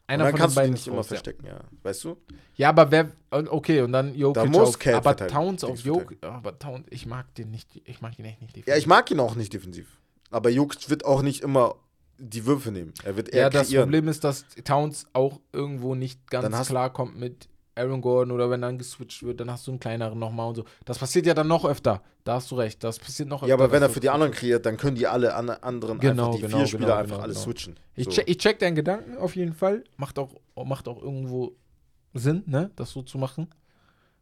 Einer 0.06 0.24
und 0.24 0.26
dann 0.26 0.30
von 0.32 0.40
kannst 0.40 0.56
du 0.56 0.60
ihn 0.62 0.72
nicht 0.72 0.86
immer 0.86 1.04
verstecken, 1.04 1.46
ja. 1.46 1.60
Weißt 1.82 2.04
du? 2.04 2.16
Ja, 2.56 2.68
aber 2.68 2.90
wer. 2.90 3.10
Okay, 3.30 3.80
und 3.80 3.92
dann 3.92 4.14
Jokic 4.14 4.42
da 4.42 4.44
muss 4.48 4.76
auf, 4.76 4.86
Aber 4.94 5.16
Towns 5.16 5.64
auf 5.64 5.80
Jokic. 5.80 6.18
Aber 6.24 6.58
Towns, 6.58 6.86
ich 6.90 7.06
mag 7.06 7.34
den 7.36 7.50
nicht. 7.50 7.80
Ich 7.84 8.00
mag 8.00 8.18
ihn 8.18 8.26
echt 8.26 8.42
nicht 8.42 8.56
defensiv. 8.56 8.68
Ja, 8.68 8.76
ich 8.76 8.86
mag 8.86 9.10
ihn 9.10 9.20
auch 9.20 9.34
nicht 9.34 9.52
defensiv. 9.52 10.00
Aber 10.30 10.50
Jokic 10.50 10.90
wird 10.90 11.04
auch 11.04 11.22
nicht 11.22 11.42
immer 11.42 11.76
die 12.18 12.44
Würfe 12.46 12.70
nehmen. 12.70 12.92
Er 13.02 13.16
wird 13.16 13.30
eher 13.30 13.42
Ja, 13.42 13.50
das 13.50 13.68
kreieren. 13.68 13.84
Problem 13.84 14.08
ist, 14.08 14.24
dass 14.24 14.44
Towns 14.64 15.06
auch 15.14 15.40
irgendwo 15.52 15.94
nicht 15.94 16.30
ganz 16.30 16.68
klar 16.68 16.92
kommt 16.92 17.18
mit 17.18 17.48
Aaron 17.76 18.00
Gordon 18.00 18.32
oder 18.32 18.50
wenn 18.50 18.60
dann 18.60 18.78
geswitcht 18.78 19.22
wird, 19.22 19.40
dann 19.40 19.50
hast 19.50 19.66
du 19.66 19.72
einen 19.72 19.80
kleineren 19.80 20.18
nochmal 20.18 20.48
und 20.48 20.54
so. 20.56 20.64
Das 20.84 20.98
passiert 20.98 21.26
ja 21.26 21.34
dann 21.34 21.48
noch 21.48 21.64
öfter. 21.64 22.02
Da 22.22 22.34
hast 22.34 22.50
du 22.50 22.56
recht. 22.56 22.82
Das 22.84 22.98
passiert 22.98 23.28
noch 23.28 23.38
öfter. 23.38 23.48
Ja, 23.48 23.54
aber 23.54 23.72
wenn 23.72 23.82
er 23.82 23.90
für 23.90 24.00
die 24.00 24.10
anderen 24.10 24.32
kreiert, 24.32 24.64
dann 24.64 24.76
können 24.76 24.96
die 24.96 25.06
alle 25.06 25.34
an 25.34 25.50
anderen 25.50 25.98
genau, 25.98 26.26
einfach 26.26 26.36
die 26.36 26.42
genau, 26.42 26.58
vier 26.58 26.66
Spieler 26.66 26.86
genau, 26.86 26.98
einfach 26.98 27.16
genau, 27.16 27.24
alles 27.24 27.42
switchen. 27.42 27.76
Ich, 27.96 28.06
so. 28.06 28.10
check, 28.12 28.28
ich 28.28 28.38
check 28.38 28.58
deinen 28.58 28.76
Gedanken 28.76 29.16
auf 29.18 29.34
jeden 29.36 29.54
Fall. 29.54 29.84
Macht 29.96 30.18
auch, 30.18 30.30
macht 30.64 30.88
auch 30.88 31.02
irgendwo 31.02 31.56
Sinn, 32.14 32.44
ne, 32.46 32.70
das 32.76 32.90
so 32.90 33.02
zu 33.02 33.18
machen. 33.18 33.48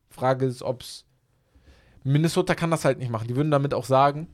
Frage 0.08 0.46
ist, 0.46 0.62
ob 0.62 0.82
es 0.82 1.04
Minnesota 2.04 2.54
kann 2.54 2.70
das 2.70 2.84
halt 2.84 2.98
nicht 2.98 3.10
machen. 3.10 3.28
Die 3.28 3.36
würden 3.36 3.50
damit 3.50 3.74
auch 3.74 3.84
sagen, 3.84 4.28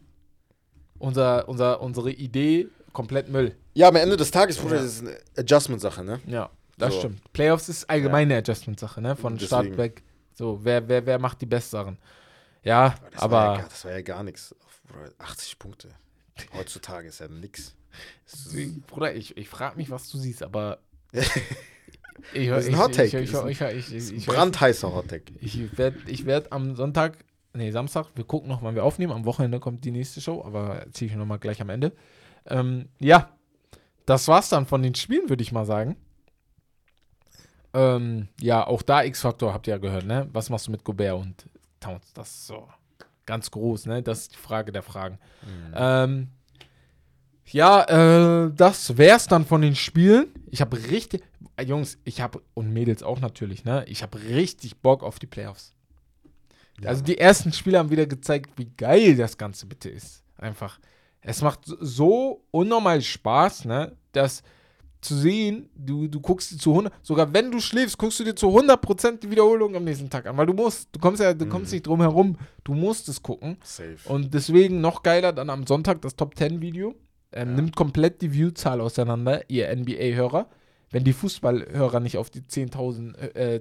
unser, 0.98 1.48
unser, 1.48 1.80
unsere 1.80 2.10
Idee 2.10 2.68
komplett 2.92 3.28
Müll. 3.28 3.54
Ja, 3.74 3.88
am 3.88 3.96
Ende 3.96 4.16
des 4.16 4.30
Tages, 4.30 4.58
Bruder, 4.58 4.76
ja. 4.76 4.82
das 4.82 4.94
ist 4.94 5.02
eine 5.02 5.16
Adjustment-Sache, 5.36 6.02
ne? 6.02 6.20
Ja, 6.26 6.50
das 6.78 6.94
so. 6.94 7.00
stimmt. 7.00 7.32
Playoffs 7.32 7.68
ist 7.68 7.88
allgemeine 7.88 8.34
ja. 8.34 8.38
Adjustment-Sache, 8.38 9.00
ne? 9.00 9.16
Von 9.16 9.34
Deswegen. 9.34 9.46
Start 9.46 9.76
weg. 9.76 10.02
So, 10.34 10.60
wer, 10.62 10.88
wer, 10.88 11.04
wer 11.04 11.18
macht 11.18 11.40
die 11.40 11.46
besseren? 11.46 11.98
Ja, 12.62 12.94
das 13.12 13.22
aber. 13.22 13.36
War 13.36 13.58
ja, 13.58 13.64
das 13.64 13.84
war 13.84 13.92
ja 13.92 14.02
gar 14.02 14.22
nichts. 14.22 14.54
80 15.18 15.58
Punkte. 15.58 15.88
Heutzutage 16.54 17.08
ist 17.08 17.20
ja 17.20 17.28
nix. 17.28 17.74
Bruder, 18.86 19.14
ich, 19.14 19.36
ich 19.36 19.48
frage 19.48 19.76
mich, 19.76 19.90
was 19.90 20.08
du 20.10 20.18
siehst, 20.18 20.42
aber. 20.42 20.78
ich, 22.32 22.48
das 22.48 22.64
ist 22.64 22.72
ein 22.72 22.78
Hottake. 22.78 23.20
Ich, 23.20 23.32
ich, 23.32 23.60
ich, 23.60 23.94
ich, 23.94 24.12
ich, 24.12 24.26
brandheißer 24.26 24.92
Hottake. 24.92 25.32
Ich 25.40 25.76
werde 25.76 25.98
ich 26.06 26.26
werd 26.26 26.52
am 26.52 26.76
Sonntag 26.76 27.24
nee, 27.58 27.70
Samstag, 27.70 28.06
wir 28.14 28.24
gucken 28.24 28.48
noch, 28.48 28.62
wann 28.62 28.74
wir 28.74 28.84
aufnehmen. 28.84 29.12
Am 29.12 29.24
Wochenende 29.24 29.60
kommt 29.60 29.84
die 29.84 29.90
nächste 29.90 30.20
Show, 30.20 30.42
aber 30.44 30.86
ziehe 30.92 31.10
ich 31.10 31.16
nochmal 31.16 31.38
gleich 31.38 31.60
am 31.60 31.68
Ende. 31.68 31.92
Ähm, 32.46 32.88
ja, 32.98 33.30
das 34.06 34.28
war's 34.28 34.48
dann 34.48 34.66
von 34.66 34.82
den 34.82 34.94
Spielen, 34.94 35.28
würde 35.28 35.42
ich 35.42 35.52
mal 35.52 35.66
sagen. 35.66 35.96
Ähm, 37.74 38.28
ja, 38.40 38.66
auch 38.66 38.82
da 38.82 39.02
X-Faktor 39.04 39.52
habt 39.52 39.66
ihr 39.66 39.74
ja 39.74 39.78
gehört, 39.78 40.06
ne? 40.06 40.28
Was 40.32 40.50
machst 40.50 40.66
du 40.66 40.70
mit 40.70 40.84
Gobert 40.84 41.14
und 41.14 41.46
Towns? 41.80 42.12
Das 42.14 42.28
ist 42.28 42.46
so 42.46 42.68
ganz 43.26 43.50
groß, 43.50 43.86
ne? 43.86 44.02
Das 44.02 44.20
ist 44.20 44.32
die 44.32 44.38
Frage 44.38 44.72
der 44.72 44.82
Fragen. 44.82 45.18
Mhm. 45.42 45.74
Ähm, 45.74 46.28
ja, 47.44 47.84
äh, 48.46 48.52
das 48.54 48.96
wär's 48.98 49.26
dann 49.26 49.44
von 49.44 49.62
den 49.62 49.74
Spielen. 49.74 50.28
Ich 50.50 50.60
habe 50.60 50.76
richtig, 50.90 51.22
äh, 51.56 51.64
Jungs, 51.64 51.98
ich 52.04 52.20
habe 52.20 52.42
und 52.54 52.72
Mädels 52.72 53.02
auch 53.02 53.20
natürlich, 53.20 53.64
ne? 53.64 53.84
Ich 53.86 54.02
habe 54.02 54.18
richtig 54.20 54.78
Bock 54.78 55.02
auf 55.02 55.18
die 55.18 55.26
Playoffs. 55.26 55.74
Ja. 56.80 56.90
Also 56.90 57.02
die 57.02 57.18
ersten 57.18 57.52
Spiele 57.52 57.78
haben 57.78 57.90
wieder 57.90 58.06
gezeigt, 58.06 58.52
wie 58.56 58.70
geil 58.76 59.16
das 59.16 59.36
Ganze 59.36 59.66
bitte 59.66 59.88
ist. 59.88 60.22
Einfach. 60.36 60.78
Es 61.20 61.42
macht 61.42 61.60
so 61.64 62.44
unnormal 62.50 63.02
Spaß, 63.02 63.64
ne? 63.64 63.96
Dass 64.12 64.42
zu 65.00 65.16
sehen, 65.16 65.68
du, 65.74 66.08
du 66.08 66.20
guckst 66.20 66.50
dir 66.50 66.58
zu 66.58 66.70
100, 66.70 66.92
sogar 67.02 67.32
wenn 67.32 67.50
du 67.50 67.60
schläfst, 67.60 67.96
guckst 67.98 68.20
du 68.20 68.24
dir 68.24 68.34
zu 68.34 68.48
100% 68.48 69.20
die 69.20 69.30
Wiederholung 69.30 69.76
am 69.76 69.84
nächsten 69.84 70.10
Tag 70.10 70.26
an, 70.26 70.36
weil 70.36 70.46
du 70.46 70.54
musst, 70.54 70.88
du 70.92 70.98
kommst 70.98 71.22
ja, 71.22 71.32
du 71.32 71.44
mhm. 71.44 71.50
kommst 71.50 71.72
nicht 71.72 71.86
drum 71.86 72.00
herum, 72.00 72.36
du 72.64 72.74
musst 72.74 73.08
es 73.08 73.22
gucken. 73.22 73.56
Safe. 73.62 73.96
Und 74.06 74.34
deswegen 74.34 74.80
noch 74.80 75.02
geiler 75.02 75.32
dann 75.32 75.50
am 75.50 75.66
Sonntag 75.66 76.02
das 76.02 76.16
Top 76.16 76.36
10 76.36 76.60
Video. 76.60 76.94
Ähm, 77.30 77.50
ja. 77.50 77.54
Nimmt 77.56 77.76
komplett 77.76 78.22
die 78.22 78.32
Viewzahl 78.32 78.80
auseinander, 78.80 79.42
ihr 79.48 79.74
NBA-Hörer. 79.74 80.48
Wenn 80.90 81.04
die 81.04 81.12
Fußballhörer 81.12 82.00
nicht 82.00 82.16
auf 82.16 82.30
die 82.30 82.40
10.000 82.40 83.18
äh, 83.18 83.56
äh, 83.56 83.60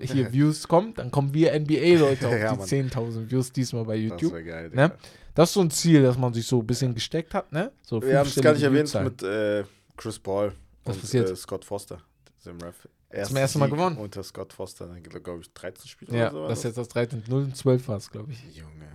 hier 0.00 0.32
Views 0.32 0.68
kommt, 0.68 0.98
dann 0.98 1.10
kommen 1.10 1.32
wir 1.34 1.58
NBA-Leute 1.58 2.28
auf 2.28 2.34
ja, 2.34 2.54
die 2.54 2.60
10.000 2.60 3.30
Views 3.30 3.52
diesmal 3.52 3.84
bei 3.84 3.96
YouTube. 3.96 4.32
Das 4.32 4.44
geil, 4.44 4.70
ne? 4.74 4.92
Das 5.34 5.48
ist 5.48 5.54
so 5.54 5.60
ein 5.62 5.70
Ziel, 5.70 6.02
das 6.02 6.18
man 6.18 6.34
sich 6.34 6.46
so 6.46 6.60
ein 6.60 6.66
bisschen 6.66 6.94
gesteckt 6.94 7.32
hat, 7.32 7.50
ne? 7.52 7.72
So 7.80 8.02
wir 8.02 8.18
haben 8.18 8.26
es 8.26 8.40
gar 8.40 8.52
nicht 8.52 8.62
erwähnt 8.62 8.94
mit 9.02 9.22
äh, 9.22 9.64
Chris 10.02 10.18
Paul 10.18 10.52
Was 10.84 10.96
und 10.96 11.02
passiert? 11.02 11.30
Äh, 11.30 11.36
Scott 11.36 11.64
Foster, 11.64 12.02
dem 12.44 12.60
Ref. 12.60 12.88
Zum 13.24 13.36
ersten 13.36 13.58
Mal 13.58 13.68
gewonnen. 13.68 13.98
Unter 13.98 14.22
Scott 14.22 14.52
Foster, 14.52 14.88
glaube 14.88 15.42
ich, 15.42 15.52
13 15.52 15.86
Spiele 15.86 16.16
ja, 16.16 16.30
oder 16.30 16.42
so. 16.42 16.48
das 16.48 16.58
ist 16.58 16.64
jetzt 16.64 16.78
das 16.78 16.88
13. 16.88 17.24
0 17.28 17.42
und 17.44 17.56
12 17.56 17.88
war 17.88 17.96
es, 17.98 18.10
glaube 18.10 18.32
ich. 18.32 18.56
Junge. 18.56 18.88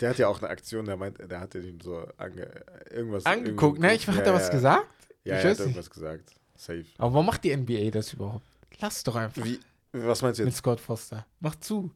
Der 0.00 0.10
hat 0.10 0.18
ja 0.18 0.28
auch 0.28 0.38
eine 0.40 0.48
Aktion, 0.48 0.86
der 0.86 0.96
meint, 0.96 1.18
der 1.18 1.40
hat 1.40 1.54
ihn 1.54 1.80
so 1.82 2.06
ange, 2.16 2.48
irgendwas 2.90 3.26
angeguckt, 3.26 3.78
ne? 3.78 3.94
Ich, 3.94 4.06
hat 4.06 4.16
ja, 4.16 4.22
er 4.22 4.34
was 4.34 4.50
gesagt? 4.50 4.86
Ja, 5.24 5.38
ich 5.38 5.44
er 5.44 5.50
hat 5.50 5.58
irgendwas 5.58 5.90
gesagt. 5.90 6.34
Safe. 6.56 6.86
Aber 6.98 7.12
warum 7.12 7.26
macht 7.26 7.44
die 7.44 7.54
NBA 7.54 7.90
das 7.90 8.12
überhaupt? 8.12 8.46
Lass 8.80 9.02
doch 9.02 9.16
einfach. 9.16 9.44
Wie, 9.44 9.60
was 9.92 10.22
meinst 10.22 10.38
du 10.38 10.44
jetzt? 10.44 10.54
Mit 10.54 10.56
Scott 10.56 10.80
Foster. 10.80 11.26
Mach 11.40 11.56
zu. 11.56 11.90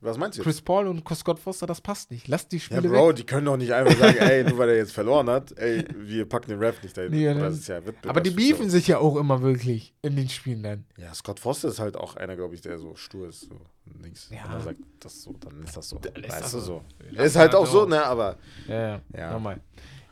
Was 0.00 0.16
meinst 0.16 0.38
du? 0.38 0.42
Chris 0.42 0.60
Paul 0.60 0.86
und 0.86 1.02
Scott 1.14 1.40
Foster, 1.40 1.66
das 1.66 1.80
passt 1.80 2.12
nicht. 2.12 2.28
Lass 2.28 2.46
die 2.46 2.60
Spiele 2.60 2.82
ja, 2.82 2.88
Bro, 2.88 3.08
weg. 3.08 3.16
die 3.16 3.24
können 3.24 3.46
doch 3.46 3.56
nicht 3.56 3.72
einfach 3.72 3.96
sagen, 3.98 4.16
ey, 4.20 4.44
nur 4.44 4.58
weil 4.58 4.68
er 4.68 4.76
jetzt 4.76 4.92
verloren 4.92 5.28
hat, 5.28 5.56
ey, 5.58 5.84
wir 5.96 6.28
packen 6.28 6.50
den 6.50 6.60
Rap 6.60 6.80
nicht 6.82 6.96
dahin. 6.96 7.10
Nee, 7.10 7.34
das 7.34 7.66
ja 7.66 7.80
aber 8.06 8.20
die 8.20 8.30
beefen 8.30 8.70
sich 8.70 8.86
ja 8.86 8.98
auch 8.98 9.16
immer 9.16 9.42
wirklich 9.42 9.94
in 10.02 10.14
den 10.14 10.28
Spielen 10.28 10.62
dann. 10.62 10.84
Ja, 10.96 11.12
Scott 11.14 11.40
Foster 11.40 11.68
ist 11.68 11.80
halt 11.80 11.96
auch 11.96 12.14
einer, 12.14 12.36
glaube 12.36 12.54
ich, 12.54 12.60
der 12.60 12.78
so 12.78 12.94
stur 12.94 13.28
ist. 13.28 13.40
So 13.40 13.60
links. 14.00 14.28
Ja. 14.30 14.44
Wenn 14.44 14.52
er 14.52 14.60
sagt, 14.60 14.78
das 15.00 15.22
so, 15.22 15.34
dann 15.40 15.62
ist 15.64 15.76
das 15.76 15.88
so. 15.88 15.98
Dann 15.98 16.22
ist 16.22 16.40
das 16.40 16.52
so. 16.52 16.60
so. 16.60 16.82
Ist 17.20 17.36
halt 17.36 17.54
auch 17.56 17.66
so, 17.66 17.84
ne, 17.84 18.04
aber. 18.04 18.36
Ja, 18.68 18.80
ja. 18.80 19.00
ja. 19.16 19.32
Nochmal. 19.32 19.60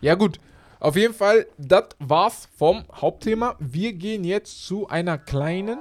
Ja, 0.00 0.14
gut. 0.14 0.40
Auf 0.78 0.96
jeden 0.96 1.14
Fall, 1.14 1.46
das 1.56 1.84
war's 1.98 2.48
vom 2.56 2.84
Hauptthema. 2.92 3.56
Wir 3.58 3.92
gehen 3.92 4.24
jetzt 4.24 4.66
zu 4.66 4.88
einer 4.88 5.16
kleinen 5.16 5.78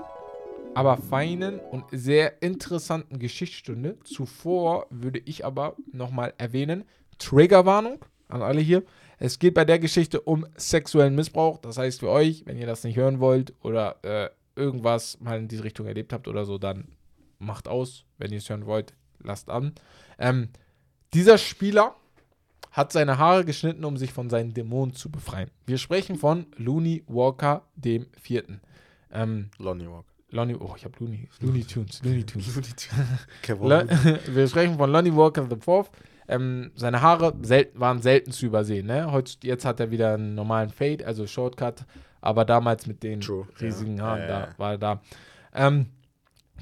aber 0.76 0.97
feinen 0.97 1.60
und 1.60 1.85
sehr 1.91 2.41
interessanten 2.41 3.18
Geschichtsstunde. 3.18 3.97
Zuvor 4.03 4.88
würde 4.89 5.19
ich 5.26 5.45
aber 5.45 5.76
nochmal 5.91 6.34
erwähnen, 6.38 6.84
Triggerwarnung 7.18 8.03
an 8.27 8.41
alle 8.41 8.61
hier. 8.61 8.84
Es 9.18 9.39
geht 9.39 9.53
bei 9.53 9.65
der 9.65 9.80
Geschichte 9.80 10.19
um 10.22 10.45
sexuellen 10.56 11.15
Missbrauch. 11.15 11.57
Das 11.60 11.77
heißt 11.77 12.02
für 12.02 12.10
euch, 12.10 12.43
wenn 12.45 12.57
ihr 12.57 12.68
das 12.68 12.84
nicht 12.84 12.97
hören 12.97 13.19
wollt 13.19 13.53
oder 13.61 13.97
äh, 14.03 14.30
irgendwas 14.56 15.19
mal 15.22 15.39
in 15.39 15.47
diese 15.47 15.64
Richtung 15.64 15.85
erlebt 15.85 16.11
habt 16.11 16.27
oder 16.27 16.45
so, 16.45 16.57
dann 16.57 16.89
macht 17.39 17.68
aus. 17.68 18.03
Wenn 18.18 18.31
ihr 18.31 18.39
es 18.39 18.49
hören 18.49 18.65
wollt, 18.65 18.93
lasst 19.19 19.49
an. 19.49 19.73
Ähm, 20.19 20.49
dieser 21.14 21.38
Spieler 21.38 21.95
hat 22.72 22.91
seine 22.91 23.18
Haare 23.18 23.45
geschnitten, 23.45 23.85
um 23.85 23.95
sich 23.95 24.11
von 24.11 24.30
seinen 24.30 24.53
Dämonen 24.53 24.93
zu 24.93 25.10
befreien. 25.10 25.49
Wir 25.65 25.77
sprechen 25.77 26.18
von 26.18 26.47
Looney 26.57 27.03
Walker 27.07 27.61
dem 27.76 28.07
Vierten. 28.19 28.60
Ähm, 29.11 29.49
Lonnie 29.57 29.88
Walker. 29.88 30.14
Lonnie, 30.31 30.56
oh, 30.56 30.73
ich 30.76 30.85
habe 30.85 30.95
Looney, 30.99 31.30
Looney 31.39 31.64
Tunes, 31.64 32.02
Looney 32.03 32.23
Tunes. 32.26 32.56
wir 33.47 34.47
sprechen 34.47 34.77
von 34.77 34.91
Lonnie 34.91 35.15
Walker 35.15 35.47
the 35.49 35.57
Fourth. 35.57 35.89
Ähm, 36.27 36.72
seine 36.76 37.02
Haare 37.02 37.35
selten, 37.43 37.80
waren 37.80 38.02
selten 38.02 38.31
zu 38.31 38.47
übersehen. 38.47 38.88
Ne? 38.88 39.11
Heute, 39.11 39.34
jetzt 39.43 39.64
hat 39.64 39.80
er 39.80 39.91
wieder 39.91 40.15
einen 40.15 40.34
normalen 40.34 40.69
Fade, 40.72 41.06
also 41.06 41.27
Shortcut, 41.27 41.85
aber 42.19 42.45
damals 42.45 42.88
mit 42.88 43.03
den 43.03 43.22
True, 43.22 43.47
riesigen 43.61 43.97
ja. 43.97 44.03
Haaren, 44.03 44.22
ja, 44.22 44.27
da 44.27 44.53
war 44.57 44.72
er 44.72 44.77
da. 44.80 45.02
Ähm, 45.53 45.85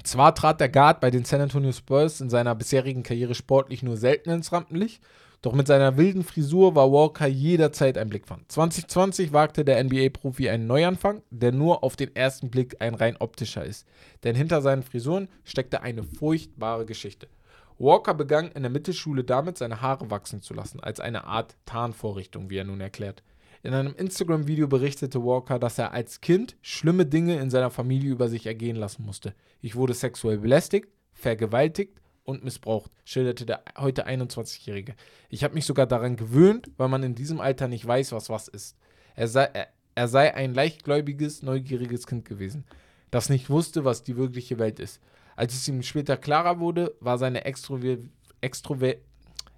zwar 0.02 0.34
trat 0.34 0.60
der 0.60 0.68
Guard 0.68 1.00
bei 1.00 1.10
den 1.10 1.24
San 1.24 1.40
Antonio 1.40 1.72
Spurs 1.72 2.20
in 2.20 2.28
seiner 2.28 2.54
bisherigen 2.54 3.02
Karriere 3.02 3.34
sportlich 3.34 3.82
nur 3.82 3.96
selten 3.96 4.30
ins 4.30 4.52
Rampenlicht, 4.52 5.02
doch 5.44 5.52
mit 5.52 5.66
seiner 5.66 5.98
wilden 5.98 6.24
Frisur 6.24 6.74
war 6.74 6.90
Walker 6.90 7.26
jederzeit 7.26 7.98
ein 7.98 8.08
Blickfang. 8.08 8.46
2020 8.48 9.34
wagte 9.34 9.62
der 9.62 9.82
NBA-Profi 9.84 10.48
einen 10.48 10.66
Neuanfang, 10.66 11.20
der 11.30 11.52
nur 11.52 11.84
auf 11.84 11.96
den 11.96 12.16
ersten 12.16 12.48
Blick 12.48 12.76
ein 12.80 12.94
rein 12.94 13.18
optischer 13.18 13.62
ist. 13.62 13.86
Denn 14.22 14.34
hinter 14.34 14.62
seinen 14.62 14.82
Frisuren 14.82 15.28
steckte 15.44 15.82
eine 15.82 16.02
furchtbare 16.02 16.86
Geschichte. 16.86 17.28
Walker 17.76 18.14
begann 18.14 18.52
in 18.52 18.62
der 18.62 18.70
Mittelschule 18.70 19.22
damit, 19.22 19.58
seine 19.58 19.82
Haare 19.82 20.10
wachsen 20.10 20.40
zu 20.40 20.54
lassen, 20.54 20.80
als 20.80 20.98
eine 20.98 21.24
Art 21.24 21.58
Tarnvorrichtung, 21.66 22.48
wie 22.48 22.56
er 22.56 22.64
nun 22.64 22.80
erklärt. 22.80 23.22
In 23.62 23.74
einem 23.74 23.94
Instagram-Video 23.94 24.66
berichtete 24.66 25.22
Walker, 25.22 25.58
dass 25.58 25.78
er 25.78 25.92
als 25.92 26.22
Kind 26.22 26.56
schlimme 26.62 27.04
Dinge 27.04 27.36
in 27.36 27.50
seiner 27.50 27.70
Familie 27.70 28.12
über 28.12 28.28
sich 28.28 28.46
ergehen 28.46 28.76
lassen 28.76 29.04
musste. 29.04 29.34
Ich 29.60 29.76
wurde 29.76 29.92
sexuell 29.92 30.38
belästigt, 30.38 30.88
vergewaltigt, 31.12 32.00
und 32.24 32.42
missbraucht, 32.42 32.90
schilderte 33.04 33.46
der 33.46 33.62
heute 33.78 34.06
21-Jährige. 34.06 34.94
Ich 35.28 35.44
habe 35.44 35.54
mich 35.54 35.66
sogar 35.66 35.86
daran 35.86 36.16
gewöhnt, 36.16 36.70
weil 36.76 36.88
man 36.88 37.02
in 37.02 37.14
diesem 37.14 37.40
Alter 37.40 37.68
nicht 37.68 37.86
weiß, 37.86 38.12
was 38.12 38.28
was 38.30 38.48
ist. 38.48 38.76
Er 39.14 39.28
sei, 39.28 39.44
er, 39.44 39.68
er 39.94 40.08
sei 40.08 40.34
ein 40.34 40.54
leichtgläubiges, 40.54 41.42
neugieriges 41.42 42.06
Kind 42.06 42.24
gewesen, 42.24 42.64
das 43.10 43.28
nicht 43.28 43.50
wusste, 43.50 43.84
was 43.84 44.02
die 44.02 44.16
wirkliche 44.16 44.58
Welt 44.58 44.80
ist. 44.80 45.00
Als 45.36 45.54
es 45.54 45.68
ihm 45.68 45.82
später 45.82 46.16
klarer 46.16 46.58
wurde, 46.60 46.94
war 47.00 47.18
seine 47.18 47.44
Extrover 47.44 47.98
Extrover 48.40 48.94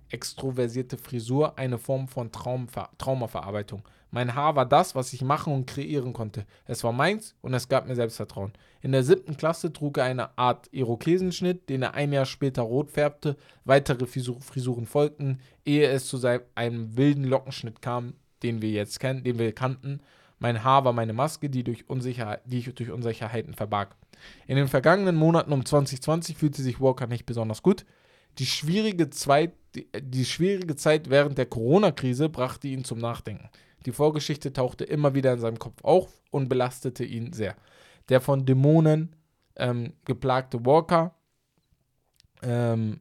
extroversierte 0.08 0.96
Frisur 0.96 1.58
eine 1.58 1.78
Form 1.78 2.08
von 2.08 2.30
Traumver 2.30 2.90
Traumaverarbeitung. 2.98 3.82
Mein 4.10 4.34
Haar 4.34 4.54
war 4.54 4.66
das, 4.66 4.94
was 4.94 5.12
ich 5.12 5.22
machen 5.22 5.52
und 5.52 5.66
kreieren 5.66 6.12
konnte. 6.12 6.46
Es 6.64 6.84
war 6.84 6.92
meins 6.92 7.34
und 7.42 7.54
es 7.54 7.68
gab 7.68 7.86
mir 7.86 7.96
Selbstvertrauen. 7.96 8.52
In 8.86 8.92
der 8.92 9.02
siebten 9.02 9.36
Klasse 9.36 9.72
trug 9.72 9.98
er 9.98 10.04
eine 10.04 10.38
Art 10.38 10.68
Irokesenschnitt, 10.70 11.68
den 11.68 11.82
er 11.82 11.94
ein 11.94 12.12
Jahr 12.12 12.24
später 12.24 12.62
rot 12.62 12.92
färbte. 12.92 13.36
Weitere 13.64 14.06
Frisuren 14.06 14.86
folgten, 14.86 15.40
ehe 15.64 15.88
es 15.88 16.06
zu 16.06 16.20
einem 16.54 16.96
wilden 16.96 17.24
Lockenschnitt 17.24 17.82
kam, 17.82 18.14
den 18.44 18.62
wir 18.62 18.70
jetzt 18.70 19.00
kennen, 19.00 19.24
den 19.24 19.40
wir 19.40 19.52
kannten. 19.52 20.02
Mein 20.38 20.62
Haar 20.62 20.84
war 20.84 20.92
meine 20.92 21.14
Maske, 21.14 21.50
die, 21.50 21.64
durch 21.64 21.84
die 21.88 22.58
ich 22.58 22.74
durch 22.76 22.90
Unsicherheiten 22.92 23.54
verbarg. 23.54 23.96
In 24.46 24.54
den 24.54 24.68
vergangenen 24.68 25.16
Monaten 25.16 25.52
um 25.52 25.66
2020 25.66 26.36
fühlte 26.36 26.62
sich 26.62 26.80
Walker 26.80 27.08
nicht 27.08 27.26
besonders 27.26 27.64
gut. 27.64 27.84
Die 28.38 28.46
schwierige, 28.46 29.10
die, 29.74 29.88
die 30.00 30.24
schwierige 30.24 30.76
Zeit 30.76 31.10
während 31.10 31.38
der 31.38 31.46
Corona-Krise 31.46 32.28
brachte 32.28 32.68
ihn 32.68 32.84
zum 32.84 32.98
Nachdenken. 32.98 33.50
Die 33.84 33.90
Vorgeschichte 33.90 34.52
tauchte 34.52 34.84
immer 34.84 35.12
wieder 35.16 35.32
in 35.32 35.40
seinem 35.40 35.58
Kopf 35.58 35.82
auf 35.82 36.08
und 36.30 36.48
belastete 36.48 37.04
ihn 37.04 37.32
sehr. 37.32 37.56
Der 38.08 38.20
von 38.20 38.46
Dämonen 38.46 39.16
ähm, 39.56 39.94
geplagte 40.04 40.64
Walker, 40.64 41.14
ähm, 42.42 43.00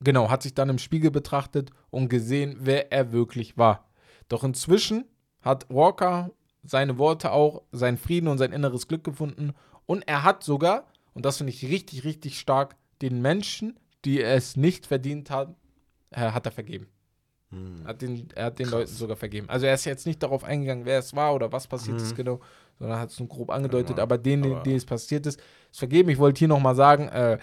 genau, 0.00 0.30
hat 0.30 0.42
sich 0.42 0.54
dann 0.54 0.68
im 0.68 0.78
Spiegel 0.78 1.10
betrachtet 1.10 1.70
und 1.90 2.08
gesehen, 2.08 2.56
wer 2.60 2.92
er 2.92 3.12
wirklich 3.12 3.56
war. 3.56 3.88
Doch 4.28 4.44
inzwischen 4.44 5.04
hat 5.40 5.66
Walker 5.70 6.30
seine 6.62 6.98
Worte 6.98 7.32
auch, 7.32 7.62
seinen 7.72 7.98
Frieden 7.98 8.28
und 8.28 8.38
sein 8.38 8.52
inneres 8.52 8.88
Glück 8.88 9.04
gefunden 9.04 9.52
und 9.86 10.02
er 10.08 10.22
hat 10.22 10.42
sogar, 10.42 10.86
und 11.12 11.24
das 11.24 11.38
finde 11.38 11.52
ich 11.52 11.64
richtig, 11.64 12.04
richtig 12.04 12.38
stark, 12.38 12.76
den 13.02 13.20
Menschen, 13.20 13.78
die 14.04 14.22
es 14.22 14.56
nicht 14.56 14.86
verdient 14.86 15.30
haben, 15.30 15.56
äh, 16.10 16.30
hat 16.30 16.46
er 16.46 16.52
vergeben. 16.52 16.88
Hm. 17.54 17.86
Hat 17.86 18.02
den, 18.02 18.28
er 18.34 18.46
hat 18.46 18.58
den 18.58 18.66
Krass. 18.66 18.80
Leuten 18.80 18.92
sogar 18.92 19.16
vergeben. 19.16 19.48
Also 19.48 19.66
er 19.66 19.74
ist 19.74 19.84
jetzt 19.84 20.06
nicht 20.06 20.22
darauf 20.22 20.44
eingegangen, 20.44 20.84
wer 20.84 20.98
es 20.98 21.14
war 21.14 21.34
oder 21.34 21.52
was 21.52 21.66
passiert 21.66 21.98
hm. 21.98 22.04
ist 22.04 22.16
genau, 22.16 22.40
sondern 22.78 22.98
hat 22.98 23.10
es 23.10 23.18
nur 23.18 23.28
grob 23.28 23.50
angedeutet. 23.50 23.90
Genau. 23.90 24.02
Aber 24.02 24.18
denen, 24.18 24.62
denen 24.62 24.76
es 24.76 24.84
passiert 24.84 25.26
ist, 25.26 25.40
ist 25.70 25.78
vergeben. 25.78 26.08
Ich 26.08 26.18
wollte 26.18 26.40
hier 26.40 26.48
nochmal 26.48 26.74
sagen, 26.74 27.08
äh, 27.08 27.38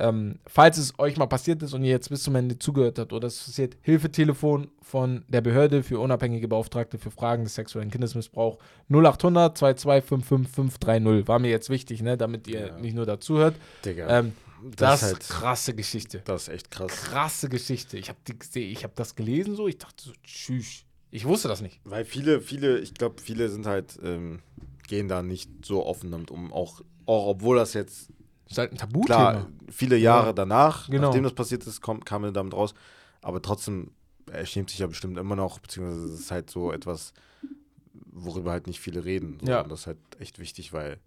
ähm, 0.00 0.38
falls 0.46 0.78
es 0.78 0.96
euch 0.98 1.16
mal 1.16 1.26
passiert 1.26 1.62
ist 1.62 1.74
und 1.74 1.82
ihr 1.82 1.90
jetzt 1.90 2.08
bis 2.08 2.22
zum 2.22 2.36
Ende 2.36 2.58
zugehört 2.58 2.98
habt 2.98 3.12
oder 3.12 3.26
es 3.26 3.44
passiert, 3.44 3.76
Hilfetelefon 3.82 4.68
von 4.80 5.24
der 5.28 5.40
Behörde 5.40 5.82
für 5.82 5.98
unabhängige 5.98 6.46
Beauftragte 6.46 6.98
für 6.98 7.10
Fragen 7.10 7.44
des 7.44 7.56
sexuellen 7.56 7.90
Kindesmissbrauchs 7.90 8.58
0800 8.88 9.58
2255530. 9.58 11.26
War 11.26 11.40
mir 11.40 11.50
jetzt 11.50 11.68
wichtig, 11.68 12.02
ne, 12.02 12.16
damit 12.16 12.46
ihr 12.46 12.68
ja. 12.68 12.78
nicht 12.78 12.94
nur 12.94 13.06
dazuhört. 13.06 13.56
Digga. 13.84 14.20
Ähm, 14.20 14.32
das, 14.62 15.00
das 15.00 15.02
ist 15.02 15.08
halt, 15.12 15.28
krasse 15.28 15.74
Geschichte. 15.74 16.22
Das 16.24 16.42
ist 16.42 16.54
echt 16.54 16.70
krass. 16.70 16.92
Krasse 16.92 17.48
Geschichte. 17.48 17.98
Ich 17.98 18.08
habe 18.08 18.18
hab 18.26 18.94
das 18.96 19.14
gelesen 19.14 19.56
so, 19.56 19.68
ich 19.68 19.78
dachte 19.78 20.04
so, 20.04 20.12
tschüss. 20.22 20.84
Ich 21.10 21.24
wusste 21.24 21.48
das 21.48 21.60
nicht. 21.60 21.80
Weil 21.84 22.04
viele, 22.04 22.40
viele, 22.40 22.78
ich 22.78 22.94
glaube, 22.94 23.20
viele 23.20 23.48
sind 23.48 23.66
halt, 23.66 23.98
ähm, 24.02 24.40
gehen 24.86 25.08
da 25.08 25.22
nicht 25.22 25.50
so 25.64 25.86
offen 25.86 26.10
damit 26.10 26.30
um. 26.30 26.52
Auch, 26.52 26.82
auch 27.06 27.26
obwohl 27.26 27.56
das 27.56 27.74
jetzt. 27.74 28.10
Das 28.44 28.52
ist 28.52 28.58
halt 28.58 28.72
ein 28.72 28.78
Tabuthema. 28.78 29.30
Klar, 29.30 29.46
viele 29.70 29.96
Jahre 29.96 30.28
ja. 30.28 30.32
danach, 30.32 30.88
genau. 30.88 31.08
nachdem 31.08 31.22
das 31.22 31.34
passiert 31.34 31.66
ist, 31.66 31.82
kam, 31.82 32.04
kam 32.04 32.24
er 32.24 32.32
damit 32.32 32.54
raus. 32.54 32.74
Aber 33.20 33.42
trotzdem, 33.42 33.90
er 34.30 34.46
schämt 34.46 34.70
sich 34.70 34.78
ja 34.78 34.86
bestimmt 34.86 35.18
immer 35.18 35.36
noch, 35.36 35.58
beziehungsweise 35.58 36.06
es 36.06 36.20
ist 36.20 36.30
halt 36.30 36.48
so 36.48 36.72
etwas, 36.72 37.12
worüber 38.10 38.52
halt 38.52 38.66
nicht 38.66 38.80
viele 38.80 39.04
reden. 39.04 39.38
So. 39.40 39.50
Ja. 39.50 39.62
Und 39.62 39.70
das 39.70 39.80
ist 39.80 39.86
halt 39.86 39.98
echt 40.18 40.38
wichtig, 40.38 40.72
weil 40.72 40.98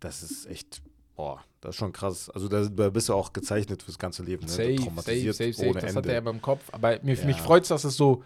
das 0.00 0.22
ist 0.22 0.46
echt 0.46 0.82
Boah, 1.18 1.42
das 1.60 1.70
ist 1.70 1.76
schon 1.78 1.92
krass. 1.92 2.30
Also 2.30 2.46
da 2.46 2.90
bist 2.90 3.08
du 3.08 3.14
auch 3.14 3.32
gezeichnet 3.32 3.82
fürs 3.82 3.98
ganze 3.98 4.22
Leben. 4.22 4.44
Ne? 4.44 4.48
Safe, 4.48 4.76
safe, 4.76 5.32
safe, 5.32 5.52
safe. 5.52 5.72
Das 5.72 5.82
Ende. 5.82 5.96
hat 5.96 6.06
er 6.06 6.14
ja 6.14 6.20
beim 6.20 6.40
Kopf. 6.40 6.62
Aber 6.70 6.96
mir, 7.02 7.14
ja. 7.14 7.24
mich 7.26 7.38
freut 7.38 7.64
es, 7.64 7.70
dass 7.70 7.82
es 7.82 7.96
so, 7.96 8.22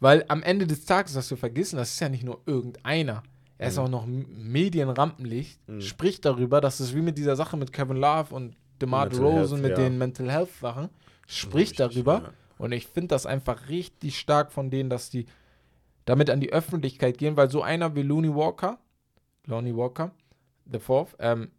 weil 0.00 0.24
am 0.26 0.42
Ende 0.42 0.66
des 0.66 0.84
Tages, 0.84 1.14
dass 1.14 1.30
wir 1.30 1.36
vergessen, 1.36 1.76
das 1.76 1.92
ist 1.92 2.00
ja 2.00 2.08
nicht 2.08 2.24
nur 2.24 2.40
irgendeiner. 2.44 3.22
Er 3.56 3.68
ist 3.68 3.76
mhm. 3.76 3.84
auch 3.84 3.88
noch 3.88 4.06
Medienrampenlicht, 4.06 5.60
mhm. 5.68 5.80
spricht 5.80 6.24
darüber, 6.24 6.60
dass 6.60 6.80
es 6.80 6.92
wie 6.92 7.02
mit 7.02 7.18
dieser 7.18 7.36
Sache 7.36 7.56
mit 7.56 7.72
Kevin 7.72 7.98
Love 7.98 8.34
und 8.34 8.56
DeMar 8.82 9.14
Rosen 9.14 9.62
mit 9.62 9.70
ja. 9.70 9.76
den 9.76 9.96
Mental 9.96 10.28
Health 10.28 10.50
Sachen, 10.60 10.88
spricht 11.28 11.78
Richtig, 11.78 11.94
darüber. 11.94 12.14
Ja. 12.14 12.32
Und 12.58 12.72
ich 12.72 12.88
finde 12.88 13.08
das 13.08 13.26
einfach 13.26 13.68
richtig 13.68 14.18
stark 14.18 14.50
von 14.50 14.70
denen, 14.70 14.90
dass 14.90 15.08
die 15.08 15.26
damit 16.04 16.30
an 16.30 16.40
die 16.40 16.52
Öffentlichkeit 16.52 17.16
gehen, 17.16 17.36
weil 17.36 17.48
so 17.48 17.62
einer 17.62 17.94
wie 17.94 18.02
Looney 18.02 18.34
Walker, 18.34 18.80
Lonnie 19.46 19.76
Walker, 19.76 20.10
The 20.72 20.80
Fourth, 20.80 21.14
ähm, 21.20 21.52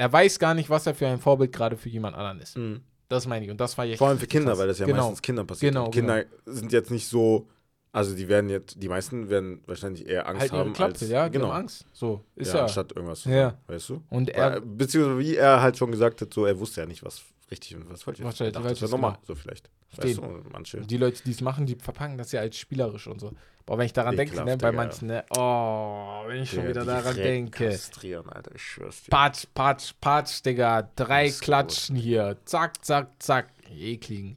er 0.00 0.10
weiß 0.10 0.38
gar 0.38 0.54
nicht, 0.54 0.70
was 0.70 0.86
er 0.86 0.94
für 0.94 1.06
ein 1.06 1.18
Vorbild 1.18 1.52
gerade 1.52 1.76
für 1.76 1.90
jemand 1.90 2.16
anderen 2.16 2.40
ist. 2.40 2.56
Mhm. 2.56 2.80
Das 3.10 3.26
meine 3.26 3.44
ich. 3.44 3.50
Und 3.50 3.60
das 3.60 3.76
war 3.76 3.84
jetzt. 3.84 3.98
Vor 3.98 4.08
allem 4.08 4.18
für 4.18 4.26
Kinder, 4.26 4.52
krass. 4.52 4.58
weil 4.58 4.68
das 4.68 4.78
ja 4.78 4.86
genau. 4.86 5.02
meistens 5.02 5.20
Kindern 5.20 5.46
passiert. 5.46 5.74
Genau, 5.74 5.90
Kinder 5.90 6.24
genau. 6.24 6.36
sind 6.46 6.72
jetzt 6.72 6.90
nicht 6.90 7.06
so. 7.06 7.48
Also 7.92 8.14
die 8.14 8.26
werden 8.28 8.48
jetzt, 8.48 8.82
die 8.82 8.88
meisten 8.88 9.28
werden 9.28 9.62
wahrscheinlich 9.66 10.06
eher 10.06 10.26
Angst 10.26 10.40
halt 10.40 10.52
haben. 10.52 10.72
Klappe, 10.72 10.92
als, 10.92 11.08
ja, 11.08 11.28
genau. 11.28 11.50
Angst. 11.50 11.84
So, 11.92 12.24
ist 12.34 12.48
ja. 12.52 12.58
ja. 12.58 12.62
Anstatt 12.62 12.92
irgendwas 12.92 13.20
zu 13.22 13.30
ja. 13.30 13.58
weißt 13.66 13.90
du? 13.90 14.02
Und 14.08 14.30
er, 14.30 14.60
beziehungsweise 14.60 15.18
wie 15.18 15.36
er 15.36 15.60
halt 15.60 15.76
schon 15.76 15.90
gesagt 15.90 16.22
hat, 16.22 16.32
so 16.32 16.46
er 16.46 16.58
wusste 16.58 16.80
ja 16.80 16.86
nicht, 16.86 17.04
was 17.04 17.20
richtig 17.50 17.76
und 17.76 17.90
was 17.90 18.02
falsch 18.02 18.20
ist. 18.20 18.40
Halt, 18.40 18.54
dachte, 18.54 18.68
das 18.68 18.80
wäre 18.80 18.90
normal, 18.90 19.18
so 19.22 19.34
vielleicht. 19.34 19.70
Weißt 19.96 20.18
du, 20.18 20.42
manche. 20.52 20.80
Die 20.80 20.96
Leute, 20.96 21.22
die 21.24 21.32
es 21.32 21.40
machen, 21.40 21.66
die 21.66 21.74
verpacken 21.74 22.16
das 22.16 22.32
ja 22.32 22.40
als 22.40 22.56
spielerisch 22.56 23.06
und 23.06 23.20
so. 23.20 23.32
Boah, 23.66 23.78
wenn 23.78 23.86
ich 23.86 23.92
daran 23.92 24.14
Ekelhaft, 24.14 24.48
denke, 24.48 24.50
ne, 24.50 24.56
bei 24.56 24.72
manchen, 24.72 25.08
ne, 25.08 25.24
oh, 25.30 26.22
wenn 26.26 26.42
ich 26.42 26.50
schon 26.50 26.66
wieder 26.66 26.84
daran 26.84 27.14
denke. 27.14 27.68
Alter, 27.68 28.54
ich 28.54 28.62
schwör's 28.62 29.02
dir. 29.02 29.10
Patsch, 29.10 29.46
patsch, 29.54 29.92
patsch, 30.00 30.44
Digga. 30.44 30.90
Drei 30.96 31.30
Klatschen 31.30 31.96
gut. 31.96 32.04
hier. 32.04 32.36
Zack, 32.44 32.84
zack, 32.84 33.10
zack. 33.22 33.52
Ekligen. 33.68 34.36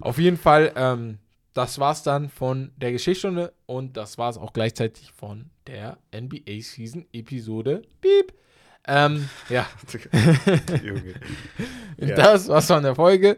Auf 0.00 0.18
jeden 0.18 0.36
Fall, 0.36 0.72
ähm, 0.76 1.18
das 1.52 1.78
war's 1.78 2.02
dann 2.02 2.28
von 2.28 2.72
der 2.76 2.92
Geschichtsstunde 2.92 3.52
und 3.66 3.96
das 3.96 4.18
war's 4.18 4.38
auch 4.38 4.52
gleichzeitig 4.52 5.12
von 5.12 5.50
der 5.66 5.98
NBA 6.14 6.60
Season 6.60 7.06
Episode. 7.12 7.82
Piep. 8.00 8.32
Ähm, 8.86 9.28
ja. 9.48 9.66
Ja. 12.00 12.16
Das 12.16 12.48
war's 12.48 12.66
von 12.66 12.82
der 12.82 12.94
Folge. 12.94 13.36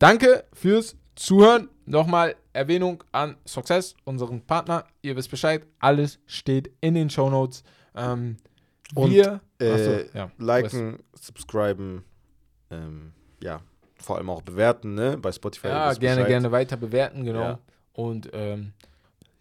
Danke 0.00 0.44
fürs 0.52 0.96
Zuhören. 1.14 1.68
Nochmal 1.86 2.34
Erwähnung 2.52 3.04
an 3.12 3.36
Success, 3.46 3.94
unseren 4.04 4.40
Partner. 4.40 4.84
Ihr 5.02 5.14
wisst 5.16 5.30
Bescheid, 5.30 5.66
alles 5.78 6.18
steht 6.26 6.72
in 6.80 6.94
den 6.94 7.08
Show 7.10 7.30
Notes. 7.30 7.62
Ähm, 7.94 8.38
wir 8.96 9.40
äh, 9.60 9.70
achso, 9.70 10.18
ja, 10.18 10.30
liken, 10.38 10.98
subscriben, 11.14 12.04
ähm, 12.70 13.12
ja, 13.42 13.60
vor 13.96 14.16
allem 14.16 14.30
auch 14.30 14.42
bewerten, 14.42 14.94
ne? 14.94 15.16
Bei 15.16 15.30
Spotify. 15.30 15.68
Ja, 15.68 15.92
gerne, 15.92 16.16
Bescheid. 16.16 16.28
gerne 16.28 16.52
weiter 16.52 16.76
bewerten, 16.76 17.24
genau. 17.24 17.40
Ja. 17.40 17.58
Und 17.92 18.30
ähm, 18.32 18.72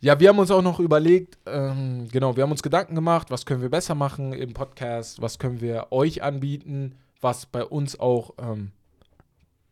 ja, 0.03 0.19
wir 0.19 0.27
haben 0.27 0.39
uns 0.39 0.51
auch 0.51 0.61
noch 0.61 0.81
überlegt, 0.81 1.37
ähm, 1.45 2.09
genau, 2.11 2.35
wir 2.35 2.43
haben 2.43 2.51
uns 2.51 2.61
Gedanken 2.61 2.93
gemacht, 2.93 3.31
was 3.31 3.45
können 3.45 3.61
wir 3.61 3.69
besser 3.69 3.95
machen 3.95 4.33
im 4.33 4.53
Podcast, 4.53 5.21
was 5.21 5.39
können 5.39 5.61
wir 5.61 5.87
euch 5.91 6.21
anbieten, 6.21 6.95
was 7.21 7.45
bei 7.45 7.63
uns 7.63 7.97
auch 7.97 8.33
ähm, 8.37 8.73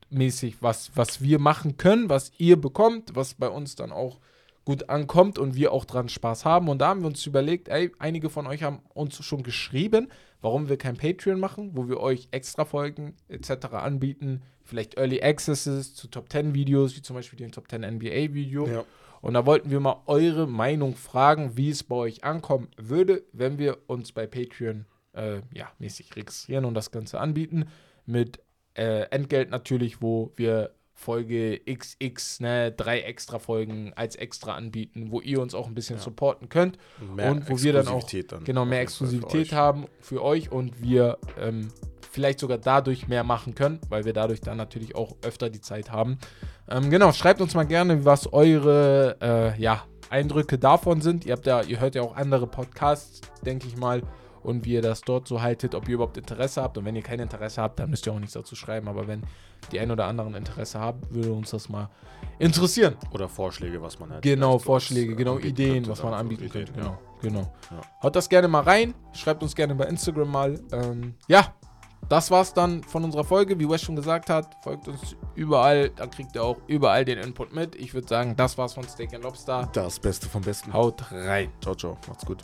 mäßig, 0.10 0.62
was, 0.62 0.92
was 0.96 1.22
wir 1.22 1.38
machen 1.38 1.76
können, 1.76 2.10
was 2.10 2.32
ihr 2.38 2.56
bekommt, 2.56 3.14
was 3.14 3.34
bei 3.34 3.50
uns 3.50 3.76
dann 3.76 3.92
auch 3.92 4.22
gut 4.64 4.88
ankommt 4.88 5.38
und 5.38 5.56
wir 5.56 5.74
auch 5.74 5.84
dran 5.84 6.08
Spaß 6.08 6.46
haben. 6.46 6.70
Und 6.70 6.80
da 6.80 6.88
haben 6.88 7.02
wir 7.02 7.08
uns 7.08 7.26
überlegt, 7.26 7.68
ey, 7.68 7.92
einige 8.00 8.30
von 8.30 8.48
euch 8.48 8.64
haben 8.64 8.80
uns 8.94 9.22
schon 9.26 9.44
geschrieben, 9.44 10.08
warum 10.40 10.70
wir 10.70 10.78
kein 10.78 10.96
Patreon 10.96 11.42
machen, 11.42 11.72
wo 11.74 11.90
wir 11.90 12.00
euch 12.00 12.30
extra 12.32 12.64
Folgen 12.64 13.18
etc. 13.28 13.74
anbieten, 13.74 14.44
vielleicht 14.64 14.98
Early 14.98 15.22
Accesses 15.22 15.94
zu 15.94 16.08
Top 16.08 16.32
10 16.32 16.54
Videos, 16.54 16.96
wie 16.96 17.02
zum 17.02 17.18
Beispiel 17.18 17.38
den 17.38 17.52
Top 17.52 17.70
10 17.70 17.82
NBA 17.82 18.34
Video. 18.34 18.66
Ja. 18.66 18.86
Und 19.22 19.34
da 19.36 19.46
wollten 19.46 19.70
wir 19.70 19.80
mal 19.80 20.02
eure 20.08 20.48
Meinung 20.48 20.96
fragen, 20.96 21.56
wie 21.56 21.70
es 21.70 21.84
bei 21.84 21.96
euch 21.96 22.24
ankommen 22.24 22.70
würde, 22.78 23.24
wenn 23.34 23.58
wir 23.60 23.78
uns 23.88 24.12
bei 24.12 24.26
Patreon 24.28 24.86
äh, 25.14 25.42
ja, 25.54 25.72
mäßig 25.80 26.16
registrieren 26.16 26.66
und 26.66 26.74
das 26.74 26.92
Ganze 26.92 27.20
anbieten. 27.20 27.66
Mit 28.06 28.40
äh, 28.74 29.04
Entgelt 29.12 29.50
natürlich, 29.52 30.02
wo 30.02 30.32
wir 30.36 30.72
Folge 30.94 31.60
XX, 31.66 32.40
ne, 32.42 32.72
drei 32.72 33.02
extra 33.02 33.40
Folgen 33.40 33.92
als 33.96 34.16
extra 34.16 34.56
anbieten, 34.56 35.08
wo 35.10 35.20
ihr 35.20 35.42
uns 35.42 35.56
auch 35.56 35.68
ein 35.68 35.74
bisschen 35.74 35.98
ja. 35.98 36.02
supporten 36.02 36.48
könnt 36.48 36.78
mehr 37.16 37.32
und 37.32 37.50
wo 37.50 37.62
wir 37.62 37.74
dann 37.74 37.88
auch 37.88 38.08
dann 38.08 38.44
genau 38.44 38.66
mehr 38.66 38.82
Exklusivität 38.82 39.50
für 39.50 39.56
haben 39.56 39.86
für 40.00 40.24
euch 40.24 40.52
und 40.52 40.82
wir 40.82 41.18
ähm, 41.40 41.70
vielleicht 42.12 42.40
sogar 42.40 42.58
dadurch 42.58 43.08
mehr 43.08 43.24
machen 43.24 43.56
können, 43.56 43.80
weil 43.90 44.06
wir 44.06 44.14
dadurch 44.14 44.42
dann 44.42 44.58
natürlich 44.58 44.96
auch 44.96 45.16
öfter 45.24 45.50
die 45.50 45.62
Zeit 45.62 45.92
haben. 45.92 46.18
Ähm, 46.70 46.90
genau, 46.90 47.12
schreibt 47.14 47.42
uns 47.42 47.54
mal 47.54 47.66
gerne, 47.66 48.06
was 48.06 48.32
eure 48.34 49.18
äh, 49.22 49.62
ja, 49.62 49.84
Eindrücke 50.10 50.58
davon 50.58 51.02
sind. 51.02 51.26
Ihr 51.26 51.34
habt 51.34 51.46
ja, 51.46 51.62
ihr 51.62 51.80
hört 51.80 51.96
ja 51.96 52.02
auch 52.02 52.16
andere 52.16 52.48
Podcasts, 52.48 53.22
denke 53.46 53.68
ich 53.68 53.78
mal 53.78 54.02
und 54.44 54.66
wie 54.66 54.74
ihr 54.74 54.82
das 54.82 55.02
dort 55.02 55.28
so 55.28 55.42
haltet, 55.42 55.74
ob 55.74 55.88
ihr 55.88 55.96
überhaupt 55.96 56.18
Interesse 56.18 56.62
habt. 56.62 56.78
Und 56.78 56.86
wenn 56.86 56.96
ihr 56.96 57.02
kein 57.02 57.20
Interesse 57.20 57.62
habt, 57.62 57.80
dann 57.80 57.90
müsst 57.90 58.06
ihr 58.08 58.14
auch 58.14 58.20
nichts 58.20 58.34
dazu 58.34 58.56
schreiben. 58.56 58.88
Aber 58.88 59.08
wenn 59.08 59.22
die 59.72 59.80
ein 59.80 59.90
oder 59.90 60.06
anderen 60.06 60.36
Interesse 60.36 60.80
haben, 60.80 61.02
würde 61.10 61.32
uns 61.32 61.52
das 61.52 61.70
mal 61.70 61.90
interessieren. 62.40 62.96
Oder 63.12 63.30
Vorschläge, 63.30 63.82
was 63.82 64.00
man 64.00 64.12
halt. 64.12 64.24
Genau, 64.24 64.60
Vorschläge, 64.60 65.16
genau, 65.16 65.38
Ideen, 65.38 65.88
was 65.88 66.04
man 66.04 66.14
anbieten 66.14 66.50
könnte. 66.50 66.74
Genau, 66.74 66.98
genau. 67.22 67.54
Ja. 67.70 67.82
Haut 68.04 68.16
das 68.16 68.28
gerne 68.28 68.48
mal 68.48 68.64
rein. 68.64 68.94
Schreibt 69.14 69.44
uns 69.44 69.56
gerne 69.56 69.76
bei 69.76 69.86
Instagram 69.86 70.30
mal. 70.30 70.60
Ähm, 70.72 71.14
ja, 71.28 71.54
das 72.10 72.32
war's 72.32 72.54
dann 72.54 72.84
von 72.84 73.04
unserer 73.04 73.24
Folge. 73.24 73.60
Wie 73.60 73.70
Wes 73.70 73.82
schon 73.82 73.96
gesagt 73.96 74.30
hat, 74.30 74.58
folgt 74.64 74.88
uns 74.88 75.16
überall. 75.36 75.90
Da 75.90 76.08
kriegt 76.08 76.36
ihr 76.36 76.44
auch 76.44 76.58
überall 76.68 77.06
den 77.06 77.18
Input 77.20 77.54
mit. 77.54 77.76
Ich 77.76 77.94
würde 77.94 78.08
sagen, 78.08 78.36
das 78.36 78.58
war's 78.58 78.74
von 78.74 78.88
Steak 78.88 79.12
Lobster. 79.22 79.70
Das 79.74 80.00
Beste 80.00 80.28
vom 80.28 80.42
Besten. 80.42 80.74
Haut 80.74 81.12
rein. 81.12 81.52
Ciao, 81.62 81.76
ciao. 81.76 81.98
Macht's 82.08 82.26
gut. 82.26 82.44